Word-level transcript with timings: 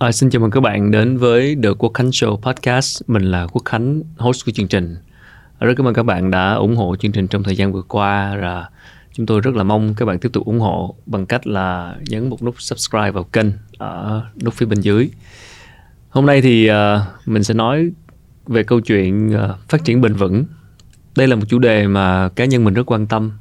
À, 0.00 0.12
xin 0.12 0.30
chào 0.30 0.40
mừng 0.40 0.50
các 0.50 0.60
bạn 0.60 0.90
đến 0.90 1.16
với 1.16 1.56
The 1.62 1.68
Quốc 1.78 1.94
Khánh 1.94 2.10
Show 2.10 2.36
Podcast. 2.36 3.02
Mình 3.06 3.22
là 3.22 3.46
Quốc 3.46 3.62
Khánh, 3.64 4.02
host 4.16 4.46
của 4.46 4.52
chương 4.52 4.68
trình. 4.68 4.96
Rất 5.60 5.74
cảm 5.76 5.88
ơn 5.88 5.94
các 5.94 6.02
bạn 6.02 6.30
đã 6.30 6.52
ủng 6.52 6.76
hộ 6.76 6.96
chương 6.96 7.12
trình 7.12 7.28
trong 7.28 7.42
thời 7.42 7.56
gian 7.56 7.72
vừa 7.72 7.82
qua 7.82 8.36
và 8.42 8.68
chúng 9.12 9.26
tôi 9.26 9.40
rất 9.40 9.54
là 9.54 9.62
mong 9.62 9.94
các 9.94 10.04
bạn 10.04 10.18
tiếp 10.18 10.28
tục 10.32 10.46
ủng 10.46 10.60
hộ 10.60 10.94
bằng 11.06 11.26
cách 11.26 11.46
là 11.46 11.96
nhấn 12.08 12.30
một 12.30 12.42
nút 12.42 12.54
subscribe 12.58 13.10
vào 13.10 13.24
kênh 13.24 13.46
ở 13.78 14.22
nút 14.44 14.54
phía 14.54 14.66
bên 14.66 14.80
dưới. 14.80 15.10
Hôm 16.10 16.26
nay 16.26 16.42
thì 16.42 16.70
uh, 16.70 16.76
mình 17.26 17.44
sẽ 17.44 17.54
nói 17.54 17.90
về 18.46 18.62
câu 18.62 18.80
chuyện 18.80 19.36
uh, 19.36 19.68
phát 19.68 19.84
triển 19.84 20.00
bền 20.00 20.14
vững. 20.14 20.44
Đây 21.16 21.28
là 21.28 21.36
một 21.36 21.44
chủ 21.48 21.58
đề 21.58 21.86
mà 21.86 22.28
cá 22.28 22.44
nhân 22.44 22.64
mình 22.64 22.74
rất 22.74 22.92
quan 22.92 23.06
tâm 23.06 23.32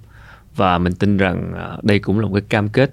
và 0.56 0.78
mình 0.78 0.94
tin 0.94 1.18
rằng 1.18 1.54
uh, 1.54 1.84
đây 1.84 2.00
cũng 2.00 2.20
là 2.20 2.28
một 2.28 2.34
cái 2.34 2.44
cam 2.50 2.70
kết 2.70 2.92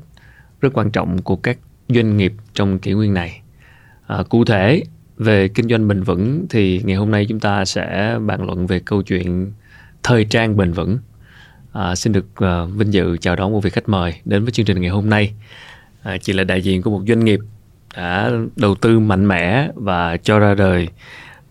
rất 0.60 0.72
quan 0.72 0.90
trọng 0.90 1.22
của 1.22 1.36
các 1.36 1.58
doanh 1.88 2.16
nghiệp 2.16 2.32
trong 2.54 2.78
kỷ 2.78 2.92
nguyên 2.92 3.14
này 3.14 3.42
À, 4.06 4.22
cụ 4.28 4.44
thể 4.44 4.82
về 5.16 5.48
kinh 5.48 5.68
doanh 5.68 5.88
bền 5.88 6.02
vững 6.02 6.46
thì 6.50 6.82
ngày 6.84 6.96
hôm 6.96 7.10
nay 7.10 7.26
chúng 7.28 7.40
ta 7.40 7.64
sẽ 7.64 8.18
bàn 8.26 8.46
luận 8.46 8.66
về 8.66 8.80
câu 8.80 9.02
chuyện 9.02 9.52
thời 10.02 10.24
trang 10.24 10.56
bền 10.56 10.72
vững. 10.72 10.98
À, 11.72 11.94
xin 11.94 12.12
được 12.12 12.26
à, 12.36 12.64
vinh 12.64 12.92
dự 12.92 13.16
chào 13.20 13.36
đón 13.36 13.52
một 13.52 13.60
vị 13.60 13.70
khách 13.70 13.88
mời 13.88 14.14
đến 14.24 14.44
với 14.44 14.52
chương 14.52 14.66
trình 14.66 14.80
ngày 14.80 14.90
hôm 14.90 15.10
nay. 15.10 15.32
À, 16.02 16.16
chị 16.18 16.32
là 16.32 16.44
đại 16.44 16.62
diện 16.62 16.82
của 16.82 16.90
một 16.90 17.02
doanh 17.08 17.24
nghiệp 17.24 17.40
đã 17.96 18.30
đầu 18.56 18.74
tư 18.74 18.98
mạnh 18.98 19.28
mẽ 19.28 19.68
và 19.74 20.16
cho 20.16 20.38
ra 20.38 20.54
đời 20.54 20.88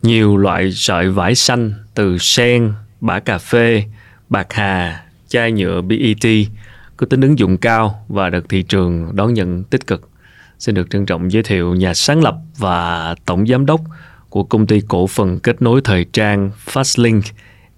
nhiều 0.01 0.37
loại 0.37 0.71
sợi 0.71 1.09
vải 1.09 1.35
xanh 1.35 1.73
từ 1.93 2.17
sen, 2.17 2.73
bã 3.01 3.19
cà 3.19 3.37
phê, 3.37 3.83
bạc 4.29 4.53
hà, 4.53 5.03
chai 5.27 5.51
nhựa 5.51 5.81
BET 5.81 6.47
có 6.97 7.05
tính 7.05 7.21
ứng 7.21 7.39
dụng 7.39 7.57
cao 7.57 8.05
và 8.07 8.29
được 8.29 8.49
thị 8.49 8.63
trường 8.63 9.15
đón 9.15 9.33
nhận 9.33 9.63
tích 9.63 9.87
cực. 9.87 10.09
Xin 10.59 10.75
được 10.75 10.89
trân 10.89 11.05
trọng 11.05 11.31
giới 11.31 11.43
thiệu 11.43 11.75
nhà 11.75 11.93
sáng 11.93 12.23
lập 12.23 12.35
và 12.57 13.15
tổng 13.25 13.47
giám 13.47 13.65
đốc 13.65 13.81
của 14.29 14.43
công 14.43 14.67
ty 14.67 14.81
cổ 14.87 15.07
phần 15.07 15.39
kết 15.39 15.61
nối 15.61 15.81
thời 15.83 16.05
trang 16.13 16.51
Fastlink, 16.65 17.21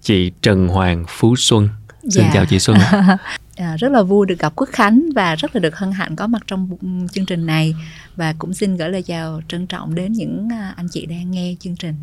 chị 0.02 0.32
Trần 0.42 0.68
Hoàng 0.68 1.04
Phú 1.08 1.36
Xuân. 1.36 1.68
Xin 2.02 2.24
dạ. 2.24 2.30
chào 2.34 2.44
chị 2.44 2.58
Xuân. 2.58 2.78
à, 3.56 3.76
rất 3.78 3.92
là 3.92 4.02
vui 4.02 4.26
được 4.26 4.38
gặp 4.38 4.52
Quốc 4.56 4.68
Khánh 4.72 5.02
và 5.14 5.34
rất 5.34 5.56
là 5.56 5.60
được 5.60 5.76
hân 5.76 5.92
hạnh 5.92 6.16
có 6.16 6.26
mặt 6.26 6.42
trong 6.46 6.68
chương 7.12 7.26
trình 7.26 7.46
này 7.46 7.74
và 8.16 8.34
cũng 8.38 8.54
xin 8.54 8.76
gửi 8.76 8.88
lời 8.88 9.02
chào 9.02 9.40
trân 9.48 9.66
trọng 9.66 9.94
đến 9.94 10.12
những 10.12 10.48
à, 10.52 10.74
anh 10.76 10.88
chị 10.88 11.06
đang 11.06 11.30
nghe 11.30 11.54
chương 11.60 11.76
trình. 11.76 11.94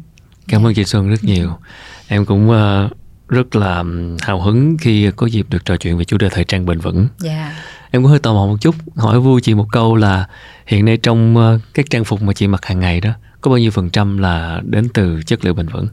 Cảm 0.48 0.66
ơn 0.66 0.74
chị 0.74 0.86
Xuân 0.86 1.10
rất 1.10 1.24
nhiều. 1.24 1.52
Em 2.08 2.26
cũng 2.26 2.50
uh, 2.50 2.92
rất 3.30 3.56
là 3.56 3.84
hào 4.22 4.42
hứng 4.42 4.78
khi 4.82 5.12
có 5.16 5.28
dịp 5.28 5.46
được 5.50 5.66
trò 5.66 5.78
chuyện 5.78 5.98
về 5.98 6.04
chủ 6.04 6.18
đề 6.18 6.30
thời 6.30 6.44
trang 6.44 6.66
bền 6.66 6.80
vững. 6.80 7.08
Dạ. 7.20 7.54
Em 7.96 8.02
cũng 8.02 8.10
hơi 8.10 8.20
tò 8.20 8.34
mò 8.34 8.46
một 8.46 8.58
chút, 8.62 8.76
hỏi 8.96 9.20
vui 9.20 9.42
chị 9.42 9.54
một 9.54 9.68
câu 9.72 9.96
là 9.96 10.28
hiện 10.66 10.86
nay 10.86 10.98
trong 10.98 11.38
uh, 11.38 11.62
các 11.74 11.90
trang 11.90 12.06
phục 12.06 12.22
mà 12.22 12.34
chị 12.34 12.48
mặc 12.48 12.66
hàng 12.66 12.80
ngày 12.80 13.02
đó 13.02 13.10
có 13.42 13.52
bao 13.52 13.58
nhiêu 13.58 13.72
phần 13.72 13.90
trăm 13.90 14.18
là 14.18 14.62
đến 14.66 14.90
từ 14.94 15.22
chất 15.26 15.46
liệu 15.46 15.54
bền 15.54 15.68
vững? 15.68 15.88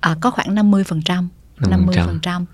À, 0.00 0.16
có 0.20 0.30
khoảng 0.30 0.54
50 0.54 0.84
phần 0.84 1.02
trăm. 1.02 1.28
50 1.60 1.96
phần 1.98 2.18
trăm 2.22 2.44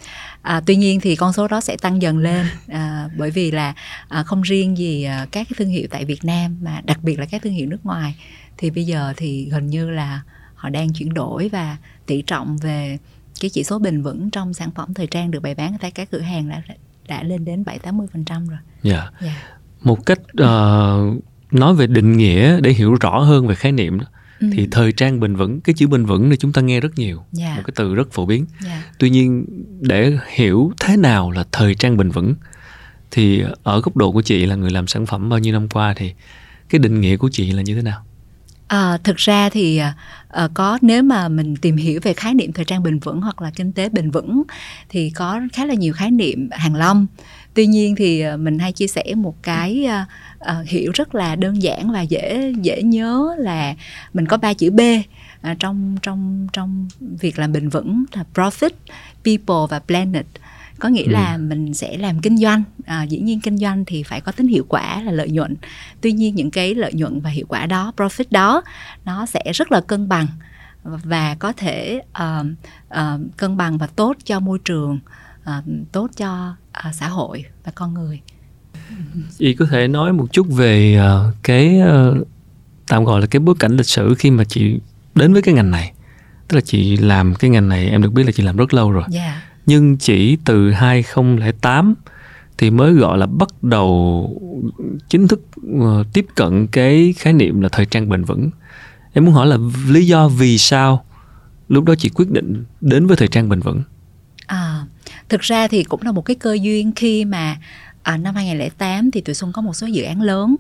à, 0.42 0.60
tuy 0.66 0.76
nhiên 0.76 1.00
thì 1.00 1.16
con 1.16 1.32
số 1.32 1.48
đó 1.48 1.60
sẽ 1.60 1.76
tăng 1.76 2.02
dần 2.02 2.18
lên 2.18 2.46
à, 2.68 3.08
bởi 3.16 3.30
vì 3.30 3.50
là 3.50 3.74
à, 4.08 4.22
không 4.22 4.42
riêng 4.42 4.78
gì 4.78 5.04
à, 5.04 5.26
các 5.30 5.46
cái 5.48 5.54
thương 5.58 5.68
hiệu 5.68 5.86
tại 5.90 6.04
Việt 6.04 6.24
Nam 6.24 6.56
mà 6.62 6.80
đặc 6.84 6.98
biệt 7.02 7.18
là 7.18 7.26
các 7.26 7.42
thương 7.42 7.52
hiệu 7.52 7.66
nước 7.66 7.86
ngoài 7.86 8.14
thì 8.58 8.70
bây 8.70 8.84
giờ 8.84 9.12
thì 9.16 9.48
gần 9.50 9.66
như 9.66 9.90
là 9.90 10.20
họ 10.54 10.68
đang 10.68 10.92
chuyển 10.92 11.14
đổi 11.14 11.48
và 11.48 11.76
tỷ 12.06 12.22
trọng 12.22 12.56
về 12.56 12.98
cái 13.40 13.50
chỉ 13.50 13.64
số 13.64 13.78
bền 13.78 14.02
vững 14.02 14.30
trong 14.30 14.54
sản 14.54 14.70
phẩm 14.74 14.94
thời 14.94 15.06
trang 15.06 15.30
được 15.30 15.40
bày 15.40 15.54
bán 15.54 15.76
tại 15.80 15.90
các 15.90 16.10
cửa 16.10 16.20
hàng 16.20 16.48
đã 16.48 16.62
đã 17.12 17.22
lên 17.22 17.44
đến 17.44 17.64
7 17.64 17.78
80 17.78 18.06
phần 18.12 18.24
trăm 18.24 18.48
rồi. 18.48 18.58
Dạ. 18.82 19.00
Yeah. 19.00 19.22
Yeah. 19.22 19.36
Một 19.82 20.06
cách 20.06 20.20
uh, 20.42 21.22
nói 21.52 21.74
về 21.74 21.86
định 21.86 22.16
nghĩa 22.16 22.60
để 22.60 22.70
hiểu 22.70 22.94
rõ 22.94 23.18
hơn 23.18 23.46
về 23.46 23.54
khái 23.54 23.72
niệm 23.72 23.98
đó 23.98 24.06
ừ. 24.40 24.46
thì 24.52 24.68
thời 24.70 24.92
trang 24.92 25.20
bền 25.20 25.36
vững 25.36 25.60
cái 25.60 25.74
chữ 25.74 25.86
bền 25.86 26.06
vững 26.06 26.28
này 26.28 26.36
chúng 26.36 26.52
ta 26.52 26.62
nghe 26.62 26.80
rất 26.80 26.98
nhiều 26.98 27.16
yeah. 27.16 27.50
Dạ. 27.50 27.56
một 27.56 27.62
cái 27.66 27.72
từ 27.76 27.94
rất 27.94 28.12
phổ 28.12 28.26
biến 28.26 28.46
yeah. 28.64 28.76
Dạ. 28.84 28.92
tuy 28.98 29.10
nhiên 29.10 29.46
để 29.80 30.18
hiểu 30.34 30.72
thế 30.80 30.96
nào 30.96 31.30
là 31.30 31.44
thời 31.52 31.74
trang 31.74 31.96
bền 31.96 32.10
vững 32.10 32.34
thì 33.10 33.44
ở 33.62 33.80
góc 33.80 33.96
độ 33.96 34.12
của 34.12 34.22
chị 34.22 34.46
là 34.46 34.54
người 34.54 34.70
làm 34.70 34.86
sản 34.86 35.06
phẩm 35.06 35.28
bao 35.28 35.38
nhiêu 35.38 35.52
năm 35.52 35.68
qua 35.68 35.94
thì 35.96 36.12
cái 36.68 36.78
định 36.78 37.00
nghĩa 37.00 37.16
của 37.16 37.28
chị 37.32 37.52
là 37.52 37.62
như 37.62 37.74
thế 37.74 37.82
nào 37.82 38.04
À, 38.72 38.98
thực 39.04 39.16
ra 39.16 39.48
thì 39.48 39.80
Ờ, 40.32 40.48
có, 40.54 40.78
nếu 40.82 41.02
mà 41.02 41.28
mình 41.28 41.56
tìm 41.56 41.76
hiểu 41.76 42.00
về 42.02 42.12
khái 42.12 42.34
niệm 42.34 42.52
thời 42.52 42.64
trang 42.64 42.82
bền 42.82 42.98
vững 42.98 43.20
hoặc 43.20 43.42
là 43.42 43.50
kinh 43.56 43.72
tế 43.72 43.88
bền 43.88 44.10
vững 44.10 44.42
thì 44.88 45.10
có 45.10 45.40
khá 45.52 45.66
là 45.66 45.74
nhiều 45.74 45.92
khái 45.92 46.10
niệm 46.10 46.48
hàng 46.52 46.74
lâm 46.74 47.06
tuy 47.54 47.66
nhiên 47.66 47.96
thì 47.96 48.20
ờ, 48.20 48.36
mình 48.36 48.58
hay 48.58 48.72
chia 48.72 48.86
sẻ 48.86 49.04
một 49.16 49.42
cái 49.42 49.88
ờ, 50.38 50.62
hiểu 50.66 50.92
rất 50.94 51.14
là 51.14 51.36
đơn 51.36 51.62
giản 51.62 51.92
và 51.92 52.02
dễ 52.02 52.52
dễ 52.62 52.82
nhớ 52.82 53.34
là 53.38 53.74
mình 54.12 54.26
có 54.26 54.36
ba 54.36 54.54
chữ 54.54 54.70
b 54.70 54.80
trong 55.58 55.96
trong 56.02 56.48
trong 56.52 56.88
việc 57.00 57.38
làm 57.38 57.52
bền 57.52 57.68
vững 57.68 58.04
là 58.12 58.24
profit, 58.34 58.70
people 59.24 59.66
và 59.70 59.78
planet 59.78 60.26
có 60.82 60.88
nghĩa 60.88 61.04
ừ. 61.04 61.10
là 61.10 61.38
mình 61.38 61.74
sẽ 61.74 61.96
làm 61.96 62.20
kinh 62.20 62.36
doanh. 62.36 62.62
À, 62.84 63.02
dĩ 63.02 63.18
nhiên 63.18 63.40
kinh 63.40 63.58
doanh 63.58 63.84
thì 63.84 64.02
phải 64.02 64.20
có 64.20 64.32
tính 64.32 64.48
hiệu 64.48 64.66
quả 64.68 65.02
là 65.02 65.12
lợi 65.12 65.30
nhuận. 65.30 65.56
Tuy 66.00 66.12
nhiên 66.12 66.34
những 66.34 66.50
cái 66.50 66.74
lợi 66.74 66.92
nhuận 66.92 67.20
và 67.20 67.30
hiệu 67.30 67.46
quả 67.48 67.66
đó 67.66 67.92
profit 67.96 68.24
đó 68.30 68.62
nó 69.04 69.26
sẽ 69.26 69.42
rất 69.54 69.72
là 69.72 69.80
cân 69.80 70.08
bằng 70.08 70.26
và 70.84 71.36
có 71.38 71.52
thể 71.52 72.02
uh, 72.22 72.46
uh, 72.88 73.36
cân 73.36 73.56
bằng 73.56 73.78
và 73.78 73.86
tốt 73.86 74.16
cho 74.24 74.40
môi 74.40 74.58
trường 74.64 74.98
uh, 75.42 75.64
tốt 75.92 76.10
cho 76.16 76.56
uh, 76.88 76.94
xã 76.94 77.08
hội 77.08 77.44
và 77.64 77.72
con 77.74 77.94
người. 77.94 78.20
Chị 79.38 79.54
có 79.54 79.66
thể 79.70 79.88
nói 79.88 80.12
một 80.12 80.26
chút 80.32 80.46
về 80.50 81.00
uh, 81.00 81.34
cái 81.42 81.80
uh, 81.80 82.28
tạm 82.88 83.04
gọi 83.04 83.20
là 83.20 83.26
cái 83.26 83.40
bối 83.40 83.54
cảnh 83.58 83.76
lịch 83.76 83.86
sử 83.86 84.14
khi 84.18 84.30
mà 84.30 84.44
chị 84.44 84.80
đến 85.14 85.32
với 85.32 85.42
cái 85.42 85.54
ngành 85.54 85.70
này. 85.70 85.92
Tức 86.48 86.56
là 86.56 86.60
chị 86.60 86.96
làm 86.96 87.34
cái 87.34 87.50
ngành 87.50 87.68
này 87.68 87.88
em 87.88 88.02
được 88.02 88.12
biết 88.12 88.22
là 88.26 88.32
chị 88.32 88.42
làm 88.42 88.56
rất 88.56 88.74
lâu 88.74 88.90
rồi. 88.90 89.04
Yeah 89.12 89.24
dạ 89.24 89.51
nhưng 89.66 89.96
chỉ 89.96 90.36
từ 90.44 90.70
2008 90.70 91.94
thì 92.58 92.70
mới 92.70 92.92
gọi 92.92 93.18
là 93.18 93.26
bắt 93.26 93.62
đầu 93.62 94.28
chính 95.08 95.28
thức 95.28 95.42
uh, 95.76 96.06
tiếp 96.12 96.26
cận 96.34 96.66
cái 96.66 97.14
khái 97.18 97.32
niệm 97.32 97.60
là 97.60 97.68
thời 97.68 97.86
trang 97.86 98.08
bền 98.08 98.24
vững. 98.24 98.50
Em 99.12 99.24
muốn 99.24 99.34
hỏi 99.34 99.46
là 99.46 99.58
lý 99.88 100.06
do 100.06 100.28
vì 100.28 100.58
sao 100.58 101.04
lúc 101.68 101.84
đó 101.84 101.94
chị 101.98 102.10
quyết 102.14 102.30
định 102.30 102.64
đến 102.80 103.06
với 103.06 103.16
thời 103.16 103.28
trang 103.28 103.48
bền 103.48 103.60
vững? 103.60 103.82
À, 104.46 104.84
thực 105.28 105.40
ra 105.40 105.68
thì 105.68 105.84
cũng 105.84 106.02
là 106.02 106.12
một 106.12 106.22
cái 106.22 106.36
cơ 106.36 106.56
duyên 106.60 106.92
khi 106.96 107.24
mà 107.24 107.56
à, 108.02 108.16
năm 108.16 108.34
2008 108.34 109.10
thì 109.10 109.20
tụi 109.20 109.34
Xuân 109.34 109.52
có 109.52 109.62
một 109.62 109.76
số 109.76 109.86
dự 109.86 110.02
án 110.02 110.22
lớn 110.22 110.56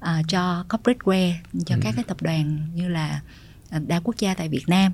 à, 0.00 0.22
cho 0.28 0.64
corporate 0.68 0.98
wear 1.04 1.32
cho 1.66 1.74
ừ. 1.74 1.80
các 1.84 1.92
cái 1.96 2.04
tập 2.04 2.16
đoàn 2.20 2.58
như 2.74 2.88
là 2.88 3.20
đa 3.86 4.00
quốc 4.04 4.14
gia 4.18 4.34
tại 4.34 4.48
Việt 4.48 4.68
Nam 4.68 4.92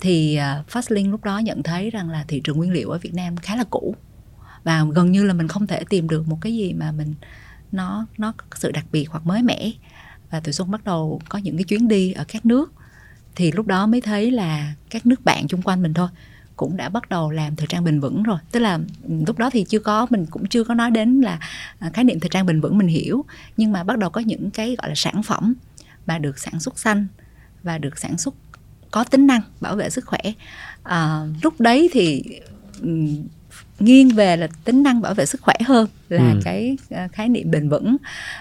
thì 0.00 0.36
à, 0.36 0.62
Fastlink 0.70 1.10
lúc 1.10 1.24
đó 1.24 1.38
nhận 1.38 1.62
thấy 1.62 1.90
rằng 1.90 2.10
là 2.10 2.24
thị 2.28 2.40
trường 2.44 2.56
nguyên 2.56 2.72
liệu 2.72 2.90
ở 2.90 2.98
Việt 2.98 3.14
Nam 3.14 3.36
khá 3.36 3.56
là 3.56 3.64
cũ. 3.70 3.94
Và 4.64 4.84
gần 4.94 5.12
như 5.12 5.24
là 5.24 5.34
mình 5.34 5.48
không 5.48 5.66
thể 5.66 5.84
tìm 5.88 6.08
được 6.08 6.28
một 6.28 6.38
cái 6.40 6.56
gì 6.56 6.72
mà 6.72 6.92
mình, 6.92 7.14
nó 7.72 8.06
nó 8.18 8.32
có 8.32 8.44
sự 8.54 8.72
đặc 8.72 8.84
biệt 8.92 9.10
hoặc 9.10 9.26
mới 9.26 9.42
mẻ. 9.42 9.70
Và 10.30 10.40
tụi 10.40 10.52
Xuân 10.52 10.70
bắt 10.70 10.84
đầu 10.84 11.20
có 11.28 11.38
những 11.38 11.56
cái 11.56 11.64
chuyến 11.64 11.88
đi 11.88 12.12
ở 12.12 12.24
các 12.28 12.46
nước. 12.46 12.72
Thì 13.36 13.52
lúc 13.52 13.66
đó 13.66 13.86
mới 13.86 14.00
thấy 14.00 14.30
là 14.30 14.74
các 14.90 15.06
nước 15.06 15.24
bạn 15.24 15.48
chung 15.48 15.62
quanh 15.62 15.82
mình 15.82 15.94
thôi 15.94 16.08
cũng 16.56 16.76
đã 16.76 16.88
bắt 16.88 17.08
đầu 17.08 17.30
làm 17.30 17.56
thời 17.56 17.66
trang 17.66 17.84
bền 17.84 18.00
vững 18.00 18.22
rồi. 18.22 18.38
Tức 18.52 18.60
là 18.60 18.78
ừ, 19.08 19.14
lúc 19.26 19.38
đó 19.38 19.50
thì 19.50 19.64
chưa 19.64 19.78
có, 19.78 20.06
mình 20.10 20.26
cũng 20.26 20.46
chưa 20.46 20.64
có 20.64 20.74
nói 20.74 20.90
đến 20.90 21.20
là 21.20 21.38
à, 21.78 21.90
khái 21.94 22.04
niệm 22.04 22.20
thời 22.20 22.28
trang 22.28 22.46
bền 22.46 22.60
vững 22.60 22.78
mình 22.78 22.88
hiểu. 22.88 23.24
Nhưng 23.56 23.72
mà 23.72 23.84
bắt 23.84 23.98
đầu 23.98 24.10
có 24.10 24.20
những 24.20 24.50
cái, 24.50 24.76
gọi 24.78 24.88
là, 24.88 24.94
sản 24.94 25.22
phẩm 25.22 25.54
mà 26.06 26.18
được 26.18 26.38
sản 26.38 26.60
xuất 26.60 26.78
xanh 26.78 27.06
và 27.62 27.78
được 27.78 27.98
sản 27.98 28.18
xuất 28.18 28.34
có 28.90 29.04
tính 29.04 29.26
năng 29.26 29.40
bảo 29.60 29.76
vệ 29.76 29.90
sức 29.90 30.06
khỏe. 30.06 30.20
À, 30.82 31.26
lúc 31.42 31.60
đấy 31.60 31.88
thì 31.92 32.22
um, 32.82 33.26
nghiêng 33.78 34.08
về 34.08 34.36
là 34.36 34.48
tính 34.64 34.82
năng 34.82 35.00
bảo 35.00 35.14
vệ 35.14 35.26
sức 35.26 35.40
khỏe 35.40 35.54
hơn 35.66 35.88
là 36.08 36.32
ừ. 36.32 36.40
cái 36.44 36.76
uh, 36.94 37.12
khái 37.12 37.28
niệm 37.28 37.50
bền 37.50 37.68
vững. 37.68 37.96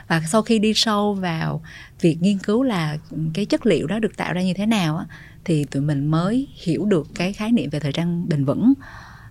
Và 0.08 0.22
sau 0.32 0.42
khi 0.42 0.60
đi 0.60 0.74
sâu 0.74 1.14
vào 1.14 1.62
việc 2.02 2.18
nghiên 2.22 2.38
cứu 2.38 2.64
là 2.64 2.98
cái 3.34 3.46
chất 3.46 3.66
liệu 3.66 3.88
đó 3.88 4.00
được 4.00 4.18
tạo 4.18 4.34
ra 4.34 4.42
như 4.42 4.54
thế 4.54 4.66
nào 4.66 4.98
á, 4.98 5.06
thì 5.46 5.63
tụi 5.63 5.81
mình 5.81 6.06
mới 6.06 6.48
hiểu 6.63 6.86
được 6.86 7.07
cái 7.16 7.34
khái 7.34 7.51
niệm 7.51 7.69
về 7.69 7.80
thời 7.80 7.92
trang 7.92 8.30
bền 8.30 8.46
vững. 8.46 8.74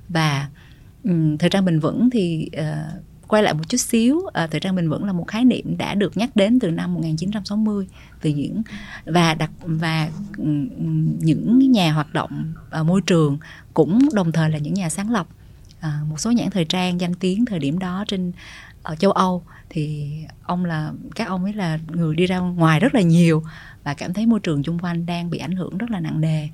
Và 0.08 0.48
um, 1.04 1.36
thời 1.36 1.50
trang 1.50 1.64
bền 1.64 1.80
vững 1.80 2.10
thì 2.10 2.50
uh, 2.60 3.02
quay 3.28 3.42
lại 3.42 3.54
một 3.54 3.68
chút 3.68 3.76
xíu 3.76 4.20
à, 4.32 4.46
thời 4.46 4.60
trang 4.60 4.76
bền 4.76 4.88
vững 4.88 5.04
là 5.04 5.12
một 5.12 5.24
khái 5.28 5.44
niệm 5.44 5.78
đã 5.78 5.94
được 5.94 6.16
nhắc 6.16 6.36
đến 6.36 6.60
từ 6.60 6.70
năm 6.70 6.94
1960 6.94 7.88
từ 8.20 8.30
những 8.30 8.62
và 9.04 9.34
đặc 9.34 9.50
và 9.62 10.10
những 11.18 11.72
nhà 11.72 11.92
hoạt 11.92 12.12
động 12.12 12.52
à, 12.70 12.82
môi 12.82 13.00
trường 13.00 13.38
cũng 13.74 13.98
đồng 14.12 14.32
thời 14.32 14.50
là 14.50 14.58
những 14.58 14.74
nhà 14.74 14.88
sáng 14.88 15.10
lập. 15.10 15.26
À, 15.80 16.00
một 16.10 16.20
số 16.20 16.30
nhãn 16.30 16.50
thời 16.50 16.64
trang 16.64 17.00
danh 17.00 17.14
tiếng 17.14 17.44
thời 17.44 17.58
điểm 17.58 17.78
đó 17.78 18.04
trên 18.08 18.32
ở 18.82 18.96
châu 18.96 19.12
Âu 19.12 19.42
thì 19.70 20.12
ông 20.42 20.64
là 20.64 20.92
các 21.14 21.28
ông 21.28 21.44
ấy 21.44 21.52
là 21.52 21.78
người 21.88 22.16
đi 22.16 22.26
ra 22.26 22.38
ngoài 22.38 22.80
rất 22.80 22.94
là 22.94 23.00
nhiều 23.00 23.42
và 23.84 23.94
cảm 23.94 24.12
thấy 24.12 24.26
môi 24.26 24.40
trường 24.40 24.62
chung 24.62 24.78
quanh 24.78 25.06
đang 25.06 25.30
bị 25.30 25.38
ảnh 25.38 25.52
hưởng 25.52 25.78
rất 25.78 25.90
là 25.90 26.00
nặng 26.00 26.20
nề. 26.20 26.48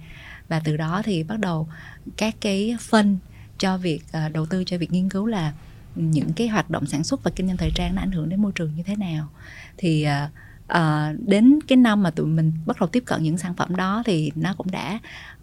Và 0.48 0.60
từ 0.60 0.76
đó 0.76 1.02
thì 1.04 1.22
bắt 1.22 1.40
đầu 1.40 1.68
các 2.16 2.34
cái 2.40 2.76
phân 2.80 3.18
cho 3.58 3.78
việc 3.78 4.02
đầu 4.32 4.46
tư 4.46 4.64
cho 4.64 4.78
việc 4.78 4.92
nghiên 4.92 5.08
cứu 5.08 5.26
là 5.26 5.52
những 5.94 6.32
cái 6.32 6.48
hoạt 6.48 6.70
động 6.70 6.86
sản 6.86 7.04
xuất 7.04 7.24
và 7.24 7.30
kinh 7.36 7.46
doanh 7.46 7.56
thời 7.56 7.70
trang 7.74 7.94
nó 7.94 8.02
ảnh 8.02 8.12
hưởng 8.12 8.28
đến 8.28 8.42
môi 8.42 8.52
trường 8.54 8.74
như 8.74 8.82
thế 8.82 8.96
nào. 8.96 9.28
Thì 9.76 10.06
uh, 10.06 10.30
à, 10.66 11.12
đến 11.26 11.58
cái 11.68 11.76
năm 11.76 12.02
mà 12.02 12.10
tụi 12.10 12.26
mình 12.26 12.52
bắt 12.66 12.76
đầu 12.80 12.88
tiếp 12.88 13.02
cận 13.06 13.22
những 13.22 13.38
sản 13.38 13.54
phẩm 13.54 13.76
đó 13.76 14.02
thì 14.06 14.32
nó 14.34 14.54
cũng 14.54 14.70
đã 14.70 14.98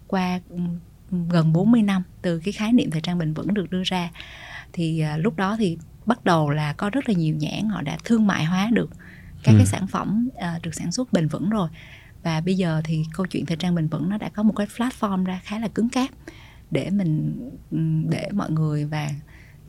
qua 0.06 0.40
gần 1.10 1.52
40 1.52 1.82
năm 1.82 2.02
từ 2.22 2.38
cái 2.38 2.52
khái 2.52 2.72
niệm 2.72 2.90
thời 2.90 3.00
trang 3.00 3.18
bền 3.18 3.34
vững 3.34 3.54
được 3.54 3.70
đưa 3.70 3.82
ra. 3.84 4.10
Thì 4.72 5.00
à, 5.00 5.16
lúc 5.16 5.36
đó 5.36 5.56
thì 5.56 5.78
bắt 6.06 6.24
đầu 6.24 6.50
là 6.50 6.72
có 6.72 6.90
rất 6.90 7.08
là 7.08 7.14
nhiều 7.14 7.36
nhãn 7.36 7.68
họ 7.68 7.82
đã 7.82 7.98
thương 8.04 8.26
mại 8.26 8.44
hóa 8.44 8.68
được 8.72 8.90
các 9.42 9.52
ừ. 9.52 9.56
cái 9.58 9.66
sản 9.66 9.86
phẩm 9.86 10.28
à, 10.36 10.58
được 10.62 10.74
sản 10.74 10.92
xuất 10.92 11.12
bền 11.12 11.28
vững 11.28 11.50
rồi. 11.50 11.68
Và 12.22 12.40
bây 12.40 12.56
giờ 12.56 12.80
thì 12.84 13.04
câu 13.12 13.26
chuyện 13.26 13.46
thời 13.46 13.56
trang 13.56 13.74
bền 13.74 13.88
vững 13.88 14.08
nó 14.08 14.18
đã 14.18 14.28
có 14.28 14.42
một 14.42 14.52
cái 14.56 14.66
platform 14.66 15.24
ra 15.24 15.40
khá 15.44 15.58
là 15.58 15.68
cứng 15.68 15.88
cáp 15.88 16.10
để 16.70 16.90
mình 16.90 17.38
để 18.10 18.28
mọi 18.32 18.50
người 18.50 18.84
và 18.84 19.10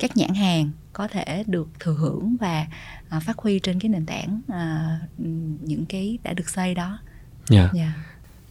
các 0.04 0.18
nhãn 0.18 0.34
hàng 0.34 0.72
có 0.94 1.08
thể 1.08 1.44
được 1.48 1.68
thừa 1.80 1.94
hưởng 1.94 2.36
và 2.40 2.66
à, 3.10 3.20
phát 3.20 3.38
huy 3.38 3.60
trên 3.60 3.80
cái 3.80 3.90
nền 3.90 4.06
tảng 4.06 4.42
à, 4.48 4.98
những 5.62 5.86
cái 5.86 6.18
đã 6.24 6.34
được 6.34 6.50
xây 6.50 6.76
đó. 6.76 7.00
Dạ. 7.50 7.60
Yeah. 7.60 7.76
Yeah. 7.76 7.92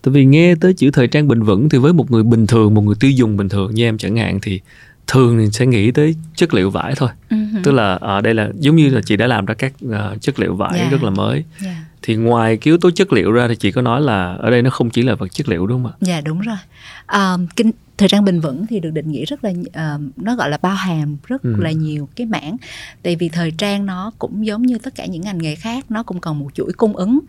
Tại 0.01 0.11
vì 0.11 0.25
nghe 0.25 0.55
tới 0.55 0.73
chữ 0.73 0.91
thời 0.91 1.07
trang 1.07 1.27
bền 1.27 1.43
vững 1.43 1.69
thì 1.69 1.77
với 1.77 1.93
một 1.93 2.11
người 2.11 2.23
bình 2.23 2.47
thường, 2.47 2.73
một 2.73 2.81
người 2.81 2.95
tiêu 2.99 3.11
dùng 3.11 3.37
bình 3.37 3.49
thường 3.49 3.75
như 3.75 3.83
em 3.83 3.97
chẳng 3.97 4.17
hạn 4.17 4.39
thì 4.41 4.61
thường 5.07 5.37
thì 5.37 5.51
sẽ 5.51 5.65
nghĩ 5.65 5.91
tới 5.91 6.15
chất 6.35 6.53
liệu 6.53 6.69
vải 6.69 6.93
thôi. 6.95 7.09
Uh-huh. 7.29 7.63
Tức 7.63 7.71
là 7.71 7.93
ở 7.93 8.17
à, 8.17 8.21
đây 8.21 8.33
là 8.33 8.49
giống 8.59 8.75
như 8.75 8.89
là 8.89 9.01
chị 9.05 9.15
đã 9.15 9.27
làm 9.27 9.45
ra 9.45 9.53
các 9.53 9.73
uh, 9.85 10.21
chất 10.21 10.39
liệu 10.39 10.55
vải 10.55 10.79
yeah. 10.79 10.91
rất 10.91 11.03
là 11.03 11.09
mới. 11.09 11.43
Yeah 11.63 11.77
thì 12.03 12.15
ngoài 12.15 12.57
cái 12.57 12.71
yếu 12.71 12.77
tố 12.77 12.91
chất 12.91 13.13
liệu 13.13 13.31
ra 13.31 13.47
thì 13.47 13.55
chị 13.55 13.71
có 13.71 13.81
nói 13.81 14.01
là 14.01 14.33
ở 14.33 14.49
đây 14.49 14.61
nó 14.61 14.69
không 14.69 14.89
chỉ 14.89 15.01
là 15.01 15.15
vật 15.15 15.27
chất 15.27 15.49
liệu 15.49 15.67
đúng 15.67 15.83
không 15.83 15.91
ạ? 15.91 15.95
Dạ 16.01 16.21
đúng 16.21 16.39
rồi. 16.39 16.57
À, 17.05 17.37
kinh 17.55 17.71
thời 18.03 18.09
trang 18.09 18.25
bền 18.25 18.39
vững 18.39 18.67
thì 18.67 18.79
được 18.79 18.89
định 18.89 19.11
nghĩa 19.11 19.25
rất 19.25 19.43
là 19.43 19.49
uh, 19.49 20.01
nó 20.15 20.35
gọi 20.35 20.49
là 20.49 20.57
bao 20.61 20.75
hàm 20.75 21.17
rất 21.27 21.43
ừ. 21.43 21.55
là 21.59 21.71
nhiều 21.71 22.09
cái 22.15 22.27
mảng 22.27 22.57
tại 23.03 23.15
vì 23.15 23.29
thời 23.29 23.51
trang 23.57 23.85
nó 23.85 24.11
cũng 24.19 24.45
giống 24.45 24.61
như 24.61 24.77
tất 24.77 24.95
cả 24.95 25.05
những 25.05 25.21
ngành 25.21 25.37
nghề 25.37 25.55
khác 25.55 25.85
nó 25.89 26.03
cũng 26.03 26.19
còn 26.19 26.39
một 26.39 26.49
chuỗi 26.53 26.73
cung 26.77 26.95
ứng 26.95 27.19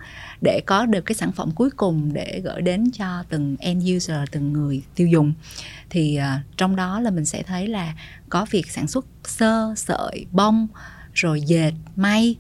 để 0.43 0.61
có 0.67 0.87
được 0.87 1.01
cái 1.01 1.15
sản 1.15 1.33
phẩm 1.33 1.51
cuối 1.51 1.71
cùng 1.71 2.13
để 2.13 2.41
gửi 2.45 2.63
đến 2.63 2.91
cho 2.91 3.25
từng 3.29 3.57
end 3.59 3.97
user 3.97 4.17
từng 4.31 4.53
người 4.53 4.83
tiêu 4.95 5.09
dùng 5.09 5.33
thì 5.91 6.19
uh, 6.19 6.57
trong 6.57 6.77
đó 6.77 7.01
là 7.01 7.11
mình 7.11 7.25
sẽ 7.25 7.43
thấy 7.43 7.67
là 7.67 7.95
có 8.29 8.47
việc 8.51 8.71
sản 8.71 8.87
xuất 8.87 9.07
sơ 9.25 9.75
sợi 9.77 10.27
bông 10.33 10.67
rồi 11.13 11.41
dệt 11.41 11.73
may 11.97 12.37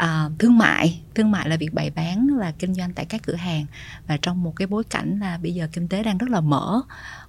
à, 0.00 0.30
thương 0.38 0.58
mại. 0.58 1.00
Thương 1.14 1.30
mại 1.30 1.48
là 1.48 1.56
việc 1.56 1.74
bày 1.74 1.90
bán 1.90 2.28
là 2.38 2.52
kinh 2.58 2.74
doanh 2.74 2.92
tại 2.92 3.04
các 3.04 3.22
cửa 3.22 3.34
hàng. 3.34 3.66
Và 4.06 4.16
trong 4.22 4.42
một 4.42 4.56
cái 4.56 4.66
bối 4.66 4.84
cảnh 4.84 5.18
là 5.20 5.38
bây 5.42 5.54
giờ 5.54 5.68
kinh 5.72 5.88
tế 5.88 6.02
đang 6.02 6.18
rất 6.18 6.30
là 6.30 6.40
mở 6.40 6.80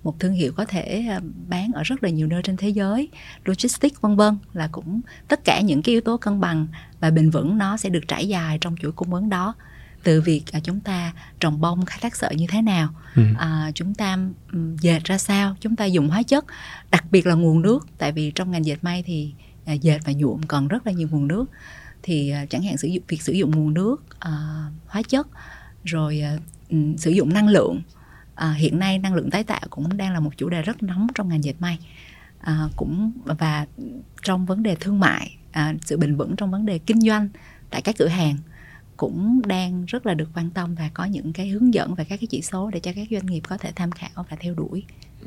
một 0.03 0.19
thương 0.19 0.33
hiệu 0.33 0.53
có 0.55 0.65
thể 0.65 1.05
à, 1.09 1.19
bán 1.47 1.71
ở 1.73 1.83
rất 1.83 2.03
là 2.03 2.09
nhiều 2.09 2.27
nơi 2.27 2.41
trên 2.43 2.57
thế 2.57 2.69
giới 2.69 3.07
logistics 3.45 4.01
vân 4.01 4.15
vân 4.15 4.37
là 4.53 4.69
cũng 4.71 5.01
tất 5.27 5.43
cả 5.43 5.61
những 5.61 5.81
cái 5.81 5.93
yếu 5.93 6.01
tố 6.01 6.17
cân 6.17 6.39
bằng 6.39 6.67
và 6.99 7.09
bền 7.11 7.29
vững 7.29 7.57
nó 7.57 7.77
sẽ 7.77 7.89
được 7.89 8.07
trải 8.07 8.27
dài 8.27 8.57
trong 8.61 8.75
chuỗi 8.81 8.91
cung 8.91 9.13
ứng 9.13 9.29
đó. 9.29 9.53
Từ 10.03 10.21
việc 10.21 10.43
à, 10.51 10.59
chúng 10.63 10.79
ta 10.79 11.13
trồng 11.39 11.61
bông 11.61 11.85
khai 11.85 11.99
thác 12.01 12.15
sợi 12.15 12.35
như 12.35 12.45
thế 12.49 12.61
nào 12.61 12.89
ừ. 13.15 13.23
à, 13.37 13.71
chúng 13.75 13.93
ta 13.93 14.17
dệt 14.81 15.03
ra 15.03 15.17
sao 15.17 15.55
chúng 15.59 15.75
ta 15.75 15.85
dùng 15.85 16.09
hóa 16.09 16.23
chất 16.23 16.45
đặc 16.91 17.05
biệt 17.11 17.27
là 17.27 17.35
nguồn 17.35 17.61
nước. 17.61 17.87
Tại 17.97 18.11
vì 18.11 18.31
trong 18.35 18.51
ngành 18.51 18.65
dệt 18.65 18.83
may 18.83 19.03
thì 19.03 19.33
dệt 19.81 19.99
và 20.05 20.13
nhuộm 20.13 20.41
còn 20.47 20.67
rất 20.67 20.87
là 20.87 20.93
nhiều 20.93 21.07
nguồn 21.11 21.27
nước 21.27 21.45
thì 22.03 22.29
à, 22.29 22.45
chẳng 22.45 22.63
hạn 22.63 22.77
sử 22.77 22.87
dụng 22.87 23.03
việc 23.07 23.21
sử 23.21 23.33
dụng 23.33 23.51
nguồn 23.51 23.73
nước 23.73 23.95
uh, 24.15 24.73
hóa 24.87 25.01
chất 25.07 25.27
rồi 25.83 26.23
uh, 26.35 26.99
sử 26.99 27.11
dụng 27.11 27.33
năng 27.33 27.47
lượng 27.47 27.81
uh, 28.33 28.57
hiện 28.57 28.79
nay 28.79 28.99
năng 28.99 29.13
lượng 29.13 29.29
tái 29.29 29.43
tạo 29.43 29.61
cũng 29.69 29.97
đang 29.97 30.13
là 30.13 30.19
một 30.19 30.37
chủ 30.37 30.49
đề 30.49 30.61
rất 30.61 30.83
nóng 30.83 31.07
trong 31.15 31.29
ngành 31.29 31.43
dệt 31.43 31.55
may 31.59 31.79
uh, 32.39 32.71
cũng 32.75 33.11
và 33.25 33.65
trong 34.23 34.45
vấn 34.45 34.63
đề 34.63 34.75
thương 34.75 34.99
mại 34.99 35.37
uh, 35.49 35.75
sự 35.85 35.97
bền 35.97 36.15
vững 36.15 36.35
trong 36.35 36.51
vấn 36.51 36.65
đề 36.65 36.77
kinh 36.77 37.01
doanh 37.01 37.29
tại 37.69 37.81
các 37.81 37.95
cửa 37.99 38.07
hàng 38.07 38.37
cũng 38.97 39.41
đang 39.45 39.85
rất 39.85 40.05
là 40.05 40.13
được 40.13 40.29
quan 40.35 40.49
tâm 40.49 40.75
và 40.75 40.89
có 40.93 41.05
những 41.05 41.33
cái 41.33 41.47
hướng 41.47 41.73
dẫn 41.73 41.95
và 41.95 42.03
các 42.03 42.19
cái 42.19 42.27
chỉ 42.27 42.41
số 42.41 42.69
để 42.73 42.79
cho 42.79 42.91
các 42.95 43.07
doanh 43.11 43.25
nghiệp 43.25 43.41
có 43.47 43.57
thể 43.57 43.71
tham 43.75 43.91
khảo 43.91 44.25
và 44.29 44.37
theo 44.39 44.53
đuổi. 44.53 44.83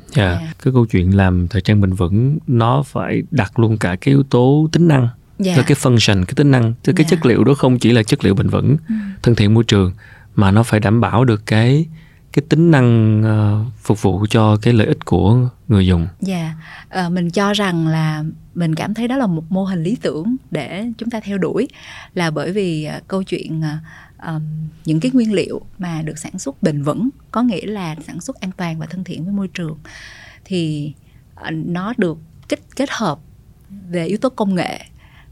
Dạ, 0.07 0.29
yeah. 0.29 0.41
yeah. 0.41 0.57
cái 0.63 0.73
câu 0.73 0.85
chuyện 0.85 1.17
làm 1.17 1.47
thời 1.47 1.61
trang 1.61 1.81
bền 1.81 1.93
vững 1.93 2.37
nó 2.47 2.83
phải 2.83 3.23
đặt 3.31 3.59
luôn 3.59 3.77
cả 3.77 3.95
cái 4.01 4.11
yếu 4.11 4.23
tố 4.23 4.69
tính 4.71 4.87
năng 4.87 5.07
yeah. 5.45 5.57
Dạ. 5.57 5.63
cái 5.67 5.75
function 5.75 6.25
cái 6.25 6.33
tính 6.35 6.51
năng 6.51 6.73
cái 6.83 6.93
yeah. 6.97 6.97
Dạ. 6.97 7.03
chất 7.09 7.25
liệu 7.25 7.43
đó 7.43 7.53
không 7.53 7.79
chỉ 7.79 7.91
là 7.91 8.03
chất 8.03 8.23
liệu 8.23 8.35
bền 8.35 8.49
vững 8.49 8.77
ừ. 8.89 8.95
thân 9.21 9.35
thiện 9.35 9.53
môi 9.53 9.63
trường 9.63 9.91
mà 10.35 10.51
nó 10.51 10.63
phải 10.63 10.79
đảm 10.79 11.01
bảo 11.01 11.25
được 11.25 11.45
cái 11.45 11.87
cái 12.33 12.43
tính 12.49 12.71
năng 12.71 13.21
uh, 13.21 13.73
phục 13.77 14.01
vụ 14.01 14.25
cho 14.29 14.57
cái 14.61 14.73
lợi 14.73 14.87
ích 14.87 15.05
của 15.05 15.49
người 15.67 15.87
dùng. 15.87 16.07
Dạ, 16.21 16.55
yeah. 16.89 17.07
uh, 17.07 17.13
mình 17.13 17.31
cho 17.31 17.53
rằng 17.53 17.87
là 17.87 18.23
mình 18.55 18.75
cảm 18.75 18.93
thấy 18.93 19.07
đó 19.07 19.17
là 19.17 19.27
một 19.27 19.43
mô 19.49 19.63
hình 19.63 19.83
lý 19.83 19.97
tưởng 20.01 20.35
để 20.51 20.85
chúng 20.97 21.09
ta 21.09 21.19
theo 21.19 21.37
đuổi 21.37 21.67
là 22.13 22.31
bởi 22.31 22.51
vì 22.51 22.89
uh, 22.97 23.07
câu 23.07 23.23
chuyện 23.23 23.61
um, 24.27 24.41
những 24.85 24.99
cái 24.99 25.11
nguyên 25.13 25.33
liệu 25.33 25.61
mà 25.77 26.01
được 26.01 26.17
sản 26.17 26.39
xuất 26.39 26.63
bền 26.63 26.83
vững 26.83 27.09
có 27.31 27.41
nghĩa 27.41 27.65
là 27.65 27.95
sản 28.07 28.21
xuất 28.21 28.39
an 28.39 28.51
toàn 28.57 28.79
và 28.79 28.85
thân 28.85 29.03
thiện 29.03 29.23
với 29.23 29.33
môi 29.33 29.47
trường 29.47 29.77
thì 30.45 30.93
nó 31.51 31.93
được 31.97 32.17
kết 32.47 32.59
kết 32.75 32.89
hợp 32.91 33.19
về 33.89 34.05
yếu 34.05 34.17
tố 34.17 34.29
công 34.29 34.55
nghệ 34.55 34.79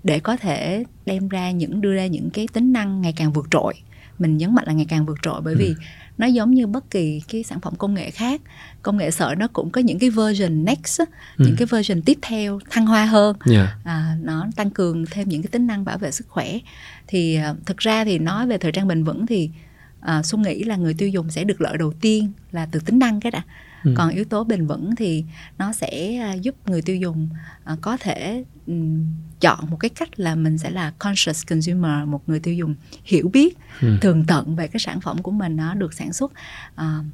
để 0.04 0.20
có 0.20 0.38
thể 0.38 0.84
đem 1.06 1.30
ra 1.30 1.52
những 1.52 1.82
đưa 1.82 1.96
ra 1.96 2.08
những 2.08 2.30
cái 2.30 2.48
tính 2.54 2.74
năng 2.74 3.02
ngày 3.02 3.14
càng 3.16 3.34
vượt 3.34 3.46
trội 3.52 3.74
mình 4.20 4.38
nhấn 4.38 4.56
mạnh 4.56 4.66
là 4.68 4.74
ngày 4.74 4.86
càng 4.90 5.06
vượt 5.06 5.18
trội 5.22 5.42
bởi 5.42 5.56
vì 5.56 5.68
ừ. 5.68 5.76
nó 6.18 6.28
giống 6.28 6.52
như 6.52 6.68
bất 6.68 6.90
kỳ 6.90 7.22
cái 7.28 7.44
sản 7.44 7.60
phẩm 7.60 7.76
công 7.76 7.94
nghệ 7.94 8.12
khác 8.12 8.42
công 8.82 8.98
nghệ 8.98 9.12
sợi 9.12 9.36
nó 9.36 9.48
cũng 9.48 9.70
có 9.70 9.82
những 9.82 10.00
cái 10.00 10.10
version 10.10 10.66
next 10.66 11.02
ừ. 11.38 11.46
những 11.46 11.56
cái 11.58 11.66
version 11.66 12.02
tiếp 12.02 12.18
theo 12.22 12.60
thăng 12.70 12.86
hoa 12.86 13.06
hơn 13.06 13.36
yeah. 13.52 13.70
Dạ. 13.86 13.92
à, 13.92 14.16
nó 14.22 14.48
tăng 14.56 14.70
cường 14.70 15.06
thêm 15.06 15.30
những 15.30 15.42
cái 15.42 15.50
tính 15.52 15.68
năng 15.68 15.86
bảo 15.86 15.98
vệ 15.98 16.12
sức 16.12 16.28
khỏe 16.30 16.58
thì 17.08 17.36
à, 17.36 17.54
thực 17.66 17.78
ra 17.78 18.06
thì 18.06 18.20
nói 18.20 18.48
về 18.48 18.58
thời 18.58 18.72
trang 18.72 18.88
bền 18.88 19.04
vững 19.04 19.26
thì 19.26 19.50
à, 20.00 20.24
xuân 20.24 20.42
nghĩ 20.42 20.64
là 20.64 20.76
người 20.76 20.94
tiêu 20.94 21.10
dùng 21.10 21.32
sẽ 21.32 21.44
được 21.44 21.62
lợi 21.62 21.78
đầu 21.78 21.94
tiên 22.02 22.32
là 22.52 22.68
từ 22.72 22.80
tính 22.80 23.00
năng 23.00 23.20
cái 23.20 23.32
đã 23.32 23.42
ừ. 23.83 23.94
còn 23.97 24.09
yếu 24.09 24.25
tố 24.25 24.44
bền 24.44 24.68
vững 24.68 24.95
thì 24.95 25.25
nó 25.57 25.74
sẽ 25.74 26.18
à, 26.18 26.33
giúp 26.33 26.56
người 26.65 26.81
tiêu 26.81 26.95
dùng 26.95 27.30
à, 27.63 27.75
có 27.81 27.97
thể 27.97 28.44
chọn 29.39 29.69
một 29.69 29.77
cái 29.80 29.89
cách 29.89 30.19
là 30.19 30.35
mình 30.35 30.57
sẽ 30.57 30.69
là 30.69 30.94
conscious 31.00 31.45
consumer 31.47 32.07
một 32.07 32.21
người 32.27 32.39
tiêu 32.39 32.53
dùng 32.53 32.75
hiểu 33.03 33.30
biết 33.33 33.57
ừ. 33.81 33.97
tường 34.01 34.24
tận 34.27 34.56
về 34.56 34.68
cái 34.68 34.80
sản 34.80 35.01
phẩm 35.01 35.21
của 35.21 35.31
mình 35.31 35.56
nó 35.56 35.74
được 35.74 35.94
sản 35.94 36.13
xuất 36.13 36.31
uh, 36.81 37.06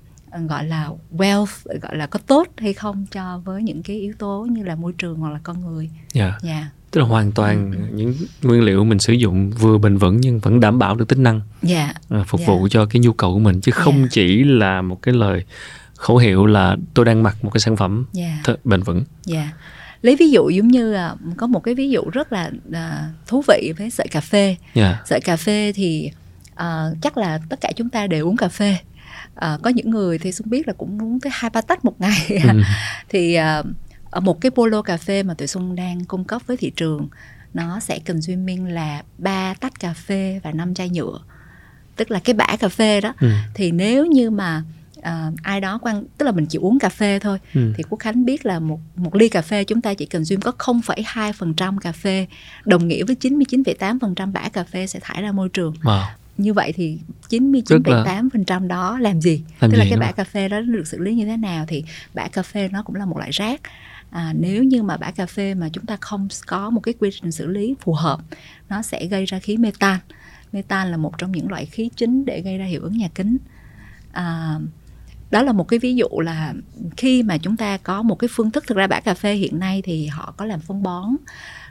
gọi 0.50 0.66
là 0.66 0.89
wealth 1.18 1.80
gọi 1.81 1.95
là 1.95 2.07
có 2.07 2.19
tốt 2.27 2.48
hay 2.57 2.74
không 2.74 3.06
cho 3.12 3.42
với 3.45 3.63
những 3.63 3.83
cái 3.83 4.00
yếu 4.00 4.13
tố 4.19 4.48
như 4.51 4.63
là 4.63 4.75
môi 4.75 4.94
trường 4.98 5.18
hoặc 5.18 5.30
là 5.30 5.39
con 5.44 5.62
người. 5.62 5.89
Dạ. 6.13 6.25
Yeah. 6.25 6.44
Yeah 6.44 6.68
tức 6.92 7.01
là 7.01 7.07
hoàn 7.07 7.31
toàn 7.31 7.71
ừ. 7.71 7.77
những 7.94 8.16
nguyên 8.42 8.62
liệu 8.62 8.83
mình 8.83 9.00
sử 9.00 9.13
dụng 9.13 9.51
vừa 9.51 9.77
bền 9.77 9.98
vững 9.98 10.18
nhưng 10.21 10.39
vẫn 10.39 10.60
đảm 10.60 10.80
bảo 10.80 10.95
được 10.95 11.07
tính 11.07 11.24
năng 11.24 11.42
yeah. 11.68 11.95
Dạ. 12.10 12.24
phục 12.27 12.39
yeah. 12.39 12.50
vụ 12.50 12.68
cho 12.71 12.86
cái 12.86 13.00
nhu 13.00 13.13
cầu 13.13 13.33
của 13.33 13.39
mình 13.39 13.62
chứ 13.62 13.71
không 13.71 13.98
yeah. 13.98 14.10
chỉ 14.12 14.44
là 14.44 14.81
một 14.81 15.02
cái 15.02 15.14
lời 15.14 15.45
khẩu 16.00 16.18
hiệu 16.18 16.46
là 16.46 16.78
tôi 16.94 17.06
đang 17.06 17.24
mặc 17.24 17.38
một 17.42 17.50
cái 17.54 17.60
sản 17.60 17.78
phẩm 17.78 18.06
yeah. 18.18 18.32
Dạ. 18.48 18.54
th- 18.54 18.58
bền 18.64 18.84
vững. 18.84 18.96
Yeah. 18.96 19.46
Dạ. 19.46 19.52
Lấy 20.02 20.16
ví 20.16 20.30
dụ 20.30 20.50
giống 20.50 20.68
như 20.68 20.92
là 20.94 21.16
có 21.38 21.48
một 21.48 21.60
cái 21.60 21.76
ví 21.76 21.90
dụ 21.90 22.04
rất 22.10 22.34
là 22.34 22.52
uh, 22.70 23.28
thú 23.28 23.44
vị 23.48 23.74
với 23.78 23.90
sợi 23.90 24.08
cà 24.12 24.22
phê. 24.22 24.46
Yeah. 24.48 24.58
Dạ. 24.74 25.02
Sợi 25.06 25.22
cà 25.22 25.38
phê 25.38 25.72
thì 25.76 26.12
uh, 26.54 26.98
chắc 27.02 27.18
là 27.18 27.40
tất 27.50 27.62
cả 27.62 27.72
chúng 27.76 27.90
ta 27.90 28.08
đều 28.08 28.28
uống 28.28 28.38
cà 28.38 28.48
phê. 28.48 28.78
Uh, 29.36 29.62
có 29.62 29.70
những 29.70 29.90
người 29.90 30.18
thì 30.18 30.32
xuân 30.32 30.50
biết 30.50 30.68
là 30.68 30.74
cũng 30.74 31.02
uống 31.02 31.20
tới 31.20 31.32
hai 31.36 31.50
ba 31.50 31.62
tách 31.62 31.86
một 31.86 32.02
ngày. 32.02 32.40
Ừ. 32.44 32.62
thì 33.10 33.38
uh, 33.40 34.24
một 34.24 34.42
cái 34.42 34.52
polo 34.52 34.82
cà 34.82 34.98
phê 34.98 35.24
mà 35.24 35.34
tụi 35.34 35.48
xuân 35.48 35.76
đang 35.76 36.06
cung 36.06 36.24
cấp 36.24 36.42
với 36.48 36.58
thị 36.58 36.72
trường 36.76 37.08
nó 37.54 37.80
sẽ 37.80 38.00
consuming 38.00 38.66
là 38.66 39.04
ba 39.18 39.54
tách 39.54 39.80
cà 39.80 39.94
phê 39.94 40.40
và 40.44 40.52
năm 40.52 40.74
chai 40.74 40.90
nhựa 40.90 41.20
tức 41.96 42.12
là 42.12 42.20
cái 42.20 42.34
bã 42.34 42.56
cà 42.60 42.70
phê 42.70 43.02
đó 43.02 43.14
ừ. 43.20 43.30
thì 43.54 43.72
nếu 43.72 44.06
như 44.06 44.30
mà 44.30 44.64
uh, 45.00 45.44
ai 45.44 45.62
đó 45.62 45.80
quan 45.82 46.04
tức 46.18 46.26
là 46.26 46.32
mình 46.32 46.46
chỉ 46.46 46.58
uống 46.58 46.80
cà 46.80 46.90
phê 46.90 47.20
thôi. 47.20 47.38
Ừ. 47.54 47.74
thì 47.78 47.84
quốc 47.90 48.00
khánh 48.00 48.26
biết 48.26 48.46
là 48.46 48.60
một 48.60 48.80
một 48.96 49.16
ly 49.16 49.30
cà 49.30 49.42
phê 49.42 49.64
chúng 49.64 49.82
ta 49.82 49.94
chỉ 49.94 50.06
cần 50.06 50.24
duyên 50.24 50.40
có 50.40 50.52
0,2% 50.58 51.78
cà 51.78 51.92
phê 51.92 52.28
đồng 52.66 52.88
nghĩa 52.88 53.04
với 53.04 53.16
99,8% 53.22 54.32
bã 54.32 54.50
cà 54.50 54.64
phê 54.64 54.88
sẽ 54.88 55.00
thải 55.00 55.22
ra 55.22 55.32
môi 55.32 55.50
trường. 55.50 55.74
Wow. 55.84 56.06
như 56.38 56.54
vậy 56.54 56.74
thì 56.76 57.00
99,8% 57.30 58.68
đó 58.68 59.00
làm 59.00 59.22
gì? 59.22 59.44
Làm 59.60 59.72
tức 59.72 59.78
gì 59.78 59.84
là 59.84 59.86
cái 59.90 60.00
bã 60.00 60.12
cà 60.12 60.24
phê 60.24 60.50
đó 60.50 60.62
được 60.62 60.88
xử 60.88 61.00
lý 61.00 61.16
như 61.16 61.26
thế 61.26 61.38
nào 61.38 61.66
thì 61.68 61.84
bã 62.14 62.28
cà 62.28 62.44
phê 62.44 62.70
nó 62.72 62.84
cũng 62.84 62.96
là 62.96 63.06
một 63.06 63.18
loại 63.18 63.32
rác. 63.32 63.62
À, 64.10 64.34
nếu 64.40 64.64
như 64.64 64.84
mà 64.84 64.98
bã 64.98 65.12
cà 65.12 65.26
phê 65.26 65.54
mà 65.54 65.70
chúng 65.74 65.86
ta 65.86 65.98
không 66.02 66.28
có 66.48 66.70
một 66.70 66.80
cái 66.82 66.94
quy 67.00 67.10
trình 67.22 67.32
xử 67.32 67.48
lý 67.48 67.76
phù 67.82 67.94
hợp 67.94 68.20
nó 68.70 68.82
sẽ 68.82 69.06
gây 69.06 69.26
ra 69.26 69.40
khí 69.40 69.58
metan. 69.58 70.00
Metan 70.52 70.92
là 70.92 70.98
một 70.98 71.18
trong 71.18 71.32
những 71.32 71.50
loại 71.50 71.66
khí 71.66 71.90
chính 71.96 72.26
để 72.26 72.42
gây 72.42 72.58
ra 72.58 72.66
hiệu 72.66 72.82
ứng 72.82 72.98
nhà 72.98 73.10
kính. 73.16 73.38
À, 74.12 74.56
đó 75.31 75.42
là 75.44 75.52
một 75.52 75.64
cái 75.64 75.80
ví 75.80 75.95
dụ 75.95 76.07
là 76.19 76.54
khi 76.98 77.24
mà 77.24 77.38
chúng 77.38 77.57
ta 77.57 77.78
có 77.78 78.02
một 78.02 78.16
cái 78.16 78.28
phương 78.31 78.52
thức 78.52 78.64
thực 78.68 78.78
ra 78.78 78.88
bã 78.88 79.00
cà 79.00 79.14
phê 79.14 79.33
hiện 79.33 79.59
nay 79.59 79.81
thì 79.86 80.07
họ 80.07 80.33
có 80.38 80.45
làm 80.45 80.59
phân 80.59 80.83
bón 80.83 81.16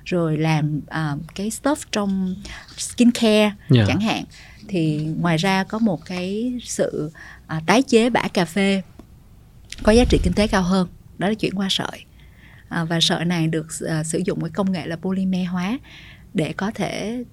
rồi 0.05 0.39
làm 0.39 0.81
uh, 0.81 1.21
cái 1.35 1.51
stuff 1.51 1.77
trong 1.93 2.35
skin 2.77 3.11
care 3.11 3.31
yeah. 3.33 3.55
Dạ. 3.71 3.85
chẳng 3.89 4.01
hạn 4.01 4.25
thì 4.69 5.09
ngoài 5.21 5.37
ra 5.37 5.65
có 5.65 5.79
một 5.79 6.05
cái 6.05 6.53
sự 6.65 7.11
uh, 7.57 7.63
tái 7.67 7.83
chế 7.83 8.11
bã 8.11 8.23
cà 8.33 8.45
phê 8.45 8.83
có 9.83 9.93
giá 9.93 10.05
trị 10.11 10.19
kinh 10.23 10.33
tế 10.33 10.47
cao 10.47 10.63
hơn 10.63 10.89
đó 11.19 11.29
là 11.29 11.35
chuyển 11.35 11.55
qua 11.55 11.67
sợi 11.71 12.05
uh, 12.83 12.89
và 12.89 12.99
sợi 13.01 13.25
này 13.25 13.47
được 13.47 13.67
uh, 13.85 14.07
sử 14.07 14.23
dụng 14.25 14.39
với 14.39 14.51
công 14.51 14.73
nghệ 14.73 14.87
là 14.87 14.97
polymer 14.97 15.49
hóa 15.49 15.79
để 16.35 16.53
có 16.53 16.71
thể 16.71 17.25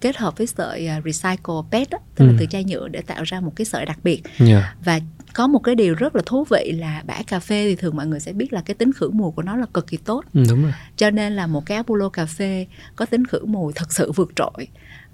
kết 0.00 0.16
hợp 0.16 0.38
với 0.38 0.46
sợi 0.46 0.88
recycle 1.04 1.54
PET 1.70 1.90
đó, 1.90 1.98
tức 2.14 2.24
là 2.24 2.32
Ừ. 2.32 2.36
từ 2.40 2.46
chai 2.46 2.64
nhựa 2.64 2.88
để 2.88 3.00
tạo 3.00 3.22
ra 3.22 3.40
một 3.40 3.52
cái 3.56 3.64
sợi 3.64 3.86
đặc 3.86 3.98
biệt 4.02 4.22
yeah. 4.38 4.64
và 4.84 5.00
có 5.34 5.46
một 5.46 5.58
cái 5.58 5.74
điều 5.74 5.94
rất 5.94 6.16
là 6.16 6.22
thú 6.26 6.44
vị 6.50 6.72
là 6.78 7.02
bã 7.06 7.22
cà 7.26 7.40
phê 7.40 7.68
thì 7.68 7.76
thường 7.76 7.96
mọi 7.96 8.06
người 8.06 8.20
sẽ 8.20 8.32
biết 8.32 8.52
là 8.52 8.60
cái 8.60 8.74
tính 8.74 8.92
khử 8.92 9.10
mùi 9.10 9.32
của 9.32 9.42
nó 9.42 9.56
là 9.56 9.66
cực 9.74 9.86
kỳ 9.86 9.96
tốt. 9.96 10.24
Ừ, 10.34 10.44
đúng 10.48 10.62
rồi. 10.62 10.72
Cho 10.96 11.10
nên 11.10 11.32
là 11.32 11.46
một 11.46 11.66
cái 11.66 11.76
Apollo 11.76 12.08
cà 12.08 12.26
phê 12.26 12.66
có 12.96 13.06
tính 13.06 13.26
khử 13.26 13.44
mùi 13.44 13.72
thật 13.72 13.92
sự 13.92 14.12
vượt 14.12 14.32
trội 14.36 14.68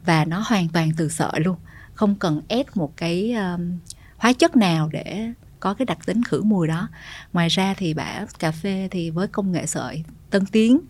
và 0.04 0.25
nó 0.25 0.44
hoàn 0.46 0.68
toàn 0.68 0.90
từ 0.96 1.08
sợi 1.08 1.40
luôn. 1.40 1.56
Không 1.94 2.14
cần 2.14 2.42
ép 2.48 2.76
một 2.76 2.96
cái 2.96 3.32
um, 3.32 3.78
hóa 4.16 4.32
chất 4.32 4.56
nào 4.56 4.88
để 4.92 5.32
có 5.60 5.75
cái 5.75 5.87
đặc 5.87 5.98
tính 6.06 6.22
khử 6.22 6.42
mùi 6.42 6.68
đó. 6.68 6.88
Ngoài 7.32 7.48
ra 7.48 7.75
thì 7.75 7.94
bã 7.94 8.26
cà 8.38 8.50
phê 8.50 8.88
thì 8.90 9.10
với 9.10 9.28
công 9.28 9.52
nghệ 9.52 9.66
sợi 9.66 10.04
tân 10.30 10.46
tiến 10.46 10.80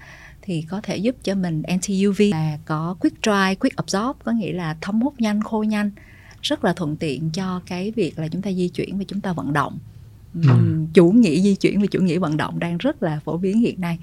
thì 0.42 0.64
có 0.68 0.80
thể 0.82 0.96
giúp 0.96 1.16
cho 1.22 1.34
mình 1.34 1.62
anti 1.62 2.06
UV 2.06 2.22
và 2.32 2.58
có 2.64 2.96
quick 3.00 3.16
dry, 3.22 3.54
quick 3.60 3.76
absorb 3.76 4.16
có 4.24 4.32
nghĩa 4.32 4.52
là 4.52 4.76
thấm 4.80 5.00
hút 5.00 5.14
nhanh, 5.18 5.42
khô 5.42 5.62
nhanh 5.62 5.90
rất 6.42 6.64
là 6.64 6.72
thuận 6.72 6.96
tiện 6.96 7.30
cho 7.30 7.60
cái 7.66 7.90
việc 7.96 8.18
là 8.18 8.28
chúng 8.28 8.42
ta 8.42 8.52
di 8.52 8.68
chuyển 8.68 8.98
và 8.98 9.04
chúng 9.08 9.20
ta 9.20 9.32
vận 9.32 9.52
động 9.52 9.78
Ừm, 10.34 10.86
chủ 10.94 11.10
nghĩa 11.10 11.40
di 11.40 11.54
chuyển 11.54 11.80
và 11.80 11.86
chủ 11.90 12.00
nghĩa 12.00 12.18
vận 12.18 12.36
động 12.36 12.58
đang 12.58 12.78
rất 12.78 13.02
là 13.02 13.20
phổ 13.24 13.36
biến 13.36 13.60
hiện 13.60 13.80
nay 13.80 13.98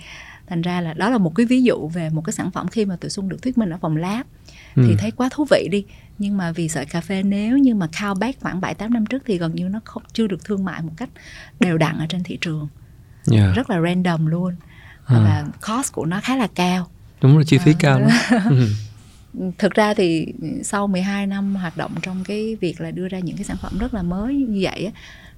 thành 0.47 0.61
ra 0.61 0.81
là 0.81 0.93
đó 0.93 1.09
là 1.09 1.17
một 1.17 1.35
cái 1.35 1.45
ví 1.45 1.63
dụ 1.63 1.87
về 1.87 2.09
một 2.09 2.21
cái 2.25 2.33
sản 2.33 2.51
phẩm 2.51 2.67
khi 2.67 2.85
mà 2.85 2.95
tụi 2.95 3.09
xuân 3.09 3.29
được 3.29 3.41
thuyết 3.41 3.57
minh 3.57 3.69
ở 3.69 3.77
phòng 3.81 3.97
lab 3.97 4.25
ừ. 4.75 4.83
thì 4.87 4.95
thấy 4.99 5.11
quá 5.11 5.29
thú 5.31 5.45
vị 5.51 5.67
đi 5.71 5.85
nhưng 6.17 6.37
mà 6.37 6.51
vì 6.51 6.69
sợi 6.69 6.85
cà 6.85 7.01
phê 7.01 7.23
nếu 7.23 7.57
như 7.57 7.75
mà 7.75 7.87
cao 7.99 8.15
back 8.15 8.41
khoảng 8.41 8.61
7 8.61 8.73
8 8.73 8.93
năm 8.93 9.05
trước 9.05 9.23
thì 9.25 9.37
gần 9.37 9.55
như 9.55 9.69
nó 9.69 9.79
không 9.83 10.03
chưa 10.13 10.27
được 10.27 10.45
thương 10.45 10.65
mại 10.65 10.81
một 10.81 10.91
cách 10.97 11.09
đều 11.59 11.77
đặn 11.77 11.97
ở 11.97 12.05
trên 12.09 12.23
thị 12.23 12.37
trường 12.41 12.67
yeah. 13.31 13.55
rất 13.55 13.69
là 13.69 13.81
random 13.81 14.25
luôn 14.25 14.55
À. 15.05 15.15
và 15.23 15.45
cost 15.67 15.93
của 15.93 16.05
nó 16.05 16.19
khá 16.23 16.35
là 16.35 16.47
cao 16.55 16.87
đúng 17.21 17.35
rồi 17.35 17.43
chi 17.45 17.57
phí 17.57 17.71
À. 17.71 17.75
cao 17.79 17.99
lắm 17.99 18.09
ừ 18.49 18.67
thực 19.57 19.73
ra 19.73 19.93
thì 19.93 20.33
sau 20.63 20.87
12 20.87 21.27
năm 21.27 21.55
hoạt 21.55 21.77
động 21.77 21.91
trong 22.01 22.23
cái 22.23 22.57
việc 22.61 22.81
là 22.81 22.91
đưa 22.91 23.07
ra 23.07 23.19
những 23.19 23.35
cái 23.35 23.43
sản 23.43 23.57
phẩm 23.61 23.77
rất 23.79 23.93
là 23.93 24.03
mới 24.03 24.35
như 24.35 24.59
vậy 24.61 24.85
á, 24.85 24.91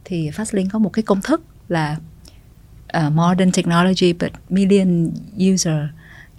thì 0.06 0.30
Fastlink 0.30 0.70
có 0.70 0.80
một 0.80 0.90
cái 0.90 1.04
công 1.04 1.22
thức 1.22 1.42
là 1.68 1.98
uh, 2.98 3.14
modern 3.14 3.52
technology 3.52 4.14
but 4.14 4.32
million 4.50 5.12
user 5.54 5.82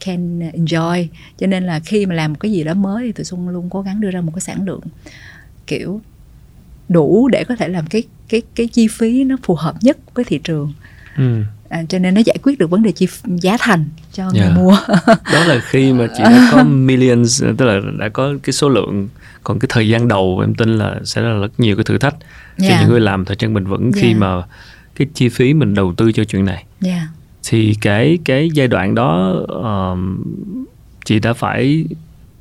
can 0.05 0.38
enjoy 0.38 1.07
cho 1.38 1.47
nên 1.47 1.65
là 1.65 1.81
khi 1.81 2.07
mà 2.07 2.15
làm 2.15 2.33
một 2.33 2.41
cái 2.41 2.53
gì 2.53 2.65
đó 2.65 2.75
mới 2.75 3.07
thì 3.07 3.12
tụi 3.12 3.25
Xuân 3.25 3.49
luôn 3.49 3.71
cố 3.71 3.83
gắng 3.83 4.00
đưa 4.00 4.11
ra 4.11 4.21
một 4.21 4.33
cái 4.35 4.41
sản 4.41 4.67
lượng 4.67 4.81
kiểu 5.67 6.00
đủ 6.88 7.29
để 7.29 7.45
có 7.49 7.57
thể 7.57 7.69
làm 7.69 7.87
cái 7.87 8.03
cái 8.29 8.43
cái 8.55 8.67
chi 8.67 8.88
phí 8.88 9.25
nó 9.25 9.37
phù 9.43 9.55
hợp 9.55 9.77
nhất 9.81 9.99
với 10.15 10.25
thị 10.25 10.41
trường 10.45 10.73
Ừ 11.17 11.43
à, 11.69 11.83
cho 11.89 11.99
nên 11.99 12.15
nó 12.15 12.21
giải 12.25 12.37
quyết 12.43 12.59
được 12.59 12.71
vấn 12.71 12.83
đề 12.83 12.93
chi 12.93 13.09
giá 13.27 13.57
thành 13.61 13.85
cho 14.13 14.31
người 14.31 14.41
Yeah. 14.41 14.57
mua 14.57 14.77
đó 15.07 15.45
là 15.47 15.61
khi 15.65 15.93
mà 15.93 16.07
chị 16.17 16.23
đã 16.25 16.49
có 16.53 16.65
millions 16.65 17.43
tức 17.57 17.65
là 17.67 17.81
đã 17.99 18.09
có 18.09 18.35
cái 18.43 18.53
số 18.53 18.69
lượng 18.69 19.09
còn 19.45 19.59
cái 19.59 19.67
thời 19.73 19.89
gian 19.89 20.09
đầu 20.09 20.39
em 20.41 20.55
tin 20.55 20.79
là 20.79 20.97
sẽ 21.05 21.21
là 21.21 21.33
rất 21.41 21.61
nhiều 21.61 21.77
cái 21.77 21.85
thử 21.85 21.99
thách 21.99 22.15
cho 22.59 22.65
Yeah. 22.69 22.81
những 22.81 22.91
người 22.91 23.01
làm 23.01 23.25
thời 23.25 23.37
trang 23.37 23.55
bền 23.55 23.65
vững 23.67 23.93
khi 23.93 24.07
Yeah. 24.07 24.19
mà 24.19 24.43
cái 24.95 25.09
chi 25.15 25.29
phí 25.29 25.55
mình 25.55 25.75
đầu 25.75 25.95
tư 25.97 26.13
cho 26.13 26.25
chuyện 26.25 26.45
này 26.45 26.65
yeah. 26.85 27.03
thì 27.49 27.75
cái 27.81 28.19
cái 28.25 28.51
giai 28.55 28.69
đoạn 28.69 28.95
đó 28.95 29.35
ờm, 29.63 30.23
chị 31.05 31.19
đã 31.19 31.33
phải 31.33 31.85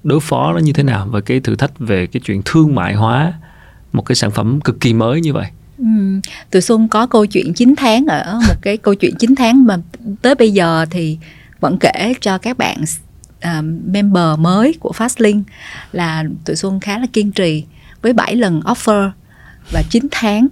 đối 0.04 0.20
phó 0.20 0.54
nó 0.54 0.60
như 0.60 0.74
thế 0.74 0.84
nào 0.84 1.08
và 1.12 1.22
cái 1.22 1.40
thử 1.40 1.56
thách 1.56 1.80
về 1.80 2.08
cái 2.08 2.22
chuyện 2.26 2.42
thương 2.46 2.76
mại 2.76 2.94
hóa 2.94 3.34
một 3.94 4.02
cái 4.02 4.16
sản 4.16 4.32
phẩm 4.32 4.62
cực 4.62 4.80
kỳ 4.80 4.94
mới 4.94 5.22
như 5.22 5.34
vậy 5.34 5.46
Ừm, 5.78 6.22
tụi 6.52 6.62
Xuân 6.62 6.88
có 6.88 7.08
câu 7.08 7.26
chuyện 7.26 7.54
9 7.54 7.74
tháng 7.78 8.06
ở 8.06 8.40
một 8.48 8.56
cái 8.62 8.78
câu 8.78 8.94
chuyện 8.96 9.16
9 9.20 9.36
tháng 9.36 9.66
mà 9.66 9.78
tới 10.22 10.36
bây 10.36 10.52
giờ 10.52 10.86
thì 10.90 11.18
vẫn 11.60 11.78
kể 11.80 12.14
cho 12.22 12.38
các 12.38 12.58
bạn 12.58 12.78
à, 13.40 13.62
member 13.86 14.40
mới 14.40 14.74
của 14.80 14.92
Fastlink 14.98 15.42
là 15.92 16.24
tụi 16.46 16.56
Xuân 16.56 16.80
khá 16.80 16.98
là 17.00 17.06
kiên 17.14 17.32
trì 17.32 17.64
với 18.02 18.14
7 18.14 18.36
lần 18.36 18.60
offer 18.62 19.10
và 19.72 19.84
9 19.90 20.08
tháng 20.12 20.48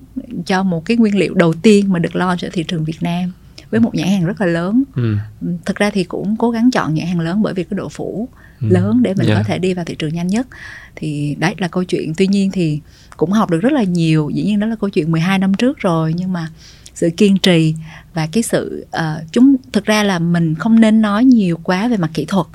cho 0.46 0.63
một 0.63 0.86
cái 0.86 0.98
nguyên 0.98 1.17
liệu 1.17 1.34
đầu 1.34 1.53
tiên 1.53 1.94
mà 1.94 2.00
được 2.00 2.15
launch 2.15 2.41
ở 2.46 2.50
thị 2.53 2.63
trường 2.63 2.84
Việt 2.84 3.03
Nam 3.03 3.32
với 3.72 3.79
một 3.79 3.96
nhãn 3.96 4.08
hàng 4.08 4.25
rất 4.25 4.41
là 4.41 4.48
lớn 4.48 4.84
ừ. 4.96 5.17
thực 5.65 5.75
ra 5.75 5.89
thì 5.89 6.03
cũng 6.03 6.36
cố 6.38 6.51
gắng 6.51 6.72
chọn 6.72 6.94
nhãn 6.94 7.08
hàng 7.08 7.20
lớn 7.20 7.41
bởi 7.41 7.53
vì 7.53 7.63
cái 7.63 7.77
độ 7.77 7.89
phủ 7.89 8.29
Ừ. 8.62 8.67
lớn 8.70 9.03
để 9.03 9.13
mình 9.13 9.27
Dạ. 9.27 9.36
có 9.36 9.44
thể 9.44 9.58
đi 9.60 9.74
vào 9.74 9.86
thị 9.86 9.96
trường 10.00 10.13
nhanh 10.13 10.27
nhất 10.27 10.48
thì 10.96 11.36
đấy 11.39 11.55
là 11.58 11.67
câu 11.67 11.84
chuyện 11.84 12.13
tuy 12.17 12.27
nhiên 12.27 12.51
thì 12.51 12.79
cũng 13.17 13.31
học 13.31 13.50
được 13.50 13.60
rất 13.60 13.74
là 13.74 13.84
nhiều. 13.84 14.29
Dĩ 14.34 14.43
nhiên 14.43 14.60
đó 14.60 14.67
là 14.67 14.75
câu 14.75 14.89
chuyện 14.89 15.12
12 15.12 15.39
năm 15.39 15.53
trước 15.53 15.77
rồi 15.77 16.13
nhưng 16.17 16.34
mà 16.34 16.48
sự 16.93 17.10
kiên 17.17 17.38
trì 17.38 17.75
và 18.13 18.27
cái 18.31 18.43
sự 18.43 18.86
ờ, 18.91 19.24
chúng 19.31 19.55
thực 19.74 19.86
ra 19.86 20.03
là 20.03 20.19
mình 20.19 20.55
không 20.55 20.79
nên 20.79 21.01
nói 21.01 21.25
nhiều 21.25 21.60
quá 21.63 21.88
về 21.88 21.98
mặt 21.98 22.10
kỹ 22.13 22.25
thuật 22.25 22.48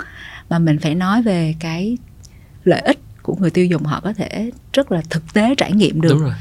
mà 0.51 0.59
mình 0.59 0.79
phải 0.79 0.95
nói 0.95 1.23
về 1.23 1.55
cái 1.61 1.99
lợi 2.65 2.81
ích 2.81 2.99
của 3.23 3.37
người 3.37 3.51
tiêu 3.51 3.67
dùng 3.67 3.83
họ 3.83 4.01
có 4.01 4.13
thể 4.13 4.51
rất 4.73 4.93
là 4.93 5.03
thực 5.11 5.35
tế 5.35 5.55
trải 5.55 5.73
nghiệm 5.73 6.01
được. 6.01 6.09
Đúng 6.11 6.21
rồi. 6.21 6.35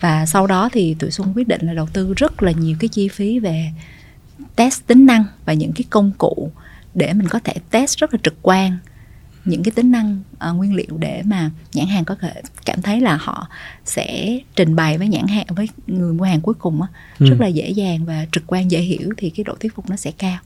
Và 0.00 0.26
sau 0.26 0.46
đó 0.46 0.68
thì 0.72 0.96
tụi 0.98 1.10
Xuân 1.10 1.32
quyết 1.36 1.48
định 1.48 1.66
là 1.66 1.72
đầu 1.72 1.88
tư 1.92 2.14
rất 2.16 2.42
là 2.42 2.52
nhiều 2.52 2.76
cái 2.80 2.88
chi 2.88 3.08
phí 3.08 3.38
về 3.38 3.70
test 4.56 4.86
tính 4.86 5.06
năng 5.06 5.24
và 5.44 5.52
những 5.52 5.72
cái 5.72 5.84
công 5.90 6.12
cụ 6.18 6.50
để 6.94 7.12
mình 7.12 7.28
có 7.28 7.38
thể 7.44 7.54
test 7.70 7.98
rất 7.98 8.14
là 8.14 8.20
trực 8.22 8.34
quan 8.42 8.78
những 9.46 9.62
cái 9.62 9.72
tính 9.72 9.90
năng 9.90 10.20
ờ, 10.38 10.52
nguyên 10.52 10.74
liệu 10.74 10.96
để 10.98 11.22
mà 11.26 11.50
nhãn 11.74 11.86
hàng 11.86 12.04
có 12.04 12.14
thể 12.20 12.32
cảm 12.64 12.82
thấy 12.82 13.00
là 13.00 13.16
họ 13.20 13.48
sẽ 13.84 14.38
trình 14.56 14.76
bày 14.76 14.98
với 14.98 15.08
nhãn 15.08 15.26
hàng 15.26 15.46
với 15.48 15.68
người 15.86 16.12
mua 16.12 16.24
hàng 16.24 16.40
cuối 16.40 16.54
cùng 16.58 16.82
á, 16.82 16.88
Ừ. 17.18 17.26
rất 17.30 17.36
là 17.40 17.46
dễ 17.46 17.70
dàng 17.70 18.04
và 18.04 18.26
trực 18.32 18.42
quan 18.46 18.70
dễ 18.70 18.80
hiểu 18.80 19.08
thì 19.16 19.30
cái 19.30 19.44
độ 19.44 19.54
thuyết 19.60 19.74
phục 19.74 19.90
nó 19.90 19.96
sẽ 19.96 20.10
cao. 20.18 20.38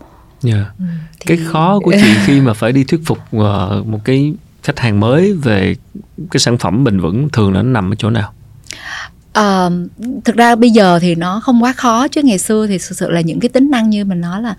yeah. 0.45 0.67
Ừ, 0.79 0.85
cái 1.27 1.37
thì- 1.37 1.45
khó 1.47 1.81
của 1.81 1.93
chị 2.01 2.15
khi 2.27 2.41
mà 2.41 2.55
phải 2.55 2.73
đi 2.73 2.85
thuyết 2.85 3.01
phục 3.05 3.19
ờ, 3.33 3.83
một 3.87 3.99
cái 4.05 4.35
khách 4.63 4.79
hàng 4.81 5.01
mới 5.01 5.33
về 5.33 5.77
cái 6.31 6.41
sản 6.41 6.59
phẩm 6.59 6.85
bền 6.85 7.01
vững 7.01 7.29
thường 7.33 7.53
là 7.53 7.63
nó 7.63 7.69
nằm 7.71 7.93
ở 7.93 7.95
chỗ 7.99 8.11
nào 8.11 8.33
Ờ, 9.33 9.71
thực 10.25 10.37
ra 10.37 10.55
bây 10.57 10.71
giờ 10.71 10.99
thì 11.03 11.15
nó 11.15 11.41
không 11.41 11.63
quá 11.63 11.73
khó 11.73 12.09
chứ 12.09 12.23
ngày 12.23 12.39
xưa 12.39 12.67
thì 12.67 12.79
thực 12.79 12.97
sự 12.99 13.11
là 13.11 13.21
những 13.21 13.41
cái 13.41 13.49
tính 13.49 13.71
năng 13.71 13.91
như 13.91 14.05
mình 14.05 14.21
nói 14.21 14.43
là 14.43 14.55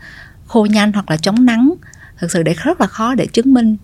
khô 0.47 0.65
nhanh 0.65 0.91
hoặc 0.93 1.11
là 1.11 1.17
chống 1.17 1.45
nắng 1.45 1.73
thực 2.19 2.31
sự 2.31 2.43
để 2.43 2.53
rất 2.63 2.81
là 2.81 2.87
khó 2.87 3.15
để 3.15 3.25
chứng 3.27 3.53
minh 3.53 3.77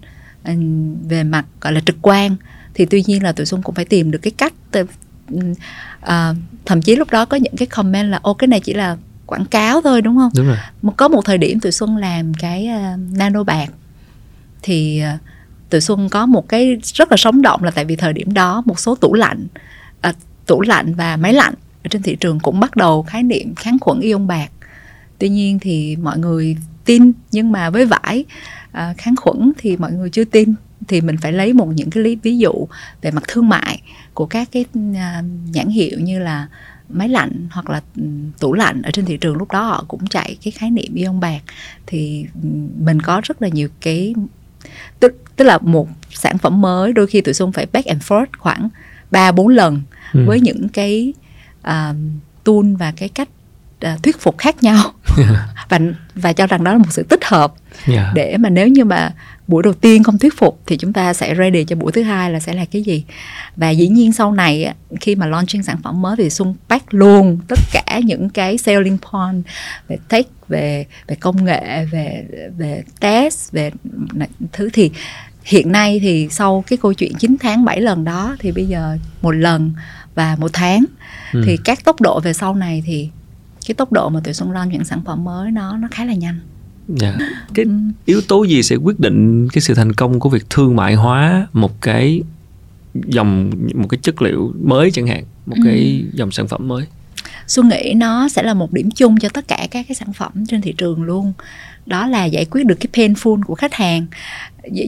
về 1.10 1.24
mặt 1.24 1.46
gọi 1.62 1.74
là 1.74 1.82
trực 1.86 1.96
quan 2.02 2.36
thì 2.74 2.86
tuy 2.86 3.04
nhiên 3.08 3.24
là 3.24 3.32
tụi 3.32 3.46
Xuân 3.46 3.62
cũng 3.62 3.76
phải 3.76 3.86
tìm 3.86 4.12
được 4.12 4.20
cái 4.22 4.32
cách 4.38 4.54
từ- 4.72 4.86
ừm, 5.32 5.54
à, 6.02 6.34
thậm 6.66 6.82
chí 6.82 6.96
lúc 6.96 7.12
đó 7.12 7.26
có 7.26 7.38
những 7.38 7.56
cái 7.58 7.66
comment 7.66 8.10
là 8.10 8.20
ô 8.22 8.34
cái 8.34 8.48
này 8.48 8.60
chỉ 8.60 8.74
là 8.74 8.98
quảng 9.26 9.46
cáo 9.46 9.82
thôi 9.82 10.02
đúng 10.02 10.18
không? 10.18 10.32
Đúng 10.36 10.48
rồi. 10.48 10.58
Có 10.98 11.08
một 11.08 11.22
thời 11.26 11.38
điểm 11.38 11.60
tụi 11.60 11.72
Xuân 11.72 11.98
làm 11.98 12.34
cái 12.34 12.70
uh, 12.70 13.18
nano 13.18 13.44
bạc 13.44 13.70
thì 14.62 15.02
uh, 15.16 15.20
tụi 15.70 15.82
Xuân 15.82 16.10
có 16.10 16.26
một 16.26 16.50
cái 16.50 16.78
rất 16.84 17.12
là 17.12 17.18
sống 17.18 17.42
động 17.42 17.64
là 17.64 17.72
tại 17.72 17.86
vì 17.86 17.96
thời 17.96 18.14
điểm 18.14 18.34
đó 18.34 18.64
một 18.66 18.80
số 18.80 18.96
tủ 18.96 19.14
lạnh 19.14 19.48
à, 20.02 20.14
tủ 20.46 20.62
lạnh 20.62 20.94
và 20.94 21.18
máy 21.18 21.34
lạnh 21.34 21.54
ở 21.84 21.88
trên 21.90 22.02
thị 22.02 22.18
trường 22.20 22.40
cũng 22.40 22.60
bắt 22.60 22.76
đầu 22.76 23.04
khái 23.04 23.24
niệm 23.24 23.56
kháng 23.56 23.78
khuẩn 23.82 24.00
ion 24.00 24.28
bạc. 24.28 24.50
Tuy 25.20 25.30
nhiên 25.30 25.60
thì 25.60 25.96
mọi 25.96 26.18
người 26.18 26.58
tin 26.86 27.12
nhưng 27.32 27.52
mà 27.52 27.70
với 27.70 27.86
vải 27.86 28.26
à, 28.78 28.94
kháng 28.98 29.16
khuẩn 29.16 29.52
thì 29.58 29.78
mọi 29.78 29.92
người 29.92 30.10
chưa 30.10 30.24
tin 30.26 30.54
thì 30.88 31.02
mình 31.02 31.18
phải 31.18 31.34
lấy 31.34 31.54
một 31.54 31.66
những 31.76 31.90
cái 31.90 32.04
lý 32.04 32.16
ví 32.16 32.38
dụ 32.38 32.52
về 33.02 33.12
mặt 33.12 33.24
thương 33.28 33.50
mại 33.50 33.82
của 34.14 34.26
các 34.26 34.50
cái 34.52 34.66
à, 34.96 35.24
nhãn 35.54 35.68
hiệu 35.68 36.00
như 36.00 36.20
là 36.20 36.48
máy 36.90 37.10
lạnh 37.10 37.48
hoặc 37.52 37.70
là 37.70 37.82
ừ, 37.96 38.04
tủ 38.40 38.54
lạnh 38.54 38.82
ở 38.82 38.92
trên 38.92 39.06
thị 39.06 39.18
trường 39.18 39.38
lúc 39.38 39.52
đó 39.52 39.64
họ 39.64 39.86
cũng 39.88 40.08
chạy 40.08 40.38
cái 40.44 40.52
khái 40.52 40.70
niệm 40.72 40.94
ion 40.96 41.20
bạc 41.20 41.40
thì 41.86 42.26
ừ, 42.44 42.50
mình 42.80 43.00
có 43.02 43.22
rất 43.24 43.42
là 43.42 43.48
nhiều 43.48 43.68
cái 43.82 44.14
tức 45.00 45.16
tức 45.36 45.46
là 45.46 45.58
một 45.58 45.88
sản 46.12 46.38
phẩm 46.38 46.62
mới 46.62 46.94
đôi 46.94 47.08
khi 47.08 47.22
tụi 47.22 47.34
Xuân 47.34 47.52
phải 47.52 47.66
back 47.74 47.86
and 47.88 48.02
forth 48.02 48.26
khoảng 48.38 48.70
3 49.12 49.32
4 49.32 49.48
lần 49.48 49.82
Ừ. 50.14 50.24
với 50.28 50.40
những 50.42 50.70
cái 50.70 51.14
à, 51.62 51.94
tool 52.44 52.74
và 52.80 52.94
cái 52.98 53.10
cách 53.10 53.30
à, 53.80 53.98
thuyết 54.04 54.20
phục 54.20 54.38
khác 54.38 54.64
nhau. 54.64 54.92
Và 55.70 55.80
và 56.16 56.34
cho 56.34 56.48
rằng 56.48 56.64
đó 56.64 56.72
là 56.72 56.78
một 56.78 56.90
sự 56.90 57.04
tích 57.04 57.26
hợp. 57.26 57.54
Yeah. 57.88 58.14
để 58.14 58.38
mà 58.38 58.50
nếu 58.50 58.68
như 58.68 58.86
mà 58.86 59.12
buổi 59.48 59.64
đầu 59.64 59.74
tiên 59.74 60.04
không 60.04 60.18
thuyết 60.18 60.38
phục 60.38 60.60
thì 60.66 60.78
chúng 60.78 60.94
ta 60.94 61.14
sẽ 61.14 61.36
ready 61.36 61.64
cho 61.64 61.76
buổi 61.76 61.92
thứ 61.92 62.04
hai 62.04 62.32
là 62.32 62.40
sẽ 62.40 62.54
là 62.54 62.66
cái 62.66 62.84
gì? 62.84 63.04
Và 63.56 63.70
dĩ 63.70 63.88
nhiên 63.88 64.14
sau 64.14 64.32
này 64.32 64.74
khi 65.02 65.16
mà 65.16 65.26
launching 65.26 65.64
sản 65.64 65.78
phẩm 65.84 66.02
mới 66.02 66.16
thì 66.16 66.30
Xuân 66.30 66.56
pack 66.70 66.94
luôn 66.94 67.40
tất 67.48 67.60
cả 67.72 68.00
những 68.04 68.30
cái 68.30 68.58
selling 68.58 68.98
point 69.12 69.44
về 69.88 69.98
tech 70.10 70.26
về 70.48 70.86
về 71.08 71.16
công 71.16 71.46
nghệ 71.46 71.86
về 71.86 72.26
về 72.58 72.84
test 73.00 73.52
về 73.52 73.72
thứ. 74.52 74.70
Thì 74.74 74.92
hiện 75.44 75.72
nay 75.72 76.00
thì 76.00 76.28
sau 76.32 76.64
cái 76.68 76.78
câu 76.82 76.94
chuyện 76.94 77.14
9 77.20 77.36
tháng 77.40 77.66
7 77.66 77.82
lần 77.82 78.04
đó 78.04 78.36
thì 78.40 78.52
bây 78.52 78.66
giờ 78.66 78.98
một 79.22 79.32
lần 79.32 79.74
và 80.16 80.36
một 80.40 80.50
tháng. 80.54 80.84
Ừ. 81.34 81.44
thì 81.46 81.58
các 81.64 81.84
tốc 81.84 82.02
độ 82.02 82.20
về 82.20 82.34
sau 82.34 82.56
này 82.56 82.84
thì 82.86 83.10
cái 83.68 83.76
tốc 83.76 83.92
độ 83.92 84.10
mà 84.10 84.20
tụi 84.24 84.34
Xuân 84.34 84.52
launch 84.52 84.72
những 84.74 84.84
sản 84.84 85.02
phẩm 85.06 85.24
mới 85.24 85.52
nó 85.52 85.78
nó 85.78 85.88
khá 85.92 86.06
là 86.06 86.14
nhanh 86.14 86.40
Dạ. 86.96 87.18
Cái 87.54 87.66
yếu 88.06 88.22
tố 88.22 88.44
gì 88.44 88.64
sẽ 88.64 88.76
quyết 88.76 89.00
định 89.00 89.48
cái 89.54 89.62
sự 89.62 89.74
thành 89.74 89.94
công 89.94 90.20
của 90.20 90.30
việc 90.30 90.50
thương 90.50 90.76
mại 90.76 90.96
hóa 90.96 91.48
một 91.54 91.82
cái 91.82 92.22
dòng 92.94 93.52
một 93.76 93.88
cái 93.90 93.98
chất 94.02 94.22
liệu 94.22 94.54
mới 94.64 94.92
chẳng 94.92 95.08
hạn, 95.08 95.24
một 95.46 95.56
Ừ. 95.58 95.62
cái 95.66 96.04
dòng 96.14 96.32
sản 96.32 96.48
phẩm 96.48 96.68
mới? 96.68 96.86
xuân 97.48 97.70
nghĩ 97.70 97.94
nó 97.96 98.30
sẽ 98.30 98.44
là 98.44 98.54
một 98.54 98.74
điểm 98.74 98.92
chung 98.92 99.18
cho 99.20 99.30
tất 99.30 99.48
cả 99.48 99.68
các 99.72 99.86
cái 99.88 99.96
sản 99.96 100.14
phẩm 100.14 100.32
trên 100.48 100.62
thị 100.62 100.74
trường 100.78 101.04
luôn 101.04 101.34
đó 101.86 102.08
là 102.08 102.26
giải 102.26 102.46
quyết 102.46 102.66
được 102.66 102.76
cái 102.80 102.88
painful 102.94 103.42
của 103.44 103.56
khách 103.56 103.74
hàng 103.74 104.06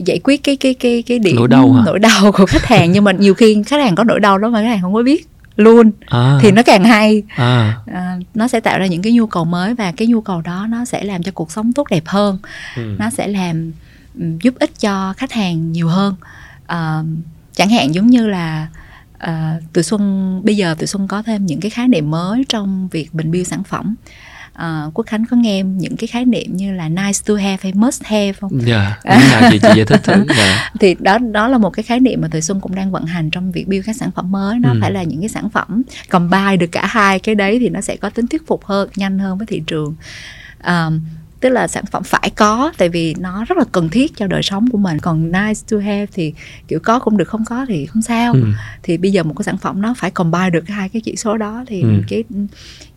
giải 0.04 0.20
quyết 0.24 0.42
cái 0.44 0.56
cái 0.56 0.74
cái 0.74 1.02
cái 1.02 1.18
điểm 1.18 1.36
nỗi 1.36 1.48
đau 1.48 1.72
hả? 1.72 1.82
nỗi 1.86 1.98
đau 1.98 2.32
của 2.32 2.46
khách 2.46 2.64
hàng 2.64 2.92
nhưng 2.92 3.04
mà 3.04 3.12
nhiều 3.12 3.34
khi 3.34 3.62
khách 3.66 3.82
hàng 3.82 3.94
có 3.94 4.04
nỗi 4.04 4.20
đau 4.20 4.38
đó 4.38 4.48
mà 4.50 4.60
khách 4.62 4.68
hàng 4.68 4.80
không 4.82 4.94
có 4.94 5.02
biết 5.02 5.26
luôn. 5.60 5.90
À, 6.06 6.38
thì 6.40 6.52
nó 6.52 6.62
càng 6.62 6.84
hay. 6.84 7.22
À, 7.36 7.76
à, 7.86 8.16
nó 8.34 8.48
sẽ 8.48 8.60
tạo 8.60 8.78
ra 8.78 8.86
những 8.86 9.02
cái 9.02 9.12
nhu 9.12 9.26
cầu 9.26 9.44
mới 9.44 9.74
và 9.74 9.92
cái 9.92 10.08
nhu 10.08 10.20
cầu 10.20 10.40
đó 10.40 10.66
nó 10.68 10.84
sẽ 10.84 11.04
làm 11.04 11.22
cho 11.22 11.32
cuộc 11.32 11.52
sống 11.52 11.72
tốt 11.72 11.86
đẹp 11.90 12.02
hơn. 12.06 12.38
Ừ. 12.76 12.96
nó 12.98 13.10
sẽ 13.10 13.28
làm 13.28 13.72
giúp 14.14 14.54
ích 14.58 14.80
cho 14.80 15.14
khách 15.16 15.32
hàng 15.32 15.72
nhiều 15.72 15.88
hơn. 15.88 16.14
À, 16.66 17.02
chẳng 17.52 17.70
hạn 17.70 17.94
giống 17.94 18.06
như 18.06 18.26
là 18.26 18.68
à, 19.18 19.56
tụi 19.72 19.84
xuân 19.84 20.40
bây 20.44 20.56
giờ 20.56 20.74
tụi 20.78 20.86
xuân 20.86 21.08
có 21.08 21.22
thêm 21.22 21.46
những 21.46 21.60
cái 21.60 21.70
khái 21.70 21.88
niệm 21.88 22.10
mới 22.10 22.44
trong 22.48 22.88
việc 22.88 23.14
mình 23.14 23.32
build 23.32 23.48
sản 23.48 23.64
phẩm 23.64 23.94
à, 24.52 24.84
quốc 24.94 25.06
khánh 25.06 25.24
có 25.30 25.36
nghe 25.36 25.62
những 25.62 25.96
cái 25.96 26.06
khái 26.06 26.24
niệm 26.24 26.56
như 26.56 26.72
là 26.72 26.88
nice 26.88 27.18
to 27.26 27.34
have 27.34 27.56
hay 27.62 27.72
must 27.74 28.02
have 28.04 28.32
không? 28.32 28.50
Dạ 28.66 28.96
như 29.04 29.10
nào 29.30 29.50
chị 29.50 29.58
chị 29.62 29.68
giải 29.76 29.84
thích 29.86 30.00
thử 30.04 30.24
dạ. 30.36 30.70
Thì 30.80 30.96
đó 30.98 31.18
đó 31.18 31.48
là 31.48 31.58
một 31.58 31.70
cái 31.70 31.82
khái 31.82 32.00
niệm 32.00 32.20
mà 32.20 32.28
tụi 32.28 32.42
xuân 32.42 32.60
cũng 32.60 32.74
đang 32.74 32.90
vận 32.90 33.04
hành 33.04 33.30
trong 33.30 33.52
việc 33.52 33.68
build 33.68 33.86
các 33.86 33.96
sản 33.96 34.10
phẩm 34.10 34.32
mới. 34.32 34.58
Nó 34.58 34.72
Ừ. 34.72 34.78
phải 34.80 34.90
là 34.92 35.02
những 35.02 35.20
cái 35.20 35.28
sản 35.28 35.50
phẩm 35.50 35.82
combine 36.10 36.56
được 36.56 36.66
cả 36.72 36.86
hai 36.86 37.18
cái 37.18 37.34
đấy 37.34 37.58
thì 37.60 37.68
nó 37.68 37.80
sẽ 37.80 37.96
có 37.96 38.10
tính 38.10 38.26
thuyết 38.26 38.46
phục 38.46 38.64
hơn 38.64 38.88
nhanh 38.96 39.18
hơn 39.18 39.38
với 39.38 39.46
thị 39.46 39.62
trường. 39.66 39.94
À, 40.58 40.90
tức 41.40 41.48
là 41.48 41.68
sản 41.68 41.84
phẩm 41.90 42.02
phải 42.02 42.30
có 42.36 42.72
tại 42.78 42.88
vì 42.88 43.14
nó 43.18 43.44
rất 43.44 43.58
là 43.58 43.64
cần 43.72 43.88
thiết 43.88 44.16
cho 44.16 44.26
đời 44.26 44.42
sống 44.42 44.70
của 44.70 44.78
mình 44.78 44.98
còn 44.98 45.32
nice 45.32 45.60
to 45.70 45.76
have 45.78 46.06
thì 46.12 46.32
kiểu 46.68 46.78
có 46.82 46.98
cũng 46.98 47.16
được 47.16 47.28
không 47.28 47.44
có 47.44 47.66
thì 47.68 47.86
không 47.86 48.02
sao 48.02 48.32
ừ. 48.32 48.44
thì 48.82 48.96
bây 48.96 49.12
giờ 49.12 49.22
một 49.22 49.34
cái 49.38 49.44
sản 49.44 49.58
phẩm 49.58 49.82
nó 49.82 49.94
phải 49.96 50.10
combine 50.10 50.50
được 50.50 50.68
hai 50.68 50.88
cái 50.88 51.02
chỉ 51.04 51.16
số 51.16 51.36
đó 51.36 51.64
thì 51.66 51.82
Ừ. 51.82 51.88
cái 52.08 52.24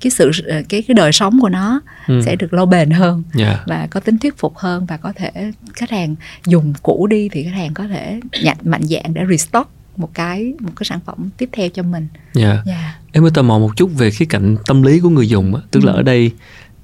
cái 0.02 0.12
sự 0.12 0.32
cái 0.70 0.82
cái 0.82 0.96
đời 0.96 1.12
sống 1.12 1.40
của 1.42 1.50
nó 1.50 1.82
Ừ. 2.08 2.22
sẽ 2.26 2.36
được 2.36 2.54
lâu 2.54 2.66
bền 2.66 2.90
hơn 2.92 3.24
dạ 3.34 3.60
và 3.68 3.88
có 3.92 4.00
tính 4.00 4.18
thuyết 4.18 4.38
phục 4.38 4.58
hơn 4.58 4.86
và 4.86 4.98
có 4.98 5.14
thể 5.16 5.52
khách 5.74 5.90
hàng 5.90 6.16
dùng 6.46 6.74
cũ 6.82 7.08
đi 7.08 7.30
thì 7.30 7.44
khách 7.44 7.56
hàng 7.56 7.74
có 7.74 7.88
thể 7.88 8.20
nhận 8.44 8.58
mạnh 8.64 8.84
dạng 8.84 9.14
để 9.14 9.22
restock 9.30 9.72
một 9.98 10.10
cái 10.14 10.54
một 10.60 10.72
cái 10.76 10.86
sản 10.86 11.00
phẩm 11.06 11.30
tiếp 11.38 11.50
theo 11.52 11.70
cho 11.70 11.84
mình. 11.84 12.08
dạ 12.34 12.58
Dạ. 12.66 12.96
em 13.12 13.24
mới 13.24 13.32
tò 13.32 13.42
mò 13.42 13.60
một 13.60 13.72
chút 13.78 13.92
về 13.98 14.12
khía 14.12 14.26
cạnh 14.26 14.56
tâm 14.66 14.82
lý 14.84 15.00
của 15.00 15.10
người 15.10 15.28
dùng 15.30 15.56
á 15.56 15.62
tức 15.72 15.84
là 15.86 15.92
Ừ. 15.94 15.96
ở 15.98 16.02
đây 16.02 16.32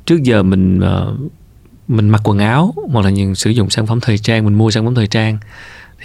trước 0.05 0.23
giờ 0.23 0.43
mình 0.43 0.79
ờ, 0.79 1.15
mình 1.89 2.09
mặc 2.09 2.21
quần 2.23 2.39
áo 2.39 2.73
hoặc 2.91 3.05
là 3.05 3.09
những 3.11 3.35
sử 3.35 3.49
dụng 3.49 3.69
sản 3.69 3.87
phẩm 3.87 3.99
thời 4.01 4.17
trang 4.17 4.45
mình 4.45 4.53
mua 4.53 4.71
sản 4.71 4.85
phẩm 4.85 4.95
thời 4.95 5.07
trang 5.07 5.37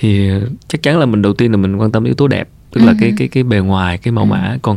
thì 0.00 0.30
chắc 0.68 0.82
chắn 0.82 0.98
là 0.98 1.06
mình 1.06 1.22
đầu 1.22 1.34
tiên 1.34 1.50
là 1.50 1.56
mình 1.56 1.76
quan 1.76 1.92
tâm 1.92 2.04
yếu 2.04 2.14
tố 2.14 2.28
đẹp 2.28 2.48
tức 2.72 2.80
là 2.80 2.92
Ừ. 2.92 2.96
cái 3.00 3.12
cái 3.16 3.28
cái 3.28 3.42
bề 3.42 3.58
ngoài 3.58 3.98
cái 3.98 4.12
mẫu 4.12 4.24
Ừ. 4.24 4.28
mã 4.28 4.58
còn 4.62 4.76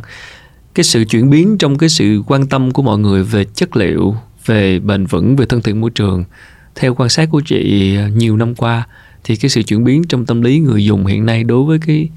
cái 0.75 0.83
sự 0.83 1.03
chuyển 1.05 1.29
biến 1.29 1.57
trong 1.57 1.77
cái 1.77 1.89
sự 1.89 2.23
quan 2.27 2.47
tâm 2.47 2.71
của 2.71 2.81
mọi 2.81 2.97
người 2.99 3.23
về 3.23 3.45
chất 3.53 3.75
liệu 3.77 4.15
về 4.45 4.79
bền 4.79 5.05
vững 5.05 5.35
về 5.35 5.45
thân 5.45 5.61
thiện 5.61 5.81
môi 5.81 5.89
trường 5.89 6.23
theo 6.75 6.93
quan 6.95 7.09
sát 7.09 7.29
của 7.31 7.41
chị 7.45 7.97
nhiều 8.15 8.37
năm 8.37 8.55
qua 8.55 8.87
thì 9.23 9.35
cái 9.35 9.49
sự 9.49 9.63
chuyển 9.63 9.83
biến 9.83 10.03
trong 10.09 10.25
tâm 10.25 10.41
lý 10.41 10.59
người 10.59 10.85
dùng 10.85 11.05
hiện 11.05 11.25
nay 11.25 11.43
đối 11.43 11.63
với 11.63 11.79
cái 11.87 12.09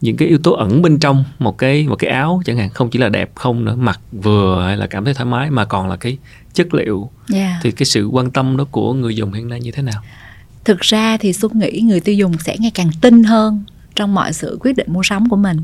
những 0.00 0.16
cái 0.16 0.28
yếu 0.28 0.38
tố 0.38 0.52
ẩn 0.52 0.82
bên 0.82 0.98
trong 0.98 1.24
một 1.38 1.58
cái 1.58 1.86
một 1.88 1.96
cái 1.96 2.10
áo 2.10 2.42
chẳng 2.44 2.56
hạn 2.56 2.68
không 2.70 2.90
chỉ 2.90 2.98
là 2.98 3.08
đẹp 3.08 3.30
không 3.34 3.64
nữa 3.64 3.76
mặc 3.78 4.00
vừa 4.12 4.62
hay 4.66 4.76
là 4.76 4.86
cảm 4.86 5.04
thấy 5.04 5.14
thoải 5.14 5.26
mái 5.26 5.50
mà 5.50 5.64
còn 5.64 5.88
là 5.88 5.96
cái 5.96 6.18
chất 6.54 6.74
liệu 6.74 7.10
Dạ. 7.28 7.60
thì 7.62 7.70
cái 7.70 7.86
sự 7.86 8.06
quan 8.06 8.30
tâm 8.30 8.56
đó 8.56 8.64
của 8.70 8.92
người 8.94 9.16
dùng 9.16 9.32
hiện 9.32 9.48
nay 9.48 9.60
như 9.60 9.70
thế 9.70 9.82
nào 9.82 10.02
Thực 10.64 10.80
ra 10.80 11.16
thì 11.16 11.32
Xuân 11.32 11.52
nghĩ 11.58 11.80
người 11.80 12.00
tiêu 12.00 12.14
dùng 12.14 12.32
sẽ 12.38 12.56
ngày 12.58 12.70
càng 12.74 12.90
tin 13.00 13.24
hơn 13.24 13.64
trong 13.94 14.14
mọi 14.14 14.32
sự 14.32 14.58
quyết 14.60 14.76
định 14.76 14.86
mua 14.92 15.02
sắm 15.02 15.28
của 15.28 15.36
mình. 15.36 15.56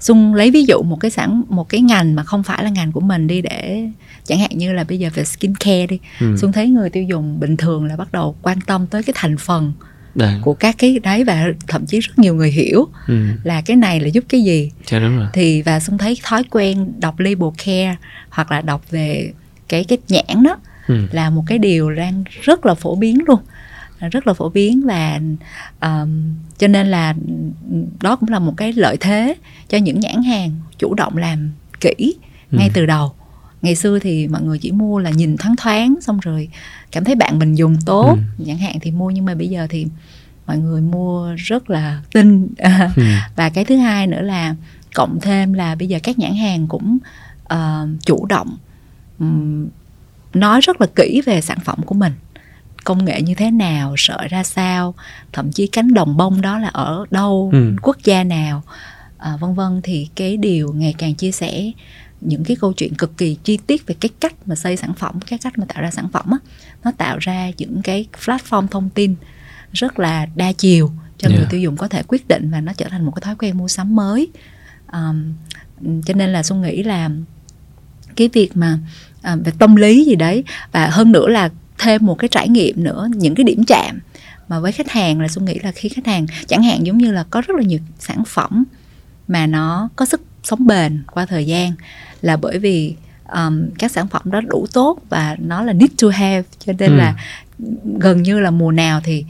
Xuân 0.00 0.34
lấy 0.34 0.50
ví 0.50 0.64
dụ 0.64 0.82
một 0.82 0.96
cái 1.00 1.10
sản 1.10 1.42
một 1.48 1.68
cái 1.68 1.80
ngành 1.80 2.14
mà 2.14 2.22
không 2.24 2.42
phải 2.42 2.64
là 2.64 2.70
ngành 2.70 2.92
của 2.92 3.00
mình 3.00 3.26
đi 3.26 3.42
để 3.42 3.88
chẳng 4.24 4.38
hạn 4.38 4.50
như 4.54 4.72
là 4.72 4.84
bây 4.84 4.98
giờ 4.98 5.10
về 5.14 5.24
skin 5.24 5.54
care 5.54 5.86
đi. 5.86 5.98
ừ. 6.20 6.36
Xuân 6.40 6.52
thấy 6.52 6.68
người 6.68 6.90
tiêu 6.90 7.02
dùng 7.02 7.40
bình 7.40 7.56
thường 7.56 7.84
là 7.84 7.96
bắt 7.96 8.12
đầu 8.12 8.36
quan 8.42 8.60
tâm 8.60 8.86
tới 8.86 9.02
cái 9.02 9.14
thành 9.16 9.36
phần 9.36 9.72
Đây. 10.14 10.34
của 10.42 10.54
các 10.54 10.74
cái 10.78 10.98
đấy 11.02 11.24
và 11.24 11.44
thậm 11.68 11.86
chí 11.86 12.00
rất 12.00 12.18
nhiều 12.18 12.34
người 12.34 12.50
hiểu 12.50 12.86
ừ. 13.08 13.26
là 13.44 13.60
cái 13.60 13.76
này 13.76 14.00
là 14.00 14.06
giúp 14.08 14.24
cái 14.28 14.42
gì 14.42 14.70
dạ 14.86 14.98
đúng 14.98 15.16
rồi 15.18 15.26
thì 15.32 15.62
và 15.62 15.80
xuân 15.80 15.98
thấy 15.98 16.18
thói 16.22 16.42
quen 16.50 16.92
đọc 17.00 17.18
label 17.18 17.48
care 17.64 17.96
hoặc 18.30 18.50
là 18.52 18.60
đọc 18.60 18.90
về 18.90 19.32
cái 19.68 19.84
cái 19.84 19.98
nhãn 20.08 20.42
đó 20.42 20.56
ừ. 20.88 21.06
là 21.12 21.30
một 21.30 21.42
cái 21.46 21.58
điều 21.58 21.90
đang 21.90 22.24
rất 22.42 22.66
là 22.66 22.74
phổ 22.74 22.94
biến 22.94 23.18
luôn 23.26 23.40
Là 24.00 24.08
rất 24.08 24.26
là 24.26 24.32
phổ 24.34 24.48
biến 24.48 24.82
và 24.86 25.20
um, 25.80 26.34
cho 26.58 26.66
nên 26.68 26.86
là 26.86 27.14
đó 28.02 28.16
cũng 28.16 28.28
là 28.28 28.38
một 28.38 28.54
cái 28.56 28.72
lợi 28.72 28.96
thế 29.00 29.34
cho 29.68 29.78
những 29.78 30.00
nhãn 30.00 30.22
hàng 30.22 30.50
chủ 30.78 30.94
động 30.94 31.16
làm 31.16 31.50
kỹ 31.80 32.14
ngay 32.50 32.68
Ừ. 32.68 32.72
từ 32.74 32.86
đầu 32.86 33.12
ngày 33.62 33.74
xưa 33.74 33.98
thì 33.98 34.28
mọi 34.28 34.42
người 34.42 34.58
chỉ 34.58 34.72
mua 34.72 34.98
là 34.98 35.10
nhìn 35.10 35.36
thoáng 35.36 35.56
thoáng 35.56 35.94
xong 36.00 36.20
rồi 36.20 36.48
cảm 36.92 37.04
thấy 37.04 37.14
bạn 37.14 37.38
mình 37.38 37.54
dùng 37.54 37.76
tốt 37.86 38.16
Ừ. 38.38 38.44
chẳng 38.46 38.58
hạn 38.58 38.76
thì 38.80 38.90
mua 38.90 39.10
nhưng 39.10 39.24
mà 39.24 39.34
bây 39.34 39.48
giờ 39.48 39.66
thì 39.70 39.86
mọi 40.46 40.58
người 40.58 40.80
mua 40.80 41.34
rất 41.36 41.70
là 41.70 42.02
tin 42.12 42.48
Ừ. 42.96 43.02
và 43.36 43.48
cái 43.50 43.64
thứ 43.64 43.76
hai 43.76 44.06
nữa 44.06 44.20
là 44.22 44.54
cộng 44.94 45.20
thêm 45.20 45.52
là 45.52 45.74
bây 45.74 45.88
giờ 45.88 45.98
các 46.02 46.18
nhãn 46.18 46.34
hàng 46.36 46.66
cũng 46.66 46.98
ờ, 47.44 47.88
chủ 48.06 48.26
động 48.26 48.56
ừm, 49.18 49.68
nói 50.34 50.60
rất 50.60 50.80
là 50.80 50.86
kỹ 50.96 51.22
về 51.26 51.40
sản 51.40 51.58
phẩm 51.64 51.78
của 51.86 51.94
mình 51.94 52.12
công 52.84 53.04
nghệ 53.04 53.22
như 53.22 53.34
thế 53.34 53.50
nào 53.50 53.94
sợi 53.98 54.28
ra 54.28 54.44
sao 54.44 54.94
thậm 55.32 55.52
chí 55.52 55.66
cánh 55.66 55.94
đồng 55.94 56.16
bông 56.16 56.40
đó 56.40 56.58
là 56.58 56.68
ở 56.68 57.04
đâu 57.10 57.50
Ừ. 57.52 57.72
quốc 57.82 57.96
gia 58.04 58.24
nào 58.24 58.62
à, 59.18 59.36
vân 59.40 59.54
vân 59.54 59.80
thì 59.82 60.08
cái 60.14 60.36
điều 60.36 60.72
ngày 60.72 60.94
càng 60.98 61.14
chia 61.14 61.32
sẻ 61.32 61.70
những 62.20 62.44
cái 62.44 62.56
câu 62.60 62.72
chuyện 62.72 62.94
cực 62.94 63.16
kỳ 63.16 63.36
chi 63.44 63.58
tiết 63.66 63.86
về 63.86 63.94
cái 64.00 64.08
cách 64.20 64.34
mà 64.46 64.54
xây 64.54 64.76
sản 64.76 64.94
phẩm 64.94 65.20
cái 65.26 65.38
cách 65.38 65.58
mà 65.58 65.64
tạo 65.64 65.82
ra 65.82 65.90
sản 65.90 66.08
phẩm 66.12 66.30
á 66.30 66.38
nó 66.84 66.92
tạo 66.98 67.18
ra 67.18 67.50
những 67.58 67.82
cái 67.82 68.06
platform 68.24 68.66
thông 68.66 68.90
tin 68.90 69.14
rất 69.72 69.98
là 69.98 70.26
đa 70.34 70.52
chiều 70.52 70.90
cho 71.18 71.28
người 71.28 71.38
Yeah. 71.38 71.50
tiêu 71.50 71.60
dùng 71.60 71.76
có 71.76 71.88
thể 71.88 72.02
quyết 72.02 72.28
định 72.28 72.50
và 72.50 72.60
nó 72.60 72.72
trở 72.76 72.88
thành 72.88 73.04
một 73.04 73.12
cái 73.14 73.22
thói 73.22 73.34
quen 73.38 73.58
mua 73.58 73.68
sắm 73.68 73.96
mới 73.96 74.28
um, 74.92 75.32
cho 75.80 76.14
nên 76.14 76.32
là 76.32 76.42
xuân 76.42 76.62
nghĩ 76.62 76.82
là 76.82 77.10
cái 78.16 78.28
việc 78.32 78.56
mà 78.56 78.78
à, 79.22 79.36
về 79.36 79.52
tâm 79.58 79.76
lý 79.76 80.04
gì 80.04 80.14
đấy 80.14 80.44
và 80.72 80.86
hơn 80.86 81.12
nữa 81.12 81.28
là 81.28 81.50
thêm 81.78 82.06
một 82.06 82.18
cái 82.18 82.28
trải 82.28 82.48
nghiệm 82.48 82.84
nữa 82.84 83.08
những 83.14 83.34
cái 83.34 83.44
điểm 83.44 83.64
chạm 83.64 83.98
mà 84.48 84.60
với 84.60 84.72
khách 84.72 84.90
hàng 84.90 85.20
là 85.20 85.28
xuân 85.28 85.44
nghĩ 85.44 85.58
là 85.62 85.72
khi 85.72 85.88
khách 85.88 86.06
hàng 86.06 86.26
chẳng 86.46 86.62
hạn 86.62 86.86
giống 86.86 86.98
như 86.98 87.12
là 87.12 87.24
có 87.30 87.40
rất 87.40 87.56
là 87.56 87.62
nhiều 87.62 87.78
sản 87.98 88.22
phẩm 88.26 88.64
mà 89.28 89.46
nó 89.46 89.88
có 89.96 90.04
sức 90.04 90.20
sống 90.48 90.66
bền 90.66 91.02
qua 91.12 91.26
thời 91.26 91.46
gian 91.46 91.72
là 92.22 92.36
bởi 92.36 92.58
vì 92.58 92.96
um, 93.32 93.68
các 93.78 93.90
sản 93.90 94.08
phẩm 94.08 94.22
đó 94.24 94.40
đủ 94.40 94.66
tốt 94.72 94.98
và 95.08 95.36
nó 95.38 95.62
là 95.62 95.72
need 95.72 95.90
to 96.02 96.08
have 96.08 96.42
cho 96.58 96.72
nên 96.78 96.90
Ừ. 96.90 96.96
là 96.96 97.14
gần 97.98 98.22
như 98.22 98.40
là 98.40 98.50
mùa 98.50 98.72
nào 98.72 99.00
thì 99.04 99.24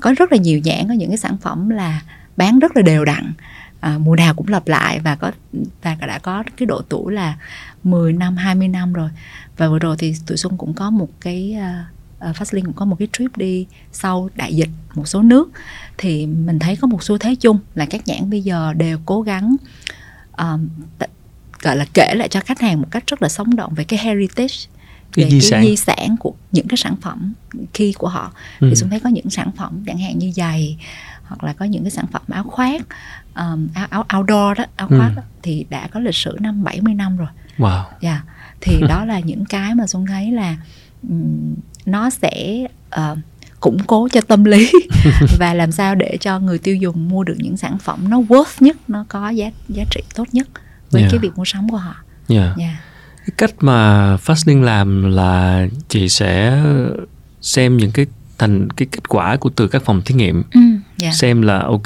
có 0.00 0.14
rất 0.18 0.32
là 0.32 0.38
nhiều 0.38 0.58
nhãn 0.58 0.88
có 0.88 0.94
những 0.94 1.08
cái 1.10 1.18
sản 1.18 1.36
phẩm 1.38 1.68
là 1.68 2.02
bán 2.36 2.58
rất 2.58 2.76
là 2.76 2.82
đều 2.82 3.04
đặn 3.04 3.32
à, 3.80 3.98
mùa 3.98 4.16
nào 4.16 4.34
cũng 4.34 4.48
lặp 4.48 4.68
lại 4.68 5.00
và 5.00 5.16
có 5.16 5.32
và 5.82 5.94
đã 5.94 6.18
có 6.18 6.44
cái 6.56 6.66
độ 6.66 6.82
tuổi 6.88 7.12
là 7.12 7.36
10 7.84 8.12
năm 8.12 8.36
20 8.36 8.68
năm 8.68 8.92
rồi 8.92 9.10
và 9.56 9.68
vừa 9.68 9.78
rồi 9.78 9.96
thì 9.98 10.14
tụi 10.26 10.36
Xuân 10.36 10.56
cũng 10.58 10.74
có 10.74 10.90
một 10.90 11.08
cái 11.20 11.56
uh, 11.58 12.30
uh, 12.30 12.36
Fastlink 12.36 12.64
cũng 12.64 12.72
có 12.72 12.84
một 12.84 12.96
cái 12.98 13.08
trip 13.12 13.36
đi 13.36 13.66
sau 13.92 14.30
đại 14.34 14.54
dịch 14.54 14.70
một 14.94 15.08
số 15.08 15.22
nước 15.22 15.50
thì 15.98 16.26
mình 16.26 16.58
thấy 16.58 16.76
có 16.76 16.86
một 16.86 17.02
xu 17.02 17.18
thế 17.18 17.34
chung 17.34 17.58
là 17.74 17.86
các 17.86 18.06
nhãn 18.06 18.30
bây 18.30 18.42
giờ 18.42 18.72
đều 18.76 18.98
cố 19.06 19.22
gắng 19.22 19.56
um, 20.42 20.68
gọi 21.62 21.76
là 21.76 21.84
kể 21.94 22.14
lại 22.14 22.28
cho 22.28 22.40
khách 22.40 22.60
hàng 22.60 22.80
một 22.80 22.88
cách 22.90 23.04
rất 23.06 23.22
là 23.22 23.28
sống 23.28 23.56
động 23.56 23.74
về 23.74 23.84
cái 23.84 23.98
heritage 24.02 24.54
Cái 25.12 25.24
về 25.24 25.30
di 25.30 25.40
cái 25.40 25.50
sản. 25.50 25.62
di 25.62 25.76
sản 25.76 26.16
của 26.20 26.34
những 26.52 26.68
cái 26.68 26.76
sản 26.76 26.96
phẩm 27.02 27.34
khi 27.74 27.92
của 27.92 28.08
họ 28.08 28.32
Ừ. 28.60 28.66
thì 28.70 28.76
Xuân 28.76 28.90
thấy 28.90 29.00
có 29.00 29.10
những 29.10 29.30
sản 29.30 29.50
phẩm 29.56 29.84
chẳng 29.86 29.98
hạn 29.98 30.18
như 30.18 30.32
giày 30.36 30.76
hoặc 31.24 31.44
là 31.44 31.52
có 31.52 31.64
những 31.64 31.82
cái 31.84 31.90
sản 31.90 32.06
phẩm 32.12 32.22
áo 32.30 32.44
khoác 32.44 32.82
um, 33.36 33.68
áo, 33.74 33.86
áo 33.90 34.04
outdoor 34.18 34.58
đó 34.58 34.64
áo 34.76 34.88
Ừ. 34.90 34.96
khoác 34.98 35.12
đó, 35.16 35.22
thì 35.42 35.66
đã 35.70 35.88
có 35.92 36.00
lịch 36.00 36.14
sử 36.14 36.36
năm 36.40 36.64
70 36.64 36.94
năm 36.94 37.16
rồi 37.16 37.28
wow 37.58 37.84
Dạ, 38.00 38.22
thì 38.60 38.80
đó 38.88 39.04
là 39.04 39.18
những 39.20 39.44
cái 39.44 39.74
mà 39.74 39.86
Xuân 39.86 40.06
thấy 40.06 40.32
là 40.32 40.56
ừm, 41.08 41.54
nó 41.86 42.10
sẽ 42.10 42.64
ờ, 42.90 43.16
củng 43.62 43.78
cố 43.86 44.08
cho 44.12 44.20
tâm 44.20 44.44
lý 44.44 44.72
và 45.38 45.54
làm 45.54 45.72
sao 45.72 45.94
để 45.94 46.16
cho 46.20 46.38
người 46.38 46.58
tiêu 46.58 46.76
dùng 46.76 47.08
mua 47.08 47.24
được 47.24 47.36
những 47.38 47.56
sản 47.56 47.78
phẩm 47.78 48.08
nó 48.10 48.20
worth 48.20 48.44
nhất, 48.60 48.76
nó 48.88 49.04
có 49.08 49.30
giá 49.30 49.50
giá 49.68 49.84
trị 49.90 50.00
tốt 50.14 50.24
nhất 50.32 50.48
với 50.90 51.02
Dạ. 51.02 51.08
cái 51.10 51.18
việc 51.18 51.30
mua 51.36 51.44
sắm 51.44 51.68
của 51.68 51.76
họ. 51.76 51.94
dạ 52.28 52.54
Dạ. 52.58 52.76
cái 53.18 53.30
cách 53.36 53.54
mà 53.60 54.16
fasting 54.16 54.62
làm 54.62 55.12
là 55.12 55.66
chị 55.88 56.08
sẽ 56.08 56.62
xem 57.40 57.76
những 57.76 57.90
cái 57.90 58.06
thành 58.38 58.68
cái 58.76 58.88
kết 58.92 59.08
quả 59.08 59.36
của 59.36 59.50
từ 59.56 59.68
các 59.68 59.82
phòng 59.84 60.02
thí 60.04 60.14
nghiệm 60.14 60.42
Ừ, 60.54 60.60
dạ. 60.98 61.12
xem 61.12 61.42
là 61.42 61.58
ok 61.58 61.82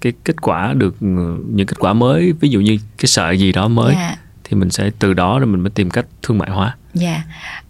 cái 0.00 0.12
kết 0.24 0.42
quả 0.42 0.72
được 0.72 1.00
ừ, 1.00 1.06
những 1.54 1.66
kết 1.66 1.78
quả 1.78 1.92
mới 1.92 2.32
ví 2.40 2.48
dụ 2.48 2.60
như 2.60 2.78
cái 2.98 3.06
sợi 3.06 3.38
gì 3.38 3.52
đó 3.52 3.68
mới 3.68 3.94
Dạ. 3.94 4.16
Thì 4.48 4.56
mình 4.56 4.70
sẽ 4.70 4.90
từ 4.98 5.14
đó 5.14 5.38
rồi 5.38 5.46
mình 5.46 5.60
mới 5.60 5.70
tìm 5.70 5.90
cách 5.90 6.06
thương 6.22 6.38
mại 6.38 6.50
hóa 6.50 6.76
Dạ, 6.94 7.22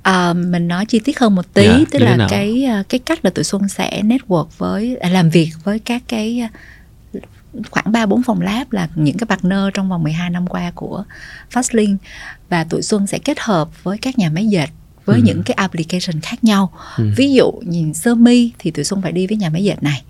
à, 0.03 0.33
mình 0.33 0.69
nói 0.69 0.87
chi 0.87 1.01
tiết 1.05 1.19
hơn 1.19 1.35
một 1.35 1.55
tí, 1.55 1.67
Dạ, 1.67 1.79
tức 1.91 1.99
là 1.99 2.17
nào? 2.17 2.29
cái 2.31 2.65
ờ, 2.65 2.83
cái 2.89 2.99
cách 2.99 3.25
là 3.25 3.31
tụi 3.31 3.45
Xuân 3.45 3.69
sẽ 3.69 4.03
network 4.05 4.47
với 4.59 4.97
à, 4.97 5.09
làm 5.09 5.31
việc 5.31 5.51
với 5.65 5.79
các 5.79 6.03
cái 6.09 6.41
ờ, 6.41 6.49
khoảng 7.71 7.93
3 7.93 8.07
4 8.07 8.23
phòng 8.23 8.41
lab 8.41 8.73
là 8.73 8.89
những 8.95 9.17
cái 9.19 9.27
partner 9.27 9.59
trong 9.75 9.89
vòng 9.89 10.03
12 10.03 10.31
năm 10.31 10.47
qua 10.47 10.73
của 10.75 11.05
Fastlink 11.53 11.97
và 12.49 12.65
tụi 12.65 12.83
Xuân 12.83 13.07
sẽ 13.07 13.19
kết 13.19 13.41
hợp 13.41 13.85
với 13.85 13.99
các 13.99 14.19
nhà 14.19 14.31
máy 14.31 14.47
dệt 14.47 14.67
với 15.05 15.17
ừ. 15.17 15.23
những 15.25 15.43
cái 15.43 15.55
application 15.55 16.21
khác 16.21 16.45
nhau. 16.45 16.73
Ừ. 16.97 17.11
Ví 17.17 17.33
dụ 17.33 17.53
nhìn 17.67 17.95
sơ 17.95 18.15
mi 18.15 18.53
thì 18.59 18.71
tụi 18.71 18.85
Xuân 18.85 19.03
phải 19.03 19.13
đi 19.13 19.27
với 19.27 19.37
nhà 19.37 19.51
máy 19.51 19.65
dệt 19.65 19.83
này. 19.83 20.03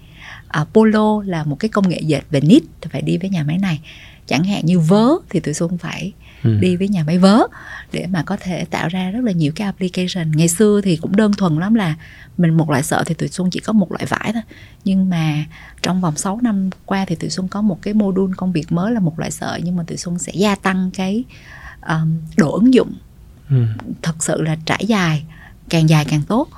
À, 0.48 0.64
polo 0.72 1.22
là 1.26 1.44
một 1.44 1.56
cái 1.56 1.68
công 1.68 1.88
nghệ 1.88 2.00
dệt 2.00 2.22
về 2.30 2.40
knit 2.40 2.62
thì 2.80 2.90
phải 2.92 3.02
đi 3.02 3.16
với 3.18 3.30
nhà 3.30 3.42
máy 3.42 3.58
này. 3.58 3.80
Chẳng 4.26 4.44
hạn 4.44 4.66
như 4.66 4.80
vớ 4.80 5.08
thì 5.30 5.40
tụi 5.40 5.54
Xuân 5.54 5.78
phải 5.78 6.12
ừ. 6.44 6.58
đi 6.60 6.76
với 6.76 6.88
nhà 6.88 7.04
máy 7.06 7.18
vớ 7.18 7.46
để 7.92 8.06
mà 8.06 8.22
có 8.22 8.36
thể 8.40 8.64
tạo 8.64 8.88
ra 8.88 9.10
rất 9.10 9.24
là 9.24 9.32
nhiều 9.32 9.52
cái 9.54 9.64
application 9.64 10.32
ngày 10.36 10.48
xưa 10.48 10.80
thì 10.84 10.96
cũng 10.96 11.16
đơn 11.16 11.32
thuần 11.32 11.58
lắm 11.58 11.74
là 11.74 11.94
mình 12.38 12.56
một 12.56 12.70
loại 12.70 12.82
sợi 12.82 13.04
thì 13.06 13.14
tụi 13.14 13.28
xuân 13.28 13.50
chỉ 13.50 13.60
có 13.60 13.72
một 13.72 13.92
loại 13.92 14.06
vải 14.06 14.30
thôi 14.32 14.42
nhưng 14.84 15.10
mà 15.10 15.44
trong 15.82 16.00
vòng 16.00 16.16
6 16.16 16.38
năm 16.42 16.70
qua 16.86 17.04
thì 17.04 17.14
tụi 17.16 17.30
xuân 17.30 17.48
có 17.48 17.62
một 17.62 17.82
cái 17.82 17.94
module 17.94 18.34
công 18.36 18.52
việc 18.52 18.72
mới 18.72 18.92
là 18.92 19.00
một 19.00 19.18
loại 19.18 19.30
sợi 19.30 19.62
nhưng 19.64 19.76
mà 19.76 19.84
tụi 19.86 19.96
xuân 19.96 20.18
sẽ 20.18 20.32
gia 20.34 20.54
tăng 20.54 20.90
cái 20.94 21.24
um, 21.88 22.20
độ 22.36 22.52
ứng 22.52 22.74
dụng 22.74 22.94
ừ. 23.50 23.64
thật 24.02 24.14
sự 24.20 24.42
là 24.42 24.56
trải 24.64 24.84
dài 24.86 25.24
càng 25.68 25.88
dài 25.88 26.04
càng 26.04 26.22
tốt 26.28 26.48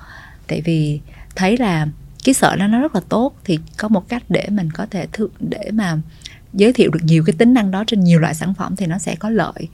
tại 0.46 0.60
vì 0.60 1.00
thấy 1.36 1.56
là 1.56 1.86
cái 2.24 2.34
sợi 2.34 2.56
đó 2.56 2.66
nó 2.66 2.80
rất 2.80 2.94
là 2.94 3.00
tốt 3.08 3.34
thì 3.44 3.58
có 3.76 3.88
một 3.88 4.08
cách 4.08 4.22
để 4.28 4.46
mình 4.50 4.70
có 4.70 4.86
thể 4.86 5.06
thử 5.12 5.28
để 5.40 5.70
mà 5.72 5.98
giới 6.54 6.72
thiệu 6.72 6.90
được 6.90 7.00
nhiều 7.02 7.24
cái 7.24 7.34
tính 7.38 7.54
năng 7.54 7.70
đó 7.70 7.84
trên 7.86 8.00
nhiều 8.00 8.20
loại 8.20 8.34
sản 8.34 8.54
phẩm 8.54 8.76
thì 8.76 8.86
nó 8.86 8.98
sẽ 8.98 9.14
có 9.14 9.30
lợi 9.30 9.68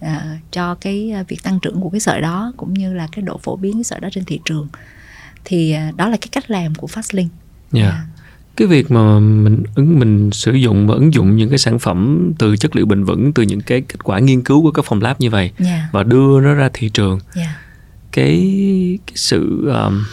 à, 0.00 0.38
cho 0.52 0.74
cái 0.74 1.10
à, 1.10 1.22
việc 1.28 1.42
tăng 1.42 1.58
trưởng 1.62 1.80
của 1.80 1.90
cái 1.90 2.00
sợi 2.00 2.20
đó 2.20 2.52
cũng 2.56 2.74
như 2.74 2.94
là 2.94 3.08
cái 3.12 3.22
độ 3.22 3.40
phổ 3.42 3.56
biến 3.56 3.72
cái 3.74 3.84
sợi 3.84 4.00
đó 4.00 4.08
trên 4.12 4.24
thị 4.24 4.40
trường 4.44 4.68
thì 5.44 5.72
à, 5.72 5.92
đó 5.96 6.08
là 6.08 6.16
cái 6.16 6.28
cách 6.32 6.50
làm 6.50 6.74
của 6.74 6.86
Fastlink. 6.86 7.16
Yeah. 7.18 7.28
Dạ. 7.72 7.82
Yeah. 7.82 7.94
Cái 8.56 8.68
việc 8.68 8.90
mà 8.90 9.18
mình 9.18 9.62
ứng 9.74 9.98
mình 9.98 10.30
sử 10.32 10.52
dụng 10.52 10.86
và 10.86 10.94
ứng 10.94 11.14
dụng 11.14 11.36
những 11.36 11.48
cái 11.48 11.58
sản 11.58 11.78
phẩm 11.78 12.32
từ 12.38 12.56
chất 12.56 12.76
liệu 12.76 12.86
bền 12.86 13.04
vững 13.04 13.32
từ 13.32 13.42
những 13.42 13.60
cái 13.60 13.80
kết 13.80 14.04
quả 14.04 14.18
nghiên 14.18 14.42
cứu 14.42 14.62
của 14.62 14.70
các 14.70 14.84
phòng 14.84 15.02
lab 15.02 15.20
như 15.20 15.30
vậy 15.30 15.50
yeah. 15.58 15.70
Dạ. 15.70 15.88
và 15.92 16.02
đưa 16.02 16.40
nó 16.40 16.54
ra 16.54 16.70
thị 16.74 16.88
trường. 16.88 17.20
Yeah. 17.34 17.48
Dạ. 17.48 17.60
Cái 18.12 18.38
cái 19.06 19.16
sự 19.16 19.68
um, 19.68 20.04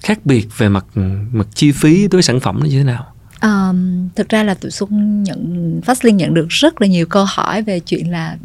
khác 0.00 0.18
biệt 0.24 0.48
về 0.58 0.68
mặt 0.68 0.84
mặt 1.32 1.46
chi 1.54 1.72
phí 1.72 2.00
đối 2.02 2.08
với 2.08 2.22
sản 2.22 2.40
phẩm 2.40 2.60
nó 2.60 2.66
như 2.66 2.78
thế 2.78 2.84
nào? 2.84 3.13
Um, 3.42 4.08
thực 4.14 4.28
ra 4.28 4.42
là 4.42 4.54
tụi 4.54 4.70
Xuân 4.70 5.22
nhận 5.22 5.80
Fastlink 5.86 6.14
nhận 6.14 6.34
được 6.34 6.46
rất 6.48 6.80
là 6.80 6.86
nhiều 6.86 7.06
câu 7.06 7.24
hỏi 7.28 7.62
về 7.62 7.80
chuyện 7.80 8.10
là 8.10 8.36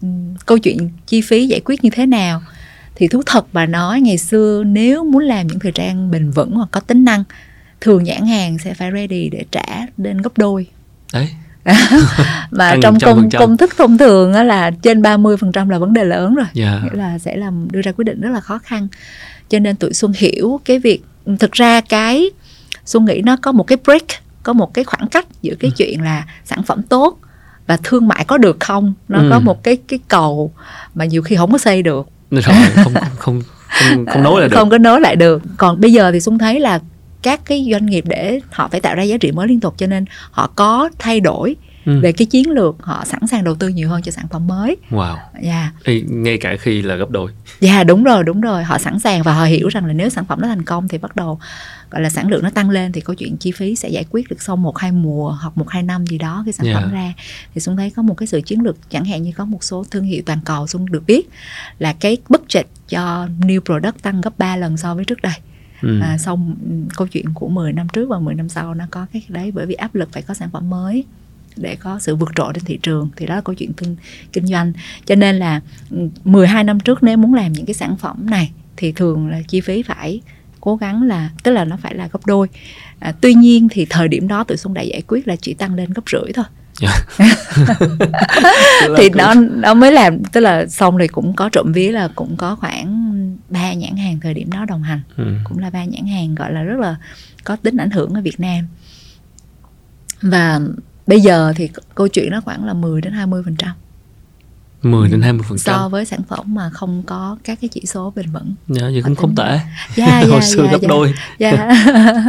um, 0.00 0.34
câu 0.46 0.58
chuyện 0.58 0.90
chi 1.06 1.20
phí 1.20 1.46
giải 1.46 1.60
quyết 1.64 1.84
như 1.84 1.90
thế 1.90 2.06
nào. 2.06 2.42
Thì 2.94 3.08
thú 3.08 3.22
thật 3.26 3.46
bà 3.52 3.66
nói 3.66 4.00
ngày 4.00 4.18
xưa 4.18 4.62
nếu 4.66 5.04
muốn 5.04 5.22
làm 5.22 5.46
những 5.46 5.58
thời 5.58 5.72
trang 5.72 6.10
bền 6.10 6.30
vững 6.30 6.50
hoặc 6.50 6.68
có 6.70 6.80
tính 6.80 7.04
năng 7.04 7.24
thường 7.80 8.04
nhãn 8.04 8.26
hàng 8.26 8.58
sẽ 8.58 8.74
phải 8.74 8.90
ready 8.92 9.28
để 9.28 9.44
trả 9.50 9.86
đến 9.96 10.22
gấp 10.22 10.38
đôi. 10.38 10.66
Đấy. 11.12 11.28
Mà 12.50 12.76
trong 12.82 12.98
công 13.00 13.28
công 13.38 13.56
thức 13.56 13.70
thông 13.78 13.98
thường 13.98 14.32
là 14.32 14.70
trên 14.70 15.02
30% 15.02 15.70
là 15.70 15.78
vấn 15.78 15.92
đề 15.92 16.04
lớn 16.04 16.34
rồi. 16.34 16.46
Yeah. 16.54 16.54
Dạ. 16.54 16.80
nghĩa 16.84 16.98
là 16.98 17.18
sẽ 17.18 17.36
làm 17.36 17.68
đưa 17.70 17.82
ra 17.82 17.92
quyết 17.92 18.04
định 18.04 18.20
rất 18.20 18.30
là 18.30 18.40
khó 18.40 18.58
khăn. 18.58 18.88
Cho 19.48 19.58
nên 19.58 19.76
tụi 19.76 19.94
xuân 19.94 20.12
hiểu 20.16 20.60
cái 20.64 20.78
việc 20.78 21.02
thực 21.38 21.52
ra 21.52 21.80
cái 21.80 22.30
xuân 22.84 23.04
nghĩ 23.04 23.22
nó 23.24 23.36
có 23.36 23.52
một 23.52 23.64
cái 23.64 23.78
break 23.84 24.06
có 24.46 24.52
một 24.52 24.74
cái 24.74 24.84
khoảng 24.84 25.08
cách 25.08 25.26
giữa 25.42 25.54
cái 25.60 25.70
ừ. 25.70 25.74
chuyện 25.76 26.02
là 26.02 26.26
sản 26.44 26.62
phẩm 26.62 26.82
tốt 26.82 27.18
và 27.66 27.78
thương 27.82 28.08
mại 28.08 28.24
có 28.24 28.38
được 28.38 28.56
không 28.60 28.94
nó 29.08 29.18
ừ. 29.18 29.28
có 29.30 29.40
một 29.40 29.62
cái 29.62 29.76
cái 29.88 29.98
cầu 30.08 30.52
mà 30.94 31.04
nhiều 31.04 31.22
khi 31.22 31.36
không 31.36 31.52
có 31.52 31.58
xây 31.58 31.82
được 31.82 32.08
rồi 32.30 32.42
không 32.74 32.94
không 33.18 33.42
không 33.68 34.06
không 34.06 34.22
nối 34.22 34.40
lại 34.40 34.48
được 34.48 34.56
không 34.56 34.70
có 34.70 34.78
nối 34.78 35.00
lại 35.00 35.16
được 35.16 35.42
còn 35.56 35.80
bây 35.80 35.92
giờ 35.92 36.10
thì 36.12 36.20
xuân 36.20 36.38
thấy 36.38 36.60
là 36.60 36.80
các 37.22 37.40
cái 37.44 37.68
doanh 37.70 37.86
nghiệp 37.86 38.04
để 38.08 38.40
họ 38.50 38.68
phải 38.68 38.80
tạo 38.80 38.94
ra 38.94 39.02
giá 39.02 39.16
trị 39.16 39.32
mới 39.32 39.48
liên 39.48 39.60
tục 39.60 39.74
cho 39.78 39.86
nên 39.86 40.04
họ 40.30 40.50
có 40.56 40.90
thay 40.98 41.20
đổi 41.20 41.56
ừ. 41.86 42.00
về 42.00 42.12
cái 42.12 42.26
chiến 42.26 42.50
lược 42.50 42.76
họ 42.80 43.04
sẵn 43.04 43.26
sàng 43.26 43.44
đầu 43.44 43.54
tư 43.54 43.68
nhiều 43.68 43.88
hơn 43.88 44.02
cho 44.02 44.12
sản 44.12 44.28
phẩm 44.30 44.46
mới 44.46 44.76
wow 44.90 45.16
dạ 45.42 45.72
yeah. 45.84 46.04
ngay 46.08 46.38
cả 46.38 46.56
khi 46.60 46.82
là 46.82 46.94
gấp 46.94 47.10
đôi 47.10 47.30
dạ 47.60 47.74
yeah, 47.74 47.86
đúng 47.86 48.04
rồi 48.04 48.24
đúng 48.24 48.40
rồi 48.40 48.64
họ 48.64 48.78
sẵn 48.78 48.98
sàng 48.98 49.22
và 49.22 49.34
họ 49.34 49.44
hiểu 49.44 49.68
rằng 49.68 49.86
là 49.86 49.92
nếu 49.92 50.08
sản 50.08 50.24
phẩm 50.24 50.40
nó 50.40 50.48
thành 50.48 50.62
công 50.62 50.88
thì 50.88 50.98
bắt 50.98 51.16
đầu 51.16 51.38
gọi 51.90 52.02
là 52.02 52.10
sản 52.10 52.28
lượng 52.28 52.42
nó 52.42 52.50
tăng 52.50 52.70
lên 52.70 52.92
thì 52.92 53.00
câu 53.00 53.14
chuyện 53.14 53.36
chi 53.36 53.52
phí 53.52 53.76
sẽ 53.76 53.88
giải 53.88 54.04
quyết 54.10 54.28
được 54.28 54.42
sau 54.42 54.56
một 54.56 54.78
hai 54.78 54.92
mùa 54.92 55.30
hoặc 55.30 55.58
một 55.58 55.68
hai 55.68 55.82
năm 55.82 56.06
gì 56.06 56.18
đó 56.18 56.42
cái 56.46 56.52
sản 56.52 56.66
yeah. 56.66 56.80
phẩm 56.80 56.92
ra 56.92 57.12
thì 57.54 57.60
xuân 57.60 57.76
thấy 57.76 57.90
có 57.90 58.02
một 58.02 58.14
cái 58.14 58.26
sự 58.26 58.40
chiến 58.40 58.60
lược 58.60 58.76
chẳng 58.90 59.04
hạn 59.04 59.22
như 59.22 59.32
có 59.36 59.44
một 59.44 59.64
số 59.64 59.84
thương 59.90 60.04
hiệu 60.04 60.22
toàn 60.26 60.38
cầu 60.44 60.66
xuân 60.66 60.86
được 60.86 61.02
biết 61.06 61.28
là 61.78 61.92
cái 61.92 62.16
budget 62.28 62.66
cho 62.88 63.28
new 63.40 63.60
product 63.60 64.02
tăng 64.02 64.20
gấp 64.20 64.38
3 64.38 64.56
lần 64.56 64.76
so 64.76 64.94
với 64.94 65.04
trước 65.04 65.22
đây 65.22 65.34
Ừ. 65.82 66.00
À, 66.00 66.18
xong 66.18 66.54
câu 66.96 67.06
chuyện 67.06 67.24
của 67.34 67.48
10 67.48 67.72
năm 67.72 67.88
trước 67.88 68.08
và 68.08 68.18
10 68.18 68.34
năm 68.34 68.48
sau 68.48 68.74
nó 68.74 68.84
có 68.90 69.06
cái 69.12 69.22
đấy 69.28 69.50
bởi 69.54 69.66
vì 69.66 69.74
áp 69.74 69.94
lực 69.94 70.12
phải 70.12 70.22
có 70.22 70.34
sản 70.34 70.50
phẩm 70.50 70.70
mới 70.70 71.04
để 71.56 71.76
có 71.76 71.98
sự 71.98 72.16
vượt 72.16 72.30
trội 72.36 72.52
trên 72.54 72.64
thị 72.64 72.78
trường 72.82 73.08
thì 73.16 73.26
đó 73.26 73.34
là 73.34 73.40
câu 73.40 73.54
chuyện 73.54 73.72
thương, 73.76 73.96
kinh 74.32 74.46
doanh. 74.46 74.72
Cho 75.06 75.14
nên 75.14 75.36
là 75.36 75.60
12 76.24 76.64
năm 76.64 76.80
trước 76.80 77.02
nếu 77.02 77.16
muốn 77.16 77.34
làm 77.34 77.52
những 77.52 77.66
cái 77.66 77.74
sản 77.74 77.96
phẩm 77.96 78.30
này 78.30 78.52
thì 78.76 78.92
thường 78.92 79.28
là 79.28 79.40
chi 79.48 79.60
phí 79.60 79.82
phải 79.82 80.20
cố 80.60 80.76
gắng 80.76 81.02
là 81.02 81.30
tức 81.42 81.52
là 81.52 81.64
nó 81.64 81.76
phải 81.76 81.94
là 81.94 82.08
gấp 82.12 82.26
đôi. 82.26 82.48
À, 82.98 83.12
tuy 83.20 83.34
nhiên 83.34 83.68
thì 83.70 83.86
thời 83.90 84.08
điểm 84.08 84.28
đó 84.28 84.44
tụi 84.44 84.56
xuân 84.56 84.74
đã 84.74 84.82
giải 84.82 85.02
quyết 85.06 85.28
là 85.28 85.36
chỉ 85.36 85.54
tăng 85.54 85.74
lên 85.74 85.92
gấp 85.92 86.02
rưỡi 86.12 86.32
thôi. 86.34 86.44
Yeah. 86.80 87.06
thì 88.96 89.10
nó 89.10 89.34
nó 89.34 89.74
mới 89.74 89.92
làm 89.92 90.24
tức 90.24 90.40
là 90.40 90.66
xong 90.66 90.98
thì 90.98 91.08
cũng 91.08 91.32
có 91.36 91.48
trộm 91.48 91.72
vía 91.72 91.92
là 91.92 92.08
cũng 92.14 92.36
có 92.36 92.56
khoảng 92.56 93.06
ba 93.48 93.72
nhãn 93.72 93.96
hàng 93.96 94.18
thời 94.22 94.34
điểm 94.34 94.50
đó 94.52 94.64
đồng 94.64 94.82
hành. 94.82 95.00
Ừ. 95.16 95.24
cũng 95.44 95.58
là 95.58 95.70
ba 95.70 95.84
nhãn 95.84 96.06
hàng 96.06 96.34
gọi 96.34 96.52
là 96.52 96.62
rất 96.62 96.78
là 96.80 96.96
có 97.44 97.56
tính 97.56 97.76
ảnh 97.76 97.90
hưởng 97.90 98.14
ở 98.14 98.20
Việt 98.20 98.40
Nam. 98.40 98.66
Và 100.22 100.60
bây 101.06 101.20
giờ 101.20 101.52
thì 101.56 101.70
câu 101.94 102.08
chuyện 102.08 102.30
nó 102.30 102.40
khoảng 102.40 102.64
là 102.64 102.74
10 102.74 103.00
đến 103.00 103.12
20 103.12 103.42
phần 103.44 103.56
trăm 103.56 103.72
10 104.82 105.08
đến 105.08 105.22
20 105.22 105.46
phần 105.48 105.58
trăm 105.58 105.74
so 105.74 105.88
với 105.88 106.04
sản 106.04 106.20
phẩm 106.28 106.54
mà 106.54 106.70
không 106.70 107.02
có 107.06 107.36
các 107.44 107.58
cái 107.60 107.68
chỉ 107.68 107.82
số 107.86 108.12
bền 108.16 108.26
vững. 108.32 108.54
Dạ, 108.68 108.82
vậy 108.82 109.02
cũng 109.04 109.14
không 109.14 109.34
tệ. 109.34 109.60
Dạ, 109.94 110.20
dạ, 110.22 110.28
Hồi 110.30 110.42
xưa 110.42 110.62
dạ, 110.64 110.70
gấp 110.72 110.78
dạ, 110.82 110.88
đôi. 110.88 111.14
Dạ. 111.38 111.52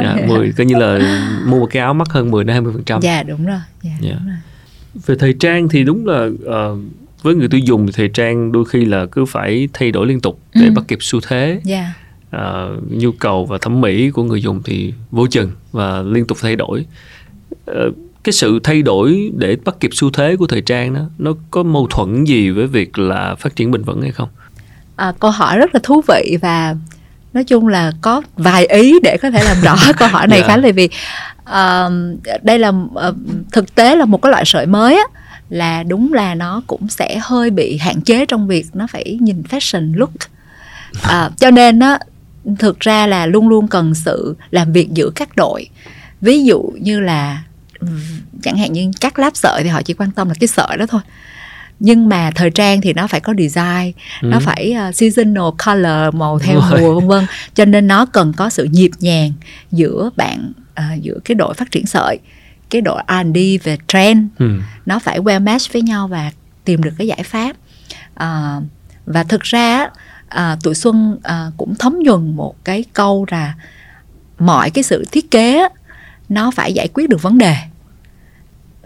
dạ, 0.03 0.17
10 0.27 0.51
coi 0.57 0.65
như 0.65 0.75
là 0.75 0.99
mua 1.47 1.59
một 1.59 1.67
cái 1.71 1.81
áo 1.81 1.93
mắc 1.93 2.07
hơn 2.09 2.31
10 2.31 2.43
đến 2.43 2.53
20 2.53 2.73
phần 2.73 2.83
trăm. 2.83 3.01
Dạ 3.01 3.23
đúng 3.23 3.45
rồi. 3.45 3.59
Dạ, 3.81 3.91
dạ. 4.01 4.11
Đúng 4.11 4.27
rồi. 4.27 4.37
Về 5.05 5.15
thời 5.19 5.33
trang 5.33 5.69
thì 5.69 5.83
đúng 5.83 6.07
là 6.07 6.25
uh, 6.25 6.79
với 7.21 7.35
người 7.35 7.47
tiêu 7.47 7.59
dùng 7.59 7.85
thì 7.85 7.93
thời 7.95 8.09
trang 8.09 8.51
đôi 8.51 8.65
khi 8.65 8.85
là 8.85 9.05
cứ 9.05 9.25
phải 9.25 9.69
thay 9.73 9.91
đổi 9.91 10.07
liên 10.07 10.21
tục 10.21 10.39
để 10.53 10.65
ừ. 10.65 10.71
bắt 10.75 10.85
kịp 10.87 10.97
xu 11.01 11.19
thế. 11.27 11.61
Dạ. 11.63 11.93
Uh, 12.35 12.91
nhu 12.91 13.11
cầu 13.11 13.45
và 13.45 13.57
thẩm 13.61 13.81
mỹ 13.81 14.09
của 14.11 14.23
người 14.23 14.41
dùng 14.41 14.61
thì 14.63 14.93
vô 15.11 15.27
chừng 15.27 15.51
và 15.71 16.01
liên 16.01 16.27
tục 16.27 16.37
thay 16.41 16.55
đổi. 16.55 16.85
Uh, 17.71 17.95
cái 18.23 18.33
sự 18.33 18.59
thay 18.63 18.81
đổi 18.81 19.31
để 19.37 19.57
bắt 19.65 19.75
kịp 19.79 19.89
xu 19.93 20.09
thế 20.11 20.35
của 20.35 20.47
thời 20.47 20.61
trang 20.61 20.93
đó 20.93 21.01
nó 21.17 21.33
có 21.51 21.63
mâu 21.63 21.87
thuẫn 21.87 22.23
gì 22.23 22.49
với 22.49 22.67
việc 22.67 22.99
là 22.99 23.35
phát 23.35 23.55
triển 23.55 23.71
bền 23.71 23.83
vững 23.83 24.01
hay 24.01 24.11
không 24.11 24.29
à, 24.95 25.13
câu 25.19 25.31
hỏi 25.31 25.57
rất 25.57 25.73
là 25.73 25.79
thú 25.83 26.01
vị 26.07 26.37
và 26.41 26.75
nói 27.33 27.43
chung 27.43 27.67
là 27.67 27.91
có 28.01 28.21
vài 28.35 28.65
ý 28.65 28.99
để 29.03 29.17
có 29.21 29.31
thể 29.31 29.43
làm 29.43 29.57
rõ 29.61 29.75
câu 29.97 30.07
hỏi 30.07 30.27
này 30.27 30.37
yeah. 30.37 30.47
Dạ. 30.47 30.53
khánh 30.53 30.63
tại 30.63 30.71
vì 30.71 30.89
uh, 31.41 32.43
đây 32.43 32.59
là 32.59 32.69
uh, 32.69 33.15
thực 33.51 33.75
tế 33.75 33.95
là 33.95 34.05
một 34.05 34.21
cái 34.21 34.31
loại 34.31 34.43
sợi 34.45 34.65
mới 34.65 34.95
á 34.95 35.03
là 35.49 35.83
đúng 35.83 36.13
là 36.13 36.35
nó 36.35 36.61
cũng 36.67 36.87
sẽ 36.89 37.19
hơi 37.21 37.49
bị 37.49 37.77
hạn 37.77 38.01
chế 38.01 38.25
trong 38.25 38.47
việc 38.47 38.65
nó 38.73 38.87
phải 38.87 39.17
nhìn 39.21 39.43
fashion 39.49 39.95
look 39.95 40.11
à, 41.03 41.29
cho 41.37 41.51
nên 41.51 41.79
á 41.79 41.99
thực 42.59 42.79
ra 42.79 43.07
là 43.07 43.25
luôn 43.25 43.49
luôn 43.49 43.67
cần 43.67 43.95
sự 43.95 44.35
làm 44.51 44.73
việc 44.73 44.89
giữa 44.93 45.09
các 45.15 45.35
đội 45.35 45.69
ví 46.21 46.43
dụ 46.43 46.61
như 46.81 46.99
là 46.99 47.43
chẳng 48.43 48.57
hạn 48.57 48.73
như 48.73 48.91
các 49.01 49.19
láp 49.19 49.37
sợi 49.37 49.63
thì 49.63 49.69
họ 49.69 49.81
chỉ 49.81 49.93
quan 49.93 50.11
tâm 50.11 50.27
là 50.27 50.33
cái 50.39 50.47
sợi 50.47 50.77
đó 50.77 50.85
thôi. 50.85 51.01
Nhưng 51.79 52.09
mà 52.09 52.31
thời 52.35 52.49
trang 52.49 52.81
thì 52.81 52.93
nó 52.93 53.07
phải 53.07 53.19
có 53.19 53.33
design 53.37 53.91
ừ. 54.21 54.27
nó 54.27 54.39
phải 54.39 54.75
uh, 54.89 54.95
seasonal 54.95 55.43
color 55.65 56.15
màu 56.15 56.39
theo 56.39 56.61
mùa 56.79 56.99
vân 56.99 57.07
vân. 57.07 57.25
Cho 57.53 57.65
nên 57.65 57.87
nó 57.87 58.05
cần 58.05 58.33
có 58.33 58.49
sự 58.49 58.63
nhịp 58.63 58.91
nhàng 58.99 59.33
giữa 59.71 60.09
bạn 60.15 60.51
uh, 60.79 61.03
giữa 61.03 61.19
cái 61.25 61.35
đội 61.35 61.53
phát 61.53 61.71
triển 61.71 61.85
sợi 61.85 62.19
cái 62.69 62.81
đội 62.81 63.01
R&D 63.07 63.37
về 63.63 63.77
trend. 63.87 64.27
Ừ. 64.39 64.59
nó 64.85 64.99
phải 64.99 65.19
well 65.19 65.43
match 65.43 65.73
với 65.73 65.81
nhau 65.81 66.07
và 66.07 66.31
tìm 66.63 66.83
được 66.83 66.93
cái 66.97 67.07
giải 67.07 67.23
pháp. 67.23 67.55
Uh, 68.23 68.63
và 69.05 69.23
thực 69.23 69.41
ra 69.41 69.89
uh, 70.35 70.63
tụi 70.63 70.75
xuân 70.75 71.13
uh, 71.13 71.53
cũng 71.57 71.75
thấm 71.75 71.99
nhuần 71.99 72.35
một 72.35 72.55
cái 72.63 72.83
câu 72.93 73.25
là 73.31 73.53
mọi 74.39 74.69
cái 74.69 74.83
sự 74.83 75.05
thiết 75.11 75.31
kế 75.31 75.67
nó 76.29 76.51
phải 76.51 76.73
giải 76.73 76.87
quyết 76.93 77.09
được 77.09 77.21
vấn 77.21 77.37
đề 77.37 77.55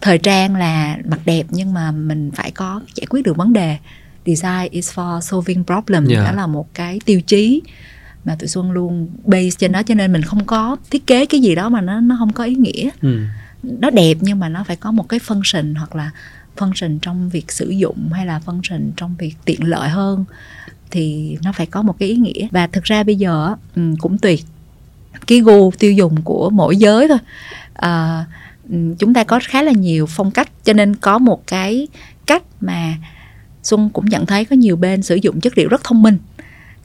thời 0.02 0.18
trang 0.18 0.56
là 0.56 0.98
mặt 1.06 1.20
đẹp 1.26 1.44
nhưng 1.50 1.74
mà 1.74 1.92
mình 1.92 2.32
phải 2.32 2.52
có 2.52 2.82
giải 2.96 3.06
quyết 3.10 3.26
được 3.26 3.38
vấn 3.38 3.54
đề 3.54 3.78
design 4.26 4.72
is 4.72 4.92
for 4.92 5.20
solving 5.20 5.64
problem 5.64 6.08
yeah. 6.08 6.26
đó 6.26 6.32
là 6.32 6.48
một 6.48 6.74
cái 6.74 7.00
tiêu 7.06 7.22
chí 7.22 7.62
mà 8.26 8.36
tụi 8.40 8.48
xuân 8.48 8.72
luôn 8.72 9.10
base 9.26 9.50
trên 9.58 9.72
đó 9.72 9.84
cho 9.84 9.96
nên 9.96 10.12
mình 10.12 10.22
không 10.22 10.46
có 10.46 10.78
thiết 10.90 11.08
kế 11.08 11.26
cái 11.26 11.42
gì 11.42 11.56
đó 11.56 11.70
mà 11.70 11.82
nó 11.82 12.00
nó 12.00 12.16
không 12.20 12.34
có 12.34 12.44
ý 12.44 12.56
nghĩa 12.56 12.90
ừ. 13.02 13.20
nó 13.64 13.90
đẹp 13.90 14.14
nhưng 14.22 14.40
mà 14.40 14.50
nó 14.50 14.64
phải 14.64 14.76
có 14.76 14.92
một 14.92 15.10
cái 15.10 15.20
function 15.20 15.78
hoặc 15.78 15.96
là 15.96 16.12
function 16.58 17.00
trong 17.02 17.30
việc 17.30 17.52
sử 17.52 17.70
dụng 17.70 18.10
hay 18.14 18.26
là 18.26 18.42
function 18.46 18.92
trong 18.98 19.16
việc 19.20 19.36
tiện 19.46 19.64
lợi 19.64 19.90
hơn 19.90 20.26
thì 20.92 21.38
nó 21.44 21.52
phải 21.52 21.66
có 21.66 21.82
một 21.82 22.00
cái 22.00 22.10
ý 22.10 22.16
nghĩa 22.16 22.48
và 22.52 22.68
thực 22.68 22.84
ra 22.84 23.04
bây 23.04 23.16
giờ 23.16 23.56
ừ, 23.76 23.82
cũng 24.00 24.18
tùy 24.18 24.44
cái 25.28 25.40
gu 25.40 25.72
tiêu 25.80 25.92
dùng 25.92 26.22
của 26.22 26.50
mỗi 26.50 26.78
giới 26.78 27.08
thôi 27.08 27.18
à, 27.74 28.26
chúng 29.00 29.14
ta 29.14 29.24
có 29.24 29.40
khá 29.44 29.62
là 29.62 29.72
nhiều 29.72 30.06
phong 30.06 30.32
cách 30.32 30.50
cho 30.64 30.74
nên 30.74 30.96
có 30.96 31.18
một 31.18 31.48
cái 31.48 31.88
cách 32.26 32.44
mà 32.62 32.94
xuân 33.64 33.90
cũng 33.94 34.06
nhận 34.06 34.26
thấy 34.26 34.46
có 34.46 34.56
nhiều 34.56 34.76
bên 34.76 35.04
sử 35.04 35.16
dụng 35.16 35.42
chất 35.42 35.58
liệu 35.58 35.70
rất 35.70 35.84
thông 35.84 36.02
minh 36.02 36.18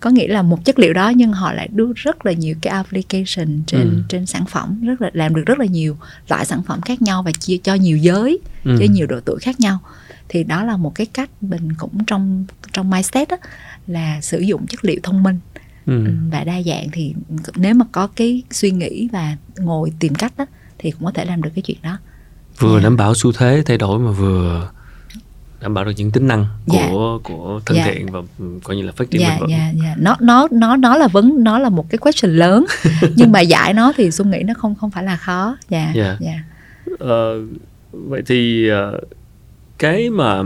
có 0.01 0.11
nghĩa 0.11 0.29
là 0.29 0.43
một 0.43 0.65
chất 0.65 0.79
liệu 0.79 0.93
đó 0.93 1.09
nhưng 1.09 1.33
họ 1.33 1.53
lại 1.53 1.69
đưa 1.73 1.93
rất 1.97 2.27
là 2.27 2.33
nhiều 2.33 2.55
cái 2.61 2.73
application 2.73 3.63
trên 3.67 3.81
ừ. 3.81 4.03
trên 4.09 4.27
sản 4.27 4.45
phẩm 4.47 4.81
rất 4.87 5.03
là 5.03 5.11
làm 5.13 5.35
được 5.35 5.43
rất 5.47 5.59
là 5.59 5.67
nhiều 5.67 5.97
loại 6.29 6.45
sản 6.45 6.63
phẩm 6.63 6.81
khác 6.81 7.03
nhau 7.03 7.23
và 7.23 7.31
chia 7.33 7.57
cho 7.57 7.75
nhiều 7.75 7.97
giới 7.97 8.39
ừ. 8.65 8.77
cho 8.79 8.85
nhiều 8.91 9.07
độ 9.07 9.21
tuổi 9.25 9.39
khác 9.41 9.61
nhau 9.61 9.79
thì 10.29 10.45
đó 10.45 10.65
là 10.65 10.77
một 10.77 10.95
cái 10.95 11.07
cách 11.07 11.31
mình 11.41 11.75
cũng 11.79 12.05
trong 12.05 12.45
trong 12.73 12.91
mindset 12.91 13.29
đó, 13.29 13.37
là 13.87 14.21
sử 14.21 14.39
dụng 14.39 14.67
chất 14.67 14.85
liệu 14.85 15.01
thông 15.03 15.23
minh 15.23 15.39
ừ. 15.87 16.05
ừ. 16.07 16.13
và 16.31 16.45
đa 16.45 16.63
dạng 16.63 16.87
thì 16.93 17.15
nếu 17.57 17.75
mà 17.75 17.85
có 17.93 18.07
cái 18.17 18.43
suy 18.51 18.71
nghĩ 18.71 19.09
và 19.13 19.37
ngồi 19.59 19.93
tìm 19.99 20.15
cách 20.15 20.33
đó 20.37 20.47
thì 20.79 20.91
cũng 20.91 21.05
có 21.05 21.11
thể 21.11 21.25
làm 21.25 21.43
được 21.43 21.51
cái 21.55 21.63
chuyện 21.63 21.79
đó 21.83 21.99
vừa 22.59 22.69
yeah. 22.69 22.83
Dạ. 22.83 22.85
đảm 22.85 22.97
bảo 22.97 23.15
xu 23.15 23.33
thế 23.33 23.63
thay 23.67 23.79
đổi 23.79 23.99
mà 23.99 24.11
vừa 24.11 24.71
đảm 25.61 25.75
bảo 25.75 25.85
được 25.85 25.93
những 25.97 26.11
tính 26.11 26.27
năng 26.29 26.47
dạ. 26.67 26.89
của 26.91 27.21
của 27.23 27.61
thân 27.67 27.77
dạ. 27.77 27.85
thiện 27.85 28.07
và 28.13 28.21
coi 28.65 28.77
như 28.77 28.83
là 28.83 28.93
phát 28.93 29.11
triển 29.11 29.21
dạ, 29.21 29.31
bền 29.31 29.41
vững. 29.41 29.51
Dạ, 29.51 29.73
dạ. 29.83 29.95
Nó 29.99 30.17
nó 30.21 30.49
nó 30.51 30.77
nó 30.77 30.97
là 30.97 31.09
vấn 31.09 31.45
nó 31.45 31.59
là 31.59 31.69
một 31.69 31.91
cái 31.91 31.99
question 31.99 32.37
lớn 32.37 32.67
nhưng 33.17 33.33
mà 33.33 33.41
giải 33.41 33.75
nó 33.75 33.93
thì 33.97 34.11
Xuân 34.11 34.31
nghĩ 34.31 34.43
nó 34.43 34.55
không 34.55 34.75
không 34.75 34.91
phải 34.91 35.05
là 35.05 35.17
khó. 35.17 35.57
Dạ. 35.69 35.93
Dạ. 35.95 36.17
dạ. 36.21 36.43
Uh, 36.93 37.49
vậy 37.93 38.23
thì 38.27 38.71
uh, 38.71 39.03
cái 39.79 40.11
mà 40.11 40.43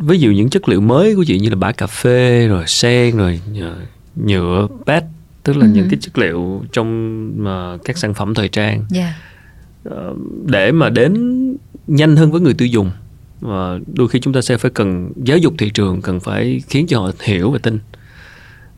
ví 0.00 0.18
dụ 0.18 0.30
những 0.30 0.50
chất 0.50 0.68
liệu 0.68 0.80
mới 0.80 1.14
của 1.14 1.24
chị 1.24 1.38
như 1.38 1.50
là 1.50 1.56
bã 1.56 1.72
cà 1.72 1.86
phê 1.86 2.46
rồi 2.48 2.64
sen 2.66 3.16
rồi 3.16 3.40
nhựa 4.16 4.68
pet 4.86 5.04
tức 5.42 5.56
là 5.56 5.66
uh-huh. 5.66 5.72
những 5.72 5.88
cái 5.90 5.98
chất 6.02 6.18
liệu 6.18 6.62
trong 6.72 7.28
uh, 7.42 7.84
các 7.84 7.98
sản 7.98 8.14
phẩm 8.14 8.34
thời 8.34 8.48
trang 8.48 8.84
yeah. 8.94 9.14
uh, 9.88 9.94
để 10.46 10.72
mà 10.72 10.88
đến 10.88 11.36
nhanh 11.86 12.16
hơn 12.16 12.32
với 12.32 12.40
người 12.40 12.54
tiêu 12.54 12.68
dùng 12.68 12.90
và 13.40 13.78
đôi 13.94 14.08
khi 14.08 14.20
chúng 14.20 14.32
ta 14.32 14.40
sẽ 14.40 14.56
phải 14.56 14.70
cần 14.70 15.12
giáo 15.16 15.38
dục 15.38 15.54
thị 15.58 15.70
trường 15.70 16.02
cần 16.02 16.20
phải 16.20 16.62
khiến 16.68 16.86
cho 16.86 17.00
họ 17.00 17.10
hiểu 17.20 17.50
và 17.50 17.58
tin 17.58 17.78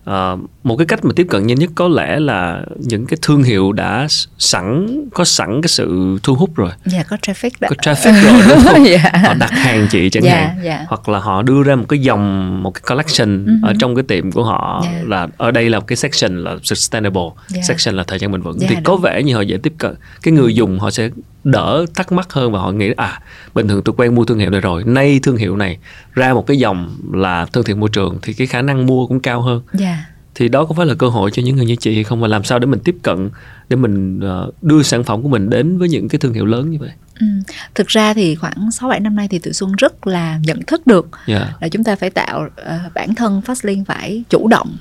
À, 0.05 0.37
một 0.63 0.77
cái 0.77 0.87
cách 0.87 1.05
mà 1.05 1.11
tiếp 1.17 1.27
cận 1.31 1.47
nhanh 1.47 1.59
nhất 1.59 1.71
có 1.75 1.89
lẽ 1.89 2.21
là 2.21 2.63
những 2.79 3.07
cái 3.07 3.19
thương 3.23 3.43
hiệu 3.43 3.73
đã 3.73 4.07
sẵn 4.39 4.87
có 5.15 5.25
sẵn 5.25 5.61
cái 5.63 5.69
sự 5.69 6.19
thu 6.23 6.35
hút 6.35 6.57
rồi. 6.57 6.71
Dạ 6.85 7.03
có 7.03 7.17
traffic 7.23 7.51
đó. 7.61 7.69
Có 7.69 7.93
traffic 7.93 8.23
rồi 8.23 8.43
đúng 8.49 8.65
không? 8.65 8.85
yeah. 8.85 9.03
Dạ. 9.13 9.19
Họ 9.25 9.35
đặt 9.35 9.51
hàng 9.51 9.87
chị 9.91 10.11
chẳng 10.11 10.23
yeah, 10.23 10.37
dạ, 10.37 10.47
hạn. 10.47 10.65
Yeah. 10.65 10.81
Dạ. 10.81 10.87
Hoặc 10.89 11.09
là 11.09 11.19
họ 11.19 11.43
đưa 11.43 11.63
ra 11.63 11.75
một 11.75 11.85
cái 11.89 11.99
dòng 11.99 12.63
một 12.63 12.71
cái 12.71 12.83
collection 12.89 13.47
uh-huh. 13.47 13.67
ở 13.67 13.73
trong 13.79 13.95
cái 13.95 14.03
tiệm 14.09 14.33
của 14.33 14.45
họ 14.45 14.85
yeah. 14.85 15.09
là 15.09 15.29
ở 15.37 15.51
đây 15.51 15.71
là 15.71 15.79
một 15.79 15.87
cái 15.87 15.97
section 15.97 16.45
là 16.45 16.57
sustainable, 16.63 17.23
yeah. 17.55 17.65
section 17.65 17.97
là 17.97 18.05
thời 18.07 18.19
gian 18.19 18.33
bền 18.33 18.43
vững 18.43 18.59
yeah, 18.59 18.69
thì 18.69 18.75
đúng. 18.75 18.85
có 18.85 18.97
vẻ 18.97 19.23
như 19.23 19.35
họ 19.35 19.41
dễ 19.41 19.57
tiếp 19.63 19.73
cận. 19.79 19.95
Cái 20.23 20.33
người 20.33 20.55
dùng 20.55 20.79
họ 20.79 20.91
sẽ 20.91 21.09
đỡ 21.45 21.87
thắc 21.95 22.13
mắc 22.13 22.33
hơn 22.33 22.53
và 22.53 22.59
họ 22.59 22.73
nghĩ 22.73 22.93
à 22.97 23.21
bình 23.55 23.69
thường 23.69 23.83
tôi 23.85 23.95
quen 23.99 24.15
mua 24.15 24.25
thương 24.25 24.39
hiệu 24.39 24.51
này 24.51 24.61
rồi 24.61 24.85
nay 24.85 25.21
thương 25.23 25.37
hiệu 25.37 25.57
này 25.57 25.79
ra 26.13 26.35
một 26.35 26.47
cái 26.47 26.57
dòng 26.57 26.97
là 27.13 27.47
thân 27.47 27.65
thiện 27.65 27.81
môi 27.81 27.89
trường 27.93 28.19
thì 28.23 28.33
cái 28.33 28.47
khả 28.47 28.63
năng 28.63 28.87
mua 28.87 29.07
cũng 29.07 29.21
cao 29.21 29.43
hơn 29.43 29.63
yeah. 29.81 29.99
thì 30.35 30.49
đó 30.49 30.65
có 30.65 30.75
phải 30.75 30.87
là 30.87 30.95
cơ 30.95 31.09
hội 31.09 31.31
cho 31.31 31.43
những 31.43 31.57
người 31.57 31.67
như 31.67 31.77
chị 31.77 31.95
hay 31.95 32.05
không 32.05 32.21
và 32.21 32.29
làm 32.29 32.45
sao 32.45 32.59
để 32.59 32.67
mình 32.67 32.81
tiếp 32.85 32.97
cận 33.03 33.31
để 33.69 33.77
mình 33.77 34.21
uh, 34.45 34.63
đưa 34.63 34.83
sản 34.83 35.05
phẩm 35.05 35.23
của 35.23 35.29
mình 35.29 35.51
đến 35.51 35.79
với 35.79 35.89
những 35.89 36.09
cái 36.09 36.19
thương 36.19 36.35
hiệu 36.35 36.45
lớn 36.45 36.71
như 36.71 36.79
vậy 36.81 36.91
Ừ. 37.21 37.27
Thực 37.75 37.89
ra 37.89 38.15
thì 38.15 38.35
khoảng 38.35 38.71
6 38.71 38.89
7 38.89 39.01
năm 39.01 39.17
nay 39.17 39.29
thì 39.29 39.39
tụi 39.39 39.53
Xuân 39.53 39.73
rất 39.79 40.07
là 40.07 40.39
nhận 40.45 40.63
thức 40.63 40.87
được 40.87 41.09
yeah. 41.27 41.49
là 41.61 41.69
chúng 41.69 41.85
ta 41.85 41.97
phải 41.97 42.11
tạo 42.11 42.47
uh, 42.47 42.95
bản 42.95 43.15
thân 43.15 43.41
Fastlink 43.47 43.85
phải 43.85 44.25
chủ 44.29 44.49
động 44.49 44.77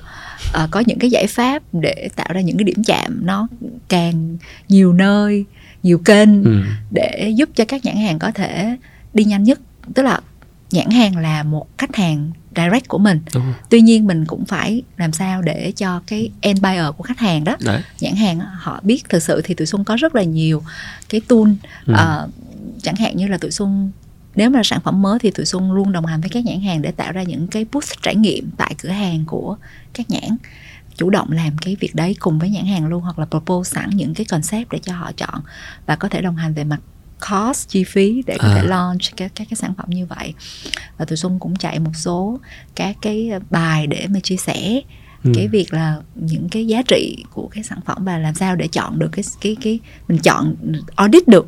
uh, 0.63 0.71
có 0.71 0.83
những 0.85 0.99
cái 0.99 1.09
giải 1.09 1.27
pháp 1.27 1.63
để 1.71 2.09
tạo 2.15 2.27
ra 2.33 2.41
những 2.41 2.57
cái 2.57 2.63
điểm 2.63 2.83
chạm 2.83 3.25
nó 3.25 3.47
càng 3.87 4.37
nhiều 4.67 4.93
nơi 4.93 5.45
nhiều 5.83 5.97
kênh 5.97 6.43
ừ. 6.43 6.61
để 6.91 7.33
giúp 7.35 7.49
cho 7.55 7.65
các 7.65 7.85
nhãn 7.85 7.95
hàng 7.95 8.19
có 8.19 8.31
thể 8.31 8.77
đi 9.13 9.23
nhanh 9.23 9.43
nhất 9.43 9.59
tức 9.93 10.03
là 10.03 10.19
nhãn 10.71 10.89
hàng 10.89 11.17
là 11.17 11.43
một 11.43 11.77
khách 11.77 11.95
hàng 11.95 12.31
direct 12.55 12.87
của 12.87 12.97
mình 12.97 13.19
tuy 13.69 13.81
nhiên 13.81 14.07
mình 14.07 14.25
cũng 14.25 14.45
phải 14.45 14.81
làm 14.97 15.11
sao 15.11 15.41
để 15.41 15.71
cho 15.75 16.01
cái 16.07 16.29
end 16.41 16.61
buyer 16.61 16.85
của 16.97 17.03
khách 17.03 17.19
hàng 17.19 17.43
đó 17.43 17.57
Đấy. 17.59 17.81
nhãn 17.99 18.15
hàng 18.15 18.39
họ 18.39 18.79
biết 18.83 19.09
thực 19.09 19.23
sự 19.23 19.41
thì 19.43 19.53
tụi 19.53 19.67
xuân 19.67 19.83
có 19.83 19.95
rất 19.95 20.15
là 20.15 20.23
nhiều 20.23 20.63
cái 21.09 21.21
tool 21.27 21.47
ừ. 21.85 21.93
uh, 21.93 22.29
chẳng 22.81 22.95
hạn 22.95 23.17
như 23.17 23.27
là 23.27 23.37
tụi 23.37 23.51
xuân 23.51 23.91
nếu 24.35 24.49
mà 24.49 24.61
sản 24.63 24.79
phẩm 24.83 25.01
mới 25.01 25.19
thì 25.19 25.31
tụi 25.31 25.45
xuân 25.45 25.71
luôn 25.71 25.91
đồng 25.91 26.05
hành 26.05 26.21
với 26.21 26.29
các 26.29 26.45
nhãn 26.45 26.61
hàng 26.61 26.81
để 26.81 26.91
tạo 26.91 27.11
ra 27.11 27.23
những 27.23 27.47
cái 27.47 27.65
booth 27.71 28.01
trải 28.01 28.15
nghiệm 28.15 28.49
tại 28.57 28.75
cửa 28.81 28.89
hàng 28.89 29.23
của 29.27 29.57
các 29.93 30.09
nhãn 30.09 30.37
chủ 30.95 31.09
động 31.09 31.31
làm 31.31 31.57
cái 31.57 31.75
việc 31.79 31.95
đấy 31.95 32.15
cùng 32.19 32.39
với 32.39 32.49
nhãn 32.49 32.65
hàng 32.65 32.87
luôn 32.87 33.01
hoặc 33.01 33.19
là 33.19 33.25
propose 33.25 33.71
sẵn 33.75 33.89
những 33.89 34.13
cái 34.13 34.25
concept 34.25 34.71
để 34.71 34.79
cho 34.79 34.95
họ 34.95 35.11
chọn 35.11 35.41
và 35.85 35.95
có 35.95 36.09
thể 36.09 36.21
đồng 36.21 36.35
hành 36.35 36.53
về 36.53 36.63
mặt 36.63 36.79
cost 37.29 37.69
chi 37.69 37.83
phí 37.83 38.23
để 38.27 38.37
có 38.39 38.47
à. 38.47 38.55
thể 38.55 38.67
launch 38.67 39.01
các 39.17 39.31
các 39.35 39.47
cái 39.49 39.55
sản 39.55 39.73
phẩm 39.77 39.89
như 39.89 40.05
vậy 40.05 40.33
và 40.97 41.05
tụi 41.05 41.17
xuân 41.17 41.39
cũng 41.39 41.55
chạy 41.55 41.79
một 41.79 41.91
số 41.93 42.39
các 42.75 42.97
cái 43.01 43.31
bài 43.49 43.87
để 43.87 44.07
mà 44.09 44.19
chia 44.19 44.37
sẻ 44.37 44.81
ừ. 45.23 45.31
cái 45.35 45.47
việc 45.47 45.73
là 45.73 46.01
những 46.15 46.49
cái 46.49 46.67
giá 46.67 46.81
trị 46.81 47.23
của 47.33 47.47
cái 47.47 47.63
sản 47.63 47.79
phẩm 47.85 48.05
và 48.05 48.17
làm 48.17 48.35
sao 48.35 48.55
để 48.55 48.67
chọn 48.67 48.99
được 48.99 49.09
cái 49.11 49.23
cái 49.41 49.57
cái 49.61 49.79
mình 50.07 50.17
chọn 50.17 50.55
audit 50.95 51.27
được 51.27 51.47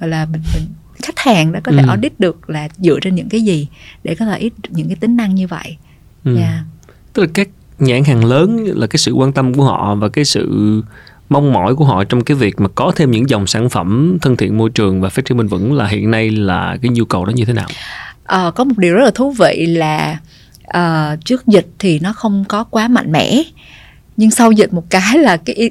gọi 0.00 0.10
là 0.10 0.24
mình, 0.24 0.42
mình 0.54 0.66
khách 1.02 1.18
hàng 1.18 1.52
đó 1.52 1.60
có 1.64 1.72
thể 1.72 1.82
ừ. 1.82 1.88
audit 1.88 2.20
được 2.20 2.50
là 2.50 2.68
dựa 2.76 2.98
trên 3.02 3.14
những 3.14 3.28
cái 3.28 3.40
gì 3.40 3.68
để 4.04 4.14
có 4.14 4.24
thể 4.24 4.38
ít 4.38 4.52
những 4.68 4.88
cái 4.88 4.96
tính 4.96 5.16
năng 5.16 5.34
như 5.34 5.46
vậy 5.46 5.76
ừ. 6.24 6.36
yeah. 6.36 6.64
Tức 7.12 7.22
là 7.22 7.28
các 7.34 7.48
nhãn 7.78 8.04
hàng 8.04 8.24
lớn 8.24 8.64
là 8.64 8.86
cái 8.86 8.98
sự 8.98 9.12
quan 9.12 9.32
tâm 9.32 9.54
của 9.54 9.64
họ 9.64 9.94
và 9.94 10.08
cái 10.08 10.24
sự 10.24 10.82
mong 11.28 11.52
mỏi 11.52 11.74
của 11.74 11.84
họ 11.84 12.04
trong 12.04 12.24
cái 12.24 12.36
việc 12.36 12.60
mà 12.60 12.68
có 12.74 12.92
thêm 12.96 13.10
những 13.10 13.30
dòng 13.30 13.46
sản 13.46 13.68
phẩm 13.68 14.18
thân 14.22 14.36
thiện 14.36 14.58
môi 14.58 14.70
trường 14.70 15.00
và 15.00 15.08
phát 15.08 15.24
triển 15.24 15.38
bền 15.38 15.48
vững 15.48 15.72
là 15.72 15.86
hiện 15.86 16.10
nay 16.10 16.30
là 16.30 16.76
cái 16.82 16.90
nhu 16.90 17.04
cầu 17.04 17.24
đó 17.24 17.30
như 17.30 17.44
thế 17.44 17.52
nào? 17.52 17.68
À, 18.24 18.50
có 18.54 18.64
một 18.64 18.78
điều 18.78 18.94
rất 18.94 19.04
là 19.04 19.10
thú 19.10 19.30
vị 19.30 19.66
là 19.66 20.18
uh, 20.76 21.24
trước 21.24 21.46
dịch 21.46 21.66
thì 21.78 21.98
nó 21.98 22.12
không 22.12 22.44
có 22.48 22.64
quá 22.64 22.88
mạnh 22.88 23.12
mẽ 23.12 23.42
nhưng 24.16 24.30
sau 24.30 24.52
dịch 24.52 24.72
một 24.72 24.84
cái 24.90 25.18
là 25.18 25.36
cái 25.36 25.70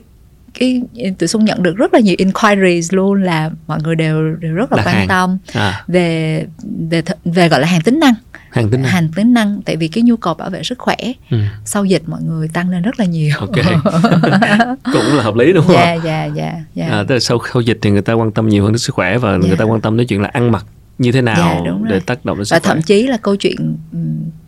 cái 0.60 0.82
tụi 1.20 1.28
xuân 1.28 1.46
nhận 1.46 1.64
được 1.64 1.76
rất 1.76 1.94
là 1.94 2.00
nhiều 2.00 2.16
inquiries 2.18 2.94
luôn 2.94 3.24
là 3.24 3.52
mọi 3.68 3.80
người 3.84 3.96
đều 3.96 4.36
đều 4.36 4.54
rất 4.54 4.72
là 4.72 4.78
Đặt 4.78 4.84
quan 4.86 4.96
hàng. 4.96 5.08
tâm 5.08 5.38
à. 5.54 5.84
về 5.88 6.46
về 6.90 7.02
về 7.26 7.50
gọi 7.50 7.60
là 7.60 7.68
hàng 7.68 7.82
tính 7.82 8.00
năng 8.00 8.14
hàng 8.58 8.70
tính 8.70 8.82
năng. 8.82 8.92
Hàng 8.92 9.10
tính 9.16 9.34
năng 9.34 9.62
tại 9.66 9.78
vì 9.78 9.88
cái 9.88 10.04
nhu 10.04 10.18
cầu 10.18 10.34
bảo 10.34 10.50
vệ 10.50 10.64
sức 10.64 10.80
khỏe 10.80 10.96
ừ. 11.32 11.38
sau 11.66 11.86
dịch 11.86 12.04
mọi 12.06 12.22
người 12.22 12.48
tăng 12.48 12.70
lên 12.70 12.82
rất 12.82 13.00
là 13.00 13.06
nhiều. 13.06 13.36
Ok. 13.40 13.56
Cũng 14.94 15.16
là 15.18 15.24
hợp 15.24 15.36
lý 15.36 15.54
đúng 15.54 15.66
không? 15.66 15.76
Dạ 15.76 15.94
dạ 15.94 16.26
dạ 16.26 16.54
dạ. 16.76 16.88
À, 16.88 17.04
tức 17.08 17.16
là 17.16 17.20
sau 17.20 17.40
sau 17.54 17.62
dịch 17.62 17.80
thì 17.82 17.92
người 17.92 18.02
ta 18.02 18.14
quan 18.14 18.32
tâm 18.32 18.50
nhiều 18.50 18.64
hơn 18.64 18.72
đến 18.72 18.80
sức 18.80 18.96
khỏe 18.96 19.18
và 19.18 19.30
yeah. 19.30 19.42
người 19.42 19.58
ta 19.58 19.66
quan 19.66 19.82
tâm 19.82 19.98
đến 19.98 20.08
chuyện 20.08 20.22
là 20.22 20.30
ăn 20.34 20.52
mặc 20.52 20.66
như 20.98 21.12
thế 21.12 21.22
nào 21.22 21.64
yeah, 21.66 21.82
để 21.84 22.00
tác 22.00 22.26
động 22.26 22.38
đến 22.38 22.46
sức 22.46 22.56
và 22.56 22.60
khỏe. 22.60 22.74
thậm 22.74 22.82
chí 22.82 23.08
là 23.08 23.18
câu 23.18 23.36
chuyện 23.36 23.78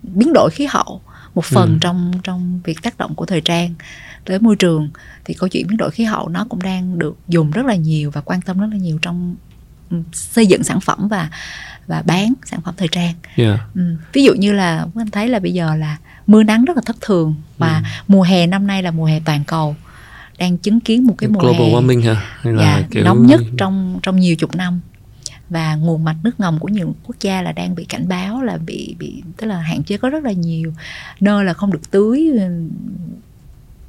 biến 0.03 0.33
đổi 0.33 0.49
khí 0.51 0.67
hậu 0.69 1.01
một 1.35 1.45
phần 1.45 1.69
ừ. 1.69 1.77
trong 1.81 2.11
trong 2.23 2.59
việc 2.63 2.81
tác 2.81 2.97
động 2.97 3.15
của 3.15 3.25
thời 3.25 3.41
trang 3.41 3.73
tới 4.25 4.39
môi 4.39 4.55
trường 4.55 4.89
thì 5.25 5.33
câu 5.33 5.49
chuyện 5.49 5.67
biến 5.67 5.77
đổi 5.77 5.91
khí 5.91 6.03
hậu 6.03 6.29
nó 6.29 6.45
cũng 6.49 6.61
đang 6.61 6.99
được 6.99 7.17
dùng 7.27 7.51
rất 7.51 7.65
là 7.65 7.75
nhiều 7.75 8.11
và 8.11 8.21
quan 8.21 8.41
tâm 8.41 8.59
rất 8.59 8.67
là 8.71 8.77
nhiều 8.77 8.99
trong 9.01 9.35
xây 10.13 10.47
dựng 10.47 10.63
sản 10.63 10.81
phẩm 10.81 11.07
và 11.07 11.29
và 11.87 12.03
bán 12.05 12.33
sản 12.45 12.61
phẩm 12.61 12.73
thời 12.77 12.87
trang 12.87 13.13
yeah. 13.35 13.59
ừ. 13.75 13.81
ví 14.13 14.23
dụ 14.23 14.33
như 14.33 14.53
là 14.53 14.85
anh 14.95 15.11
thấy 15.11 15.27
là 15.27 15.39
bây 15.39 15.53
giờ 15.53 15.75
là 15.75 15.97
mưa 16.27 16.43
nắng 16.43 16.65
rất 16.65 16.77
là 16.77 16.81
thất 16.85 16.95
thường 17.01 17.35
và 17.57 17.77
ừ. 17.77 17.83
mùa 18.07 18.23
hè 18.23 18.47
năm 18.47 18.67
nay 18.67 18.83
là 18.83 18.91
mùa 18.91 19.05
hè 19.05 19.19
toàn 19.25 19.43
cầu 19.47 19.75
đang 20.37 20.57
chứng 20.57 20.79
kiến 20.79 21.03
một 21.03 21.15
cái 21.17 21.29
mùa 21.29 21.39
Global 21.39 21.61
hè 21.61 21.73
warming 21.73 22.13
hả? 22.13 22.21
Hay 22.41 22.53
là 22.53 22.63
dạ, 22.63 22.87
kiểu... 22.91 23.03
nóng 23.03 23.25
nhất 23.25 23.41
trong 23.57 23.99
trong 24.03 24.19
nhiều 24.19 24.35
chục 24.35 24.55
năm 24.55 24.79
và 25.49 25.75
nguồn 25.75 26.03
mạch 26.03 26.15
nước 26.23 26.39
ngầm 26.39 26.59
của 26.59 26.67
nhiều 26.67 26.95
quốc 27.03 27.15
gia 27.19 27.41
là 27.41 27.51
đang 27.51 27.75
bị 27.75 27.85
cảnh 27.85 28.07
báo 28.07 28.41
là 28.41 28.57
bị 28.57 28.95
bị 28.99 29.23
tức 29.37 29.47
là 29.47 29.57
hạn 29.57 29.83
chế 29.83 29.97
có 29.97 30.09
rất 30.09 30.23
là 30.23 30.31
nhiều 30.31 30.73
nơi 31.19 31.45
là 31.45 31.53
không 31.53 31.71
được 31.71 31.91
tưới 31.91 32.29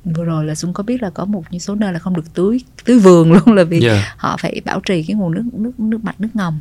vừa 0.04 0.24
rồi 0.24 0.44
là 0.44 0.54
Xuân 0.54 0.72
có 0.72 0.82
biết 0.82 1.02
là 1.02 1.10
có 1.10 1.24
một 1.24 1.44
số 1.60 1.74
nơi 1.74 1.92
là 1.92 1.98
không 1.98 2.16
được 2.16 2.34
tưới 2.34 2.60
tưới 2.84 2.98
vườn 2.98 3.32
luôn 3.32 3.54
là 3.54 3.64
vì 3.64 3.80
yeah. 3.86 4.04
họ 4.16 4.36
phải 4.36 4.60
bảo 4.64 4.80
trì 4.80 5.02
cái 5.02 5.14
nguồn 5.14 5.34
nước 5.34 5.44
nước 5.52 5.80
nước 5.80 6.04
mạch 6.04 6.20
nước 6.20 6.28
ngầm. 6.34 6.60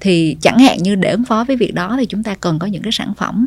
Thì 0.00 0.36
chẳng 0.40 0.58
hạn 0.58 0.82
như 0.82 0.94
để 0.94 1.10
ứng 1.10 1.24
phó 1.24 1.44
với 1.44 1.56
việc 1.56 1.74
đó 1.74 1.96
thì 1.98 2.06
chúng 2.06 2.22
ta 2.22 2.34
cần 2.34 2.58
có 2.58 2.66
những 2.66 2.82
cái 2.82 2.92
sản 2.92 3.12
phẩm 3.16 3.46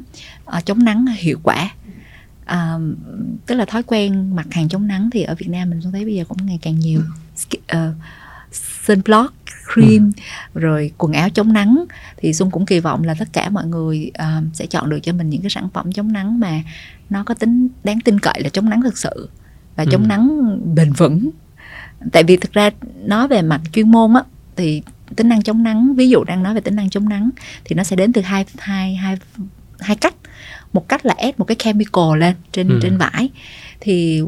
uh, 0.58 0.65
chống 0.65 0.84
nắng 0.84 1.06
hiệu 1.06 1.39
quả. 1.43 1.69
Uh, 2.52 2.82
tức 3.45 3.56
là 3.56 3.65
thói 3.65 3.84
quen 3.84 4.36
mặc 4.36 4.47
hàng 4.52 4.69
chống 4.69 4.88
nắng 4.88 5.10
thì 5.13 5.23
ở 5.23 5.36
Việt 5.36 5.49
Nam 5.49 5.69
mình 5.69 5.82
thấy 5.91 6.06
bây 6.06 6.15
giờ 6.15 6.23
cũng 6.28 6.45
ngày 6.45 6.60
càng 6.62 6.80
nhiều. 6.80 7.02
Uh, 7.56 7.78
sunblock 8.86 9.34
cream 9.74 10.12
ừ. 10.54 10.60
rồi 10.62 10.92
quần 10.98 11.13
áo 11.13 11.30
chống 11.30 11.54
nắng 11.54 11.86
thì 12.18 12.34
xuân 12.34 12.52
cũng 12.52 12.65
kỳ 12.65 12.80
vọng 12.80 13.04
là 13.04 13.15
tất 13.20 13.28
cả 13.34 13.50
mọi 13.50 13.65
người 13.65 14.12
uh, 14.22 14.44
sẽ 14.56 14.65
chọn 14.65 14.89
được 14.89 15.00
cho 15.04 15.13
mình 15.13 15.30
những 15.30 15.42
cái 15.42 15.50
sản 15.50 15.70
phẩm 15.74 15.92
chống 15.92 16.13
nắng 16.13 16.39
mà 16.39 16.62
nó 17.10 17.24
có 17.24 17.34
tính 17.34 17.68
đáng 17.84 18.00
tin 18.00 18.20
cậy 18.20 18.42
là 18.44 18.50
chống 18.50 18.70
nắng 18.70 18.82
thực 18.82 18.98
sự 18.98 19.30
và 19.76 19.86
chống 19.86 20.04
ừ. 20.04 20.08
nắng 20.08 20.58
bền 20.76 20.94
vững 20.94 21.30
tại 22.12 22.24
vì 22.24 22.38
thực 22.38 22.54
ra 22.54 22.70
nói 23.06 23.28
về 23.28 23.42
mặt 23.42 23.62
chuyên 23.74 23.92
môn 23.92 24.13
á 24.13 24.24
thì 24.56 24.82
tính 25.15 25.30
năng 25.30 25.42
chống 25.42 25.63
nắng 25.63 25.96
ví 25.96 26.10
dụ 26.10 26.24
đang 26.24 26.44
nói 26.44 26.54
về 26.54 26.62
tính 26.62 26.76
năng 26.76 26.89
chống 26.89 27.10
nắng 27.10 27.30
thì 27.65 27.76
nó 27.76 27.84
sẽ 27.84 27.96
đến 27.96 28.13
từ 28.13 28.22
hai 28.22 28.46
hai 28.58 28.96
hai 28.96 29.18
hai 29.80 29.96
cách 29.96 30.15
một 30.74 30.89
cách 30.89 31.06
là 31.06 31.13
ép 31.18 31.39
một 31.39 31.46
cái 31.46 31.56
chemical 31.56 32.18
lên 32.18 32.36
trên 32.52 32.70
ừ. 32.70 32.80
trên 32.84 32.98
vải 32.98 33.30
thì 33.80 34.22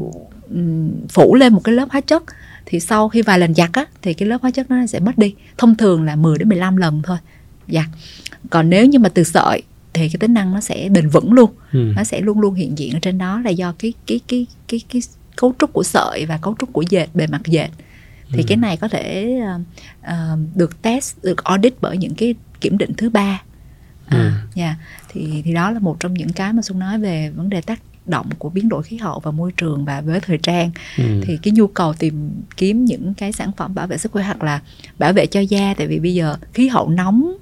phủ 1.08 1.34
lên 1.34 1.52
một 1.52 1.60
cái 1.64 1.74
lớp 1.74 1.88
hóa 1.90 2.00
chất 2.00 2.22
thì 2.66 2.80
sau 2.80 3.08
khi 3.08 3.22
vài 3.22 3.38
lần 3.38 3.54
giặt 3.54 3.70
á 3.72 3.86
thì 4.02 4.14
cái 4.14 4.28
lớp 4.28 4.38
hóa 4.42 4.50
chất 4.50 4.70
nó 4.70 4.86
sẽ 4.86 5.00
mất 5.00 5.18
đi 5.18 5.34
thông 5.58 5.76
thường 5.76 6.02
là 6.02 6.16
10 6.16 6.38
đến 6.38 6.48
15 6.48 6.76
lần 6.76 7.02
thôi 7.04 7.18
giặt 7.68 7.86
còn 8.50 8.70
nếu 8.70 8.86
như 8.86 8.98
mà 8.98 9.08
từ 9.08 9.24
sợi 9.24 9.62
thì 9.92 10.08
cái 10.08 10.16
tính 10.20 10.34
năng 10.34 10.52
nó 10.54 10.60
sẽ 10.60 10.88
bền 10.88 11.08
vững 11.08 11.32
luôn 11.32 11.50
Ừ. 11.72 11.92
nó 11.96 12.04
sẽ 12.04 12.20
luôn 12.20 12.40
luôn 12.40 12.54
hiện 12.54 12.78
diện 12.78 12.92
ở 12.92 12.98
trên 13.02 13.18
đó 13.18 13.40
là 13.40 13.50
do 13.50 13.74
cái 13.78 13.92
cái 14.06 14.20
cái 14.28 14.46
cái 14.68 14.80
cái 14.92 15.02
cấu 15.36 15.54
trúc 15.58 15.72
của 15.72 15.82
sợi 15.82 16.26
và 16.26 16.38
cấu 16.38 16.54
trúc 16.60 16.72
của 16.72 16.84
dệt 16.88 17.06
bề 17.14 17.26
mặt 17.26 17.40
dệt 17.46 17.68
thì 18.32 18.38
Ừ. 18.38 18.44
cái 18.48 18.56
này 18.56 18.76
có 18.76 18.88
thể 18.88 19.36
uh, 20.00 20.38
được 20.54 20.82
test 20.82 21.16
được 21.22 21.44
audit 21.44 21.74
bởi 21.80 21.96
những 21.96 22.14
cái 22.14 22.34
kiểm 22.60 22.78
định 22.78 22.90
thứ 22.96 23.10
ba 23.10 23.42
Ừ. 24.10 24.16
à, 24.18 24.42
dạ. 24.54 24.74
thì 25.08 25.42
thì 25.44 25.52
đó 25.54 25.70
là 25.70 25.78
một 25.78 25.96
trong 26.00 26.14
những 26.14 26.32
cái 26.32 26.52
mà 26.52 26.62
xuân 26.62 26.78
nói 26.78 26.98
về 26.98 27.30
vấn 27.30 27.48
đề 27.50 27.60
tác 27.60 27.80
động 28.06 28.26
của 28.38 28.48
biến 28.50 28.68
đổi 28.68 28.82
khí 28.82 28.96
hậu 28.96 29.20
và 29.20 29.30
môi 29.30 29.52
trường 29.56 29.84
và 29.84 30.00
với 30.00 30.20
thời 30.20 30.38
trang 30.38 30.70
Ừ. 30.98 31.04
thì 31.22 31.38
cái 31.42 31.52
nhu 31.52 31.66
cầu 31.66 31.92
tìm 31.92 32.30
kiếm 32.56 32.84
những 32.84 33.14
cái 33.14 33.32
sản 33.32 33.50
phẩm 33.56 33.74
bảo 33.74 33.86
vệ 33.86 33.98
sức 33.98 34.12
khỏe 34.12 34.22
hoặc 34.24 34.42
là 34.42 34.60
bảo 34.98 35.12
vệ 35.12 35.26
cho 35.26 35.40
da 35.40 35.74
tại 35.78 35.86
vì 35.86 35.98
bây 35.98 36.14
giờ 36.14 36.36
khí 36.54 36.68
hậu 36.68 36.88
nóng 36.88 37.32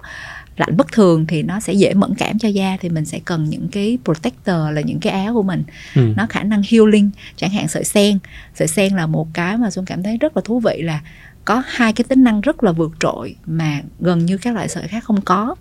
lạnh 0.57 0.77
bất 0.77 0.92
thường 0.92 1.27
thì 1.27 1.42
nó 1.42 1.61
sẽ 1.61 1.73
dễ 1.73 1.94
mẫn 1.94 2.14
cảm 2.14 2.38
cho 2.38 2.49
da 2.49 2.77
thì 2.81 2.88
mình 2.88 3.05
sẽ 3.05 3.20
cần 3.25 3.44
những 3.44 3.68
cái 3.73 3.99
protector 4.05 4.57
là 4.73 4.81
những 4.81 5.01
cái 5.01 5.12
áo 5.25 5.35
của 5.35 5.42
mình 5.42 5.62
Ừ. 5.96 6.12
nó 6.16 6.27
khả 6.31 6.42
năng 6.42 6.62
healing 6.70 7.11
chẳng 7.37 7.51
hạn 7.51 7.68
sợi 7.68 7.85
sen 7.85 8.18
sợi 8.55 8.68
sen 8.68 8.96
là 8.96 9.07
một 9.07 9.29
cái 9.35 9.57
mà 9.57 9.70
xuân 9.70 9.85
cảm 9.85 10.03
thấy 10.03 10.16
rất 10.16 10.37
là 10.37 10.42
thú 10.44 10.61
vị 10.61 10.83
là 10.83 11.01
có 11.44 11.62
hai 11.66 11.92
cái 11.92 12.05
tính 12.09 12.25
năng 12.25 12.40
rất 12.40 12.62
là 12.64 12.73
vượt 12.73 12.92
trội 13.01 13.37
mà 13.46 13.81
gần 14.01 14.27
như 14.27 14.38
các 14.38 14.55
loại 14.55 14.68
sợi 14.68 14.88
khác 14.88 15.05
không 15.05 15.20
có 15.20 15.55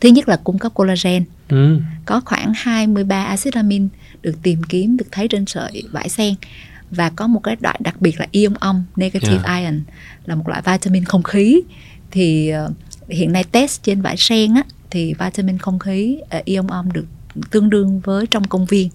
thứ 0.00 0.08
nhất 0.08 0.28
là 0.28 0.36
cung 0.44 0.58
cấp 0.58 0.74
collagen 0.74 1.24
Ừ. 1.48 1.80
có 2.04 2.20
khoảng 2.24 2.52
23 2.56 3.24
axit 3.24 3.54
amin 3.54 3.88
được 4.22 4.34
tìm 4.42 4.62
kiếm 4.62 4.96
được 4.96 5.06
thấy 5.10 5.28
trên 5.28 5.46
sợi 5.46 5.82
vải 5.92 6.08
sen 6.08 6.34
và 6.90 7.10
có 7.10 7.26
một 7.26 7.40
cái 7.42 7.56
loại 7.60 7.78
đặc 7.82 8.00
biệt 8.00 8.20
là 8.20 8.26
ion 8.30 8.54
âm 8.54 8.84
negative 8.96 9.32
Yeah. 9.44 9.62
ion 9.62 9.80
là 10.24 10.34
một 10.34 10.48
loại 10.48 10.62
vitamin 10.66 11.04
không 11.04 11.22
khí 11.22 11.60
thì 12.10 12.48
ờ, 12.48 12.70
hiện 13.08 13.32
nay 13.32 13.44
test 13.44 13.82
trên 13.82 14.02
vải 14.02 14.16
sen 14.16 14.54
á 14.54 14.62
thì 14.90 15.14
vitamin 15.14 15.58
không 15.58 15.78
khí 15.78 16.18
uh, 16.38 16.44
ion 16.44 16.66
âm 16.66 16.92
được 16.92 17.06
tương 17.50 17.70
đương 17.70 18.00
với 18.00 18.26
trong 18.26 18.44
công 18.44 18.66
viên 18.66 18.88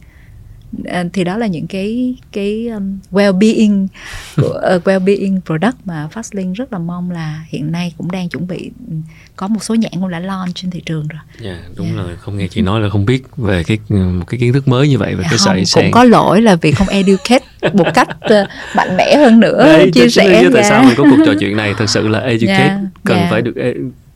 thì 1.14 1.24
đó 1.24 1.38
là 1.38 1.48
những 1.48 1.68
cái 1.68 2.16
cái 2.32 2.68
um, 2.68 2.98
well-being 3.12 3.88
của 4.36 4.62
uh, 4.76 4.84
well-being 4.88 5.40
product 5.46 5.76
mà 5.86 6.08
Fastlink 6.14 6.54
rất 6.54 6.74
là 6.74 6.80
mong 6.80 7.12
là 7.12 7.46
hiện 7.50 7.72
nay 7.72 7.94
cũng 7.98 8.12
đang 8.12 8.30
chuẩn 8.30 8.48
bị 8.48 8.72
ừ, 8.90 8.94
có 9.36 9.48
một 9.48 9.64
số 9.64 9.76
nhãn 9.76 9.92
cũng 9.92 10.10
đã 10.10 10.20
launch 10.20 10.56
trên 10.56 10.72
thị 10.72 10.82
trường 10.86 11.08
rồi. 11.08 11.20
Dạ, 11.42 11.60
đúng 11.76 11.88
Dạ. 11.88 12.04
rồi 12.04 12.16
không 12.20 12.38
nghe 12.38 12.48
chị 12.48 12.62
nói 12.62 12.82
là 12.82 12.90
không 12.90 13.06
biết 13.06 13.24
về 13.38 13.64
cái 13.64 13.78
một 13.90 14.26
cái 14.28 14.40
kiến 14.40 14.54
thức 14.54 14.68
mới 14.68 14.90
như 14.90 14.98
vậy 14.98 15.16
về 15.16 15.22
cái 15.24 15.30
không, 15.30 15.38
sợi 15.38 15.66
sen 15.66 15.84
cũng 15.84 15.92
có 15.92 16.04
lỗi 16.04 16.42
là 16.42 16.56
vì 16.56 16.72
không 16.72 16.88
educate 16.88 17.46
một 17.74 17.88
cách 17.94 18.08
ờ, 18.20 18.48
mạnh 18.76 18.98
mẽ 18.98 19.16
hơn 19.16 19.40
nữa 19.40 19.66
Đấy, 19.66 19.92
chia 19.94 20.10
sẻ 20.10 20.42
do 20.44 20.50
tại 20.54 20.64
dạ. 20.64 20.70
sao 20.70 20.84
mình 20.84 20.94
có 20.98 21.04
cuộc 21.04 21.24
trò 21.26 21.34
chuyện 21.40 21.58
này 21.58 21.74
thật 21.78 21.90
sự 21.90 22.08
là 22.08 22.20
educate 22.34 22.68
Dạ, 22.68 22.80
cần 23.04 23.18
dạ. 23.18 23.28
phải 23.32 23.42
được 23.42 23.54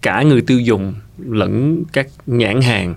cả 0.01 0.21
người 0.21 0.41
tiêu 0.41 0.59
dùng 0.59 0.93
lẫn 1.25 1.83
các 1.93 2.07
nhãn 2.27 2.61
hàng 2.61 2.95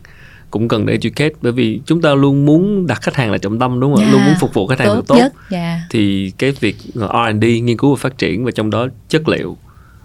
cũng 0.50 0.68
cần 0.68 0.86
để 0.86 0.92
educate 0.92 1.30
bởi 1.42 1.52
vì 1.52 1.80
chúng 1.86 2.02
ta 2.02 2.14
luôn 2.14 2.46
muốn 2.46 2.86
đặt 2.86 3.02
khách 3.02 3.14
hàng 3.16 3.32
là 3.32 3.38
trọng 3.38 3.58
tâm 3.58 3.80
đúng 3.80 3.94
không 3.94 4.04
Dạ, 4.04 4.12
luôn 4.12 4.24
muốn 4.24 4.34
phục 4.40 4.54
vụ 4.54 4.66
khách 4.66 4.78
hàng 4.78 4.88
tốt 4.88 4.94
được 4.96 5.06
tốt. 5.06 5.16
nhất 5.16 5.32
dạ. 5.50 5.80
Thì 5.90 6.32
cái 6.38 6.52
việc 6.60 6.76
ờ, 6.94 7.08
R&D 7.32 7.44
nghiên 7.44 7.76
cứu 7.76 7.94
và 7.94 8.00
phát 8.00 8.18
triển 8.18 8.44
và 8.44 8.50
trong 8.50 8.70
đó 8.70 8.86
chất 9.08 9.28
liệu 9.28 9.56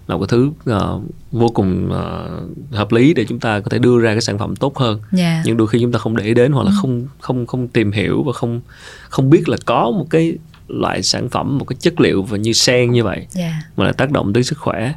là 0.06 0.14
một 0.16 0.20
cái 0.20 0.28
thứ 0.30 0.50
ờ, 0.64 1.00
vô 1.32 1.48
cùng 1.48 1.88
ờ, 1.92 2.40
hợp 2.72 2.92
lý 2.92 3.14
để 3.14 3.24
chúng 3.28 3.40
ta 3.40 3.60
có 3.60 3.68
thể 3.70 3.78
đưa 3.78 3.98
ra 4.00 4.12
cái 4.12 4.20
sản 4.20 4.38
phẩm 4.38 4.56
tốt 4.56 4.76
hơn. 4.78 5.00
Dạ. 5.12 5.42
Nhưng 5.44 5.56
đôi 5.56 5.68
khi 5.68 5.78
chúng 5.80 5.92
ta 5.92 5.98
không 5.98 6.16
để 6.16 6.24
ý 6.24 6.34
đến 6.34 6.52
hoặc 6.52 6.62
là 6.62 6.70
Ừ. 6.70 6.76
không 6.80 7.06
không 7.20 7.46
không 7.46 7.68
tìm 7.68 7.92
hiểu 7.92 8.22
và 8.22 8.32
không 8.32 8.60
không 9.08 9.30
biết 9.30 9.48
là 9.48 9.56
có 9.66 9.90
một 9.90 10.06
cái 10.10 10.34
loại 10.68 11.02
sản 11.02 11.28
phẩm 11.28 11.58
một 11.58 11.64
cái 11.64 11.76
chất 11.80 12.00
liệu 12.00 12.22
và 12.22 12.36
như 12.36 12.52
sen 12.52 12.90
như 12.92 13.04
vậy 13.04 13.26
dạ. 13.30 13.62
mà 13.76 13.84
lại 13.84 13.92
tác 13.92 14.10
động 14.10 14.32
tới 14.32 14.42
sức 14.42 14.58
khỏe. 14.58 14.94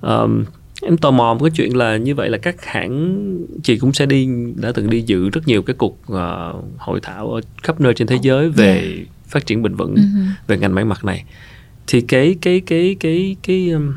Ờm, 0.00 0.44
em 0.82 0.96
tò 0.96 1.10
mò 1.10 1.34
một 1.34 1.44
cái 1.44 1.50
chuyện 1.50 1.76
là 1.76 1.96
như 1.96 2.14
vậy 2.14 2.30
là 2.30 2.38
các 2.38 2.64
hãng 2.64 3.36
chị 3.62 3.78
cũng 3.78 3.92
sẽ 3.92 4.06
đi 4.06 4.28
đã 4.56 4.72
từng 4.72 4.90
đi 4.90 5.02
dự 5.06 5.28
rất 5.30 5.48
nhiều 5.48 5.62
cái 5.62 5.74
cuộc 5.78 5.98
ờ, 6.06 6.54
hội 6.78 7.00
thảo 7.02 7.32
ở 7.32 7.40
khắp 7.62 7.80
nơi 7.80 7.94
trên 7.94 8.06
thế 8.06 8.18
giới 8.22 8.48
về 8.50 9.04
phát 9.28 9.46
triển 9.46 9.62
bền 9.62 9.74
vững 9.74 9.94
Ừ. 9.96 10.02
về 10.46 10.58
ngành 10.58 10.74
may 10.74 10.84
mặc 10.84 11.04
này. 11.04 11.24
Thì 11.86 12.00
cái 12.00 12.36
cái 12.40 12.60
cái 12.66 12.96
cái 13.00 13.36
cái 13.42 13.70
um, 13.70 13.92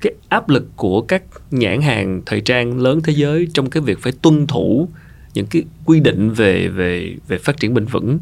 cái 0.00 0.12
áp 0.28 0.48
lực 0.48 0.66
của 0.76 1.00
các 1.00 1.22
nhãn 1.50 1.80
hàng 1.80 2.22
thời 2.26 2.40
trang 2.40 2.78
lớn 2.80 3.00
thế 3.04 3.12
giới 3.12 3.48
trong 3.54 3.70
cái 3.70 3.82
việc 3.82 3.98
phải 3.98 4.12
tuân 4.22 4.46
thủ 4.46 4.88
những 5.34 5.46
cái 5.46 5.62
quy 5.84 6.00
định 6.00 6.30
về 6.30 6.68
về 6.68 7.16
về 7.28 7.38
phát 7.38 7.56
triển 7.56 7.74
bền 7.74 7.84
vững 7.86 8.18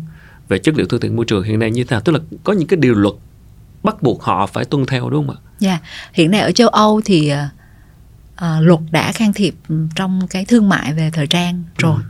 về 0.48 0.58
chất 0.58 0.74
liệu 0.76 0.86
thân 0.86 1.00
thiện 1.00 1.16
môi 1.16 1.24
trường 1.24 1.42
hiện 1.42 1.58
nay 1.58 1.70
như 1.70 1.84
thế 1.84 1.94
nào? 1.94 2.00
Tức 2.00 2.12
là 2.12 2.18
có 2.44 2.52
những 2.52 2.68
cái 2.68 2.76
điều 2.80 2.94
luật 2.94 3.14
bắt 3.84 4.02
buộc 4.02 4.22
họ 4.22 4.46
phải 4.46 4.64
tuân 4.64 4.86
theo 4.86 5.10
đúng 5.10 5.26
không 5.26 5.36
ạ 5.36 5.40
Dạ, 5.58 5.78
hiện 6.12 6.30
nay 6.30 6.40
ở 6.40 6.52
châu 6.52 6.68
Âu 6.68 7.00
thì 7.04 7.32
ờ, 8.36 8.60
luật 8.60 8.80
đã 8.90 9.12
can 9.12 9.32
thiệp 9.32 9.54
ừ, 9.68 9.86
trong 9.96 10.20
cái 10.30 10.44
thương 10.44 10.68
mại 10.68 10.92
về 10.92 11.10
thời 11.10 11.26
trang 11.26 11.62
rồi. 11.78 12.00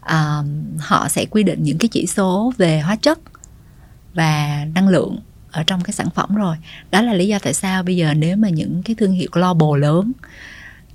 Ờ, 0.00 0.44
họ 0.78 1.08
sẽ 1.08 1.24
quy 1.24 1.42
định 1.42 1.62
những 1.62 1.78
cái 1.78 1.88
chỉ 1.88 2.06
số 2.06 2.52
về 2.56 2.80
hóa 2.80 2.96
chất 2.96 3.18
và 4.14 4.64
năng 4.74 4.88
lượng 4.88 5.18
ở 5.50 5.62
trong 5.62 5.80
cái 5.80 5.92
sản 5.92 6.10
phẩm 6.14 6.34
rồi. 6.34 6.56
Đó 6.90 7.02
là 7.02 7.12
lý 7.12 7.28
do 7.28 7.38
tại 7.38 7.54
sao 7.54 7.82
bây 7.82 7.96
giờ 7.96 8.14
nếu 8.14 8.36
mà 8.36 8.48
những 8.48 8.82
cái 8.82 8.96
thương 8.98 9.12
hiệu 9.12 9.28
global 9.32 9.80
lớn 9.80 10.12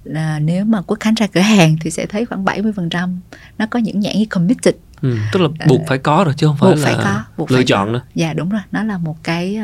là 0.03 0.39
nếu 0.39 0.65
mà 0.65 0.81
quốc 0.81 0.99
khánh 0.99 1.13
ra 1.13 1.27
cửa 1.27 1.41
hàng 1.41 1.77
thì 1.81 1.91
sẽ 1.91 2.05
thấy 2.05 2.25
khoảng 2.25 2.45
70% 2.45 3.17
nó 3.57 3.65
có 3.65 3.79
những 3.79 3.99
nhãn 3.99 4.17
như 4.17 4.25
committed 4.25 4.75
ừ. 5.01 5.17
tức 5.31 5.39
là 5.41 5.47
buộc 5.67 5.81
phải 5.87 5.97
có 5.97 6.23
rồi 6.23 6.33
chứ 6.37 6.47
không 6.47 6.57
phải 6.59 6.69
buộc 6.69 6.79
là 6.79 6.85
phải 6.85 6.95
có 7.03 7.23
buộc 7.37 7.51
lựa 7.51 7.57
phải 7.57 7.65
chọn 7.65 7.87
có. 7.87 7.93
nữa 7.93 8.01
dạ 8.15 8.33
đúng 8.33 8.49
rồi 8.49 8.61
nó 8.71 8.83
là 8.83 8.97
một 8.97 9.23
cái 9.23 9.59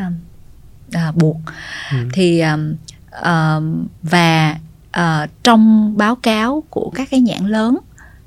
à, 0.91 1.11
buộc 1.15 1.37
Ừ. 1.91 1.97
thì 2.13 2.41
um, 3.23 3.87
và 4.03 4.57
uh, 4.99 5.29
trong 5.43 5.93
báo 5.97 6.15
cáo 6.15 6.63
của 6.69 6.91
các 6.95 7.07
cái 7.11 7.19
nhãn 7.21 7.47
lớn 7.47 7.77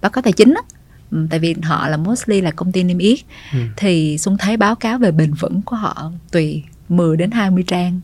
báo 0.00 0.10
cáo 0.10 0.22
tài 0.22 0.32
chính 0.32 0.54
á 0.54 0.62
ừm, 1.10 1.28
tại 1.28 1.38
vì 1.38 1.54
họ 1.62 1.88
là 1.88 1.96
mostly 1.96 2.40
là 2.40 2.50
công 2.50 2.72
ty 2.72 2.82
niêm 2.82 2.98
yết 2.98 3.18
Ừ. 3.52 3.58
thì 3.76 4.18
Xuân 4.18 4.36
thấy 4.38 4.56
báo 4.56 4.74
cáo 4.74 4.98
về 4.98 5.10
bền 5.12 5.34
vững 5.34 5.62
của 5.62 5.76
họ 5.76 6.12
tùy 6.30 6.62
10 6.88 7.16
đến 7.16 7.30
20 7.30 7.64
trang 7.66 8.00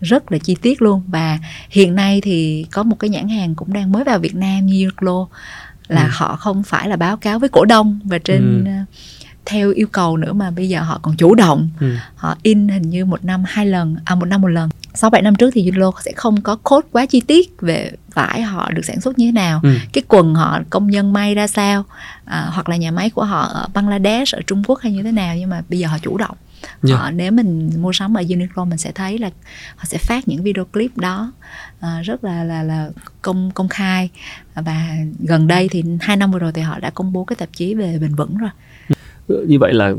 rất 0.00 0.32
là 0.32 0.38
chi 0.38 0.56
tiết 0.62 0.82
luôn 0.82 1.02
và 1.06 1.38
hiện 1.70 1.94
nay 1.94 2.20
thì 2.20 2.66
có 2.72 2.82
một 2.82 2.96
cái 2.98 3.10
nhãn 3.10 3.28
hàng 3.28 3.54
cũng 3.54 3.72
đang 3.72 3.92
mới 3.92 4.04
vào 4.04 4.18
Việt 4.18 4.34
Nam 4.34 4.66
như 4.66 4.88
Uniqlo 4.88 5.26
là 5.88 6.04
Ừ. 6.04 6.10
họ 6.12 6.36
không 6.36 6.62
phải 6.62 6.88
là 6.88 6.96
báo 6.96 7.16
cáo 7.16 7.38
với 7.38 7.48
cổ 7.48 7.64
đông 7.64 8.00
và 8.04 8.18
trên 8.18 8.64
Ừ. 8.64 8.70
theo 9.46 9.70
yêu 9.70 9.86
cầu 9.92 10.16
nữa 10.16 10.32
mà 10.32 10.50
bây 10.50 10.68
giờ 10.68 10.82
họ 10.82 10.98
còn 11.02 11.16
chủ 11.16 11.34
động 11.34 11.68
Ừ. 11.80 11.94
họ 12.16 12.36
in 12.42 12.68
hình 12.68 12.90
như 12.90 13.04
một 13.04 13.24
năm 13.24 13.44
hai 13.46 13.66
lần 13.66 13.96
à 14.04 14.14
một 14.14 14.24
năm 14.26 14.40
một 14.40 14.48
lần 14.48 14.68
sáu 14.94 15.10
bảy 15.10 15.22
năm 15.22 15.34
trước 15.34 15.50
thì 15.54 15.70
Uniqlo 15.70 15.92
sẽ 16.04 16.12
không 16.16 16.40
có 16.40 16.56
code 16.56 16.88
quá 16.92 17.06
chi 17.06 17.20
tiết 17.20 17.50
về 17.60 17.90
vải 18.14 18.42
họ 18.42 18.70
được 18.72 18.84
sản 18.84 19.00
xuất 19.00 19.18
như 19.18 19.26
thế 19.26 19.32
nào 19.32 19.60
Ừ. 19.62 19.74
cái 19.92 20.02
quần 20.08 20.34
họ 20.34 20.60
công 20.70 20.90
nhân 20.90 21.12
may 21.12 21.34
ra 21.34 21.46
sao 21.46 21.84
à, 22.24 22.46
hoặc 22.52 22.68
là 22.68 22.76
nhà 22.76 22.90
máy 22.90 23.10
của 23.10 23.24
họ 23.24 23.40
ở 23.40 23.68
Bangladesh 23.74 24.34
ở 24.34 24.40
Trung 24.46 24.62
Quốc 24.66 24.78
hay 24.80 24.92
như 24.92 25.02
thế 25.02 25.12
nào 25.12 25.36
nhưng 25.36 25.50
mà 25.50 25.62
bây 25.68 25.78
giờ 25.78 25.88
họ 25.88 25.98
chủ 26.02 26.18
động 26.18 26.36
Dạ. 26.82 26.96
họ 26.96 27.10
nếu 27.10 27.32
mình 27.32 27.70
mua 27.82 27.92
sắm 27.92 28.14
ở 28.16 28.22
Uniqlo 28.22 28.64
mình 28.68 28.78
sẽ 28.78 28.92
thấy 28.92 29.18
là 29.18 29.30
họ 29.76 29.84
sẽ 29.84 29.98
phát 29.98 30.28
những 30.28 30.42
video 30.42 30.64
clip 30.64 30.98
đó 30.98 31.32
à, 31.80 32.00
rất 32.04 32.24
là 32.24 32.44
là 32.44 32.62
là 32.62 32.88
công 33.22 33.50
công 33.54 33.68
khai 33.68 34.10
và 34.54 34.96
gần 35.18 35.46
đây 35.46 35.68
thì 35.68 35.84
hai 36.00 36.16
năm 36.16 36.32
vừa 36.32 36.38
rồi 36.38 36.52
thì 36.52 36.62
họ 36.62 36.78
đã 36.78 36.90
công 36.90 37.12
bố 37.12 37.24
cái 37.24 37.36
tạp 37.36 37.48
chí 37.52 37.74
về 37.74 37.98
bền 38.00 38.14
vững 38.14 38.36
rồi 38.38 38.50
như 39.28 39.58
vậy 39.58 39.72
là 39.74 39.94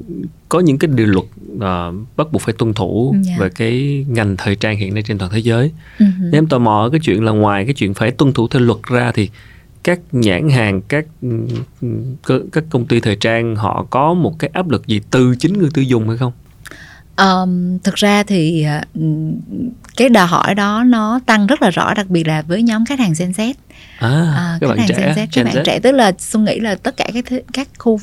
có 0.49 0.59
những 0.59 0.77
cái 0.77 0.89
điều 0.95 1.07
luật 1.07 1.25
ờ, 1.59 1.93
bắt 2.17 2.27
buộc 2.31 2.41
phải 2.41 2.53
tuân 2.57 2.73
thủ 2.73 3.15
Dạ. 3.21 3.35
về 3.39 3.49
cái 3.49 4.05
ngành 4.09 4.35
thời 4.37 4.55
trang 4.55 4.77
hiện 4.77 4.93
nay 4.93 5.03
trên 5.07 5.17
toàn 5.17 5.31
thế 5.31 5.39
giới 5.39 5.71
Ừ. 5.99 6.05
Nếu 6.21 6.31
em 6.33 6.47
tò 6.47 6.57
mò 6.59 6.89
cái 6.91 6.99
chuyện 7.03 7.23
là 7.23 7.31
ngoài 7.31 7.65
cái 7.65 7.73
chuyện 7.73 7.93
phải 7.93 8.11
tuân 8.11 8.33
thủ 8.33 8.47
theo 8.47 8.61
luật 8.61 8.77
ra 8.91 9.11
thì 9.11 9.29
các 9.83 9.99
nhãn 10.11 10.49
hàng 10.49 10.81
các 10.81 11.05
ừm, 11.21 11.47
cơ- 12.23 12.41
các 12.51 12.63
công 12.69 12.85
ty 12.85 12.99
thời 12.99 13.15
trang 13.15 13.55
họ 13.55 13.85
có 13.89 14.13
một 14.13 14.39
cái 14.39 14.49
áp 14.53 14.69
lực 14.69 14.87
gì 14.87 15.01
từ 15.11 15.35
chính 15.39 15.57
người 15.59 15.69
tiêu 15.73 15.83
dùng 15.83 16.07
hay 16.09 16.17
không? 16.17 16.31
Um, 17.17 17.77
thực 17.83 17.95
ra 17.95 18.23
thì 18.23 18.63
ờ, 18.63 18.81
cái 19.97 20.09
đòi 20.09 20.27
hỏi 20.27 20.55
đó 20.55 20.83
nó 20.83 21.19
tăng 21.25 21.47
rất 21.47 21.61
là 21.61 21.69
rõ 21.69 21.93
đặc 21.93 22.09
biệt 22.09 22.27
là 22.27 22.41
với 22.41 22.61
nhóm 22.63 22.85
khách 22.85 22.99
hàng 22.99 23.13
Gen 23.19 23.31
Z 23.31 23.53
À, 23.99 24.09
À, 24.35 24.57
các 24.61 24.67
bạn 24.67 24.77
trẻ, 24.87 24.95
Gen 24.97 25.09
Z, 25.09 25.15
các 25.15 25.29
Gen 25.35 25.45
bạn 25.45 25.55
Z. 25.55 25.63
trẻ 25.63 25.79
tức 25.79 25.91
là 25.91 26.11
Xuân 26.19 26.43
nghĩ 26.45 26.59
là 26.59 26.75
tất 26.75 26.97
cả 26.97 27.07
các 27.13 27.25
thế, 27.27 27.41
các 27.53 27.67
khu 27.77 27.99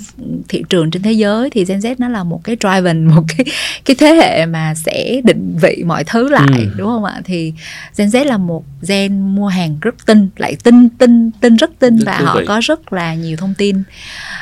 thị 0.48 0.62
trường 0.68 0.90
trên 0.90 1.03
thế 1.03 1.12
giới 1.12 1.51
thì 1.51 1.64
Gen 1.64 1.79
Z 1.79 1.94
nó 1.98 2.09
là 2.09 2.25
một 2.25 2.40
cái 2.44 2.57
driven 2.61 3.05
một 3.14 3.22
cái 3.37 3.46
cái 3.85 3.96
thế 3.98 4.14
hệ 4.14 4.46
mà 4.46 4.75
sẽ 4.75 5.21
định 5.25 5.58
vị 5.63 5.83
mọi 5.87 6.04
thứ 6.04 6.29
lại 6.29 6.48
Ừ. 6.58 6.67
đúng 6.77 6.88
không 6.88 7.04
ạ 7.04 7.21
thì 7.25 7.52
Gen 7.96 8.08
Z 8.08 8.25
là 8.25 8.37
một 8.37 8.65
gen 8.88 9.35
mua 9.35 9.48
hàng 9.48 9.79
rất 9.81 9.94
tin 10.06 10.29
lại 10.37 10.56
tin 10.65 10.88
tin 10.88 11.31
tin 11.40 11.56
rất 11.56 11.71
tin 11.79 11.96
Rất 11.96 12.04
và 12.06 12.19
họ 12.19 12.38
vị. 12.40 12.44
có 12.46 12.60
rất 12.63 12.92
là 12.92 13.15
nhiều 13.15 13.37
thông 13.37 13.54
tin 13.58 13.83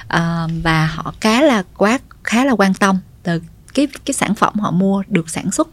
à, 0.09 0.47
và 0.63 0.87
họ 0.87 1.15
khá 1.21 1.43
là 1.43 1.63
quá 1.77 1.99
khá 2.25 2.45
là 2.45 2.53
quan 2.53 2.75
tâm 2.75 2.97
từ 3.23 3.41
cái 3.75 3.89
cái 4.05 4.15
sản 4.15 4.35
phẩm 4.35 4.55
họ 4.61 4.71
mua 4.71 5.03
được 5.09 5.31
sản 5.31 5.51
xuất 5.51 5.69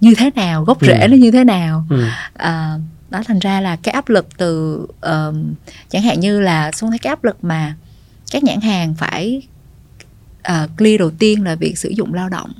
như 0.00 0.14
thế 0.18 0.30
nào 0.34 0.64
gốc 0.64 0.78
rễ 0.86 1.00
Ừ. 1.02 1.08
nó 1.08 1.16
như 1.16 1.30
thế 1.30 1.44
nào 1.44 1.84
Ừ. 1.90 2.04
à, 2.34 2.74
đó 3.10 3.22
thành 3.26 3.38
ra 3.38 3.60
là 3.60 3.76
cái 3.76 3.92
áp 3.92 4.08
lực 4.08 4.26
từ 4.38 4.86
ờm, 5.00 5.54
chẳng 5.88 6.02
hạn 6.02 6.20
như 6.20 6.40
là 6.40 6.72
xuống 6.72 6.90
thấy 6.90 6.98
cái 6.98 7.08
áp 7.10 7.24
lực 7.24 7.44
mà 7.44 7.74
các 8.30 8.44
nhãn 8.44 8.60
hàng 8.60 8.94
phải 8.94 9.42
uh, 10.52 10.70
clear 10.78 10.98
đầu 10.98 11.10
tiên 11.10 11.44
là 11.44 11.54
việc 11.54 11.78
sử 11.78 11.88
dụng 11.88 12.14
lao 12.14 12.28
động 12.28 12.52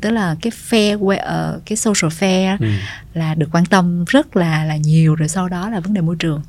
tức 0.00 0.10
là 0.10 0.36
cái 0.42 0.52
fair 0.70 0.94
uh, 0.96 1.62
cái 1.66 1.76
social 1.76 2.10
fair 2.20 2.56
Ừ. 2.60 2.66
là 3.14 3.34
được 3.34 3.48
quan 3.52 3.66
tâm 3.66 4.04
rất 4.04 4.36
là 4.36 4.64
là 4.64 4.76
nhiều 4.76 5.14
rồi 5.14 5.28
sau 5.28 5.48
đó 5.48 5.70
là 5.70 5.80
vấn 5.80 5.94
đề 5.94 6.00
môi 6.00 6.16
trường 6.18 6.42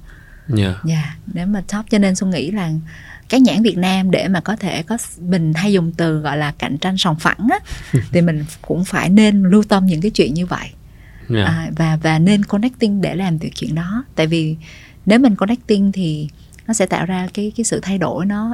Yeah. 0.57 0.75
dạ 0.85 1.15
nếu 1.33 1.47
mà 1.47 1.61
top 1.73 1.85
cho 1.89 1.97
nên 1.97 2.15
xuân 2.15 2.29
nghĩ 2.31 2.51
là 2.51 2.69
cái 3.29 3.39
nhãn 3.41 3.63
Việt 3.63 3.77
Nam 3.77 4.11
để 4.11 4.27
mà 4.27 4.39
có 4.41 4.55
thể 4.55 4.83
có 4.83 4.97
mình 5.21 5.53
hay 5.53 5.73
dùng 5.73 5.91
từ 5.97 6.19
gọi 6.19 6.37
là 6.37 6.51
cạnh 6.57 6.77
tranh 6.77 6.97
sòng 6.97 7.15
phẳng 7.19 7.47
á 7.51 7.59
thì 8.11 8.21
mình 8.21 8.45
cũng 8.61 8.85
phải 8.85 9.09
nên 9.09 9.43
lưu 9.43 9.63
tâm 9.63 9.85
những 9.85 10.01
cái 10.01 10.11
chuyện 10.11 10.33
như 10.33 10.45
vậy 10.45 10.67
Yeah. 11.35 11.47
à, 11.47 11.69
và 11.77 11.97
và 12.03 12.19
nên 12.19 12.43
connecting 12.45 13.01
để 13.01 13.15
làm 13.15 13.37
việc 13.37 13.51
chuyện 13.55 13.75
đó 13.75 14.03
tại 14.15 14.27
vì 14.27 14.55
nếu 15.05 15.19
mình 15.19 15.35
connecting 15.35 15.91
thì 15.91 16.27
nó 16.67 16.73
sẽ 16.73 16.85
tạo 16.85 17.05
ra 17.05 17.27
cái 17.33 17.51
cái 17.55 17.63
sự 17.63 17.79
thay 17.79 17.97
đổi 17.97 18.25
nó 18.25 18.53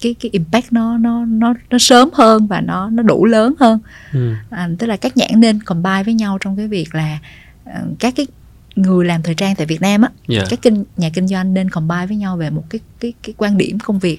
cái 0.00 0.14
cái 0.20 0.30
impact 0.32 0.72
nó 0.72 0.98
nó 0.98 1.24
nó 1.24 1.54
nó 1.70 1.78
sớm 1.78 2.08
hơn 2.14 2.46
và 2.46 2.60
nó 2.60 2.90
nó 2.90 3.02
đủ 3.02 3.24
lớn 3.24 3.54
hơn 3.60 3.78
Ừ. 4.12 4.34
à, 4.50 4.68
tức 4.78 4.86
là 4.86 4.96
các 4.96 5.16
nhãn 5.16 5.30
nên 5.36 5.62
combine 5.62 6.02
với 6.04 6.14
nhau 6.14 6.38
trong 6.40 6.56
cái 6.56 6.68
việc 6.68 6.94
là 6.94 7.18
ờ, 7.64 7.80
các 7.98 8.14
cái 8.16 8.26
người 8.76 9.04
làm 9.04 9.22
thời 9.22 9.34
trang 9.34 9.54
tại 9.54 9.66
Việt 9.66 9.80
Nam 9.80 10.02
á 10.02 10.08
Yeah. 10.28 10.46
các 10.50 10.62
kinh 10.62 10.84
nhà 10.96 11.10
kinh 11.14 11.28
doanh 11.28 11.54
nên 11.54 11.70
combine 11.70 12.06
với 12.06 12.16
nhau 12.16 12.36
về 12.36 12.50
một 12.50 12.64
cái 12.70 12.80
cái 13.00 13.12
cái 13.22 13.34
quan 13.36 13.56
điểm 13.56 13.78
công 13.78 13.98
việc. 13.98 14.18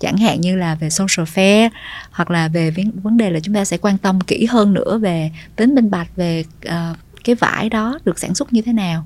Chẳng 0.00 0.16
hạn 0.16 0.40
như 0.40 0.56
là 0.56 0.74
về 0.74 0.90
social 0.90 1.26
fair 1.34 1.70
hoặc 2.10 2.30
là 2.30 2.48
về 2.48 2.74
vấn 3.02 3.16
đề 3.16 3.30
là 3.30 3.40
chúng 3.40 3.54
ta 3.54 3.64
sẽ 3.64 3.78
quan 3.78 3.98
tâm 3.98 4.20
kỹ 4.20 4.44
hơn 4.44 4.74
nữa 4.74 4.98
về 4.98 5.30
tính 5.56 5.74
minh 5.74 5.90
bạch 5.90 6.16
về 6.16 6.44
ờ, 6.64 6.94
cái 7.24 7.34
vải 7.34 7.68
đó 7.68 7.98
được 8.04 8.18
sản 8.18 8.34
xuất 8.34 8.52
như 8.52 8.62
thế 8.62 8.72
nào 8.72 9.04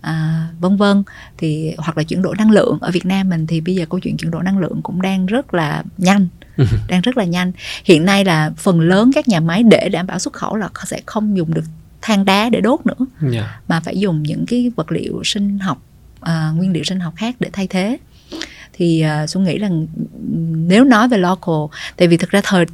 à, 0.00 0.48
vân 0.60 0.76
vân. 0.76 1.02
Thì 1.38 1.74
hoặc 1.78 1.96
là 1.96 2.02
chuyển 2.02 2.22
đổi 2.22 2.36
năng 2.38 2.50
lượng. 2.50 2.78
Ở 2.80 2.90
Việt 2.90 3.06
Nam 3.06 3.28
mình 3.28 3.46
thì 3.46 3.60
bây 3.60 3.74
giờ 3.74 3.86
câu 3.90 4.00
chuyện 4.00 4.16
chuyển 4.16 4.30
đổi 4.30 4.44
năng 4.44 4.58
lượng 4.58 4.80
cũng 4.82 5.02
đang 5.02 5.26
rất 5.26 5.54
là 5.54 5.82
nhanh 5.98 6.28
đang 6.88 7.00
rất 7.00 7.16
là 7.16 7.24
nhanh. 7.24 7.52
Hiện 7.84 8.04
nay 8.04 8.24
là 8.24 8.50
phần 8.56 8.80
lớn 8.80 9.10
các 9.14 9.28
nhà 9.28 9.40
máy 9.40 9.62
để 9.62 9.88
đảm 9.88 10.06
bảo 10.06 10.18
xuất 10.18 10.34
khẩu 10.34 10.56
là 10.56 10.68
sẽ 10.86 11.00
không 11.06 11.36
dùng 11.36 11.54
được 11.54 11.64
than 12.04 12.24
đá 12.24 12.48
để 12.50 12.60
đốt 12.60 12.80
nữa 12.86 13.06
Yeah. 13.32 13.46
mà 13.68 13.80
phải 13.80 13.98
dùng 13.98 14.22
những 14.22 14.44
cái 14.46 14.70
vật 14.76 14.92
liệu 14.92 15.20
sinh 15.24 15.58
học 15.58 15.82
à, 16.20 16.50
nguyên 16.56 16.72
liệu 16.72 16.84
sinh 16.84 17.00
học 17.00 17.14
khác 17.16 17.34
để 17.40 17.50
thay 17.52 17.66
thế 17.66 17.98
thì 18.72 19.00
à, 19.00 19.26
xuân 19.26 19.44
nghĩ 19.44 19.58
là 19.58 19.68
nếu 20.68 20.84
nói 20.84 21.08
về 21.08 21.18
local 21.18 21.54
tại 21.96 22.08
vì 22.08 22.16
thực 22.16 22.30
ra 22.30 22.40
thời 22.44 22.64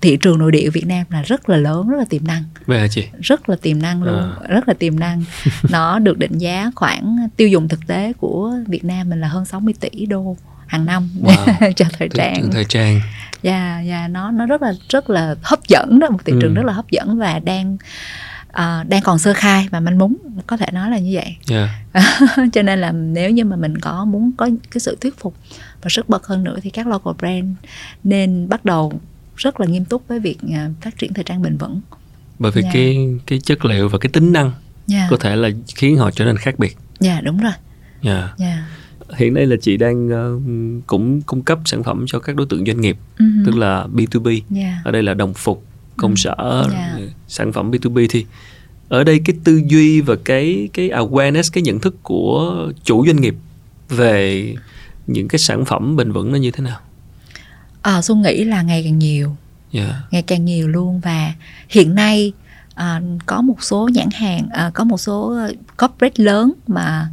thị 0.00 0.16
trường 0.20 0.38
nội 0.38 0.52
địa 0.52 0.70
Việt 0.70 0.86
Nam 0.86 1.06
là 1.10 1.22
rất 1.22 1.48
là 1.48 1.56
lớn 1.56 1.88
rất 1.88 1.96
là 1.98 2.04
tiềm 2.10 2.24
năng 2.26 2.42
Vậy 2.66 2.80
hả 2.80 2.86
chị? 2.88 3.04
rất 3.20 3.48
là 3.48 3.56
tiềm 3.62 3.82
năng 3.82 4.02
luôn 4.02 4.32
rất 4.48 4.68
là 4.68 4.74
tiềm 4.74 5.00
năng 5.00 5.24
nó 5.70 5.98
được 5.98 6.18
định 6.18 6.38
giá 6.38 6.70
khoảng 6.74 7.16
tiêu 7.36 7.48
dùng 7.48 7.68
thực 7.68 7.86
tế 7.86 8.12
của 8.12 8.54
Việt 8.66 8.84
Nam 8.84 9.08
mình 9.10 9.20
là 9.20 9.28
hơn 9.28 9.44
60 9.44 9.74
tỷ 9.80 10.06
đô 10.06 10.36
hàng 10.66 10.84
năm 10.86 11.08
Wow. 11.22 11.72
cho 11.76 11.86
thời 11.98 12.08
trang 12.08 12.40
trường 12.40 12.50
thời 12.52 12.64
trang. 12.64 13.00
dạ 13.42 13.80
dạ 13.80 14.08
nó 14.08 14.30
nó 14.30 14.46
rất 14.46 14.62
là 14.62 14.72
rất 14.88 15.10
là 15.10 15.34
hấp 15.42 15.68
dẫn 15.68 15.98
đó 15.98 16.10
một 16.10 16.18
thị 16.24 16.32
trường 16.40 16.54
Ừ. 16.54 16.56
rất 16.56 16.64
là 16.64 16.72
hấp 16.72 16.90
dẫn 16.90 17.18
và 17.18 17.38
đang 17.38 17.76
à, 18.54 18.84
đang 18.88 19.02
còn 19.02 19.18
sơ 19.18 19.32
khai 19.34 19.68
và 19.70 19.80
manh 19.80 19.98
mún 19.98 20.14
có 20.46 20.56
thể 20.56 20.66
nói 20.72 20.90
là 20.90 20.98
như 20.98 21.10
vậy 21.14 21.36
Yeah. 21.50 21.70
cho 22.52 22.62
nên 22.62 22.80
là 22.80 22.92
nếu 22.92 23.30
như 23.30 23.44
mà 23.44 23.56
mình 23.56 23.78
có 23.78 24.04
muốn 24.04 24.32
có 24.36 24.48
cái 24.70 24.80
sự 24.80 24.96
thuyết 25.00 25.18
phục 25.18 25.34
và 25.82 25.88
sức 25.90 26.08
bật 26.08 26.26
hơn 26.26 26.44
nữa 26.44 26.58
thì 26.62 26.70
các 26.70 26.86
local 26.86 27.14
brand 27.18 27.46
nên 28.04 28.48
bắt 28.48 28.64
đầu 28.64 28.92
rất 29.36 29.60
là 29.60 29.66
nghiêm 29.66 29.84
túc 29.84 30.08
với 30.08 30.20
việc 30.20 30.38
à, 30.52 30.70
phát 30.80 30.98
triển 30.98 31.14
thời 31.14 31.24
trang 31.24 31.42
bền 31.42 31.56
vững 31.56 31.80
Bởi 32.38 32.52
vì 32.52 32.62
Dạ. 32.62 32.70
cái 32.72 32.98
cái 33.26 33.38
chất 33.40 33.64
liệu 33.64 33.88
và 33.88 33.98
cái 33.98 34.10
tính 34.12 34.32
năng 34.32 34.52
nha 34.86 35.06
có 35.10 35.16
thể 35.16 35.36
là 35.36 35.48
khiến 35.76 35.96
họ 35.96 36.10
trở 36.10 36.24
nên 36.24 36.36
khác 36.36 36.58
biệt. 36.58 36.76
dạ 37.00 37.20
đúng 37.20 37.38
rồi 37.40 37.52
Yeah. 38.02 38.30
dạ 38.38 38.66
Hiện 39.16 39.34
nay 39.34 39.46
là 39.46 39.56
chị 39.62 39.76
đang 39.76 40.08
ờ, 40.08 40.38
cũng 40.86 41.22
cung 41.22 41.42
cấp 41.42 41.58
sản 41.64 41.82
phẩm 41.82 42.04
cho 42.08 42.18
các 42.18 42.36
đối 42.36 42.46
tượng 42.46 42.66
doanh 42.66 42.80
nghiệp, 42.80 42.96
Ừ. 43.18 43.24
tức 43.46 43.56
là 43.56 43.86
B2B. 43.94 44.40
dạ 44.50 44.78
Ở 44.84 44.90
đây 44.92 45.02
là 45.02 45.14
đồng 45.14 45.34
phục, 45.34 45.64
công 45.96 46.16
sở, 46.16 46.66
Dạ. 46.72 46.94
rồi 46.98 47.12
sản 47.28 47.52
phẩm 47.52 47.70
B2B 47.70 48.06
thì 48.10 48.26
ở 48.88 49.04
đây 49.04 49.20
cái 49.24 49.36
tư 49.44 49.62
duy 49.66 50.00
và 50.00 50.14
cái 50.24 50.68
cái 50.72 50.88
awareness, 50.88 51.50
cái 51.52 51.62
nhận 51.62 51.80
thức 51.80 51.94
của 52.02 52.66
chủ 52.84 53.06
doanh 53.06 53.20
nghiệp 53.20 53.34
về 53.88 54.54
những 55.06 55.28
cái 55.28 55.38
sản 55.38 55.64
phẩm 55.64 55.96
bền 55.96 56.12
vững 56.12 56.32
nó 56.32 56.38
như 56.38 56.50
thế 56.50 56.64
nào? 56.64 56.80
à, 57.82 58.02
xuân 58.02 58.22
nghĩ 58.22 58.44
là 58.44 58.62
ngày 58.62 58.82
càng 58.84 58.98
nhiều 58.98 59.36
Yeah. 59.72 59.94
ngày 60.10 60.22
càng 60.22 60.44
nhiều 60.44 60.68
luôn 60.68 61.00
và 61.00 61.32
hiện 61.68 61.94
nay 61.94 62.32
à, 62.74 63.00
có 63.26 63.42
một 63.42 63.62
số 63.62 63.88
nhãn 63.94 64.08
hàng 64.14 64.48
à, 64.52 64.70
có 64.74 64.84
một 64.84 64.98
số 65.00 65.28
ờ, 65.36 65.52
corporate 65.78 66.24
lớn 66.24 66.52
mà 66.66 67.08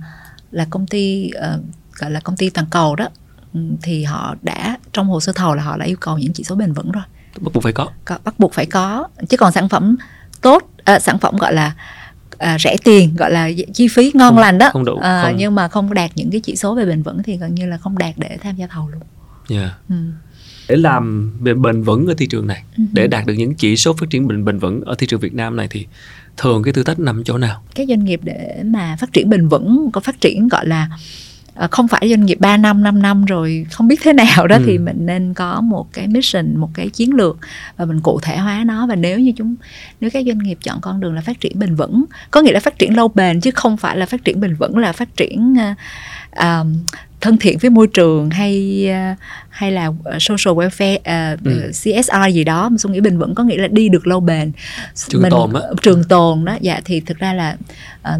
là 0.52 0.68
công 0.70 0.88
ty 0.88 1.30
ờ, 1.30 1.60
gọi 2.00 2.12
là 2.12 2.20
công 2.20 2.38
ty 2.38 2.50
toàn 2.50 2.68
cầu 2.70 2.96
đó 2.96 3.08
ừ, 3.54 3.60
thì 3.82 4.04
họ 4.04 4.36
đã 4.42 4.78
trong 4.94 5.08
hồ 5.08 5.20
sơ 5.20 5.32
thầu 5.36 5.56
là 5.56 5.64
họ 5.64 5.78
đã 5.78 5.86
yêu 5.86 5.98
cầu 6.00 6.18
những 6.18 6.34
chỉ 6.34 6.44
số 6.44 6.56
bền 6.56 6.74
vững 6.74 6.92
rồi 6.92 7.04
Bắt 7.40 7.54
buộc 7.54 7.64
phải 7.64 7.74
có. 7.74 7.88
có, 8.06 8.18
bắt 8.24 8.40
buộc 8.40 8.54
phải 8.54 8.66
có 8.66 9.08
chứ 9.30 9.38
còn 9.38 9.52
sản 9.52 9.70
phẩm 9.70 9.96
tốt 10.42 10.64
à, 10.84 11.00
sản 11.00 11.20
phẩm 11.20 11.38
gọi 11.38 11.54
là 11.54 11.74
à, 12.38 12.58
rẻ 12.60 12.76
tiền 12.84 13.16
gọi 13.16 13.32
là 13.32 13.50
chi 13.74 13.88
phí 13.88 14.12
ngon 14.14 14.30
Không- 14.34 14.42
lành 14.42 14.58
đó 14.58 14.70
không 14.74 14.86
đủ, 14.86 14.98
À, 14.98 15.24
không- 15.24 15.38
nhưng 15.38 15.56
mà 15.56 15.68
không 15.68 15.94
đạt 15.94 16.12
những 16.16 16.32
cái 16.32 16.42
chỉ 16.42 16.56
số 16.56 16.76
về 16.76 16.86
bền 16.86 17.04
vững 17.04 17.24
thì 17.24 17.38
gần 17.38 17.56
như 17.56 17.66
là 17.66 17.78
không 17.78 17.98
đạt 17.98 18.14
để 18.18 18.38
tham 18.42 18.56
gia 18.56 18.68
thầu 18.68 18.90
luôn 18.90 19.02
Yeah. 19.50 19.72
ừ. 19.90 19.96
Để 20.70 20.76
làm 20.76 21.32
bền 21.40 21.62
bền 21.62 21.84
vững 21.84 22.08
ở 22.08 22.14
thị 22.18 22.28
trường 22.28 22.48
này, 22.48 22.64
Ừ. 22.78 22.84
để 22.94 23.08
đạt 23.08 23.26
được 23.26 23.34
những 23.34 23.54
chỉ 23.56 23.76
số 23.76 23.94
phát 23.94 24.10
triển 24.10 24.28
bền 24.28 24.46
bền 24.46 24.60
vững 24.60 24.82
ở 24.82 24.96
thị 24.98 25.08
trường 25.08 25.20
Việt 25.20 25.34
Nam 25.34 25.56
này 25.56 25.68
thì 25.72 25.88
thường 26.38 26.64
cái 26.64 26.74
thử 26.74 26.84
thách 26.84 27.00
nằm 27.00 27.24
chỗ 27.24 27.38
nào? 27.38 27.64
các 27.76 27.88
doanh 27.88 28.04
nghiệp 28.04 28.20
để 28.24 28.62
mà 28.66 28.96
phát 29.00 29.14
triển 29.14 29.30
bền 29.30 29.48
vững 29.48 29.90
có 29.94 30.02
phát 30.02 30.22
triển 30.22 30.48
gọi 30.48 30.68
là 30.68 30.90
không 31.68 31.88
phải 31.88 32.10
doanh 32.10 32.26
nghiệp 32.26 32.38
3 32.40 32.58
năm 32.58 32.84
5 32.84 33.02
năm 33.02 33.26
rồi 33.26 33.66
không 33.72 33.88
biết 33.88 34.00
thế 34.04 34.14
nào 34.14 34.48
đó 34.48 34.56
Ừ. 34.56 34.64
thì 34.66 34.78
mình 34.78 35.06
nên 35.06 35.34
có 35.34 35.62
một 35.62 35.94
cái 35.94 36.08
mission 36.08 36.56
một 36.58 36.70
cái 36.74 36.90
chiến 36.90 37.14
lược 37.14 37.38
và 37.78 37.86
mình 37.86 38.00
cụ 38.02 38.20
thể 38.24 38.38
hóa 38.38 38.64
nó 38.66 38.88
và 38.88 38.96
nếu 38.96 39.20
như 39.20 39.32
chúng 39.38 39.56
nếu 40.02 40.10
các 40.14 40.24
doanh 40.28 40.38
nghiệp 40.40 40.58
chọn 40.64 40.78
con 40.82 41.00
đường 41.00 41.14
là 41.14 41.22
phát 41.22 41.40
triển 41.40 41.60
bền 41.60 41.76
vững 41.76 42.06
có 42.32 42.42
nghĩa 42.42 42.52
là 42.52 42.60
phát 42.60 42.80
triển 42.80 42.96
lâu 42.96 43.08
bền 43.08 43.42
chứ 43.42 43.52
không 43.52 43.78
phải 43.78 43.98
là 43.98 44.06
phát 44.06 44.24
triển 44.26 44.40
bền 44.40 44.56
vững 44.56 44.78
là 44.78 44.92
phát 44.92 45.16
triển 45.18 45.56
ờ, 45.60 45.74
ờ, 46.32 46.66
thân 47.22 47.38
thiện 47.38 47.58
với 47.58 47.70
môi 47.70 47.88
trường 47.88 48.30
hay 48.30 48.86
ờ, 48.92 49.16
hay 49.50 49.72
là 49.72 49.92
ờ, 50.04 50.18
social 50.20 50.58
welfare 50.58 50.98
ờ, 51.04 51.38
Ừ. 51.46 51.72
CSR 51.72 52.34
gì 52.34 52.44
đó 52.44 52.70
mà 52.70 52.78
suy 52.78 52.90
nghĩ 52.90 53.00
bền 53.00 53.18
vững 53.18 53.36
có 53.36 53.44
nghĩa 53.44 53.58
là 53.58 53.68
đi 53.68 53.90
được 53.90 54.08
lâu 54.08 54.20
bền 54.20 54.52
Trường 55.08 55.24
tồn 55.30 55.54
á. 55.54 55.62
trường 55.82 56.04
tồn 56.04 56.46
đó 56.46 56.58
dạ 56.62 56.80
thì 56.86 57.00
thực 57.00 57.18
ra 57.18 57.34
là 57.34 57.58
ờ, 58.02 58.20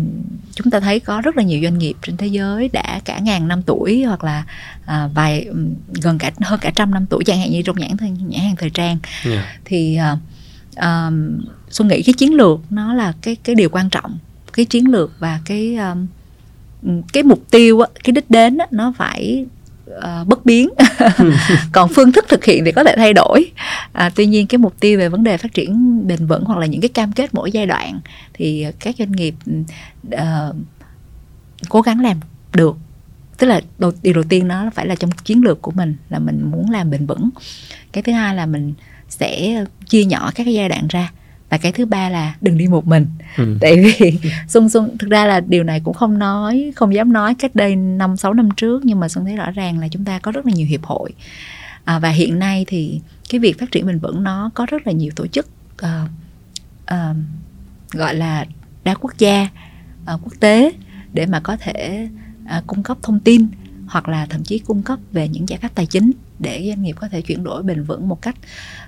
chúng 0.56 0.72
ta 0.72 0.80
thấy 0.80 1.00
có 1.00 1.22
rất 1.22 1.38
là 1.38 1.44
nhiều 1.44 1.60
doanh 1.64 1.78
nghiệp 1.78 1.94
trên 2.02 2.18
thế 2.18 2.28
giới 2.28 2.70
đã 2.74 3.00
cả 3.06 3.20
ngàn 3.20 3.48
năm 3.48 3.62
tuổi 3.62 4.04
hoặc 4.04 4.24
là 4.24 4.44
à, 4.86 5.10
vài 5.14 5.48
gần 6.02 6.18
cả 6.18 6.32
hơn 6.42 6.60
cả 6.60 6.72
trăm 6.76 6.92
năm 6.92 7.06
tuổi 7.10 7.24
chẳng 7.26 7.40
hạn 7.40 7.52
như 7.52 7.62
trong 7.62 7.80
nhãn 7.80 7.90
nhãn 8.28 8.42
hàng 8.42 8.56
thời 8.56 8.70
trang 8.70 8.98
Yeah. 9.26 9.46
thì 9.66 9.98
uh, 10.14 10.20
um, 10.84 11.40
xuân 11.70 11.88
nghĩ 11.88 12.02
cái 12.04 12.14
chiến 12.14 12.34
lược 12.34 12.60
nó 12.70 12.94
là 12.94 13.14
cái 13.22 13.36
cái 13.44 13.56
điều 13.56 13.70
quan 13.70 13.90
trọng 13.90 14.18
cái 14.54 14.66
chiến 14.66 14.92
lược 14.92 15.12
và 15.20 15.40
cái 15.46 15.76
um, 15.76 16.08
cái 17.14 17.24
mục 17.24 17.44
tiêu 17.52 17.80
á, 17.80 17.88
cái 18.04 18.12
đích 18.12 18.30
đến 18.30 18.58
á, 18.58 18.68
nó 18.72 18.94
phải 18.98 19.46
ờ, 19.86 20.24
bất 20.28 20.46
biến. 20.46 20.70
Còn 21.72 21.90
phương 21.90 22.12
thức 22.12 22.26
thực 22.30 22.46
hiện 22.46 22.66
thì 22.66 22.72
có 22.72 22.84
thể 22.84 22.94
thay 22.98 23.14
đổi. 23.14 23.52
À, 23.94 24.12
tuy 24.16 24.26
nhiên 24.26 24.48
cái 24.48 24.58
mục 24.58 24.80
tiêu 24.80 25.00
về 25.00 25.10
vấn 25.10 25.24
đề 25.24 25.38
phát 25.38 25.54
triển 25.54 26.02
bền 26.08 26.28
vững 26.28 26.44
hoặc 26.44 26.60
là 26.60 26.66
những 26.66 26.82
cái 26.82 26.90
cam 26.90 27.12
kết 27.12 27.34
mỗi 27.34 27.52
giai 27.52 27.66
đoạn 27.66 28.00
thì 28.34 28.66
các 28.80 28.96
doanh 29.00 29.12
nghiệp 29.12 29.36
ờ, 30.12 30.54
cố 31.70 31.82
gắng 31.82 32.00
làm 32.00 32.20
được. 32.54 32.76
Tức 33.38 33.48
là 33.48 33.62
đầu, 33.78 33.92
điều 34.02 34.14
đầu 34.14 34.24
tiên 34.30 34.48
nó 34.48 34.70
phải 34.74 34.88
là 34.88 34.96
trong 34.96 35.12
chiến 35.12 35.44
lược 35.44 35.62
của 35.62 35.72
mình 35.72 35.96
là 36.10 36.20
mình 36.20 36.52
muốn 36.52 36.70
làm 36.70 36.90
bền 36.90 37.06
vững. 37.06 37.30
Cái 37.92 38.04
thứ 38.04 38.12
hai 38.12 38.36
là 38.36 38.46
mình 38.46 38.74
sẽ 39.10 39.64
chia 39.88 40.06
nhỏ 40.06 40.32
các 40.36 40.44
cái 40.44 40.54
giai 40.54 40.70
đoạn 40.70 40.88
ra 40.88 41.12
và 41.52 41.58
cái 41.58 41.72
thứ 41.72 41.86
ba 41.86 42.10
là 42.10 42.36
đừng 42.42 42.58
đi 42.58 42.68
một 42.68 42.88
mình. 42.88 43.06
Ừ. 43.38 43.58
tại 43.62 43.76
vì 43.84 44.20
xuân 44.48 44.70
xuân 44.70 44.98
thực 44.98 45.10
ra 45.10 45.26
là 45.26 45.40
điều 45.40 45.64
này 45.64 45.82
cũng 45.84 45.94
không 45.94 46.20
nói 46.20 46.72
không 46.76 46.94
dám 46.94 47.14
nói 47.14 47.36
cách 47.36 47.56
đây 47.56 47.76
năm 47.76 48.18
sáu 48.18 48.34
năm 48.34 48.50
trước 48.52 48.86
nhưng 48.86 49.00
mà 49.00 49.10
xuân 49.10 49.26
thấy 49.26 49.36
rõ 49.36 49.52
ràng 49.52 49.80
là 49.80 49.88
chúng 49.88 50.06
ta 50.06 50.20
có 50.20 50.32
rất 50.32 50.46
là 50.46 50.52
nhiều 50.56 50.68
hiệp 50.68 50.84
hội. 50.84 51.14
À, 51.84 52.00
và 52.00 52.10
hiện 52.10 52.40
nay 52.40 52.66
thì 52.68 53.02
cái 53.30 53.40
việc 53.40 53.60
phát 53.60 53.72
triển 53.72 53.86
bền 53.86 54.00
vững 54.00 54.24
nó 54.24 54.50
có 54.54 54.66
rất 54.70 54.88
là 54.88 54.94
nhiều 54.94 55.12
tổ 55.16 55.28
chức 55.28 55.48
ờ, 55.78 56.08
ờ, 56.86 57.14
gọi 57.92 58.16
là 58.16 58.46
đa 58.84 58.94
quốc 58.94 59.18
gia 59.18 59.48
ờ, 60.06 60.20
quốc 60.24 60.34
tế 60.40 60.72
để 61.14 61.26
mà 61.26 61.40
có 61.40 61.58
thể 61.58 62.08
ờ, 62.50 62.64
cung 62.68 62.84
cấp 62.84 62.98
thông 63.02 63.20
tin 63.20 63.48
hoặc 63.88 64.10
là 64.10 64.26
thậm 64.26 64.44
chí 64.44 64.60
cung 64.60 64.84
cấp 64.84 65.00
về 65.12 65.28
những 65.28 65.50
giải 65.50 65.60
pháp 65.62 65.76
tài 65.76 65.86
chính 65.86 66.12
để 66.40 66.64
doanh 66.68 66.84
nghiệp 66.84 66.96
có 67.00 67.08
thể 67.08 67.22
chuyển 67.22 67.44
đổi 67.44 67.64
bền 67.64 67.84
vững 67.84 68.10
một 68.10 68.22
cách 68.22 68.36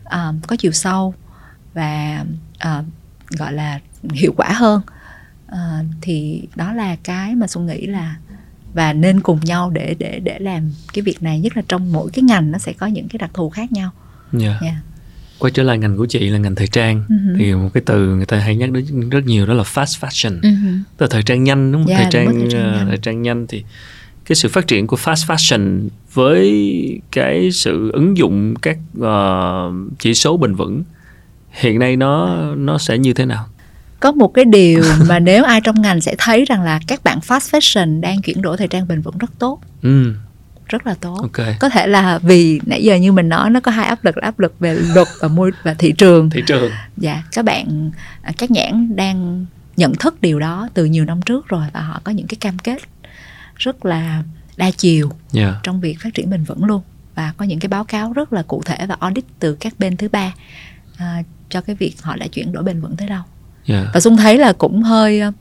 ờ, 0.03 0.33
có 0.47 0.55
chiều 0.55 0.71
sâu 0.71 1.13
và 1.73 2.25
ờ, 2.59 2.83
gọi 3.37 3.53
là 3.53 3.79
hiệu 4.13 4.33
quả 4.37 4.49
hơn 4.51 4.81
Ờ, 5.47 5.83
thì 6.01 6.41
đó 6.55 6.73
là 6.73 6.95
cái 7.03 7.35
mà 7.35 7.47
xuân 7.47 7.65
nghĩ 7.65 7.85
là 7.87 8.15
và 8.73 8.93
nên 8.93 9.21
cùng 9.21 9.39
nhau 9.43 9.69
để 9.69 9.95
để 9.99 10.19
để 10.19 10.39
làm 10.39 10.71
cái 10.93 11.01
việc 11.01 11.23
này 11.23 11.39
nhất 11.39 11.57
là 11.57 11.63
trong 11.67 11.91
mỗi 11.91 12.09
cái 12.13 12.23
ngành 12.23 12.51
nó 12.51 12.57
sẽ 12.57 12.73
có 12.73 12.87
những 12.87 13.07
cái 13.07 13.17
đặc 13.17 13.31
thù 13.33 13.49
khác 13.49 13.71
nhau 13.71 13.91
Yeah. 14.41 14.61
yeah. 14.61 14.75
Quay 15.39 15.51
trở 15.51 15.63
lại 15.63 15.77
ngành 15.77 15.97
của 15.97 16.05
chị 16.05 16.29
là 16.29 16.37
ngành 16.37 16.55
thời 16.55 16.67
trang 16.67 17.03
hử. 17.09 17.35
thì 17.37 17.53
một 17.53 17.69
cái 17.73 17.83
từ 17.85 18.15
người 18.15 18.25
ta 18.25 18.37
hay 18.39 18.55
nhắc 18.55 18.71
đến 18.71 19.09
rất 19.09 19.25
nhiều 19.25 19.45
đó 19.45 19.53
là 19.53 19.63
fast 19.63 19.99
fashion. 20.07 20.37
uh 20.37 20.85
Tức 20.97 21.05
là 21.05 21.07
thời 21.11 21.23
trang 21.23 21.43
nhanh 21.43 21.71
đúng 21.71 21.81
không? 21.81 21.89
Dạ, 21.89 21.97
thời 21.97 22.11
trang 22.11 22.25
thời 22.39 22.49
trang 22.51 22.63
ờ, 22.63 22.77
nhanh. 22.77 22.87
thời 22.87 22.97
trang 22.97 23.21
nhanh 23.21 23.47
thì 23.47 23.63
cái 24.25 24.35
sự 24.35 24.49
phát 24.49 24.67
triển 24.67 24.87
của 24.87 24.97
fast 24.97 25.35
fashion 25.35 25.87
với 26.13 27.01
cái 27.11 27.51
sự 27.51 27.91
ứng 27.93 28.17
dụng 28.17 28.55
các 28.61 28.77
ờ, 29.01 29.71
chỉ 29.99 30.13
số 30.13 30.37
bền 30.37 30.55
vững 30.55 30.83
hiện 31.53 31.79
nay 31.79 31.95
nó 31.95 32.37
nó 32.55 32.77
sẽ 32.77 32.97
như 32.97 33.13
thế 33.13 33.25
nào? 33.25 33.45
Có 33.99 34.11
một 34.11 34.27
cái 34.27 34.45
điều 34.45 34.83
mà 35.07 35.19
nếu 35.19 35.43
ai 35.43 35.61
trong 35.61 35.81
ngành 35.81 36.01
sẽ 36.01 36.15
thấy 36.17 36.45
rằng 36.45 36.63
là 36.63 36.79
các 36.87 37.03
bạn 37.03 37.19
fast 37.19 37.59
fashion 37.59 38.01
đang 38.01 38.21
chuyển 38.21 38.41
đổi 38.41 38.57
thời 38.57 38.67
trang 38.67 38.87
bền 38.87 39.01
vững 39.01 39.17
rất 39.17 39.31
tốt. 39.39 39.59
Ừ. 39.81 40.13
Rất 40.67 40.87
là 40.87 40.95
tốt. 41.01 41.17
Ok. 41.21 41.47
Có 41.59 41.69
thể 41.69 41.87
là 41.87 42.19
vì 42.19 42.61
nãy 42.65 42.83
giờ 42.83 42.95
như 42.95 43.11
mình 43.11 43.29
nói 43.29 43.49
nó 43.49 43.59
có 43.59 43.71
hai 43.71 43.85
áp 43.85 44.05
lực 44.05 44.17
là 44.17 44.25
áp 44.25 44.39
lực 44.39 44.59
về 44.59 44.75
luật 44.95 45.07
và 45.19 45.27
môi 45.27 45.51
và 45.63 45.73
thị 45.73 45.93
trường. 45.97 46.29
Thị 46.29 46.43
trường. 46.47 46.71
Dạ 46.97 47.23
các 47.31 47.45
bạn 47.45 47.91
à, 48.21 48.31
các 48.37 48.51
nhãn 48.51 48.95
đang 48.95 49.45
nhận 49.77 49.95
thức 49.95 50.21
điều 50.21 50.39
đó 50.39 50.69
từ 50.73 50.85
nhiều 50.85 51.05
năm 51.05 51.21
trước 51.21 51.47
rồi 51.47 51.65
và 51.73 51.81
họ 51.81 52.01
có 52.03 52.11
những 52.11 52.27
cái 52.27 52.37
cam 52.39 52.59
kết 52.59 52.77
rất 53.55 53.85
là 53.85 54.23
đa 54.57 54.71
chiều 54.71 55.11
yeah. 55.33 55.53
trong 55.63 55.81
việc 55.81 55.97
phát 55.99 56.13
triển 56.13 56.29
bền 56.29 56.43
vững 56.43 56.65
luôn. 56.65 56.81
Và 57.15 57.33
có 57.37 57.45
những 57.45 57.59
cái 57.59 57.69
báo 57.69 57.83
cáo 57.83 58.13
rất 58.13 58.33
là 58.33 58.43
cụ 58.43 58.61
thể 58.65 58.85
và 58.87 58.97
audit 58.99 59.25
từ 59.39 59.55
các 59.55 59.73
bên 59.79 59.97
thứ 59.97 60.07
ba. 60.09 60.33
À, 60.97 61.23
cho 61.53 61.61
cái 61.61 61.75
việc 61.75 61.95
họ 62.01 62.15
đã 62.15 62.27
chuyển 62.27 62.51
đổi 62.53 62.63
bền 62.63 62.81
vững 62.81 62.95
tới 62.97 63.07
đâu 63.07 63.21
yeah. 63.67 63.87
và 63.93 63.99
xuân 63.99 64.17
thấy 64.17 64.37
là 64.37 64.53
cũng 64.53 64.83
hơi 64.83 65.19
ờ, 65.19 65.31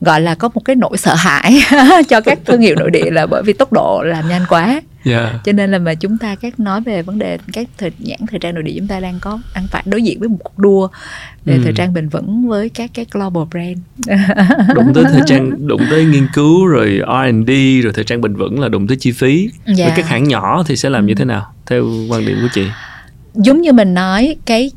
gọi 0.00 0.20
là 0.20 0.34
có 0.34 0.48
một 0.54 0.60
cái 0.64 0.76
nỗi 0.76 0.98
sợ 0.98 1.14
hãi 1.14 1.60
cho 2.08 2.20
các 2.20 2.38
thương 2.44 2.60
hiệu 2.60 2.74
nội 2.78 2.90
địa 2.90 3.10
là 3.10 3.26
bởi 3.26 3.42
vì 3.46 3.52
tốc 3.52 3.72
độ 3.72 4.02
làm 4.02 4.28
nhanh 4.28 4.42
quá 4.48 4.80
yeah. 5.04 5.32
cho 5.44 5.52
nên 5.52 5.70
là 5.70 5.78
mà 5.78 5.94
chúng 5.94 6.18
ta 6.18 6.34
các 6.34 6.60
nói 6.60 6.80
về 6.80 7.02
vấn 7.02 7.18
đề 7.18 7.38
các 7.52 7.68
thời 7.78 7.90
nhãn 7.98 8.18
thời 8.30 8.38
trang 8.40 8.54
nội 8.54 8.62
địa 8.62 8.72
chúng 8.78 8.86
ta 8.88 9.00
đang 9.00 9.18
có 9.20 9.38
đang 9.54 9.66
phải 9.70 9.82
đối 9.86 10.02
diện 10.02 10.20
với 10.20 10.28
một 10.28 10.38
cuộc 10.44 10.58
đua 10.58 10.88
về 11.44 11.54
Ừ. 11.54 11.60
thời 11.64 11.72
trang 11.72 11.94
bền 11.94 12.08
vững 12.08 12.48
với 12.48 12.68
các 12.68 12.90
cái 12.94 13.06
global 13.12 13.42
brand 13.50 13.78
đụng 14.74 14.92
tới 14.94 15.04
thời 15.12 15.20
trang 15.26 15.50
đụng 15.66 15.82
tới 15.90 16.04
nghiên 16.04 16.26
cứu 16.34 16.66
rồi 16.66 17.00
R&D 17.06 17.50
rồi 17.84 17.92
thời 17.94 18.04
trang 18.04 18.20
bền 18.20 18.36
vững 18.36 18.60
là 18.60 18.68
đụng 18.68 18.86
tới 18.86 18.96
chi 18.96 19.12
phí 19.12 19.50
Dạ. 19.66 19.84
với 19.86 19.92
các 19.96 20.08
hãng 20.08 20.24
nhỏ 20.28 20.62
thì 20.66 20.76
sẽ 20.76 20.90
làm 20.90 21.06
như 21.06 21.12
Ừ. 21.12 21.18
thế 21.18 21.24
nào 21.24 21.52
theo 21.66 21.86
quan 22.10 22.26
điểm 22.26 22.38
của 22.42 22.48
chị 22.54 22.66
giống 23.34 23.60
như 23.60 23.72
mình 23.72 23.94
nói 23.94 24.36
cái 24.46 24.70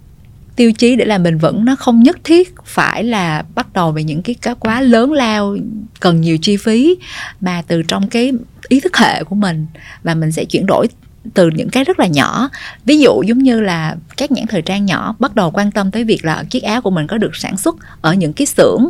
tiêu 0.60 0.72
chí 0.72 0.96
để 0.96 1.06
làm 1.06 1.24
bền 1.24 1.38
vững, 1.38 1.66
nó 1.66 1.76
không 1.76 2.04
nhất 2.04 2.18
thiết 2.24 2.54
phải 2.66 3.04
là 3.04 3.44
bắt 3.56 3.74
đầu 3.74 3.92
về 3.92 4.04
những 4.04 4.22
cái 4.22 4.36
cá 4.36 4.54
quá 4.54 4.82
lớn 4.82 5.12
lao, 5.12 5.58
cần 6.00 6.22
nhiều 6.22 6.38
chi 6.38 6.58
phí, 6.58 6.98
mà 7.42 7.62
từ 7.68 7.84
trong 7.84 8.08
cái 8.08 8.32
ý 8.68 8.80
thức 8.80 8.98
hệ 8.98 9.24
của 9.24 9.36
mình, 9.36 9.68
và 10.04 10.16
mình 10.16 10.32
sẽ 10.32 10.46
chuyển 10.46 10.66
đổi 10.66 10.88
từ 11.34 11.50
những 11.56 11.70
cái 11.70 11.84
rất 11.84 12.00
là 12.00 12.08
nhỏ. 12.08 12.50
Ví 12.86 13.00
dụ 13.00 13.22
giống 13.28 13.40
như 13.40 13.62
là 13.62 13.96
các 14.18 14.32
nhãn 14.32 14.48
thời 14.48 14.62
trang 14.62 14.86
nhỏ, 14.86 15.16
bắt 15.20 15.36
đầu 15.36 15.52
quan 15.52 15.72
tâm 15.72 15.92
tới 15.92 16.04
việc 16.04 16.26
là 16.26 16.44
chiếc 16.50 16.64
áo 16.64 16.82
của 16.82 16.92
mình 16.92 17.08
có 17.08 17.18
được 17.18 17.36
sản 17.36 17.58
xuất 17.58 17.76
ở 18.02 18.14
những 18.14 18.34
cái 18.34 18.46
xưởng 18.46 18.90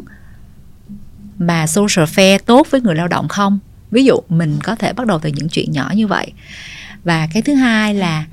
mà 1.38 1.68
social 1.68 2.06
fair 2.06 2.40
tốt 2.46 2.68
với 2.70 2.82
người 2.82 2.96
lao 2.96 3.08
động 3.08 3.28
không? 3.28 3.60
Ví 3.92 4.06
dụ 4.06 4.16
mình 4.30 4.58
có 4.64 4.76
thể 4.76 4.94
bắt 4.94 5.08
đầu 5.08 5.20
từ 5.20 5.30
những 5.30 5.50
chuyện 5.50 5.72
nhỏ 5.72 5.92
như 5.96 6.08
vậy. 6.08 6.32
Và 7.04 7.28
cái 7.34 7.42
thứ 7.42 7.54
hai 7.54 7.94
là 7.94 8.26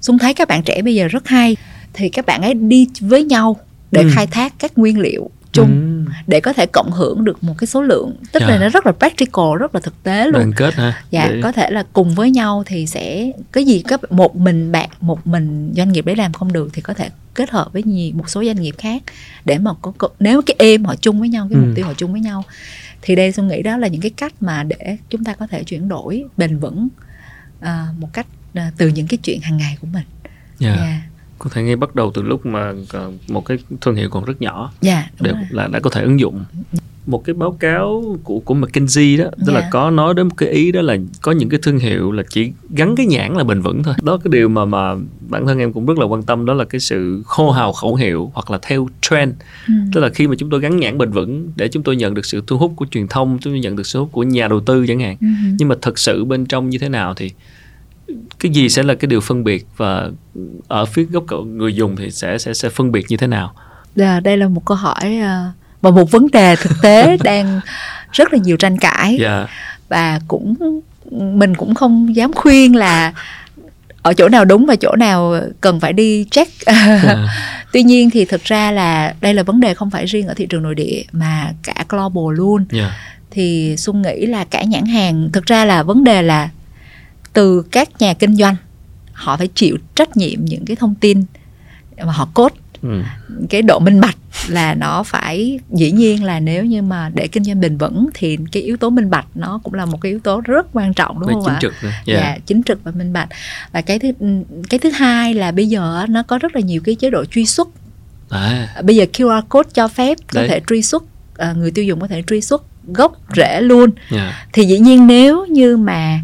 xung 0.00 0.18
thấy 0.18 0.34
các 0.34 0.48
bạn 0.48 0.62
trẻ 0.62 0.82
bây 0.82 0.94
giờ 0.94 1.08
rất 1.08 1.28
hay 1.28 1.56
thì 1.94 2.08
các 2.08 2.26
bạn 2.26 2.42
ấy 2.42 2.54
đi 2.54 2.88
với 3.00 3.24
nhau 3.24 3.56
để 3.92 4.02
Ừ. 4.02 4.08
khai 4.14 4.26
thác 4.26 4.52
các 4.58 4.78
nguyên 4.78 4.98
liệu 5.00 5.30
chung 5.52 6.04
Ừ. 6.06 6.12
để 6.26 6.40
có 6.40 6.52
thể 6.52 6.66
cộng 6.66 6.90
hưởng 6.92 7.24
được 7.24 7.44
một 7.44 7.54
cái 7.58 7.66
số 7.66 7.82
lượng 7.82 8.16
tức 8.32 8.40
Dạ. 8.40 8.48
là 8.48 8.58
nó 8.58 8.68
rất 8.68 8.86
là 8.86 8.92
practical 8.92 9.44
rất 9.58 9.74
là 9.74 9.80
thực 9.80 10.02
tế 10.02 10.24
luôn 10.24 10.32
đoàn 10.32 10.52
kết 10.56 10.74
ha 10.74 11.04
dạ 11.10 11.28
Để- 11.30 11.40
có 11.42 11.52
thể 11.52 11.70
là 11.70 11.84
cùng 11.92 12.14
với 12.14 12.30
nhau 12.30 12.62
thì 12.66 12.86
sẽ 12.86 13.32
cái 13.52 13.64
gì 13.64 13.82
các 13.88 14.12
một 14.12 14.36
mình 14.36 14.72
bạn 14.72 14.88
một 15.00 15.26
mình 15.26 15.72
doanh 15.76 15.92
nghiệp 15.92 16.06
đấy 16.06 16.16
làm 16.16 16.32
không 16.32 16.52
được 16.52 16.70
thì 16.72 16.82
có 16.82 16.94
thể 16.94 17.08
kết 17.34 17.50
hợp 17.50 17.72
với 17.72 17.82
nhiều 17.82 18.12
một 18.14 18.28
số 18.30 18.44
doanh 18.44 18.60
nghiệp 18.62 18.74
khác 18.78 19.02
để 19.44 19.58
mà 19.58 19.70
có, 19.82 19.92
có 19.98 20.08
nếu 20.20 20.42
cái 20.42 20.54
em 20.58 20.84
họ 20.84 20.94
chung 20.96 21.20
với 21.20 21.28
nhau 21.28 21.48
cái 21.50 21.60
Ừ. 21.60 21.64
mục 21.66 21.76
tiêu 21.76 21.86
họ 21.86 21.92
chung 21.94 22.12
với 22.12 22.20
nhau 22.20 22.44
thì 23.02 23.16
đây 23.16 23.32
tôi 23.32 23.46
nghĩ 23.46 23.62
đó 23.62 23.76
là 23.76 23.88
những 23.88 24.00
cái 24.00 24.10
cách 24.10 24.32
mà 24.40 24.62
để 24.64 24.96
chúng 25.10 25.24
ta 25.24 25.34
có 25.34 25.46
thể 25.46 25.64
chuyển 25.64 25.88
đổi 25.88 26.24
bền 26.36 26.58
vững 26.58 26.88
à, 27.60 27.86
một 27.98 28.08
cách 28.12 28.26
à, 28.54 28.70
từ 28.76 28.88
những 28.88 29.06
cái 29.06 29.18
chuyện 29.22 29.40
hàng 29.40 29.56
ngày 29.56 29.76
của 29.80 29.86
mình 29.92 30.04
Dạ. 30.58 30.74
dạ 30.76 31.00
có 31.44 31.50
thể 31.52 31.62
ngay 31.62 31.76
bắt 31.76 31.94
đầu 31.94 32.10
từ 32.14 32.22
lúc 32.22 32.46
mà 32.46 32.72
còn 32.88 33.18
một 33.28 33.44
cái 33.44 33.58
thương 33.80 33.94
hiệu 33.94 34.08
còn 34.10 34.24
rất 34.24 34.40
nhỏ 34.42 34.72
dạ 34.80 35.06
đúng 35.20 35.24
để 35.24 35.30
rồi. 35.32 35.42
là 35.50 35.66
đã 35.66 35.80
có 35.80 35.90
thể 35.90 36.02
ứng 36.02 36.20
dụng 36.20 36.44
một 37.06 37.24
cái 37.24 37.34
báo 37.34 37.52
cáo 37.52 38.16
của 38.24 38.38
của 38.40 38.54
McKinsey 38.54 39.16
đó 39.16 39.24
tức 39.46 39.52
là 39.52 39.60
Dạ. 39.60 39.68
có 39.72 39.90
nói 39.90 40.14
đến 40.14 40.28
một 40.28 40.34
cái 40.36 40.48
ý 40.48 40.72
đó 40.72 40.80
là 40.80 40.96
có 41.22 41.32
những 41.32 41.48
cái 41.48 41.60
thương 41.62 41.78
hiệu 41.78 42.12
là 42.12 42.22
chỉ 42.30 42.52
gắn 42.70 42.96
cái 42.96 43.06
nhãn 43.06 43.34
là 43.34 43.44
bền 43.44 43.60
vững 43.60 43.82
thôi 43.82 43.94
đó 44.02 44.16
cái 44.24 44.28
điều 44.32 44.48
mà 44.48 44.64
mà 44.64 44.94
bản 45.28 45.46
thân 45.46 45.58
em 45.58 45.72
cũng 45.72 45.86
rất 45.86 45.98
là 45.98 46.04
quan 46.06 46.22
tâm 46.22 46.44
đó 46.46 46.54
là 46.54 46.64
cái 46.64 46.80
sự 46.80 47.22
hô 47.26 47.50
hào 47.50 47.72
khẩu 47.72 47.94
hiệu 47.94 48.30
hoặc 48.34 48.50
là 48.50 48.58
theo 48.62 48.88
trend 49.00 49.32
Ừ. 49.68 49.74
tức 49.94 50.00
là 50.00 50.08
khi 50.08 50.26
mà 50.28 50.34
chúng 50.38 50.50
tôi 50.50 50.60
gắn 50.60 50.76
nhãn 50.80 50.98
bền 50.98 51.10
vững 51.10 51.52
để 51.56 51.68
chúng 51.68 51.82
tôi 51.82 51.96
nhận 51.96 52.14
được 52.14 52.24
sự 52.26 52.42
thu 52.46 52.58
hút 52.58 52.72
của 52.76 52.86
truyền 52.90 53.08
thông 53.08 53.38
chúng 53.40 53.52
tôi 53.52 53.60
nhận 53.60 53.76
được 53.76 53.86
sự 53.86 53.98
hút 53.98 54.08
của 54.12 54.22
nhà 54.22 54.48
đầu 54.48 54.60
tư 54.60 54.84
chẳng 54.88 55.00
hạn 55.00 55.16
Ừ. 55.20 55.26
nhưng 55.58 55.68
mà 55.68 55.74
thực 55.82 55.98
sự 55.98 56.24
bên 56.24 56.46
trong 56.46 56.70
như 56.70 56.78
thế 56.78 56.88
nào 56.88 57.14
thì 57.14 57.30
cái 58.40 58.52
gì 58.52 58.68
sẽ 58.68 58.82
là 58.82 58.94
cái 58.94 59.06
điều 59.06 59.20
phân 59.20 59.44
biệt 59.44 59.66
và 59.76 60.08
ở 60.68 60.84
phía 60.84 61.04
góc 61.04 61.24
độ 61.30 61.42
người 61.42 61.74
dùng 61.74 61.96
thì 61.96 62.10
sẽ 62.10 62.38
sẽ 62.38 62.54
sẽ 62.54 62.68
phân 62.68 62.92
biệt 62.92 63.06
như 63.08 63.16
thế 63.16 63.26
nào? 63.26 63.54
Dạ, 63.96 64.20
đây 64.20 64.36
là 64.36 64.48
một 64.48 64.64
câu 64.64 64.76
hỏi 64.76 65.16
à, 65.16 65.52
và 65.80 65.90
một 65.90 66.10
vấn 66.10 66.26
đề 66.32 66.56
thực 66.56 66.72
tế 66.82 67.16
đang 67.22 67.60
rất 68.12 68.32
là 68.32 68.38
nhiều 68.38 68.56
tranh 68.56 68.78
cãi. 68.78 69.16
Dạ. 69.20 69.46
Và 69.88 70.20
cũng 70.28 70.54
mình 71.10 71.54
cũng 71.54 71.74
không 71.74 72.16
dám 72.16 72.32
khuyên 72.32 72.76
là 72.76 73.12
ở 74.02 74.14
chỗ 74.14 74.28
nào 74.28 74.44
đúng 74.44 74.66
và 74.66 74.76
chỗ 74.76 74.96
nào 74.96 75.34
cần 75.60 75.80
phải 75.80 75.92
đi 75.92 76.26
check. 76.30 76.52
Dạ. 76.66 77.28
tuy 77.72 77.82
nhiên 77.82 78.10
thì 78.10 78.24
thực 78.24 78.44
ra 78.44 78.70
là 78.70 79.14
đây 79.20 79.34
là 79.34 79.42
vấn 79.42 79.60
đề 79.60 79.74
không 79.74 79.90
phải 79.90 80.06
riêng 80.06 80.26
ở 80.26 80.34
thị 80.34 80.46
trường 80.46 80.62
nội 80.62 80.74
địa 80.74 81.02
mà 81.12 81.52
cả 81.62 81.84
global 81.88 82.36
luôn. 82.36 82.64
Dạ. 82.70 82.96
Thì 83.30 83.76
xuân 83.76 84.02
nghĩ 84.02 84.26
là 84.26 84.44
cả 84.44 84.62
nhãn 84.62 84.86
hàng 84.86 85.30
thực 85.32 85.46
ra 85.46 85.64
là 85.64 85.82
vấn 85.82 86.04
đề 86.04 86.22
là 86.22 86.48
từ 87.34 87.62
các 87.70 87.88
nhà 87.98 88.14
kinh 88.14 88.36
doanh 88.36 88.56
họ 89.12 89.36
phải 89.36 89.48
chịu 89.54 89.76
trách 89.94 90.16
nhiệm 90.16 90.44
những 90.44 90.64
cái 90.64 90.76
thông 90.76 90.94
tin 90.94 91.24
mà 91.98 92.12
họ 92.12 92.28
cốt 92.34 92.52
ừ. 92.82 93.02
cái 93.50 93.62
độ 93.62 93.78
minh 93.78 94.00
bạch 94.00 94.16
là 94.48 94.74
nó 94.74 95.02
phải 95.02 95.58
dĩ 95.72 95.90
nhiên 95.90 96.24
là 96.24 96.40
nếu 96.40 96.64
như 96.64 96.82
mà 96.82 97.10
để 97.14 97.28
kinh 97.28 97.44
doanh 97.44 97.60
bền 97.60 97.76
vững 97.76 98.08
thì 98.14 98.38
cái 98.52 98.62
yếu 98.62 98.76
tố 98.76 98.90
minh 98.90 99.10
bạch 99.10 99.26
nó 99.34 99.60
cũng 99.64 99.74
là 99.74 99.84
một 99.84 99.98
cái 100.00 100.12
yếu 100.12 100.18
tố 100.20 100.40
rất 100.40 100.66
quan 100.72 100.94
trọng 100.94 101.20
đúng 101.20 101.26
Phải 101.26 101.34
không 101.34 101.44
chính 101.44 101.54
ạ? 101.54 101.58
trực 101.60 101.72
nữa. 101.82 101.90
Dạ. 102.06 102.14
Dạ. 102.14 102.38
chính 102.46 102.62
trực 102.62 102.84
và 102.84 102.90
minh 102.90 103.12
bạch. 103.12 103.28
Và 103.72 103.80
cái 103.80 103.98
thứ 103.98 104.12
cái 104.70 104.78
thứ 104.80 104.90
hai 104.90 105.34
là 105.34 105.52
bây 105.52 105.68
giờ 105.68 106.06
nó 106.08 106.22
có 106.22 106.38
rất 106.38 106.54
là 106.54 106.60
nhiều 106.60 106.80
cái 106.84 106.94
chế 106.94 107.10
độ 107.10 107.24
truy 107.24 107.46
xuất. 107.46 107.68
À, 108.30 108.74
Bây 108.82 108.96
giờ 108.96 109.04
QR 109.12 109.42
code 109.42 109.70
cho 109.74 109.88
phép 109.88 110.18
có 110.32 110.40
Đấy. 110.40 110.48
thể 110.48 110.60
truy 110.66 110.82
xuất 110.82 111.04
à, 111.36 111.52
người 111.52 111.70
tiêu 111.70 111.84
dùng 111.84 112.00
có 112.00 112.06
thể 112.06 112.22
truy 112.26 112.40
xuất 112.40 112.62
gốc 112.86 113.16
rễ 113.36 113.60
luôn. 113.60 113.90
dạ. 114.10 114.46
Thì 114.52 114.64
dĩ 114.64 114.78
nhiên 114.78 115.06
nếu 115.06 115.46
như 115.46 115.76
mà 115.76 116.20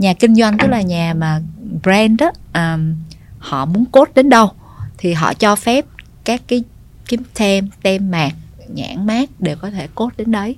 nhà 0.00 0.14
kinh 0.14 0.34
doanh 0.34 0.58
tức 0.58 0.66
là 0.68 0.82
nhà 0.82 1.14
mà 1.14 1.40
brand 1.82 2.20
đó 2.20 2.32
um, 2.54 2.94
họ 3.38 3.64
muốn 3.64 3.84
code 3.84 4.12
đến 4.14 4.28
đâu 4.28 4.50
thì 4.98 5.12
họ 5.12 5.34
cho 5.34 5.56
phép 5.56 5.84
các 6.24 6.42
cái 6.48 6.64
cái 7.08 7.18
tem 7.34 7.68
tem 7.82 8.10
mạc 8.10 8.32
nhãn 8.74 9.06
mát 9.06 9.40
đều 9.40 9.56
có 9.56 9.70
thể 9.70 9.86
code 9.94 10.14
đến 10.18 10.30
đấy. 10.30 10.56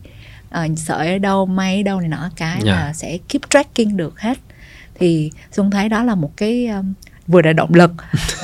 Ờ, 0.51 0.67
sợi 0.77 1.13
ở 1.13 1.19
đâu 1.19 1.47
may 1.47 1.77
ở 1.77 1.83
đâu 1.83 2.01
này 2.01 2.09
nọ 2.09 2.31
cái 2.37 2.61
Dạ. 2.65 2.73
là 2.73 2.93
sẽ 2.93 3.19
keep 3.29 3.51
tracking 3.51 3.97
được 3.97 4.21
hết. 4.21 4.39
Thì 4.95 5.31
xuân 5.53 5.71
thấy 5.71 5.89
đó 5.89 6.03
là 6.03 6.15
một 6.15 6.37
cái 6.37 6.67
um, 6.67 6.93
vừa 7.27 7.43
là 7.43 7.53
động 7.53 7.75
lực 7.75 7.93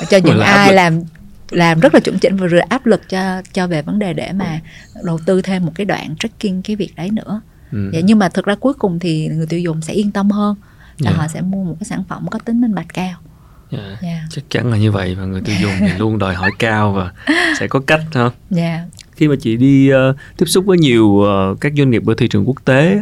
cho 0.09 0.17
những 0.23 0.37
là 0.37 0.45
ai 0.45 0.73
làm 0.73 1.01
làm 1.49 1.79
rất 1.79 1.93
là 1.93 1.99
chuẩn 1.99 2.19
chỉnh 2.19 2.37
và 2.37 2.47
vừa 2.51 2.59
áp 2.69 2.85
lực 2.85 3.09
cho 3.09 3.41
cho 3.53 3.67
về 3.67 3.81
vấn 3.81 3.99
đề 3.99 4.13
để 4.13 4.31
mà 4.31 4.59
đầu 5.03 5.19
tư 5.25 5.41
thêm 5.41 5.65
một 5.65 5.71
cái 5.75 5.85
đoạn 5.85 6.15
tracking 6.19 6.61
cái 6.61 6.75
việc 6.75 6.95
đấy 6.95 7.09
nữa. 7.09 7.41
Ừ. 7.71 7.89
Dạ, 7.93 7.99
nhưng 8.03 8.19
mà 8.19 8.29
thực 8.29 8.45
ra 8.45 8.55
cuối 8.55 8.73
cùng 8.73 8.99
thì 8.99 9.27
người 9.27 9.45
tiêu 9.45 9.59
dùng 9.59 9.81
sẽ 9.81 9.93
yên 9.93 10.11
tâm 10.11 10.31
hơn 10.31 10.55
là 10.99 11.11
Dạ. 11.11 11.17
họ 11.17 11.27
sẽ 11.27 11.41
mua 11.41 11.63
một 11.63 11.75
cái 11.79 11.85
sản 11.85 12.03
phẩm 12.09 12.27
có 12.31 12.39
tính 12.39 12.61
minh 12.61 12.75
bạch 12.75 12.93
cao. 12.93 13.17
Dạ. 13.71 13.97
Dạ. 14.01 14.21
Chắc 14.29 14.41
chắn 14.49 14.71
là 14.71 14.77
như 14.77 14.91
vậy 14.91 15.15
và 15.15 15.25
người 15.25 15.41
tiêu 15.41 15.55
dùng 15.61 15.71
thì 15.79 15.91
luôn 15.97 16.19
đòi 16.19 16.35
hỏi 16.35 16.51
cao 16.59 16.91
và 16.93 17.11
sẽ 17.59 17.67
có 17.67 17.79
cách 17.87 18.01
ha. 18.13 18.29
Dạ. 18.49 18.85
Khi 19.11 19.27
mà 19.27 19.35
chị 19.41 19.57
đi 19.57 19.89
ờ, 19.89 20.15
tiếp 20.37 20.45
xúc 20.45 20.65
với 20.65 20.77
nhiều 20.77 21.21
ờ, 21.21 21.55
các 21.61 21.73
doanh 21.77 21.89
nghiệp 21.89 22.03
ở 22.07 22.13
thị 22.17 22.27
trường 22.27 22.47
quốc 22.47 22.57
tế 22.65 23.01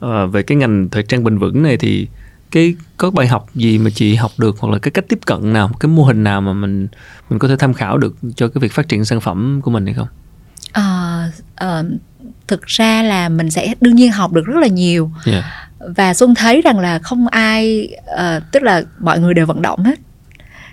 ờ, 0.00 0.26
về 0.26 0.42
cái 0.42 0.56
ngành 0.56 0.88
thời 0.90 1.02
trang 1.02 1.24
bền 1.24 1.38
vững 1.38 1.62
này 1.62 1.76
thì 1.76 2.08
cái 2.50 2.74
có 2.96 3.10
bài 3.10 3.26
học 3.26 3.46
gì 3.54 3.78
mà 3.78 3.90
chị 3.94 4.14
học 4.14 4.30
được 4.38 4.56
hoặc 4.58 4.72
là 4.72 4.78
cái 4.78 4.90
cách 4.90 5.04
tiếp 5.08 5.18
cận 5.26 5.52
nào, 5.52 5.70
cái 5.80 5.88
mô 5.90 6.04
hình 6.04 6.24
nào 6.24 6.40
mà 6.40 6.52
mình 6.52 6.88
mình 7.30 7.38
có 7.38 7.48
thể 7.48 7.54
tham 7.58 7.74
khảo 7.74 7.98
được 7.98 8.16
cho 8.36 8.48
cái 8.48 8.60
việc 8.60 8.72
phát 8.72 8.88
triển 8.88 9.04
sản 9.04 9.20
phẩm 9.20 9.60
của 9.62 9.70
mình 9.70 9.84
hay 9.86 9.94
không? 9.94 10.08
Ờ, 10.72 11.22
ờ, 11.56 11.84
thực 12.48 12.66
ra 12.66 13.02
là 13.02 13.28
mình 13.28 13.50
sẽ 13.50 13.74
đương 13.80 13.96
nhiên 13.96 14.12
học 14.12 14.32
được 14.32 14.46
rất 14.46 14.60
là 14.60 14.66
nhiều 14.66 15.10
Dạ. 15.26 15.67
Và 15.78 16.14
xuân 16.14 16.34
thấy 16.34 16.62
rằng 16.62 16.78
là 16.78 16.98
không 16.98 17.28
ai 17.28 17.88
ờ, 18.06 18.40
tức 18.52 18.62
là 18.62 18.82
mọi 19.00 19.18
người 19.20 19.34
đều 19.34 19.46
vận 19.46 19.62
động 19.62 19.84
hết 19.84 19.98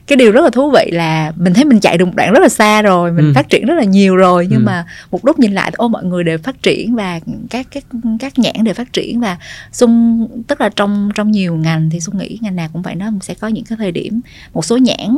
cái 0.07 0.15
điều 0.15 0.31
rất 0.31 0.41
là 0.43 0.49
thú 0.49 0.71
vị 0.71 0.89
là 0.91 1.31
mình 1.35 1.53
thấy 1.53 1.65
mình 1.65 1.79
chạy 1.79 1.97
được 1.97 2.05
một 2.05 2.11
đoạn 2.15 2.33
rất 2.33 2.39
là 2.39 2.49
xa 2.49 2.81
rồi 2.81 3.11
mình 3.11 3.25
Ừ. 3.25 3.31
phát 3.35 3.49
triển 3.49 3.65
rất 3.65 3.73
là 3.73 3.83
nhiều 3.83 4.15
rồi 4.15 4.47
nhưng 4.49 4.59
Ừ. 4.59 4.63
mà 4.65 4.85
một 5.11 5.25
lúc 5.25 5.39
nhìn 5.39 5.51
lại 5.51 5.71
thì 5.71 5.75
ô 5.77 5.87
mọi 5.87 6.03
người 6.03 6.23
đều 6.23 6.37
phát 6.37 6.61
triển 6.63 6.95
và 6.95 7.19
các 7.49 7.67
các 7.71 7.83
các 8.19 8.39
nhãn 8.39 8.53
đều 8.63 8.73
phát 8.73 8.93
triển 8.93 9.19
và 9.19 9.37
xuân 9.71 10.27
tức 10.47 10.61
là 10.61 10.69
trong 10.75 11.09
trong 11.15 11.31
nhiều 11.31 11.55
ngành 11.55 11.89
thì 11.89 11.99
xuân 11.99 12.17
nghĩ 12.17 12.37
ngành 12.41 12.55
nào 12.55 12.67
cũng 12.73 12.81
vậy 12.81 12.95
nó 12.95 13.11
sẽ 13.21 13.33
có 13.33 13.47
những 13.47 13.63
cái 13.63 13.77
thời 13.77 13.91
điểm 13.91 14.21
một 14.53 14.65
số 14.65 14.77
nhãn 14.77 15.15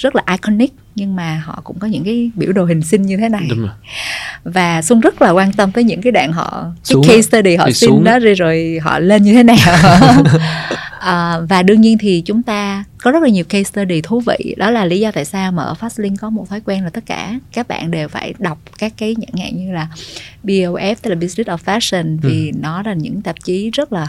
rất 0.00 0.16
là 0.16 0.22
iconic 0.30 0.72
nhưng 0.94 1.16
mà 1.16 1.42
họ 1.44 1.60
cũng 1.64 1.78
có 1.78 1.86
những 1.86 2.04
cái 2.04 2.30
biểu 2.34 2.52
đồ 2.52 2.64
hình 2.64 2.82
sinh 2.82 3.02
như 3.02 3.16
thế 3.16 3.28
này. 3.28 3.46
Đúng 3.50 3.60
rồi. 3.60 3.70
và 4.44 4.82
xuân 4.82 5.00
rất 5.00 5.22
là 5.22 5.30
quan 5.30 5.52
tâm 5.52 5.72
tới 5.72 5.84
những 5.84 6.02
cái 6.02 6.12
đoạn 6.12 6.32
họ 6.32 6.62
cái 6.62 6.72
Xuống 6.84 7.02
case 7.08 7.22
study 7.22 7.56
họ 7.56 7.64
xin 7.64 7.74
xuống 7.74 8.04
đó 8.04 8.18
rồi 8.18 8.34
rồi 8.34 8.78
họ 8.82 8.98
lên 8.98 9.22
như 9.22 9.34
thế 9.34 9.42
nào. 9.42 9.56
À, 11.00 11.40
và 11.48 11.62
đương 11.62 11.80
nhiên 11.80 11.98
thì 11.98 12.22
chúng 12.26 12.42
ta 12.42 12.84
có 12.98 13.10
rất 13.10 13.22
là 13.22 13.28
nhiều 13.28 13.44
case 13.44 13.64
study 13.64 14.00
thú 14.00 14.20
vị. 14.20 14.54
Đó 14.58 14.70
là 14.70 14.84
lý 14.84 15.00
do 15.00 15.10
tại 15.12 15.24
sao 15.24 15.52
mà 15.52 15.62
ở 15.62 15.74
Fastlink 15.80 16.16
có 16.20 16.30
một 16.30 16.48
thói 16.48 16.60
quen 16.60 16.84
là 16.84 16.90
tất 16.90 17.06
cả 17.06 17.38
các 17.52 17.68
bạn 17.68 17.90
đều 17.90 18.08
phải 18.08 18.34
đọc 18.38 18.58
các 18.78 18.92
cái 18.96 19.16
nhãn 19.18 19.44
hạn 19.44 19.56
như 19.56 19.72
là 19.72 19.88
BOF 20.44 20.94
tức 21.02 21.10
là 21.10 21.16
Business 21.16 21.48
of 21.50 21.58
Fashion 21.64 22.18
vì 22.22 22.50
ừ. 22.50 22.58
nó 22.62 22.82
là 22.82 22.94
những 22.94 23.22
tạp 23.22 23.44
chí 23.44 23.70
rất 23.70 23.92
là 23.92 24.06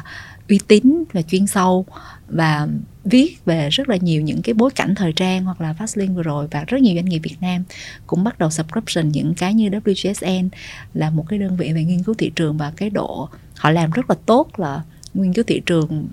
uy 0.50 0.60
tín 0.68 1.04
và 1.14 1.22
chuyên 1.22 1.48
sâu 1.48 1.86
và 2.32 2.68
viết 3.04 3.46
về 3.46 3.70
rất 3.70 3.90
là 3.90 3.96
nhiều 3.96 4.22
những 4.22 4.42
cái 4.42 4.54
bối 4.54 4.72
cảnh 4.76 4.96
thời 4.96 5.14
trang 5.14 5.46
hoặc 5.46 5.62
là 5.62 5.76
Fastlink 5.80 6.14
vừa 6.14 6.24
rồi 6.24 6.48
và 6.52 6.64
rất 6.68 6.82
nhiều 6.82 6.96
doanh 6.96 7.06
nghiệp 7.06 7.20
Việt 7.24 7.36
Nam 7.42 7.64
cũng 8.08 8.24
bắt 8.24 8.40
đầu 8.40 8.50
subscription 8.50 9.10
những 9.10 9.34
cái 9.34 9.54
như 9.54 9.70
WGSN 9.70 10.50
là 10.94 11.10
một 11.10 11.26
cái 11.30 11.40
đơn 11.40 11.58
vị 11.58 11.74
về 11.74 11.84
nghiên 11.84 12.04
cứu 12.04 12.16
thị 12.16 12.32
trường 12.36 12.58
và 12.58 12.72
cái 12.78 12.90
độ 12.90 13.30
họ 13.56 13.72
làm 13.72 13.92
rất 13.92 14.10
là 14.10 14.16
tốt 14.26 14.60
là 14.60 14.82
nghiên 15.14 15.34
cứu 15.34 15.44
thị 15.48 15.62
trường 15.66 16.08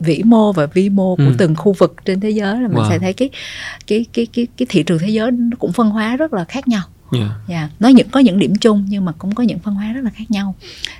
vĩ 0.00 0.22
mô 0.24 0.52
và 0.52 0.66
vi 0.66 0.90
mô 0.90 1.16
của 1.16 1.22
ừ. 1.22 1.34
từng 1.38 1.56
khu 1.56 1.72
vực 1.72 1.94
trên 2.04 2.20
thế 2.20 2.30
giới 2.30 2.60
là 2.60 2.68
mình 2.68 2.76
wow. 2.76 2.88
sẽ 2.88 2.98
thấy 2.98 3.12
cái 3.12 3.30
cái 3.86 4.06
cái 4.12 4.26
cái 4.32 4.46
cái 4.56 4.66
thị 4.68 4.82
trường 4.82 4.98
thế 4.98 5.08
giới 5.08 5.30
nó 5.30 5.56
cũng 5.58 5.72
phân 5.72 5.90
hóa 5.90 6.16
rất 6.16 6.32
là 6.32 6.44
khác 6.44 6.68
nhau 6.68 6.82
yeah. 7.12 7.28
Dạ. 7.48 7.56
yeah. 7.56 7.70
Dạ, 7.70 7.76
nó 7.80 7.88
những 7.88 8.08
có 8.08 8.20
những 8.20 8.38
điểm 8.38 8.54
chung 8.54 8.86
nhưng 8.88 9.04
mà 9.04 9.12
cũng 9.18 9.34
có 9.34 9.42
những 9.42 9.58
phân 9.58 9.74
hóa 9.74 9.92
rất 9.92 10.04
là 10.04 10.10
khác 10.10 10.30
nhau 10.30 10.54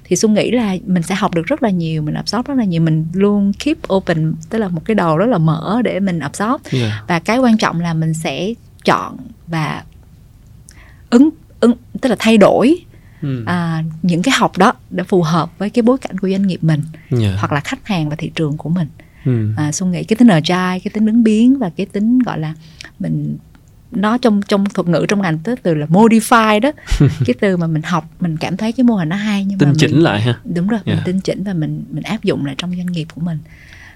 thì 0.05 0.17
xuân 0.17 0.35
nghĩ 0.35 0.51
là 0.51 0.77
mình 0.87 1.03
sẽ 1.03 1.15
học 1.15 1.35
được 1.35 1.47
rất 1.47 1.63
là 1.63 1.71
nhiều 1.71 2.03
mình 2.03 2.15
absorb 2.15 2.47
rất 2.47 2.55
là 2.55 2.65
nhiều 2.65 2.83
mình 2.83 3.07
luôn 3.13 3.53
keep 3.53 3.77
open 3.93 4.35
tức 4.51 4.59
là 4.59 4.69
một 4.69 4.85
cái 4.85 4.95
đầu 4.95 5.17
rất 5.17 5.27
là 5.27 5.39
mở 5.39 5.83
để 5.85 6.01
mình 6.01 6.19
absorb 6.19 6.61
yeah. 6.71 6.73
Dạ. 6.73 7.03
và 7.09 7.19
cái 7.19 7.39
quan 7.39 7.59
trọng 7.59 7.81
là 7.81 7.95
mình 7.95 8.15
sẽ 8.15 8.55
chọn 8.85 9.17
và 9.47 9.85
ứng 11.11 11.31
ứng 11.61 11.73
tức 12.01 12.09
là 12.09 12.17
thay 12.19 12.39
đổi 12.39 12.77
ừ. 13.23 13.45
à, 13.47 13.85
những 14.03 14.23
cái 14.23 14.35
học 14.39 14.59
đó 14.59 14.73
để 14.91 15.05
phù 15.05 15.23
hợp 15.23 15.59
với 15.59 15.71
cái 15.71 15.83
bối 15.83 15.99
cảnh 15.99 16.19
của 16.19 16.29
doanh 16.31 16.47
nghiệp 16.47 16.65
mình 16.65 16.83
yeah. 17.21 17.35
hoặc 17.39 17.53
là 17.53 17.61
khách 17.61 17.87
hàng 17.87 18.09
và 18.09 18.17
thị 18.17 18.31
trường 18.35 18.57
của 18.57 18.69
mình 18.69 18.89
ừ. 19.25 19.49
à, 19.57 19.73
xuân 19.73 19.93
nghĩ 19.93 20.05
cái 20.05 20.17
tính 20.17 20.29
agile 20.29 20.79
cái 20.85 20.91
tính 20.93 21.07
ứng 21.07 21.23
biến 21.23 21.59
và 21.59 21.71
cái 21.77 21.87
tính 21.87 22.19
gọi 22.19 22.39
là 22.39 22.55
mình 22.99 23.37
nó 23.91 24.19
trong 24.19 24.43
trong 24.43 24.65
thuật 24.65 24.89
ngữ 24.89 25.07
trong 25.09 25.23
ngành 25.23 25.39
tới 25.39 25.57
từ 25.63 25.75
là 25.75 25.87
modify 25.87 26.61
đó 26.61 26.73
cái 26.99 27.35
từ 27.41 27.57
mà 27.57 27.67
mình 27.67 27.83
học 27.83 28.11
mình 28.21 28.37
cảm 28.37 28.57
thấy 28.57 28.73
cái 28.73 28.85
mô 28.85 28.95
hình 28.95 29.09
nó 29.09 29.17
hay 29.17 29.45
nhưng 29.45 29.59
tinh 29.59 29.69
mà 29.69 29.75
chỉnh 29.79 29.93
mình, 29.93 30.03
lại 30.03 30.21
ha 30.21 30.39
đúng 30.45 30.69
rồi 30.69 30.81
yeah. 30.85 30.97
mình 30.97 31.05
tinh 31.05 31.21
chỉnh 31.21 31.45
và 31.45 31.53
mình 31.53 31.85
mình 31.91 32.03
áp 32.03 32.23
dụng 32.23 32.47
lại 32.47 32.55
trong 32.59 32.77
doanh 32.77 32.87
nghiệp 32.87 33.07
của 33.15 33.21
mình 33.21 33.39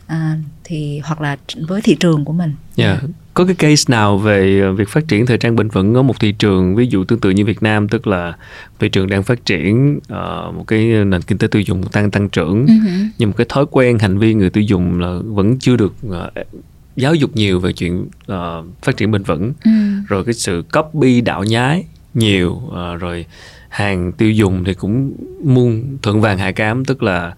à, 0.07 0.37
thì 0.65 1.01
hoặc 1.05 1.21
là 1.21 1.37
với 1.69 1.81
thị 1.81 1.97
trường 2.01 2.25
của 2.25 2.33
mình 2.33 2.55
yeah. 2.77 2.99
có 3.35 3.45
cái 3.45 3.55
case 3.55 3.85
nào 3.89 4.19
về 4.19 4.61
ờ, 4.61 4.73
việc 4.73 4.89
phát 4.89 5.09
triển 5.09 5.27
thời 5.27 5.39
trang 5.39 5.57
bền 5.57 5.69
vững 5.69 5.95
ở 5.95 6.03
một 6.03 6.21
thị 6.21 6.33
trường 6.33 6.75
ví 6.77 6.87
dụ 6.87 7.05
tương 7.05 7.21
tự 7.21 7.31
như 7.31 7.45
Việt 7.45 7.63
Nam 7.63 7.89
tức 7.89 8.07
là 8.07 8.37
thị 8.79 8.89
trường 8.89 9.09
đang 9.09 9.23
phát 9.23 9.45
triển 9.45 9.97
uh, 9.97 10.55
một 10.55 10.65
cái 10.67 10.81
nền 11.05 11.23
kinh 11.23 11.39
tế 11.39 11.47
tiêu 11.47 11.63
dùng 11.63 11.83
tăng 11.87 12.11
tăng 12.11 12.29
trưởng 12.29 12.67
uh-huh. 12.67 13.09
nhưng 13.19 13.29
một 13.29 13.35
cái 13.37 13.47
thói 13.49 13.67
quen 13.71 13.99
hành 13.99 14.19
vi 14.19 14.35
người 14.35 14.51
tiêu 14.51 14.65
dùng 14.65 15.01
là 15.01 15.19
vẫn 15.25 15.59
chưa 15.59 15.77
được 15.77 15.95
uh, 16.07 16.15
giáo 16.97 17.15
dục 17.15 17.37
nhiều 17.37 17.61
về 17.61 17.73
chuyện 17.73 18.03
uh, 18.03 18.65
phát 18.83 18.97
triển 18.97 19.11
bền 19.11 19.23
vững 19.23 19.53
ừ. 19.65 19.71
rồi 20.09 20.25
cái 20.25 20.35
sự 20.35 20.65
copy 20.73 21.21
đạo 21.21 21.45
nhái 21.45 21.85
nhiều 22.15 22.51
uh, 22.51 23.01
rồi 23.01 23.27
hàng 23.69 24.13
tiêu 24.13 24.31
dùng 24.31 24.65
thì 24.65 24.75
cũng 24.75 25.13
muôn 25.45 25.99
thuận 26.03 26.21
vàng 26.21 26.39
hạ 26.39 26.53
cám 26.53 26.85
tức 26.85 27.03
là 27.03 27.35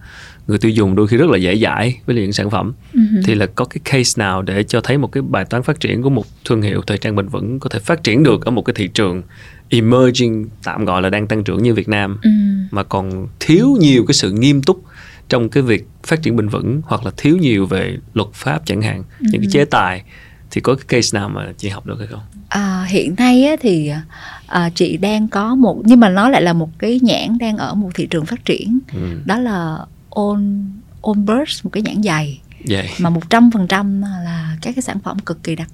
người 0.47 0.57
tiêu 0.57 0.71
dùng 0.71 0.95
đôi 0.95 1.07
khi 1.07 1.17
rất 1.17 1.29
là 1.29 1.37
dễ 1.37 1.57
dãi 1.57 1.99
với 2.05 2.15
những 2.15 2.33
sản 2.33 2.49
phẩm 2.49 2.73
uh-huh. 2.93 3.21
thì 3.25 3.35
là 3.35 3.45
có 3.45 3.65
cái 3.65 3.79
case 3.83 4.19
nào 4.19 4.41
để 4.41 4.63
cho 4.63 4.81
thấy 4.81 4.97
một 4.97 5.11
cái 5.11 5.23
bài 5.29 5.45
toán 5.45 5.63
phát 5.63 5.79
triển 5.79 6.01
của 6.01 6.09
một 6.09 6.25
thương 6.45 6.61
hiệu 6.61 6.81
thời 6.87 6.97
trang 6.97 7.15
bền 7.15 7.27
vững 7.27 7.59
có 7.59 7.69
thể 7.69 7.79
phát 7.79 8.03
triển 8.03 8.23
được 8.23 8.45
ở 8.45 8.51
một 8.51 8.61
cái 8.61 8.73
thị 8.73 8.87
trường 8.87 9.21
emerging 9.69 10.45
tạm 10.63 10.85
gọi 10.85 11.01
là 11.01 11.09
đang 11.09 11.27
tăng 11.27 11.43
trưởng 11.43 11.63
như 11.63 11.73
Việt 11.73 11.89
Nam 11.89 12.17
uh-huh. 12.21 12.63
mà 12.71 12.83
còn 12.83 13.27
thiếu 13.39 13.77
nhiều 13.79 14.05
cái 14.07 14.13
sự 14.13 14.31
nghiêm 14.31 14.61
túc 14.61 14.83
trong 15.29 15.49
cái 15.49 15.63
việc 15.63 15.87
phát 16.03 16.21
triển 16.21 16.35
bền 16.35 16.49
vững 16.49 16.81
hoặc 16.85 17.05
là 17.05 17.11
thiếu 17.17 17.37
nhiều 17.37 17.65
về 17.65 17.97
luật 18.13 18.29
pháp 18.33 18.65
chẳng 18.65 18.81
hạn 18.81 19.03
uh-huh. 19.03 19.27
những 19.31 19.41
cái 19.41 19.49
chế 19.51 19.65
tài 19.65 20.03
thì 20.51 20.61
có 20.61 20.75
cái 20.75 20.85
case 20.87 21.19
nào 21.19 21.29
mà 21.29 21.53
chị 21.57 21.69
học 21.69 21.85
được 21.85 21.95
hay 21.99 22.07
không? 22.07 22.21
À, 22.49 22.85
hiện 22.89 23.15
nay 23.17 23.45
á, 23.45 23.55
thì 23.61 23.91
à, 24.47 24.69
chị 24.75 24.97
đang 24.97 25.27
có 25.27 25.55
một 25.55 25.81
nhưng 25.85 25.99
mà 25.99 26.09
nó 26.09 26.29
lại 26.29 26.41
là 26.41 26.53
một 26.53 26.69
cái 26.79 26.99
nhãn 27.03 27.37
đang 27.37 27.57
ở 27.57 27.73
một 27.73 27.89
thị 27.95 28.07
trường 28.09 28.25
phát 28.25 28.45
triển 28.45 28.79
ừ. 28.93 29.21
đó 29.25 29.37
là 29.39 29.77
on 30.09 30.65
on 31.01 31.25
burst 31.25 31.65
một 31.65 31.69
cái 31.73 31.83
nhãn 31.83 32.03
dày 32.03 32.41
Vậy. 32.67 32.89
mà 32.99 33.09
một 33.09 33.29
trăm 33.29 33.51
phần 33.51 33.67
trăm 33.67 34.01
là 34.01 34.57
các 34.61 34.75
cái 34.75 34.81
sản 34.81 34.99
phẩm 34.99 35.19
cực 35.19 35.43
kỳ 35.43 35.55
đặc 35.55 35.69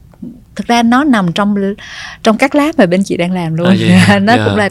thực 0.56 0.68
ra 0.68 0.84
nó 0.84 1.04
nằm 1.04 1.34
trong 1.34 1.56
trong 2.24 2.38
các 2.38 2.56
lab 2.56 2.78
mà 2.78 2.86
bên 2.86 3.04
chị 3.04 3.18
đang 3.18 3.32
làm 3.32 3.56
luôn 3.56 3.68
à, 4.08 4.20
nó 4.24 4.34
yeah. 4.34 4.48
cũng 4.48 4.58
là 4.58 4.70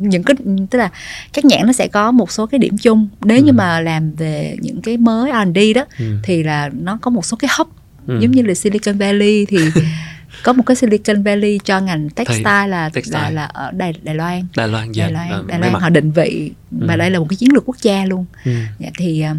những 0.00 0.22
cái 0.22 0.36
tức 0.70 0.78
là 0.78 0.90
các 1.32 1.44
nhãn 1.44 1.66
nó 1.66 1.72
sẽ 1.72 1.88
có 1.88 2.10
một 2.10 2.32
số 2.32 2.46
cái 2.46 2.58
điểm 2.58 2.78
chung 2.78 3.08
nếu 3.24 3.38
ừ. 3.38 3.42
như 3.44 3.52
mà 3.52 3.80
làm 3.80 4.14
về 4.14 4.56
những 4.60 4.82
cái 4.82 4.96
mới 4.96 5.32
R&D 5.32 5.58
đó 5.74 5.84
ừ. 5.98 6.04
thì 6.22 6.42
là 6.42 6.70
nó 6.80 6.98
có 7.02 7.10
một 7.10 7.24
số 7.26 7.36
cái 7.36 7.50
hub 7.58 7.68
ừ. 8.06 8.18
giống 8.20 8.30
như 8.30 8.42
là 8.42 8.54
Silicon 8.54 8.98
Valley 8.98 9.46
thì 9.46 9.58
có 10.42 10.52
một 10.52 10.62
cái 10.66 10.76
Silicon 10.76 11.22
Valley 11.22 11.58
cho 11.64 11.80
ngành 11.80 12.10
textile 12.10 12.66
là 12.66 12.88
textile. 12.88 13.22
là 13.22 13.30
là 13.30 13.44
ở 13.44 13.70
Đài 13.70 13.94
Đài 14.02 14.14
Loan 14.14 14.46
Đài 14.56 14.68
Loan 14.68 14.92
Đài 14.96 15.12
Loan, 15.12 15.28
Đài, 15.28 15.42
Đài 15.48 15.70
Loan 15.70 15.82
họ 15.82 15.88
định 15.88 16.10
vị 16.10 16.52
ừ. 16.80 16.86
và 16.86 16.96
đây 16.96 17.10
là 17.10 17.18
một 17.18 17.26
cái 17.28 17.36
chiến 17.36 17.52
lược 17.52 17.62
quốc 17.66 17.76
gia 17.82 18.04
luôn 18.04 18.24
ừ. 18.44 18.52
dạ, 18.78 18.88
thì 18.98 19.20
ờ, 19.20 19.34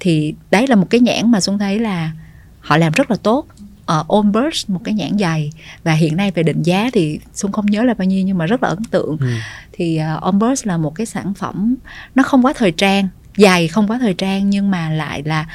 thì 0.00 0.34
đấy 0.50 0.66
là 0.66 0.76
một 0.76 0.86
cái 0.90 1.00
nhãn 1.00 1.30
mà 1.30 1.40
xuân 1.40 1.58
thấy 1.58 1.78
là 1.78 2.10
họ 2.60 2.76
làm 2.76 2.92
rất 2.92 3.10
là 3.10 3.16
tốt 3.22 3.46
uh, 3.98 4.08
Onburst 4.08 4.70
một 4.70 4.80
cái 4.84 4.94
nhãn 4.94 5.18
dày 5.18 5.50
và 5.84 5.92
hiện 5.92 6.16
nay 6.16 6.30
về 6.30 6.42
định 6.42 6.62
giá 6.62 6.90
thì 6.92 7.20
xuân 7.34 7.52
không 7.52 7.66
nhớ 7.66 7.82
là 7.82 7.94
bao 7.94 8.06
nhiêu 8.06 8.24
nhưng 8.24 8.38
mà 8.38 8.46
rất 8.46 8.62
là 8.62 8.68
ấn 8.68 8.84
tượng 8.84 9.16
ừ. 9.20 9.26
thì 9.72 10.00
uh, 10.16 10.22
Onburst 10.22 10.66
là 10.66 10.76
một 10.76 10.94
cái 10.94 11.06
sản 11.06 11.34
phẩm 11.34 11.74
nó 12.14 12.22
không 12.22 12.44
quá 12.44 12.52
thời 12.56 12.72
trang 12.72 13.08
dày 13.36 13.68
không 13.68 13.86
quá 13.86 13.98
thời 13.98 14.14
trang 14.14 14.50
nhưng 14.50 14.70
mà 14.70 14.90
lại 14.90 15.22
là 15.24 15.46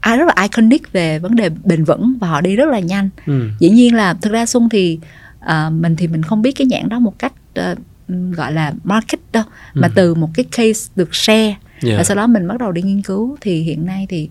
à, 0.00 0.16
rất 0.16 0.24
là 0.26 0.42
iconic 0.42 0.92
về 0.92 1.18
vấn 1.18 1.36
đề 1.36 1.50
bền 1.64 1.84
vững 1.84 2.14
và 2.20 2.28
họ 2.28 2.40
đi 2.40 2.56
rất 2.56 2.68
là 2.68 2.78
nhanh 2.78 3.08
ừ. 3.26 3.48
dĩ 3.58 3.70
nhiên 3.70 3.94
là 3.94 4.14
thực 4.14 4.32
ra 4.32 4.46
xuân 4.46 4.68
thì 4.68 4.98
uh, 5.44 5.72
mình 5.72 5.96
thì 5.96 6.06
mình 6.06 6.22
không 6.22 6.42
biết 6.42 6.52
cái 6.52 6.66
nhãn 6.66 6.88
đó 6.88 6.98
một 6.98 7.18
cách 7.18 7.32
uh, 7.60 7.78
gọi 8.08 8.52
là 8.52 8.72
market 8.84 9.20
đâu 9.32 9.44
mà 9.74 9.88
ừ. 9.88 9.92
từ 9.94 10.14
một 10.14 10.28
cái 10.34 10.44
case 10.44 10.92
được 10.96 11.14
share 11.14 11.56
yeah. 11.82 11.98
và 11.98 12.04
sau 12.04 12.16
đó 12.16 12.26
mình 12.26 12.48
bắt 12.48 12.58
đầu 12.58 12.72
đi 12.72 12.82
nghiên 12.82 13.02
cứu 13.02 13.36
thì 13.40 13.62
hiện 13.62 13.86
nay 13.86 14.06
thì 14.08 14.28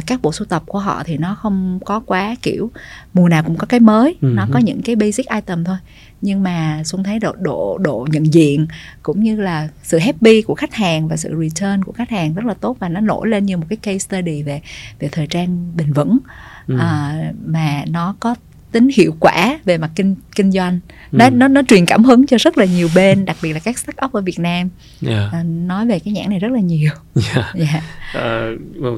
các 0.00 0.22
bộ 0.22 0.32
sưu 0.32 0.46
tập 0.46 0.62
của 0.66 0.78
họ 0.78 1.02
thì 1.06 1.16
nó 1.16 1.34
không 1.34 1.80
có 1.84 2.00
quá 2.00 2.36
kiểu 2.42 2.70
mùa 3.14 3.28
nào 3.28 3.42
cũng 3.42 3.56
có 3.56 3.66
cái 3.66 3.80
mới 3.80 4.16
ừ. 4.20 4.32
nó 4.34 4.48
có 4.52 4.58
những 4.58 4.82
cái 4.82 4.96
basic 4.96 5.28
item 5.28 5.64
thôi 5.64 5.76
nhưng 6.20 6.42
mà 6.42 6.82
xuân 6.84 7.04
thấy 7.04 7.18
độ 7.18 7.32
độ 7.38 7.78
độ 7.78 8.06
nhận 8.10 8.34
diện 8.34 8.66
cũng 9.02 9.22
như 9.22 9.40
là 9.40 9.68
sự 9.82 9.98
happy 9.98 10.42
của 10.42 10.54
khách 10.54 10.74
hàng 10.74 11.08
và 11.08 11.16
sự 11.16 11.28
return 11.40 11.84
của 11.84 11.92
khách 11.92 12.10
hàng 12.10 12.34
rất 12.34 12.44
là 12.44 12.54
tốt 12.54 12.76
và 12.80 12.88
nó 12.88 13.00
nổi 13.00 13.28
lên 13.28 13.46
như 13.46 13.56
một 13.56 13.66
cái 13.68 13.76
case 13.76 13.98
study 13.98 14.42
về 14.42 14.60
về 14.98 15.08
thời 15.12 15.26
trang 15.26 15.72
bền 15.76 15.92
vững 15.92 16.18
ừ. 16.66 16.78
à, 16.78 17.14
mà 17.46 17.84
nó 17.86 18.16
có 18.20 18.34
tính 18.72 18.88
hiệu 18.96 19.16
quả 19.20 19.58
về 19.64 19.78
mặt 19.78 19.90
kinh 19.94 20.14
kinh 20.36 20.52
doanh 20.52 20.80
nó 21.12 21.24
ừ. 21.24 21.30
nó 21.30 21.48
nó 21.48 21.62
truyền 21.68 21.86
cảm 21.86 22.04
hứng 22.04 22.26
cho 22.26 22.36
rất 22.40 22.58
là 22.58 22.64
nhiều 22.64 22.88
bên 22.94 23.24
đặc 23.24 23.36
biệt 23.42 23.52
là 23.52 23.58
các 23.58 23.78
startup 23.78 24.12
ở 24.12 24.20
Việt 24.20 24.38
Nam 24.38 24.68
yeah. 25.06 25.32
à, 25.32 25.42
nói 25.42 25.86
về 25.86 25.98
cái 25.98 26.12
nhãn 26.12 26.30
này 26.30 26.38
rất 26.38 26.52
là 26.52 26.60
nhiều 26.60 26.90
yeah. 27.34 27.54
Yeah. 27.54 27.82
À, 28.14 28.48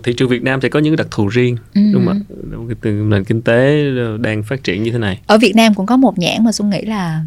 thị 0.05 0.13
trường 0.17 0.29
Việt 0.29 0.43
Nam 0.43 0.61
sẽ 0.61 0.69
có 0.69 0.79
những 0.79 0.97
đặc 0.97 1.07
thù 1.11 1.29
riêng 1.29 1.57
ừ. 1.75 1.81
đúng 1.93 2.07
không 2.07 2.23
ạ 2.69 2.75
từ 2.81 2.91
nền 2.91 3.25
kinh 3.25 3.43
tế 3.43 3.85
đang 4.21 4.43
phát 4.43 4.65
triển 4.65 4.83
như 4.83 4.91
thế 4.91 4.99
này 4.99 5.21
ở 5.27 5.39
Việt 5.39 5.57
Nam 5.57 5.75
cũng 5.75 5.87
có 5.87 5.97
một 5.97 6.19
nhãn 6.19 6.45
mà 6.45 6.53
Xuân 6.53 6.71
nghĩ 6.71 6.83
là 6.83 7.25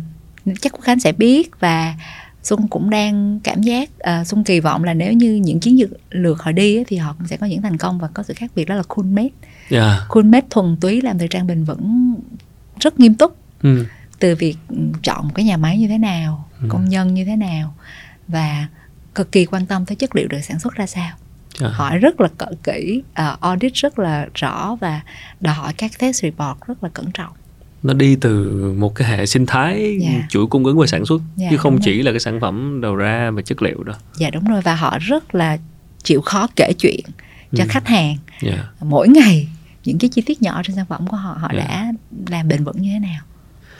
chắc 0.61 0.71
Quốc 0.71 0.81
Khánh 0.81 0.99
sẽ 0.99 1.11
biết 1.11 1.59
và 1.59 1.95
Xuân 2.43 2.67
cũng 2.67 2.89
đang 2.89 3.39
cảm 3.43 3.61
giác 3.61 3.89
uh, 3.89 4.27
Xuân 4.27 4.43
kỳ 4.43 4.59
vọng 4.59 4.83
là 4.83 4.93
nếu 4.93 5.13
như 5.13 5.35
những 5.35 5.59
chiến 5.59 5.79
lược 6.09 6.41
họ 6.41 6.51
đi 6.51 6.83
thì 6.87 6.97
họ 6.97 7.15
cũng 7.17 7.27
sẽ 7.27 7.37
có 7.37 7.47
những 7.47 7.61
thành 7.61 7.77
công 7.77 7.99
và 7.99 8.07
có 8.13 8.23
sự 8.23 8.33
khác 8.33 8.51
biệt 8.55 8.65
đó 8.65 8.75
là 8.75 8.83
Coolmate. 8.87 9.29
Yeah. 9.69 10.01
Coolmate 10.09 10.47
thuần 10.49 10.77
túy 10.81 11.01
làm 11.01 11.17
thời 11.17 11.27
trang 11.27 11.47
bền 11.47 11.63
vững 11.63 12.15
rất 12.79 12.99
nghiêm 12.99 13.15
túc. 13.15 13.37
Ừ. 13.61 13.85
Từ 14.19 14.35
việc 14.35 14.57
chọn 15.03 15.23
một 15.23 15.31
cái 15.35 15.45
nhà 15.45 15.57
máy 15.57 15.77
như 15.77 15.87
thế 15.87 15.97
nào, 15.97 16.49
ừ. 16.61 16.67
công 16.69 16.89
nhân 16.89 17.13
như 17.13 17.25
thế 17.25 17.35
nào 17.35 17.73
và 18.27 18.67
cực 19.15 19.31
kỳ 19.31 19.45
quan 19.45 19.65
tâm 19.65 19.85
tới 19.85 19.95
chất 19.95 20.15
liệu 20.15 20.27
được 20.27 20.41
sản 20.41 20.59
xuất 20.59 20.75
ra 20.75 20.87
sao. 20.87 21.11
À. 21.59 21.69
hỏi 21.69 21.97
rất 21.97 22.21
là 22.21 22.27
cỡ 22.37 22.45
kỹ 22.63 23.01
uh, 23.11 23.41
audit 23.41 23.73
rất 23.73 23.99
là 23.99 24.27
rõ 24.35 24.77
và 24.81 25.01
đòi 25.39 25.53
hỏi 25.53 25.73
các 25.73 25.91
test 25.99 26.21
report 26.21 26.57
rất 26.67 26.83
là 26.83 26.89
cẩn 26.93 27.11
trọng 27.13 27.31
nó 27.83 27.93
đi 27.93 28.15
từ 28.15 28.51
một 28.77 28.95
cái 28.95 29.07
hệ 29.07 29.25
sinh 29.25 29.45
thái 29.45 29.73
yeah. 29.73 30.01
Dạ. 30.01 30.27
chuỗi 30.29 30.47
cung 30.47 30.65
ứng 30.65 30.79
và 30.79 30.87
sản 30.87 31.05
xuất 31.05 31.17
yeah, 31.17 31.37
dạ, 31.37 31.47
chứ 31.51 31.57
không 31.57 31.79
chỉ 31.81 31.93
rồi. 31.93 32.03
là 32.03 32.11
cái 32.11 32.19
sản 32.19 32.39
phẩm 32.39 32.81
đầu 32.81 32.95
ra 32.95 33.31
và 33.31 33.41
chất 33.41 33.61
liệu 33.61 33.83
đó 33.83 33.93
dạ 34.15 34.29
đúng 34.29 34.47
rồi 34.47 34.61
và 34.61 34.75
họ 34.75 34.97
rất 34.99 35.35
là 35.35 35.57
chịu 36.03 36.21
khó 36.21 36.47
kể 36.55 36.71
chuyện 36.79 36.99
cho 37.55 37.63
ừ. 37.63 37.67
khách 37.69 37.87
hàng 37.87 38.15
yeah. 38.41 38.59
mỗi 38.81 39.07
ngày 39.07 39.47
những 39.87 39.97
cái 39.97 40.09
chi 40.09 40.21
tiết 40.21 40.41
nhỏ 40.41 40.61
trên 40.63 40.75
sản 40.75 40.85
phẩm 40.85 41.07
của 41.07 41.17
họ 41.17 41.37
họ 41.39 41.47
yeah. 41.51 41.67
đã 41.67 41.91
làm 42.29 42.47
bền 42.47 42.63
vững 42.63 42.81
như 42.81 42.89
thế 42.93 42.99
nào 42.99 43.21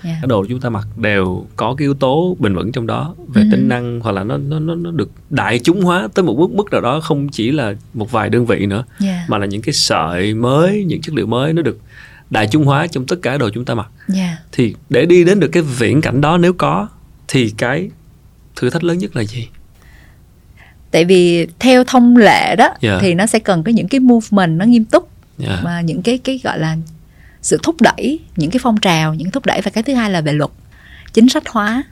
yeah. 0.03 0.17
cái 0.21 0.27
đồ 0.27 0.45
chúng 0.49 0.59
ta 0.59 0.69
mặc 0.69 0.87
đều 0.97 1.45
có 1.55 1.75
cái 1.77 1.85
yếu 1.85 1.93
tố 1.93 2.37
bền 2.39 2.55
vững 2.55 2.71
trong 2.71 2.87
đó 2.87 3.15
về 3.27 3.41
ừ. 3.41 3.47
tính 3.51 3.69
năng 3.69 3.99
hoặc 3.99 4.11
là 4.11 4.23
nó 4.23 4.37
nó 4.37 4.59
nó 4.59 4.91
được 4.91 5.11
đại 5.29 5.59
chúng 5.59 5.81
hóa 5.81 6.07
tới 6.13 6.23
một 6.23 6.37
mức 6.39 6.51
mức 6.51 6.71
nào 6.71 6.81
đó 6.81 6.99
không 6.99 7.29
chỉ 7.29 7.51
là 7.51 7.73
một 7.93 8.11
vài 8.11 8.29
đơn 8.29 8.45
vị 8.45 8.65
nữa 8.65 8.83
yeah. 8.99 9.29
mà 9.29 9.37
là 9.37 9.45
những 9.45 9.61
cái 9.61 9.73
sợi 9.73 10.33
mới 10.33 10.83
những 10.87 11.01
chất 11.01 11.15
liệu 11.15 11.25
mới 11.25 11.53
nó 11.53 11.61
được 11.61 11.79
đại 12.29 12.47
chúng 12.51 12.65
hóa 12.65 12.87
trong 12.87 13.05
tất 13.05 13.15
cả 13.21 13.37
đồ 13.37 13.49
chúng 13.53 13.65
ta 13.65 13.75
mặc 13.75 13.87
yeah. 14.15 14.17
Dạ. 14.17 14.37
thì 14.51 14.75
để 14.89 15.05
đi 15.05 15.23
đến 15.23 15.39
được 15.39 15.49
cái 15.51 15.63
viễn 15.63 16.01
cảnh 16.01 16.21
đó 16.21 16.37
nếu 16.37 16.53
có 16.53 16.87
thì 17.27 17.53
cái 17.57 17.89
thử 18.55 18.69
thách 18.69 18.83
lớn 18.83 18.97
nhất 18.97 19.15
là 19.15 19.23
gì 19.23 19.47
tại 20.91 21.05
vì 21.05 21.47
theo 21.59 21.83
thông 21.83 22.17
lệ 22.17 22.55
đó 22.55 22.69
Dạ. 22.81 22.97
thì 23.01 23.13
nó 23.13 23.25
sẽ 23.25 23.39
cần 23.39 23.63
có 23.63 23.71
những 23.71 23.87
cái 23.87 23.99
movement 23.99 24.59
nó 24.59 24.65
nghiêm 24.65 24.85
túc 24.85 25.09
Dạ. 25.37 25.59
mà 25.63 25.81
những 25.81 26.01
cái 26.01 26.17
cái 26.17 26.39
gọi 26.43 26.59
là 26.59 26.77
sự 27.41 27.59
thúc 27.63 27.81
đẩy 27.81 28.19
những 28.35 28.51
cái 28.51 28.59
phong 28.63 28.77
trào 28.77 29.13
những 29.13 29.31
thúc 29.31 29.45
đẩy 29.45 29.61
và 29.61 29.71
cái 29.71 29.83
thứ 29.83 29.93
hai 29.93 30.11
là 30.11 30.21
về 30.21 30.33
luật 30.33 30.51
chính 31.13 31.29
sách 31.29 31.49
hóa 31.49 31.83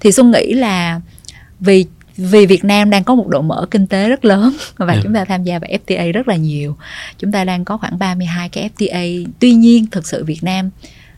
thì 0.00 0.12
xuân 0.12 0.30
nghĩ 0.30 0.52
là 0.52 1.00
vì 1.60 1.86
vì 2.16 2.46
Việt 2.46 2.64
Nam 2.64 2.90
đang 2.90 3.04
có 3.04 3.14
một 3.14 3.28
độ 3.28 3.42
mở 3.42 3.66
kinh 3.70 3.86
tế 3.86 4.08
rất 4.08 4.24
lớn 4.24 4.56
và 4.76 4.92
Yeah. 4.92 5.04
chúng 5.04 5.14
ta 5.14 5.24
tham 5.24 5.44
gia 5.44 5.58
vào 5.58 5.70
FTA 5.86 6.12
rất 6.12 6.28
là 6.28 6.36
nhiều. 6.36 6.76
Chúng 7.18 7.32
ta 7.32 7.44
đang 7.44 7.64
có 7.64 7.76
khoảng 7.76 7.98
32 7.98 8.48
cái 8.48 8.70
FTA. 8.76 9.26
Tuy 9.38 9.52
nhiên 9.52 9.86
thực 9.90 10.06
sự 10.06 10.24
Việt 10.24 10.44
Nam 10.44 10.70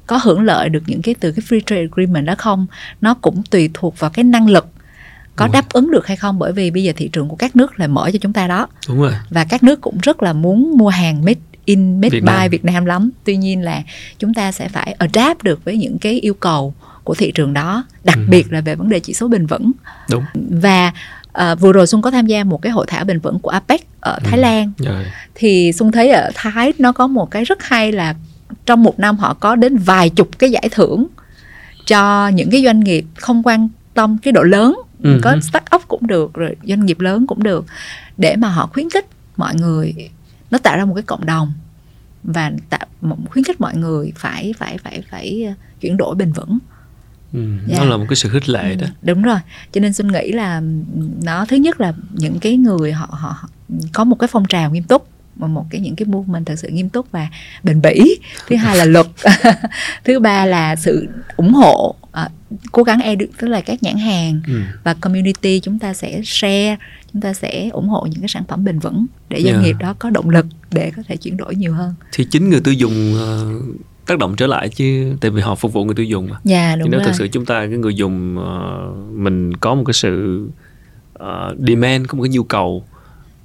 có 0.06 0.16
hưởng 0.16 0.42
lợi 0.42 0.68
được 0.68 0.82
những 0.86 1.02
cái 1.02 1.14
từ 1.20 1.32
cái 1.32 1.44
free 1.48 1.60
trade 1.66 1.82
agreement 1.90 2.26
đó 2.26 2.34
không? 2.38 2.66
Nó 3.00 3.14
cũng 3.14 3.42
tùy 3.42 3.70
thuộc 3.74 3.98
vào 3.98 4.10
cái 4.10 4.24
năng 4.24 4.48
lực 4.48 4.68
có 5.36 5.48
đáp 5.52 5.72
ứng 5.72 5.90
được 5.90 6.06
hay 6.06 6.16
không 6.16 6.38
bởi 6.38 6.52
vì 6.52 6.70
bây 6.70 6.82
giờ 6.82 6.92
thị 6.96 7.08
trường 7.12 7.28
của 7.28 7.36
các 7.36 7.56
nước 7.56 7.80
là 7.80 7.86
mở 7.86 8.10
cho 8.12 8.18
chúng 8.22 8.32
ta 8.32 8.46
đó 8.46 8.68
đúng 8.88 9.00
rồi 9.00 9.12
và 9.30 9.44
các 9.44 9.62
nước 9.62 9.80
cũng 9.80 9.98
rất 10.02 10.22
là 10.22 10.32
muốn 10.32 10.78
mua 10.78 10.88
hàng 10.88 11.24
made 11.24 11.40
in 11.66 12.00
made 12.00 12.08
Việt 12.10 12.20
by 12.20 12.26
Nam. 12.32 12.48
Việt 12.50 12.64
Nam 12.64 12.84
lắm 12.84 13.10
tuy 13.24 13.36
nhiên 13.36 13.62
là 13.62 13.82
chúng 14.18 14.34
ta 14.34 14.52
sẽ 14.52 14.68
phải 14.68 14.96
adapt 14.98 15.42
được 15.42 15.64
với 15.64 15.76
những 15.76 15.98
cái 15.98 16.20
yêu 16.20 16.34
cầu 16.34 16.74
của 17.04 17.14
thị 17.14 17.32
trường 17.34 17.52
đó 17.54 17.84
đặc 18.04 18.16
Ừ. 18.18 18.26
biệt 18.30 18.52
là 18.52 18.60
về 18.60 18.74
vấn 18.74 18.88
đề 18.88 19.00
chỉ 19.00 19.14
số 19.14 19.28
bền 19.28 19.46
vững 19.46 19.72
đúng 20.10 20.24
và 20.50 20.92
à, 21.32 21.54
vừa 21.54 21.72
rồi 21.72 21.86
Xuân 21.86 22.02
có 22.02 22.10
tham 22.10 22.26
gia 22.26 22.44
một 22.44 22.62
cái 22.62 22.72
hội 22.72 22.86
thảo 22.88 23.04
bền 23.04 23.20
vững 23.20 23.38
của 23.38 23.50
APEC 23.50 23.80
ở 24.00 24.18
Thái 24.24 24.38
Ừ. 24.38 24.42
Lan 24.42 24.72
rồi 24.78 25.04
thì 25.34 25.72
Xuân 25.72 25.92
thấy 25.92 26.10
ở 26.10 26.30
Thái 26.34 26.72
nó 26.78 26.92
có 26.92 27.06
một 27.06 27.30
cái 27.30 27.44
rất 27.44 27.62
hay 27.62 27.92
là 27.92 28.14
trong 28.66 28.82
một 28.82 28.98
năm 28.98 29.16
họ 29.16 29.34
có 29.34 29.56
đến 29.56 29.76
vài 29.76 30.10
chục 30.10 30.28
cái 30.38 30.50
giải 30.50 30.68
thưởng 30.72 31.06
cho 31.86 32.28
những 32.28 32.50
cái 32.50 32.64
doanh 32.64 32.80
nghiệp 32.80 33.04
không 33.16 33.42
quan 33.42 33.68
tâm 33.94 34.18
cái 34.22 34.32
độ 34.32 34.42
lớn 34.42 34.76
Ừ. 35.02 35.20
có 35.22 35.36
start 35.40 35.64
up 35.76 35.82
cũng 35.88 36.06
được 36.06 36.34
rồi 36.34 36.56
doanh 36.64 36.86
nghiệp 36.86 37.00
lớn 37.00 37.26
cũng 37.26 37.42
được 37.42 37.64
để 38.16 38.36
mà 38.36 38.48
họ 38.48 38.66
khuyến 38.72 38.90
khích 38.90 39.06
mọi 39.36 39.54
người 39.54 39.94
nó 40.50 40.58
tạo 40.58 40.76
ra 40.76 40.84
một 40.84 40.94
cái 40.94 41.02
cộng 41.02 41.26
đồng 41.26 41.52
và 42.22 42.52
tạo 42.70 42.86
khuyến 43.30 43.44
khích 43.44 43.60
mọi 43.60 43.76
người 43.76 44.12
phải 44.16 44.54
phải 44.58 44.78
phải 44.78 45.02
phải 45.10 45.44
ờ, 45.46 45.54
chuyển 45.80 45.96
đổi 45.96 46.14
bền 46.14 46.32
vững 46.32 46.58
ừ. 47.32 47.40
Dạ. 47.68 47.78
nó 47.78 47.84
là 47.84 47.96
một 47.96 48.04
cái 48.08 48.16
sự 48.16 48.28
khích 48.28 48.48
lệ 48.48 48.74
đó 48.74 48.86
Ừ, 48.86 48.92
đúng 49.02 49.22
rồi 49.22 49.38
cho 49.72 49.80
nên 49.80 49.92
xuân 49.92 50.12
nghĩ 50.12 50.32
là 50.32 50.62
nó 51.22 51.44
thứ 51.44 51.56
nhất 51.56 51.80
là 51.80 51.92
những 52.12 52.38
cái 52.38 52.56
người 52.56 52.92
họ 52.92 53.08
họ 53.10 53.48
có 53.92 54.04
một 54.04 54.16
cái 54.18 54.28
phong 54.32 54.44
trào 54.44 54.70
nghiêm 54.70 54.82
túc 54.82 55.08
và 55.36 55.46
một 55.46 55.66
cái 55.70 55.80
những 55.80 55.96
cái 55.96 56.06
movement 56.06 56.46
thật 56.46 56.56
sự 56.56 56.68
nghiêm 56.68 56.88
túc 56.88 57.10
và 57.10 57.28
bền 57.62 57.80
bỉ 57.80 58.18
thứ 58.48 58.56
hai 58.56 58.76
là 58.76 58.84
luật 58.84 59.06
thứ 60.04 60.20
ba 60.20 60.46
là 60.46 60.76
sự 60.76 61.08
ủng 61.36 61.52
hộ 61.52 61.94
à, 62.12 62.28
cố 62.72 62.82
gắng 62.82 63.00
edu 63.00 63.26
tức 63.38 63.48
là 63.48 63.60
các 63.60 63.82
nhãn 63.82 63.96
hàng 63.96 64.40
ừ. 64.46 64.60
và 64.84 64.94
community 64.94 65.60
chúng 65.60 65.78
ta 65.78 65.94
sẽ 65.94 66.20
share 66.24 66.76
chúng 67.16 67.20
ta 67.22 67.32
sẽ 67.32 67.68
ủng 67.72 67.88
hộ 67.88 68.06
những 68.10 68.20
cái 68.20 68.28
sản 68.28 68.44
phẩm 68.48 68.64
bền 68.64 68.78
vững 68.78 69.06
để 69.28 69.42
doanh 69.42 69.54
Yeah. 69.54 69.64
nghiệp 69.64 69.76
đó 69.80 69.94
có 69.98 70.10
động 70.10 70.30
lực 70.30 70.46
để 70.72 70.92
có 70.96 71.02
thể 71.08 71.16
chuyển 71.16 71.36
đổi 71.36 71.54
nhiều 71.54 71.72
hơn. 71.72 71.94
Thì 72.12 72.24
chính 72.30 72.50
người 72.50 72.60
tiêu 72.60 72.74
dùng 72.74 73.14
ờ, 73.18 73.46
tác 74.06 74.18
động 74.18 74.34
trở 74.36 74.46
lại 74.46 74.68
chứ 74.68 75.16
tại 75.20 75.30
vì 75.30 75.40
họ 75.42 75.54
phục 75.54 75.72
vụ 75.72 75.84
người 75.84 75.94
tiêu 75.94 76.06
dùng 76.06 76.28
mà. 76.30 76.36
Dạ 76.44 76.72
thì 76.76 76.80
đúng 76.80 76.90
nếu 76.90 77.00
rồi. 77.00 77.06
thực 77.06 77.14
sự 77.14 77.28
chúng 77.28 77.44
ta 77.44 77.58
cái 77.58 77.78
người 77.78 77.94
dùng 77.94 78.38
ờ, 78.38 78.92
mình 79.12 79.54
có 79.56 79.74
một 79.74 79.82
cái 79.86 79.92
sự 79.94 80.46
ờ, 81.12 81.54
demand 81.68 82.06
có 82.08 82.16
một 82.18 82.22
cái 82.22 82.30
nhu 82.30 82.42
cầu 82.44 82.84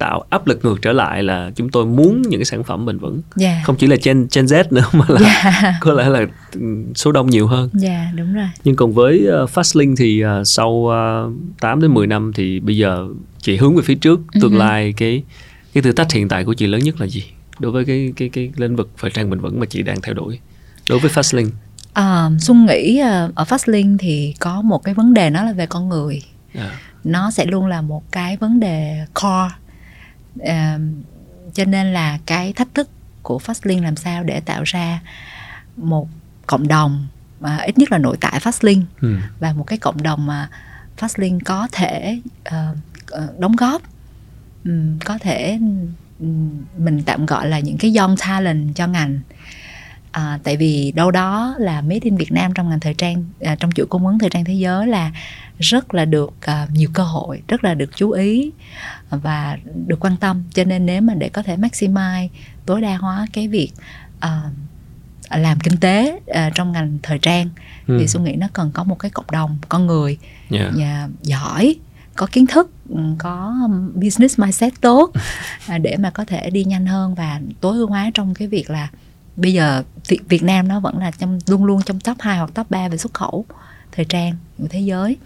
tạo 0.01 0.23
áp 0.29 0.47
lực 0.47 0.65
ngược 0.65 0.81
trở 0.81 0.91
lại 0.91 1.23
là 1.23 1.51
chúng 1.55 1.69
tôi 1.69 1.85
muốn 1.85 2.21
những 2.21 2.39
cái 2.39 2.45
sản 2.45 2.63
phẩm 2.63 2.85
bền 2.85 2.97
vững. 2.97 3.21
Dạ. 3.35 3.61
Không 3.65 3.75
chỉ 3.75 3.87
là 3.87 3.95
Gen 4.03 4.27
Gen 4.35 4.45
Z 4.45 4.63
nữa 4.71 4.83
mà 4.93 5.05
là 5.09 5.19
dạ. 5.21 5.73
có 5.81 5.93
lẽ 5.93 6.09
là 6.09 6.19
ừ, 6.53 6.61
số 6.95 7.11
đông 7.11 7.29
nhiều 7.29 7.47
hơn. 7.47 7.69
Dạ 7.73 8.11
đúng 8.15 8.33
rồi. 8.33 8.49
Nhưng 8.63 8.75
còn 8.75 8.93
với 8.93 9.27
uh, 9.43 9.49
Fastlink 9.49 9.95
thì 9.97 10.23
uh, 10.25 10.47
sau 10.47 10.69
uh, 10.69 11.33
8 11.59 11.81
đến 11.81 11.93
10 11.93 12.07
năm 12.07 12.31
thì 12.35 12.59
bây 12.59 12.77
giờ 12.77 13.07
chị 13.41 13.57
hướng 13.57 13.75
về 13.75 13.81
phía 13.85 13.95
trước 13.95 14.19
tương 14.41 14.53
Ừ. 14.53 14.57
lai 14.57 14.93
cái 14.97 15.23
cái 15.73 15.83
thử 15.83 15.91
thách 15.91 16.11
hiện 16.11 16.27
tại 16.29 16.43
của 16.43 16.53
chị 16.53 16.67
lớn 16.67 16.81
nhất 16.83 17.01
là 17.01 17.07
gì? 17.07 17.23
Đối 17.59 17.71
với 17.71 17.85
cái 17.85 18.13
cái 18.15 18.29
cái 18.29 18.51
lĩnh 18.57 18.75
vực 18.75 18.89
thời 19.01 19.11
trang 19.11 19.29
bền 19.29 19.39
vững 19.39 19.59
mà 19.59 19.65
chị 19.65 19.81
đang 19.81 20.01
theo 20.01 20.13
đuổi 20.13 20.39
đối 20.89 20.99
với 20.99 21.11
Fastlink 21.11 21.49
À, 21.93 22.29
Xuân 22.39 22.65
nghĩ 22.65 22.97
à, 22.97 23.29
ở 23.35 23.43
Fastlink 23.43 23.97
thì 23.99 24.33
có 24.39 24.61
một 24.61 24.83
cái 24.83 24.93
vấn 24.93 25.13
đề 25.13 25.29
nó 25.29 25.43
là 25.43 25.53
về 25.53 25.65
con 25.65 25.89
người. 25.89 26.21
À, 26.55 26.71
nó 27.03 27.31
sẽ 27.31 27.45
luôn 27.45 27.65
là 27.65 27.81
một 27.81 28.11
cái 28.11 28.37
vấn 28.37 28.59
đề 28.59 29.05
core 29.13 29.49
à, 30.39 30.79
cho 31.53 31.65
nên 31.65 31.93
là 31.93 32.19
cái 32.25 32.53
thách 32.53 32.73
thức 32.73 32.89
của 33.21 33.39
Fastlink 33.45 33.83
làm 33.83 33.95
sao 33.95 34.23
để 34.23 34.39
tạo 34.39 34.63
ra 34.63 34.99
một 35.77 36.07
cộng 36.47 36.67
đồng 36.67 37.07
mà 37.39 37.57
ít 37.57 37.77
nhất 37.77 37.91
là 37.91 37.97
nội 37.97 38.17
tại 38.21 38.39
Fastlink 38.39 38.83
ừ, 39.01 39.17
và 39.39 39.53
một 39.53 39.63
cái 39.67 39.77
cộng 39.77 40.03
đồng 40.03 40.25
mà 40.25 40.49
Fastlink 40.99 41.39
có 41.45 41.67
thể 41.71 42.19
ờ, 42.43 42.75
đóng 43.39 43.55
góp. 43.55 43.81
Ừm, 44.63 44.99
có 44.99 45.17
thể 45.17 45.59
ừm, 46.19 46.49
mình 46.77 47.03
tạm 47.05 47.25
gọi 47.25 47.49
là 47.49 47.59
những 47.59 47.77
cái 47.77 47.95
young 47.97 48.15
talent 48.17 48.75
cho 48.75 48.87
ngành 48.87 49.19
à, 50.11 50.39
tại 50.43 50.57
vì 50.57 50.91
đâu 50.91 51.11
đó 51.11 51.55
là 51.57 51.81
made 51.81 51.99
in 52.01 52.17
Việt 52.17 52.31
Nam 52.31 52.53
trong 52.53 52.69
ngành 52.69 52.79
thời 52.79 52.93
trang 52.93 53.25
à, 53.41 53.55
trong 53.55 53.71
chuỗi 53.71 53.85
cung 53.85 54.07
ứng 54.07 54.19
thời 54.19 54.29
trang 54.29 54.45
thế 54.45 54.53
giới 54.53 54.87
là 54.87 55.11
rất 55.59 55.93
là 55.93 56.05
được 56.05 56.33
à, 56.41 56.67
nhiều 56.73 56.89
cơ 56.93 57.03
hội 57.03 57.41
rất 57.47 57.63
là 57.63 57.73
được 57.73 57.89
chú 57.95 58.11
ý 58.11 58.51
và 59.09 59.57
được 59.87 59.99
quan 59.99 60.17
tâm 60.17 60.43
cho 60.53 60.63
nên 60.63 60.85
nếu 60.85 61.01
mà 61.01 61.13
để 61.13 61.29
có 61.29 61.43
thể 61.43 61.57
maximize 61.57 62.27
tối 62.65 62.81
đa 62.81 62.97
hóa 62.97 63.27
cái 63.33 63.47
việc 63.47 63.71
à, 64.19 64.41
làm 65.29 65.59
kinh 65.59 65.77
tế 65.77 66.19
à, 66.27 66.51
trong 66.55 66.71
ngành 66.71 66.97
thời 67.03 67.19
trang 67.19 67.49
ừ, 67.87 67.97
thì 67.99 68.07
Xuân 68.07 68.23
nghĩ 68.23 68.35
nó 68.35 68.47
cần 68.53 68.71
có 68.73 68.83
một 68.83 68.99
cái 68.99 69.11
cộng 69.11 69.31
đồng 69.31 69.57
con 69.69 69.87
người 69.87 70.17
yeah. 70.49 70.71
và 70.75 71.09
giỏi 71.21 71.75
có 72.15 72.27
kiến 72.31 72.47
thức 72.47 72.71
ừ, 72.89 72.99
có 73.17 73.55
business 73.93 74.39
mindset 74.39 74.73
tốt 74.81 75.11
à, 75.67 75.77
để 75.77 75.97
mà 75.97 76.09
có 76.09 76.25
thể 76.25 76.49
đi 76.49 76.63
nhanh 76.63 76.85
hơn 76.85 77.15
và 77.15 77.41
tối 77.61 77.77
ưu 77.77 77.87
hóa 77.87 78.11
trong 78.13 78.33
cái 78.33 78.47
việc 78.47 78.69
là 78.69 78.89
bây 79.35 79.53
giờ 79.53 79.83
Việt, 80.07 80.19
Việt 80.29 80.43
Nam 80.43 80.67
nó 80.67 80.79
vẫn 80.79 80.97
là 80.97 81.11
trong 81.11 81.39
luôn 81.47 81.65
luôn 81.65 81.81
trong 81.85 81.99
top 81.99 82.17
2 82.19 82.37
hoặc 82.37 82.49
top 82.53 82.71
3 82.71 82.87
về 82.87 82.97
xuất 82.97 83.13
khẩu 83.13 83.45
thời 83.91 84.05
trang 84.05 84.35
của 84.57 84.67
thế 84.69 84.79
giới. 84.79 85.17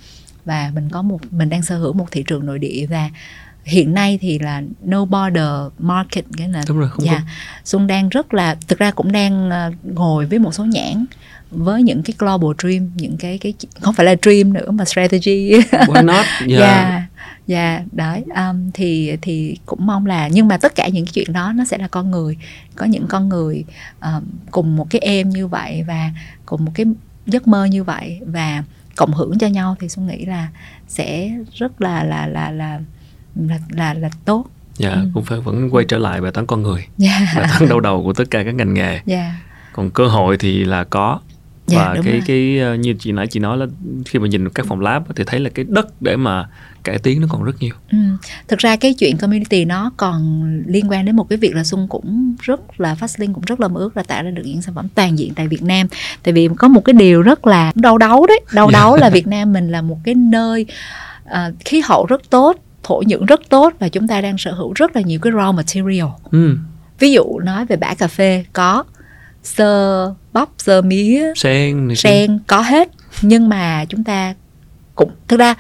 Và 0.46 0.72
mình 0.76 0.90
có 0.90 1.02
một 1.02 1.20
mình 1.32 1.50
đang 1.50 1.64
sở 1.64 1.78
hữu 1.78 1.94
một 1.94 2.08
thị 2.12 2.24
trường 2.28 2.46
nội 2.46 2.60
địa 2.60 2.86
và 2.90 3.10
hiện 3.64 3.94
nay 3.94 4.20
thì 4.22 4.40
là 4.40 4.62
no 4.84 5.06
border 5.06 5.72
market 5.80 6.26
nghĩa 6.32 6.48
là 6.48 6.64
đúng 6.68 6.80
rồi 6.80 6.90
không 6.90 7.06
dạ. 7.06 7.14
có 7.14 7.32
Xuân 7.64 7.88
đang 7.88 8.10
rất 8.10 8.34
là 8.34 8.56
thực 8.68 8.80
ra 8.80 8.92
cũng 8.92 9.12
đang 9.12 9.50
ờ, 9.50 9.72
ngồi 9.84 10.26
với 10.26 10.40
một 10.40 10.54
số 10.54 10.66
nhãn 10.66 11.06
với 11.52 11.84
những 11.84 12.04
cái 12.04 12.14
global 12.20 12.52
dream 12.58 12.92
những 12.96 13.18
cái 13.18 13.38
cái 13.38 13.54
không 13.82 13.94
phải 13.94 14.06
là 14.06 14.16
dream 14.22 14.54
nữa 14.54 14.72
mà 14.72 14.86
strategy. 14.86 15.52
Why 15.72 16.06
not? 16.06 16.26
Yeah. 16.48 17.04
Dạ 17.48 17.78
dạ 17.78 17.84
đấy 17.92 18.24
um, 18.36 18.72
thì 18.74 19.18
thì 19.22 19.58
cũng 19.66 19.86
mong 19.86 20.06
là 20.06 20.28
nhưng 20.28 20.48
mà 20.48 20.58
tất 20.58 20.76
cả 20.76 20.88
những 20.88 21.06
cái 21.06 21.12
chuyện 21.14 21.34
đó 21.34 21.52
nó 21.56 21.66
sẽ 21.66 21.78
là 21.78 21.88
con 21.88 22.12
người. 22.12 22.38
Có 22.76 22.86
những 22.86 23.06
con 23.08 23.30
người 23.30 23.66
um, 24.02 24.24
cùng 24.52 24.76
một 24.76 24.88
cái 24.90 25.00
em 25.00 25.30
như 25.30 25.48
vậy 25.48 25.84
và 25.88 26.12
cùng 26.46 26.66
một 26.66 26.72
cái 26.76 26.86
giấc 27.26 27.48
mơ 27.48 27.66
như 27.66 27.84
vậy 27.84 28.20
và 28.26 28.64
cộng 28.96 29.14
hưởng 29.14 29.38
cho 29.40 29.48
nhau 29.48 29.76
thì 29.80 29.90
xuân 29.90 30.08
nghĩ 30.08 30.26
là 30.26 30.48
sẽ 30.88 31.32
rất 31.54 31.82
là 31.82 32.04
là 32.04 32.28
là 32.28 32.52
là 32.52 32.80
là 33.36 33.60
là, 33.70 33.94
là 33.94 34.10
tốt. 34.26 34.46
Dạ 34.78 34.90
Ừ. 34.92 35.10
cũng 35.14 35.24
phải 35.24 35.40
vẫn 35.40 35.70
quay 35.72 35.86
trở 35.88 35.98
lại 35.98 36.22
bài 36.22 36.32
toán 36.32 36.46
con 36.48 36.62
người. 36.64 36.86
Dạ. 36.98 37.34
Bài 37.36 37.48
toán 37.50 37.70
đau 37.70 37.80
đầu 37.80 38.04
của 38.04 38.14
tất 38.14 38.24
cả 38.32 38.44
các 38.44 38.56
ngành 38.56 38.74
nghề. 38.74 39.00
Dạ. 39.06 39.36
Còn 39.74 39.90
cơ 39.90 40.08
hội 40.08 40.38
thì 40.38 40.64
là 40.64 40.84
có 40.84 41.20
và 41.68 41.94
đúng 41.96 42.04
cái 42.06 42.14
rồi. 42.14 42.24
cái 42.28 42.60
ờ, 42.60 42.76
như 42.76 42.94
chị 43.00 43.12
nãy 43.12 43.28
chị 43.28 43.40
nói 43.40 43.58
là 43.58 43.66
khi 44.06 44.20
mà 44.20 44.28
nhìn 44.28 44.50
các 44.50 44.66
phòng 44.66 44.80
lab 44.82 45.04
thì 45.16 45.24
thấy 45.28 45.40
là 45.40 45.50
cái 45.50 45.66
đất 45.70 46.02
để 46.02 46.16
mà 46.16 46.48
cải 46.84 46.98
tiến 47.00 47.22
nó 47.22 47.28
còn 47.30 47.44
rất 47.44 47.52
nhiều 47.60 47.74
Ừ. 47.92 47.98
Thực 48.48 48.60
ra 48.60 48.76
cái 48.76 48.94
chuyện 48.94 49.18
community 49.18 49.66
nó 49.66 49.92
còn 49.98 50.44
liên 50.68 50.92
quan 50.92 51.06
đến 51.06 51.16
một 51.16 51.30
cái 51.30 51.38
việc 51.38 51.56
là 51.56 51.64
Xuân 51.64 51.88
cũng 51.88 52.36
rất 52.42 52.80
là 52.82 52.96
Fastlink 53.00 53.34
cũng 53.34 53.44
rất 53.48 53.60
là 53.60 53.68
mơ 53.68 53.80
ước 53.80 53.98
là 53.98 54.04
tạo 54.04 54.24
ra 54.24 54.30
được 54.32 54.44
những 54.46 54.62
sản 54.62 54.76
phẩm 54.76 54.88
toàn 54.96 55.20
diện 55.20 55.34
tại 55.36 55.48
Việt 55.48 55.64
Nam. 55.64 55.88
Tại 56.24 56.34
vì 56.34 56.50
có 56.58 56.68
một 56.68 56.82
cái 56.86 56.94
điều 56.94 57.22
rất 57.22 57.48
là 57.48 57.72
đau 57.76 57.98
đáu 57.98 58.26
đấy, 58.28 58.40
đau 58.54 58.70
Dạ. 58.74 58.80
đáu 58.80 58.96
là 58.98 59.10
Việt 59.10 59.28
Nam 59.28 59.54
mình 59.54 59.72
là 59.72 59.82
một 59.82 59.98
cái 60.04 60.16
nơi 60.16 60.66
à, 61.26 61.52
khí 61.66 61.82
hậu 61.86 62.06
rất 62.06 62.30
tốt, 62.30 62.58
thổ 62.84 63.04
nhưỡng 63.06 63.26
rất 63.26 63.42
tốt 63.50 63.74
và 63.80 63.90
chúng 63.90 64.08
ta 64.08 64.22
đang 64.22 64.38
sở 64.38 64.54
hữu 64.54 64.74
rất 64.76 64.96
là 64.96 65.02
nhiều 65.02 65.20
cái 65.20 65.34
raw 65.34 65.54
material. 65.54 66.08
ừ. 66.32 66.58
Ví 67.00 67.12
dụ 67.12 67.40
nói 67.40 67.66
về 67.66 67.76
bã 67.76 67.94
cà 67.94 68.08
phê 68.08 68.46
có 68.54 68.84
sơ 69.46 70.14
bắp, 70.34 70.50
sơ 70.58 70.82
mía, 70.82 71.34
sen 71.36 71.88
này 71.88 71.96
kia. 71.96 72.10
sen 72.10 72.40
có 72.48 72.62
hết. 72.62 72.90
Nhưng 73.22 73.50
mà 73.50 73.86
chúng 73.86 74.04
ta 74.04 74.34
cũng 74.96 75.12
thực 75.28 75.40
ra 75.40 75.56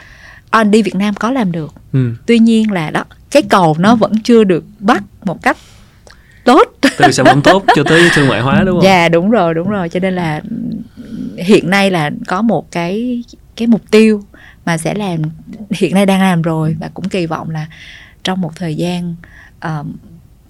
R&D 0.51 0.71
Việt 0.71 0.95
Nam 0.95 1.13
có 1.13 1.31
làm 1.31 1.51
được. 1.51 1.73
Ừ. 1.93 2.13
tuy 2.25 2.39
nhiên 2.39 2.71
là 2.71 2.89
đó 2.89 3.03
cái 3.31 3.43
cầu 3.49 3.75
nó 3.79 3.95
vẫn 3.95 4.13
chưa 4.23 4.43
được 4.43 4.63
bắt 4.79 5.03
một 5.23 5.41
cách 5.41 5.57
tốt. 6.43 6.63
Từ 6.97 7.11
sản 7.11 7.25
phẩm 7.25 7.41
tốt 7.41 7.63
cho 7.75 7.83
tới 7.83 8.09
thương 8.13 8.27
mại 8.27 8.41
hóa 8.41 8.63
đúng 8.65 8.75
không? 8.75 8.83
Dạ 8.83 9.09
đúng 9.09 9.31
rồi 9.31 9.53
đúng 9.53 9.69
rồi. 9.69 9.89
Cho 9.89 9.99
nên 9.99 10.15
là 10.15 10.41
hiện 11.37 11.69
nay 11.69 11.91
là 11.91 12.11
có 12.27 12.41
một 12.41 12.71
cái 12.71 13.23
cái 13.55 13.67
mục 13.67 13.81
tiêu 13.91 14.23
mà 14.65 14.77
sẽ 14.77 14.93
làm 14.93 15.19
hiện 15.71 15.93
nay 15.93 16.05
đang 16.05 16.21
làm 16.21 16.41
rồi. 16.41 16.75
Và 16.79 16.89
cũng 16.93 17.09
kỳ 17.09 17.25
vọng 17.25 17.49
là 17.49 17.65
trong 18.23 18.41
một 18.41 18.51
thời 18.55 18.75
gian 18.75 19.15
um, 19.63 19.95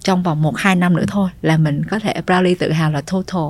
trong 0.06 0.24
vòng 0.24 0.42
một 0.42 0.58
hai 0.58 0.76
năm 0.76 0.96
nữa 0.96 1.06
thôi 1.08 1.30
là 1.42 1.58
mình 1.58 1.84
có 1.84 2.00
thể 2.00 2.14
proudly 2.26 2.56
tự 2.56 2.72
hào 2.72 2.92
là 2.92 3.02
total. 3.02 3.44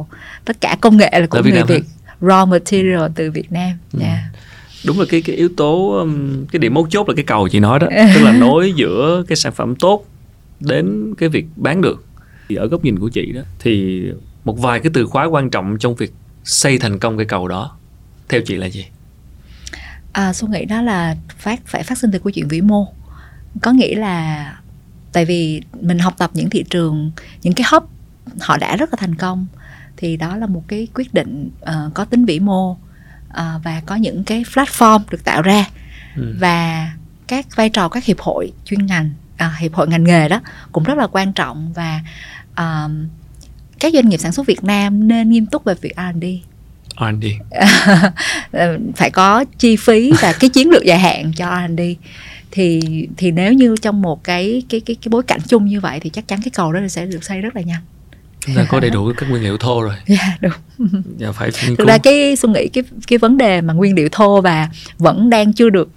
Tất 0.45 0.61
cả 0.61 0.77
công 0.81 0.97
nghệ 0.97 1.09
là 1.11 1.27
của 1.27 1.41
Việt 1.41 1.51
người 1.51 1.63
Việt 1.63 1.83
raw 2.21 2.47
material 2.47 3.11
từ 3.15 3.31
Việt 3.31 3.51
Nam. 3.51 3.77
Ừ. 3.93 3.99
dạ 4.01 4.23
đúng 4.85 4.99
là 4.99 5.05
cái 5.09 5.21
cái 5.21 5.35
yếu 5.35 5.49
tố 5.57 5.91
um, 5.91 6.45
cái 6.45 6.59
điểm 6.59 6.73
mấu 6.73 6.87
chốt 6.89 7.09
là 7.09 7.15
cái 7.15 7.25
cầu 7.25 7.47
chị 7.47 7.59
nói 7.59 7.79
đó. 7.79 7.87
Tức 8.15 8.21
là 8.23 8.31
nối 8.31 8.73
giữa 8.75 9.23
cái 9.27 9.35
sản 9.35 9.53
phẩm 9.53 9.75
tốt 9.75 10.05
đến 10.59 11.13
cái 11.17 11.29
việc 11.29 11.45
bán 11.55 11.81
được. 11.81 12.05
Thì 12.49 12.55
ở 12.55 12.67
góc 12.67 12.83
nhìn 12.83 12.99
của 12.99 13.09
chị 13.09 13.31
đó 13.31 13.41
thì 13.59 14.03
một 14.43 14.59
vài 14.59 14.79
cái 14.79 14.91
từ 14.93 15.05
khóa 15.05 15.25
quan 15.25 15.49
trọng 15.49 15.77
trong 15.79 15.95
việc 15.95 16.13
xây 16.43 16.79
thành 16.79 16.99
công 16.99 17.17
cái 17.17 17.25
cầu 17.25 17.47
đó 17.47 17.77
theo 18.29 18.41
chị 18.45 18.55
là 18.55 18.65
gì? 18.65 18.85
À, 20.11 20.33
tôi 20.39 20.49
nghĩ 20.49 20.65
đó 20.65 20.81
là 20.81 21.15
phát 21.37 21.61
phải 21.65 21.83
phát 21.83 21.97
sinh 21.97 22.11
từ 22.11 22.19
câu 22.19 22.31
chuyện 22.31 22.47
vĩ 22.47 22.61
mô. 22.61 22.87
Có 23.61 23.71
nghĩa 23.71 23.95
là 23.95 24.53
tại 25.15 25.25
vì 25.25 25.61
mình 25.81 25.99
học 25.99 26.13
tập 26.17 26.31
những 26.33 26.49
thị 26.49 26.63
trường 26.69 27.11
những 27.43 27.53
cái 27.53 27.67
hub 27.71 27.83
họ 28.39 28.57
đã 28.57 28.75
rất 28.75 28.89
là 28.93 28.97
thành 28.99 29.15
công. 29.15 29.47
Thì 29.97 30.17
đó 30.17 30.35
là 30.35 30.47
một 30.47 30.63
cái 30.67 30.87
quyết 30.93 31.13
định 31.13 31.49
uh, 31.61 31.93
có 31.93 32.05
tính 32.05 32.25
vĩ 32.25 32.39
mô 32.39 32.71
uh, 32.71 32.77
và 33.63 33.81
có 33.85 33.95
những 33.95 34.23
cái 34.23 34.43
platform 34.43 34.99
được 35.11 35.23
tạo 35.23 35.41
ra. 35.41 35.65
Ừ. 36.15 36.35
và 36.39 36.91
các 37.27 37.55
vai 37.55 37.69
trò 37.69 37.89
các 37.89 38.05
hiệp 38.05 38.19
hội 38.19 38.51
chuyên 38.65 38.85
ngành 38.85 39.09
à, 39.37 39.55
hiệp 39.59 39.73
hội 39.73 39.87
ngành 39.87 40.03
nghề 40.03 40.29
đó 40.29 40.41
cũng 40.71 40.83
rất 40.83 40.97
là 40.97 41.07
quan 41.07 41.33
trọng 41.33 41.73
và 41.73 42.01
uh, 42.51 42.91
các 43.79 43.93
doanh 43.93 44.09
nghiệp 44.09 44.17
sản 44.17 44.31
xuất 44.31 44.47
Việt 44.47 44.63
Nam 44.63 45.07
nên 45.07 45.29
nghiêm 45.29 45.45
túc 45.45 45.63
về 45.63 45.73
việc 45.81 45.93
R&D 45.95 46.25
R&D 46.97 47.25
phải 48.95 49.11
có 49.11 49.45
chi 49.57 49.75
phí 49.75 50.11
và 50.21 50.33
cái 50.39 50.49
chiến 50.49 50.69
lược 50.69 50.83
dài 50.85 50.99
hạn 50.99 51.31
cho 51.35 51.67
R&D 51.67 51.81
thì 52.55 52.81
thì 53.17 53.31
nếu 53.31 53.53
như 53.53 53.75
trong 53.81 54.01
một 54.01 54.23
cái 54.23 54.63
cái 54.69 54.81
cái 54.81 54.95
cái 54.95 55.09
bối 55.09 55.23
cảnh 55.23 55.39
chung 55.47 55.65
như 55.65 55.79
vậy 55.79 55.99
thì 55.99 56.09
chắc 56.09 56.27
chắn 56.27 56.39
cái 56.43 56.51
cầu 56.55 56.73
đó 56.73 56.79
sẽ 56.89 57.05
được 57.05 57.23
xây 57.23 57.41
rất 57.41 57.55
là 57.55 57.61
nhanh. 57.61 57.81
Chúng 58.45 58.55
ta 58.55 58.65
có 58.69 58.79
đầy 58.79 58.89
đủ 58.89 59.11
các 59.17 59.29
nguyên 59.29 59.43
liệu 59.43 59.57
thô 59.57 59.81
rồi. 59.81 59.95
Dạ 60.07 60.17
yeah, 60.21 60.41
đúng. 60.41 60.87
Dạ 61.17 61.31
phải 61.31 61.51
thực 61.77 61.87
ra 61.87 61.97
cái 61.97 62.35
suy 62.35 62.49
nghĩ 62.49 62.67
cái 62.67 62.83
cái 63.07 63.19
vấn 63.19 63.37
đề 63.37 63.61
mà 63.61 63.73
nguyên 63.73 63.95
liệu 63.95 64.09
thô 64.11 64.41
và 64.41 64.69
vẫn 64.97 65.29
đang 65.29 65.53
chưa 65.53 65.69
được 65.69 65.89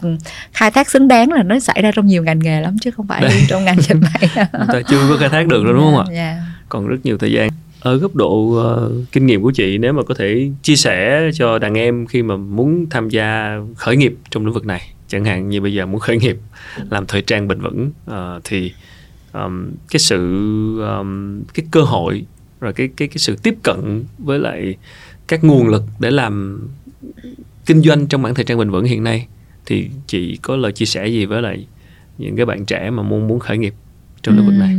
khai 0.52 0.70
thác 0.70 0.90
xứng 0.90 1.08
đáng 1.08 1.32
là 1.32 1.42
nó 1.42 1.58
xảy 1.58 1.82
ra 1.82 1.92
trong 1.94 2.06
nhiều 2.06 2.22
ngành 2.22 2.38
nghề 2.38 2.60
lắm 2.60 2.76
chứ 2.80 2.90
không 2.90 3.06
phải 3.06 3.22
Đây. 3.22 3.42
trong 3.48 3.64
ngành 3.64 3.80
dệt 3.80 3.94
may 3.94 4.20
chúng 4.52 4.66
ta 4.72 4.80
chưa 4.88 5.08
có 5.08 5.16
khai 5.20 5.28
thác 5.28 5.46
được 5.46 5.64
rồi 5.64 5.74
đúng 5.74 5.82
không 5.82 5.98
ạ? 5.98 6.04
Yeah. 6.12 6.36
Dạ. 6.36 6.42
còn 6.68 6.86
rất 6.86 6.96
nhiều 7.04 7.18
thời 7.18 7.32
gian. 7.32 7.50
Ở 7.80 7.96
góc 7.96 8.14
độ 8.14 8.32
uh, 8.32 9.12
kinh 9.12 9.26
nghiệm 9.26 9.42
của 9.42 9.52
chị 9.54 9.78
nếu 9.78 9.92
mà 9.92 10.02
có 10.02 10.14
thể 10.14 10.50
chia 10.62 10.76
sẻ 10.76 11.30
cho 11.34 11.58
đàn 11.58 11.74
em 11.74 12.06
khi 12.06 12.22
mà 12.22 12.36
muốn 12.36 12.86
tham 12.90 13.08
gia 13.08 13.58
khởi 13.76 13.96
nghiệp 13.96 14.14
trong 14.30 14.46
lĩnh 14.46 14.54
vực 14.54 14.66
này 14.66 14.90
chẳng 15.08 15.24
hạn 15.24 15.48
như 15.48 15.60
bây 15.60 15.74
giờ 15.74 15.86
muốn 15.86 16.00
khởi 16.00 16.16
nghiệp 16.16 16.38
làm 16.90 17.06
thời 17.06 17.22
trang 17.22 17.48
bền 17.48 17.60
vững 17.60 17.90
uh, 18.10 18.42
thì 18.44 18.72
um, 19.32 19.70
cái 19.90 20.00
sự 20.00 20.18
um, 20.80 21.42
cái 21.54 21.66
cơ 21.70 21.80
hội 21.80 22.24
rồi 22.60 22.72
cái 22.72 22.88
cái 22.96 23.08
cái 23.08 23.18
sự 23.18 23.36
tiếp 23.42 23.54
cận 23.62 24.04
với 24.18 24.38
lại 24.38 24.76
các 25.28 25.44
nguồn 25.44 25.68
lực 25.68 25.82
để 25.98 26.10
làm 26.10 26.66
kinh 27.66 27.80
doanh 27.80 28.06
trong 28.06 28.22
mảng 28.22 28.34
thời 28.34 28.44
trang 28.44 28.58
bền 28.58 28.70
vững 28.70 28.84
hiện 28.84 29.04
nay 29.04 29.26
thì 29.66 29.90
chị 30.06 30.38
có 30.42 30.56
lời 30.56 30.72
chia 30.72 30.86
sẻ 30.86 31.06
gì 31.06 31.24
với 31.26 31.42
lại 31.42 31.66
những 32.18 32.36
cái 32.36 32.46
bạn 32.46 32.66
trẻ 32.66 32.90
mà 32.90 33.02
muốn 33.02 33.28
muốn 33.28 33.38
khởi 33.38 33.58
nghiệp? 33.58 33.74
Trong 34.22 34.36
lĩnh 34.36 34.46
vực 34.46 34.54
này 34.54 34.76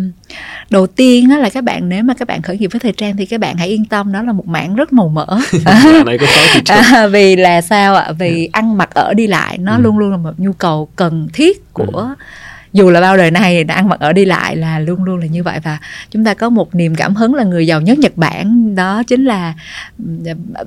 đầu 0.69 0.87
tiên 0.87 1.39
là 1.39 1.49
các 1.49 1.63
bạn 1.63 1.89
nếu 1.89 2.03
mà 2.03 2.13
các 2.13 2.27
bạn 2.27 2.41
khởi 2.41 2.57
nghiệp 2.57 2.67
với 2.71 2.79
thời 2.79 2.91
trang 2.91 3.17
thì 3.17 3.25
các 3.25 3.39
bạn 3.39 3.57
hãy 3.57 3.67
yên 3.67 3.85
tâm 3.85 4.11
đó 4.11 4.21
là 4.21 4.31
một 4.31 4.47
mảng 4.47 4.75
rất 4.75 4.93
màu 4.93 5.07
mỡ 5.07 5.25
này 6.05 6.17
có 6.17 6.25
khó 6.25 6.73
à, 6.73 7.07
vì 7.11 7.35
là 7.35 7.61
sao 7.61 7.95
ạ 7.95 8.11
vì 8.19 8.29
yeah. 8.29 8.39
Dạ. 8.39 8.59
ăn 8.59 8.77
mặc 8.77 8.89
ở 8.93 9.13
đi 9.13 9.27
lại 9.27 9.57
nó 9.57 9.75
ừ. 9.75 9.81
luôn 9.81 9.97
luôn 9.97 10.11
là 10.11 10.17
một 10.17 10.33
nhu 10.37 10.53
cầu 10.53 10.89
cần 10.95 11.27
thiết 11.33 11.73
của 11.73 11.83
ừ 11.91 12.15
dù 12.74 12.89
là 12.89 13.01
bao 13.01 13.17
đời 13.17 13.32
nay 13.32 13.63
đã 13.63 13.76
ăn 13.76 13.89
mặc 13.89 13.99
ở 13.99 14.13
đi 14.13 14.26
lại 14.26 14.55
là 14.55 14.80
luôn 14.80 15.03
luôn 15.03 15.20
là 15.20 15.26
như 15.26 15.43
vậy 15.43 15.59
và 15.63 15.78
chúng 16.11 16.26
ta 16.26 16.34
có 16.34 16.49
một 16.49 16.76
niềm 16.76 16.95
cảm 16.95 17.15
hứng 17.15 17.34
là 17.34 17.43
người 17.43 17.67
giàu 17.67 17.82
nhất 17.82 17.97
Nhật 17.99 18.17
Bản 18.17 18.76
đó 18.76 19.03
chính 19.07 19.26
là 19.26 19.53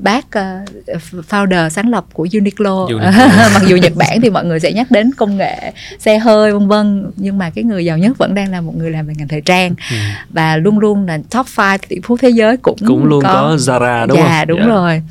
bác 0.02 0.26
uh, 0.26 1.00
founder 1.28 1.68
sáng 1.68 1.88
lập 1.88 2.04
của 2.12 2.26
Uniqlo, 2.26 2.86
Uniqlo. 2.86 3.50
mặc 3.54 3.62
dù 3.66 3.76
Nhật 3.76 3.92
Bản 3.96 4.20
thì 4.20 4.30
mọi 4.30 4.44
người 4.44 4.60
sẽ 4.60 4.72
nhắc 4.72 4.90
đến 4.90 5.10
công 5.16 5.36
nghệ 5.36 5.72
xe 5.98 6.18
hơi 6.18 6.52
vân 6.52 6.68
vân 6.68 7.10
nhưng 7.16 7.38
mà 7.38 7.50
cái 7.50 7.64
người 7.64 7.84
giàu 7.84 7.98
nhất 7.98 8.18
vẫn 8.18 8.34
đang 8.34 8.50
là 8.50 8.60
một 8.60 8.76
người 8.76 8.90
làm 8.90 9.06
về 9.06 9.14
ngành 9.16 9.28
thời 9.28 9.40
trang 9.40 9.74
ừ. 9.90 9.96
và 10.30 10.56
luôn 10.56 10.78
luôn 10.78 11.06
là 11.06 11.18
top 11.30 11.46
5 11.56 11.80
tỷ 11.88 11.96
phú 12.04 12.16
thế 12.16 12.30
giới 12.30 12.56
cũng 12.56 12.76
cũng 12.86 13.04
luôn 13.04 13.22
có, 13.22 13.28
có 13.32 13.56
Zara 13.56 14.06
đúng 14.06 14.16
dạ, 14.16 14.38
không? 14.38 14.48
đúng 14.48 14.58
yeah. 14.58 14.68
Dạ. 14.68 14.74
rồi 14.74 15.02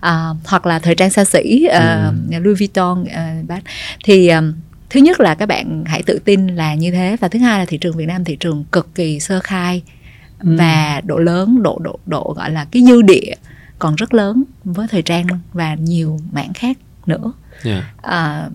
à, 0.00 0.28
hoặc 0.44 0.66
là 0.66 0.78
thời 0.78 0.94
trang 0.94 1.10
xa 1.10 1.24
xỉ 1.24 1.66
uh, 1.66 1.72
ừ. 2.32 2.38
Louis 2.38 2.58
Vuitton 2.58 3.02
uh, 3.02 3.62
thì 4.04 4.28
um, 4.28 4.52
thứ 4.94 5.00
nhất 5.00 5.20
là 5.20 5.34
các 5.34 5.46
bạn 5.46 5.84
hãy 5.86 6.02
tự 6.02 6.18
tin 6.24 6.46
là 6.46 6.74
như 6.74 6.90
thế 6.90 7.16
và 7.20 7.28
thứ 7.28 7.38
hai 7.38 7.58
là 7.58 7.64
thị 7.64 7.78
trường 7.78 7.96
Việt 7.96 8.06
Nam 8.06 8.24
thị 8.24 8.36
trường 8.40 8.64
cực 8.72 8.94
kỳ 8.94 9.20
sơ 9.20 9.40
khai 9.40 9.82
ừ. 10.38 10.56
và 10.58 11.00
độ 11.04 11.18
lớn 11.18 11.62
độ 11.62 11.78
độ 11.82 11.98
độ 12.06 12.34
gọi 12.36 12.50
là 12.50 12.64
cái 12.64 12.82
dư 12.82 13.02
địa 13.02 13.34
còn 13.78 13.94
rất 13.94 14.14
lớn 14.14 14.44
với 14.64 14.86
thời 14.90 15.02
trang 15.02 15.26
và 15.52 15.74
nhiều 15.74 16.18
mảng 16.32 16.52
khác 16.52 16.78
nữa 17.06 17.32
yeah. 17.64 17.84
à, 18.02 18.48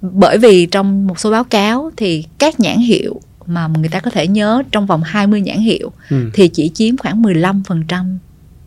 bởi 0.00 0.38
vì 0.38 0.66
trong 0.66 1.06
một 1.06 1.18
số 1.18 1.30
báo 1.30 1.44
cáo 1.44 1.90
thì 1.96 2.24
các 2.38 2.60
nhãn 2.60 2.78
hiệu 2.78 3.20
mà 3.46 3.66
người 3.66 3.88
ta 3.88 4.00
có 4.00 4.10
thể 4.10 4.26
nhớ 4.26 4.62
trong 4.72 4.86
vòng 4.86 5.02
20 5.02 5.40
nhãn 5.40 5.58
hiệu 5.58 5.92
ừ. 6.10 6.30
thì 6.34 6.48
chỉ 6.48 6.70
chiếm 6.74 6.96
khoảng 6.96 7.22
15% 7.22 8.16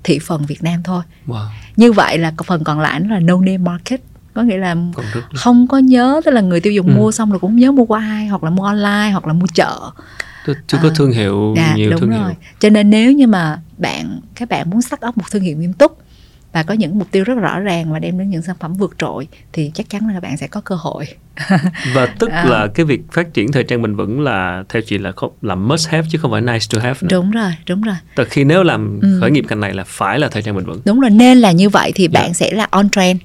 thị 0.04 0.20
phần 0.20 0.46
Việt 0.46 0.64
Nam 0.64 0.84
thôi. 0.84 1.04
Wow. 1.28 1.48
Như 1.76 1.92
vậy 1.92 2.18
là 2.18 2.34
phần 2.46 2.64
còn 2.64 2.80
lại 2.80 3.00
nó 3.00 3.14
là 3.14 3.20
no 3.20 3.36
name 3.36 3.58
market 3.58 4.02
có 4.36 4.42
nghĩa 4.42 4.58
là 4.58 4.76
không 5.36 5.68
có 5.68 5.78
nhớ 5.78 6.22
tức 6.26 6.32
là 6.32 6.42
người 6.42 6.62
tiêu 6.62 6.74
dùng 6.74 6.88
ừ. 6.88 6.94
mua 6.96 7.12
xong 7.12 7.30
rồi 7.30 7.40
cũng 7.40 7.56
nhớ 7.56 7.72
mua 7.72 7.86
qua 7.86 8.00
ai 8.00 8.28
hoặc 8.28 8.44
là 8.44 8.50
mua 8.50 8.64
online 8.64 9.10
hoặc 9.12 9.28
là 9.28 9.34
mua 9.34 9.48
chợ 9.54 9.92
chưa 10.68 10.78
có 10.84 10.90
à, 10.90 10.94
thương 10.96 11.12
hiệu 11.12 11.54
dạ, 11.58 11.74
nhiều 11.76 11.92
đúng 11.92 12.00
thương 12.00 12.10
rồi. 12.10 12.20
hiệu 12.20 12.36
cho 12.60 12.70
nên 12.70 12.90
nếu 12.90 13.12
như 13.12 13.28
mà 13.28 13.60
bạn 13.78 14.20
các 14.36 14.50
bạn 14.50 14.70
muốn 14.70 14.82
start 14.82 15.06
up 15.08 15.18
một 15.18 15.24
thương 15.32 15.42
hiệu 15.42 15.58
nghiêm 15.58 15.74
túc 15.74 15.98
và 16.56 16.64
có 16.64 16.74
những 16.74 17.00
mục 17.00 17.08
tiêu 17.12 17.24
rất 17.24 17.34
rõ 17.34 17.60
ràng 17.60 17.92
và 17.94 18.00
đem 18.00 18.18
đến 18.18 18.30
những 18.30 18.42
sản 18.42 18.56
phẩm 18.60 18.74
vượt 18.74 18.96
trội 18.98 19.28
thì 19.54 19.72
chắc 19.74 19.90
chắn 19.90 20.08
là 20.08 20.14
các 20.14 20.24
bạn 20.24 20.38
sẽ 20.38 20.48
có 20.48 20.62
cơ 20.62 20.76
hội 20.76 21.06
và 21.94 22.06
tức 22.20 22.30
à. 22.30 22.46
là 22.46 22.68
cái 22.68 22.86
việc 22.86 23.02
phát 23.12 23.34
triển 23.34 23.52
thời 23.52 23.64
trang 23.64 23.82
bền 23.82 23.96
vững 23.96 24.22
là 24.22 24.64
theo 24.70 24.82
chị 24.86 24.98
là 24.98 25.12
không 25.12 25.32
là 25.42 25.56
must 25.56 25.90
have 25.90 26.08
chứ 26.12 26.18
không 26.18 26.32
phải 26.32 26.42
nice 26.42 26.66
to 26.74 26.80
have 26.82 27.00
nữa. 27.02 27.08
đúng 27.12 27.32
rồi 27.32 27.52
đúng 27.68 27.82
rồi 27.82 27.96
từ 28.16 28.26
khi 28.26 28.44
nếu 28.44 28.64
làm 28.64 29.00
ừ. 29.02 29.18
khởi 29.22 29.32
nghiệp 29.32 29.46
ngành 29.50 29.60
này 29.60 29.74
là 29.74 29.84
phải 29.84 30.20
là 30.20 30.28
thời 30.28 30.42
trang 30.42 30.56
bền 30.56 30.66
vững 30.66 30.82
đúng 30.86 31.00
rồi 31.00 31.10
nên 31.10 31.38
là 31.38 31.52
như 31.52 31.70
vậy 31.70 31.92
thì 31.96 32.04
yeah. 32.04 32.14
Dạ. 32.14 32.22
bạn 32.22 32.34
sẽ 32.34 32.52
là 32.52 32.68
on 32.72 32.90
trend 32.90 33.22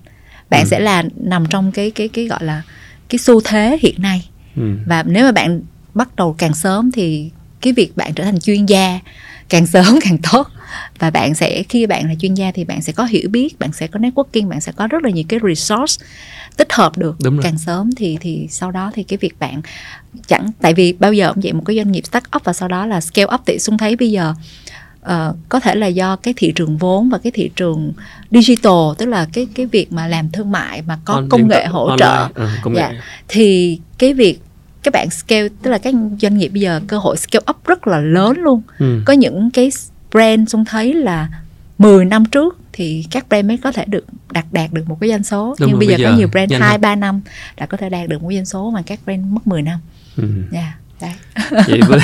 bạn 0.51 0.65
ừ. 0.65 0.69
sẽ 0.71 0.81
là 0.81 1.03
nằm 1.17 1.47
trong 1.47 1.73
cái 1.73 1.91
cái 1.91 2.09
cái 2.09 2.27
gọi 2.27 2.45
là 2.45 2.63
cái 3.09 3.19
xu 3.19 3.41
thế 3.41 3.79
hiện 3.83 3.95
nay 4.03 4.29
ừ. 4.57 4.77
và 4.87 5.03
nếu 5.03 5.25
mà 5.25 5.33
bạn 5.33 5.61
bắt 5.95 6.17
đầu 6.17 6.35
càng 6.39 6.55
sớm 6.55 6.91
thì 6.93 7.31
cái 7.61 7.73
việc 7.73 7.97
bạn 7.97 8.15
trở 8.15 8.25
thành 8.25 8.41
chuyên 8.41 8.67
gia 8.67 9.01
càng 9.49 9.67
sớm 9.67 9.99
càng 10.03 10.19
tốt 10.33 10.49
và 10.99 11.11
bạn 11.11 11.35
sẽ 11.35 11.63
khi 11.63 11.87
bạn 11.87 12.09
là 12.09 12.15
chuyên 12.15 12.35
gia 12.35 12.51
thì 12.51 12.65
bạn 12.65 12.83
sẽ 12.83 12.93
có 12.93 13.05
hiểu 13.05 13.29
biết 13.29 13.59
bạn 13.59 13.73
sẽ 13.73 13.87
có 13.87 14.01
networking 14.01 14.49
bạn 14.49 14.61
sẽ 14.61 14.73
có 14.73 14.87
rất 14.87 15.03
là 15.03 15.11
nhiều 15.11 15.25
cái 15.29 15.41
resource 15.49 16.07
tích 16.57 16.73
hợp 16.73 16.99
được 16.99 17.17
càng 17.43 17.59
sớm 17.59 17.91
thì 17.97 18.19
thì 18.21 18.47
sau 18.51 18.71
đó 18.71 18.91
thì 18.95 19.03
cái 19.03 19.17
việc 19.17 19.39
bạn 19.39 19.61
chẳng 20.27 20.51
tại 20.61 20.75
vì 20.75 20.93
bao 20.93 21.13
giờ 21.13 21.33
cũng 21.33 21.43
vậy 21.43 21.53
một 21.53 21.63
cái 21.67 21.77
doanh 21.77 21.93
nghiệp 21.93 22.07
start 22.07 22.25
up 22.37 22.45
và 22.45 22.53
sau 22.53 22.69
đó 22.69 22.87
là 22.87 23.01
scale 23.01 23.35
up 23.35 23.41
thì 23.47 23.59
xuân 23.59 23.79
thấy 23.79 23.97
bây 23.97 24.11
giờ 24.11 24.35
uh, 25.03 25.37
có 25.49 25.61
thể 25.61 25.75
là 25.75 25.87
do 25.87 26.17
cái 26.17 26.35
thị 26.37 26.53
trường 26.53 26.77
vốn 26.77 27.11
và 27.11 27.19
cái 27.19 27.31
thị 27.31 27.51
trường 27.57 27.93
digital 28.31 28.97
tức 28.99 29.07
là 29.07 29.27
cái 29.33 29.47
cái 29.55 29.67
việc 29.67 29.93
mà 29.93 30.07
làm 30.07 30.31
thương 30.31 30.53
mại 30.53 30.83
mà 30.83 30.99
có 31.05 31.15
On, 31.15 31.29
công 31.29 31.49
nghệ 31.49 31.67
hỗ 31.67 31.87
online, 31.87 32.07
trợ 32.07 32.29
ừ, 32.35 32.49
công 32.63 32.73
nghệ. 32.73 32.81
Dạ, 32.81 32.93
thì 33.29 33.79
cái 33.99 34.15
việc 34.15 34.41
các 34.83 34.95
bạn 34.95 35.11
scale 35.11 35.49
tức 35.63 35.71
là 35.71 35.79
các 35.79 35.95
doanh 36.21 36.39
nghiệp 36.39 36.49
bây 36.49 36.61
giờ 36.61 36.81
cơ 36.87 36.99
hội 36.99 37.17
scale 37.17 37.45
up 37.51 37.65
rất 37.65 37.87
là 37.87 38.01
lớn 38.01 38.39
luôn 38.39 38.63
ừ. 38.79 39.03
có 39.05 39.13
những 39.13 39.51
cái 39.51 39.71
brand 40.11 40.51
xuân 40.51 40.65
thấy 40.65 40.95
là 40.95 41.29
10 41.79 42.05
năm 42.05 42.25
trước 42.25 42.59
thì 42.73 43.05
các 43.11 43.29
brand 43.29 43.47
mới 43.47 43.57
có 43.57 43.73
thể 43.73 43.85
được 43.85 44.05
đạt 44.33 44.45
đạt 44.53 44.73
được 44.73 44.89
một 44.89 44.99
cái 45.01 45.11
doanh 45.11 45.23
số 45.23 45.55
Đúng 45.61 45.69
nhưng 45.69 45.79
bây 45.79 45.89
giờ, 45.89 45.97
giờ 45.99 46.11
có 46.11 46.17
nhiều 46.17 46.29
brand 46.29 46.53
hai 46.53 46.79
ba 46.79 46.95
năm 46.95 47.21
đã 47.57 47.67
có 47.67 47.77
thể 47.77 47.89
đạt 47.89 48.09
được 48.09 48.23
một 48.23 48.31
doanh 48.33 48.47
số 48.47 48.71
mà 48.71 48.83
các 48.83 49.01
brand 49.05 49.25
mất 49.25 49.47
10 49.47 49.63
năm. 49.63 49.79
Ừ. 50.17 50.29
Yeah, 50.53 50.75
đấy. 51.01 51.13
Vậy 51.51 51.81
với 51.89 52.01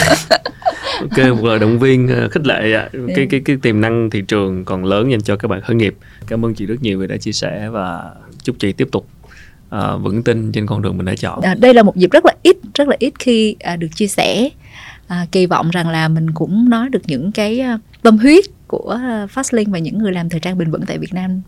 ok 1.01 1.37
một 1.37 1.45
lời 1.45 1.59
động 1.59 1.79
viên 1.79 2.09
ờ, 2.09 2.29
khích 2.29 2.47
lệ 2.47 2.61
cái 2.61 2.71
dạ. 3.09 3.15
cái 3.31 3.41
cái 3.45 3.57
tiềm 3.63 3.81
năng 3.81 4.11
thị 4.11 4.23
trường 4.29 4.65
còn 4.65 4.85
lớn 4.85 5.11
dành 5.11 5.21
cho 5.21 5.37
các 5.37 5.49
bạn 5.49 5.61
khởi 5.61 5.77
nghiệp. 5.77 5.97
Cảm 6.27 6.45
ơn 6.45 6.55
chị 6.55 6.67
rất 6.67 6.83
nhiều 6.83 6.99
vì 6.99 7.07
đã 7.07 7.17
chia 7.17 7.33
sẻ 7.33 7.69
và 7.69 8.03
chúc 8.43 8.57
chị 8.59 8.73
tiếp 8.73 8.89
tục 8.93 9.09
uh, 9.75 10.03
vững 10.03 10.23
tin 10.23 10.53
trên 10.53 10.67
con 10.67 10.83
đường 10.83 10.97
mình 10.97 11.07
đã 11.07 11.15
chọn. 11.17 11.41
À, 11.41 11.55
đây 11.55 11.75
là 11.75 11.83
một 11.83 11.97
dịp 11.97 12.11
rất 12.11 12.25
là 12.27 12.33
ít 12.43 12.57
rất 12.75 12.89
là 12.89 12.97
ít 12.99 13.13
khi 13.19 13.57
uh, 13.73 13.79
được 13.79 13.89
chia 13.95 14.07
sẻ. 14.07 14.49
À, 15.09 15.27
kỳ 15.33 15.47
vọng 15.47 15.71
rằng 15.71 15.89
là 15.89 16.09
mình 16.09 16.31
cũng 16.31 16.71
nói 16.71 16.89
được 16.89 17.03
những 17.07 17.33
cái 17.33 17.65
tâm 18.03 18.19
huyết 18.19 18.45
của 18.67 18.99
Fastlink 19.35 19.71
và 19.71 19.79
những 19.79 19.99
người 19.99 20.13
làm 20.13 20.29
thời 20.29 20.41
trang 20.41 20.59
bền 20.59 20.71
vững 20.71 20.87
tại 20.87 20.99
Việt 20.99 21.15
Nam. 21.15 21.41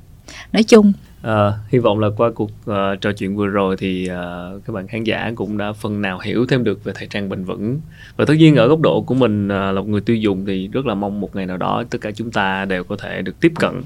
Nói 0.52 0.62
chung 0.62 0.92
À, 1.22 1.52
hy 1.68 1.78
vọng 1.78 1.98
là 1.98 2.08
qua 2.16 2.30
cuộc 2.34 2.50
uh, 2.70 3.00
trò 3.00 3.12
chuyện 3.12 3.36
vừa 3.36 3.46
rồi 3.46 3.76
thì 3.76 4.08
uh, 4.10 4.64
các 4.66 4.72
bạn 4.72 4.88
khán 4.88 5.04
giả 5.04 5.32
cũng 5.34 5.58
đã 5.58 5.72
phần 5.72 6.02
nào 6.02 6.18
hiểu 6.18 6.46
thêm 6.46 6.64
được 6.64 6.84
về 6.84 6.92
thời 6.96 7.06
trang 7.06 7.28
bền 7.28 7.44
vững. 7.44 7.80
Và 8.16 8.24
tất 8.24 8.34
nhiên 8.38 8.56
ở 8.56 8.68
góc 8.68 8.80
độ 8.80 9.04
của 9.06 9.14
mình 9.14 9.46
uh, 9.46 9.50
là 9.50 9.72
một 9.72 9.88
người 9.88 10.00
tiêu 10.00 10.16
dùng 10.16 10.46
thì 10.46 10.68
rất 10.68 10.86
là 10.86 10.94
mong 10.94 11.20
một 11.20 11.36
ngày 11.36 11.46
nào 11.46 11.56
đó 11.56 11.84
tất 11.90 11.98
cả 12.00 12.10
chúng 12.10 12.30
ta 12.30 12.64
đều 12.64 12.84
có 12.84 12.96
thể 12.96 13.22
được 13.22 13.40
tiếp 13.40 13.52
cận 13.60 13.82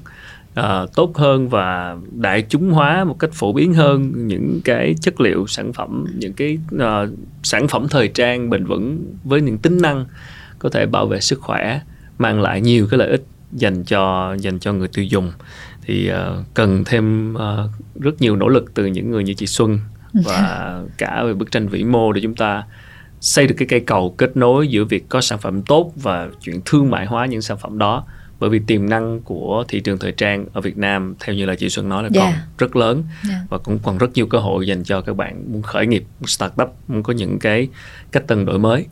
uh, 0.59 0.95
tốt 0.95 1.17
hơn 1.17 1.49
và 1.49 1.97
đại 2.11 2.45
chúng 2.49 2.71
hóa 2.71 3.03
một 3.03 3.19
cách 3.19 3.29
phổ 3.33 3.53
biến 3.53 3.73
hơn 3.73 4.27
những 4.27 4.61
cái 4.65 4.95
chất 5.01 5.21
liệu 5.21 5.47
sản 5.47 5.73
phẩm 5.73 6.05
những 6.15 6.33
cái 6.33 6.57
uh, 6.75 7.09
sản 7.43 7.67
phẩm 7.67 7.87
thời 7.89 8.07
trang 8.07 8.49
bền 8.49 8.65
vững 8.65 9.13
với 9.23 9.41
những 9.41 9.57
tính 9.57 9.81
năng 9.81 10.05
có 10.59 10.69
thể 10.69 10.85
bảo 10.85 11.07
vệ 11.07 11.19
sức 11.19 11.41
khỏe 11.41 11.81
mang 12.17 12.41
lại 12.41 12.61
nhiều 12.61 12.87
cái 12.91 12.97
lợi 12.97 13.09
ích 13.09 13.23
dành 13.51 13.83
cho 13.83 14.35
dành 14.39 14.59
cho 14.59 14.73
người 14.73 14.87
tiêu 14.87 15.05
dùng 15.05 15.31
thì 15.85 16.11
uh, 16.11 16.45
cần 16.53 16.83
thêm 16.85 17.35
uh, 17.35 18.01
rất 18.01 18.21
nhiều 18.21 18.35
nỗ 18.35 18.47
lực 18.47 18.73
từ 18.73 18.85
những 18.85 19.11
người 19.11 19.23
như 19.23 19.33
chị 19.33 19.47
Xuân 19.47 19.79
và 20.13 20.81
cả 20.97 21.23
về 21.23 21.33
bức 21.33 21.51
tranh 21.51 21.67
vĩ 21.67 21.83
mô 21.83 22.11
để 22.11 22.21
chúng 22.21 22.35
ta 22.35 22.63
xây 23.21 23.47
được 23.47 23.55
cái 23.57 23.67
cây 23.67 23.79
cầu 23.79 24.15
kết 24.17 24.37
nối 24.37 24.67
giữa 24.67 24.83
việc 24.83 25.09
có 25.09 25.21
sản 25.21 25.39
phẩm 25.39 25.61
tốt 25.61 25.93
và 25.95 26.29
chuyện 26.41 26.61
thương 26.65 26.89
mại 26.89 27.05
hóa 27.05 27.25
những 27.25 27.41
sản 27.41 27.57
phẩm 27.57 27.77
đó 27.77 28.05
bởi 28.39 28.49
vì 28.49 28.59
tiềm 28.67 28.89
năng 28.89 29.19
của 29.19 29.63
thị 29.67 29.79
trường 29.79 29.99
thời 29.99 30.11
trang 30.11 30.45
ở 30.53 30.61
Việt 30.61 30.77
Nam 30.77 31.15
theo 31.19 31.35
như 31.35 31.45
là 31.45 31.55
chị 31.55 31.69
Xuân 31.69 31.89
nói 31.89 32.03
là 32.03 32.09
yeah. 32.13 32.33
còn 32.33 32.41
rất 32.57 32.75
lớn 32.75 33.03
yeah. 33.29 33.41
và 33.49 33.57
cũng 33.57 33.79
còn 33.83 33.97
rất 33.97 34.13
nhiều 34.13 34.27
cơ 34.27 34.37
hội 34.39 34.67
dành 34.67 34.83
cho 34.83 35.01
các 35.01 35.15
bạn 35.15 35.51
muốn 35.51 35.61
khởi 35.61 35.87
nghiệp, 35.87 36.03
muốn 36.19 36.27
start 36.27 36.53
up, 36.61 36.69
muốn 36.87 37.03
có 37.03 37.13
những 37.13 37.39
cái 37.39 37.67
cách 38.11 38.27
tân 38.27 38.45
đổi 38.45 38.59
mới. 38.59 38.85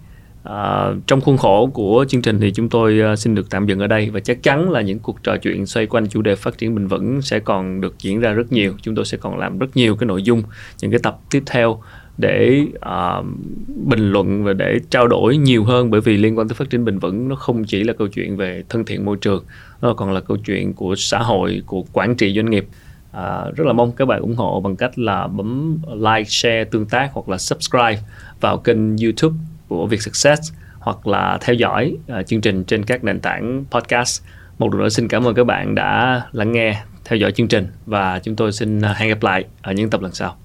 À, 0.44 0.92
trong 1.08 1.22
khuôn 1.22 1.38
khổ 1.38 1.70
của 1.74 2.06
chương 2.08 2.22
trình 2.22 2.40
thì 2.40 2.52
chúng 2.52 2.70
tôi 2.70 3.02
uh, 3.14 3.20
xin 3.20 3.36
được 3.36 3.50
tạm 3.50 3.66
dừng 3.66 3.80
ở 3.80 3.88
đây 3.88 4.10
và 4.10 4.20
chắc 4.20 4.44
chắn 4.44 4.72
là 4.72 4.82
những 4.82 5.00
cuộc 5.00 5.24
trò 5.24 5.38
chuyện 5.38 5.66
xoay 5.66 5.86
quanh 5.86 6.08
chủ 6.08 6.22
đề 6.22 6.36
phát 6.36 6.58
triển 6.58 6.76
bền 6.76 6.88
vững 6.88 7.22
sẽ 7.22 7.40
còn 7.40 7.82
được 7.82 7.96
diễn 8.00 8.20
ra 8.20 8.32
rất 8.32 8.52
nhiều. 8.52 8.74
Chúng 8.82 8.96
tôi 8.96 9.06
sẽ 9.06 9.18
còn 9.18 9.38
làm 9.38 9.60
rất 9.60 9.68
nhiều 9.76 9.96
cái 9.96 10.08
nội 10.08 10.24
dung, 10.24 10.44
những 10.82 10.92
cái 10.92 11.00
tập 11.04 11.20
tiếp 11.32 11.44
theo 11.46 11.82
để 12.18 12.66
uh, 12.76 13.26
bình 13.68 14.12
luận 14.12 14.44
và 14.44 14.54
để 14.54 14.80
trao 14.90 15.08
đổi 15.08 15.38
nhiều 15.38 15.64
hơn. 15.64 15.90
Bởi 15.90 16.02
vì 16.02 16.18
liên 16.18 16.38
quan 16.38 16.48
tới 16.48 16.56
phát 16.56 16.70
triển 16.70 16.86
bền 16.86 17.00
vững 17.00 17.28
nó 17.28 17.36
không 17.36 17.64
chỉ 17.64 17.84
là 17.84 17.94
câu 17.94 18.08
chuyện 18.08 18.38
về 18.38 18.64
thân 18.70 18.86
thiện 18.86 19.06
môi 19.06 19.18
trường 19.22 19.44
nó 19.82 19.94
còn 19.94 20.12
là 20.12 20.20
câu 20.20 20.38
chuyện 20.38 20.74
của 20.74 20.96
xã 20.96 21.20
hội 21.20 21.62
của 21.66 21.86
quản 21.94 22.16
trị 22.16 22.34
doanh 22.36 22.50
nghiệp. 22.50 22.68
À, 23.12 23.46
rất 23.56 23.68
là 23.68 23.74
mong 23.74 23.92
các 23.92 24.06
bạn 24.06 24.22
ủng 24.22 24.36
hộ 24.36 24.60
bằng 24.60 24.76
cách 24.76 25.00
là 25.00 25.28
bấm 25.28 25.78
like, 25.96 26.30
share, 26.30 26.64
tương 26.64 26.86
tác 26.86 27.10
hoặc 27.14 27.30
là 27.30 27.38
subscribe 27.38 28.00
vào 28.42 28.58
kênh 28.58 28.98
YouTube 28.98 29.36
của 29.72 29.88
Việt 29.88 30.02
Success 30.02 30.54
hoặc 30.80 31.08
là 31.08 31.38
theo 31.42 31.54
dõi 31.54 31.98
uh, 32.20 32.28
chương 32.28 32.42
trình 32.42 32.64
trên 32.64 32.86
các 32.86 33.04
nền 33.04 33.20
tảng 33.20 33.64
podcast. 33.72 34.22
Một 34.58 34.74
lần 34.74 34.82
nữa 34.82 34.90
xin 34.90 35.08
cảm 35.08 35.28
ơn 35.28 35.36
các 35.36 35.44
bạn 35.44 35.76
đã 35.76 36.22
lắng 36.32 36.52
nghe, 36.52 36.82
theo 37.06 37.18
dõi 37.18 37.32
chương 37.32 37.48
trình 37.48 37.68
và 37.86 38.20
chúng 38.20 38.36
tôi 38.36 38.52
xin 38.52 38.82
à, 38.82 38.94
hẹn 38.98 39.10
gặp 39.10 39.24
lại 39.24 39.46
ở 39.62 39.72
những 39.72 39.90
tập 39.90 40.02
lần 40.02 40.14
sau. 40.14 40.36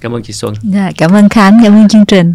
Cảm 0.00 0.14
ơn 0.14 0.22
chị 0.22 0.32
Xuân. 0.32 0.54
Dạ, 0.62 0.90
cảm 0.98 1.12
ơn 1.12 1.28
Khánh, 1.28 1.60
cảm 1.64 1.72
ơn 1.72 1.88
chương 1.88 2.06
trình. 2.06 2.34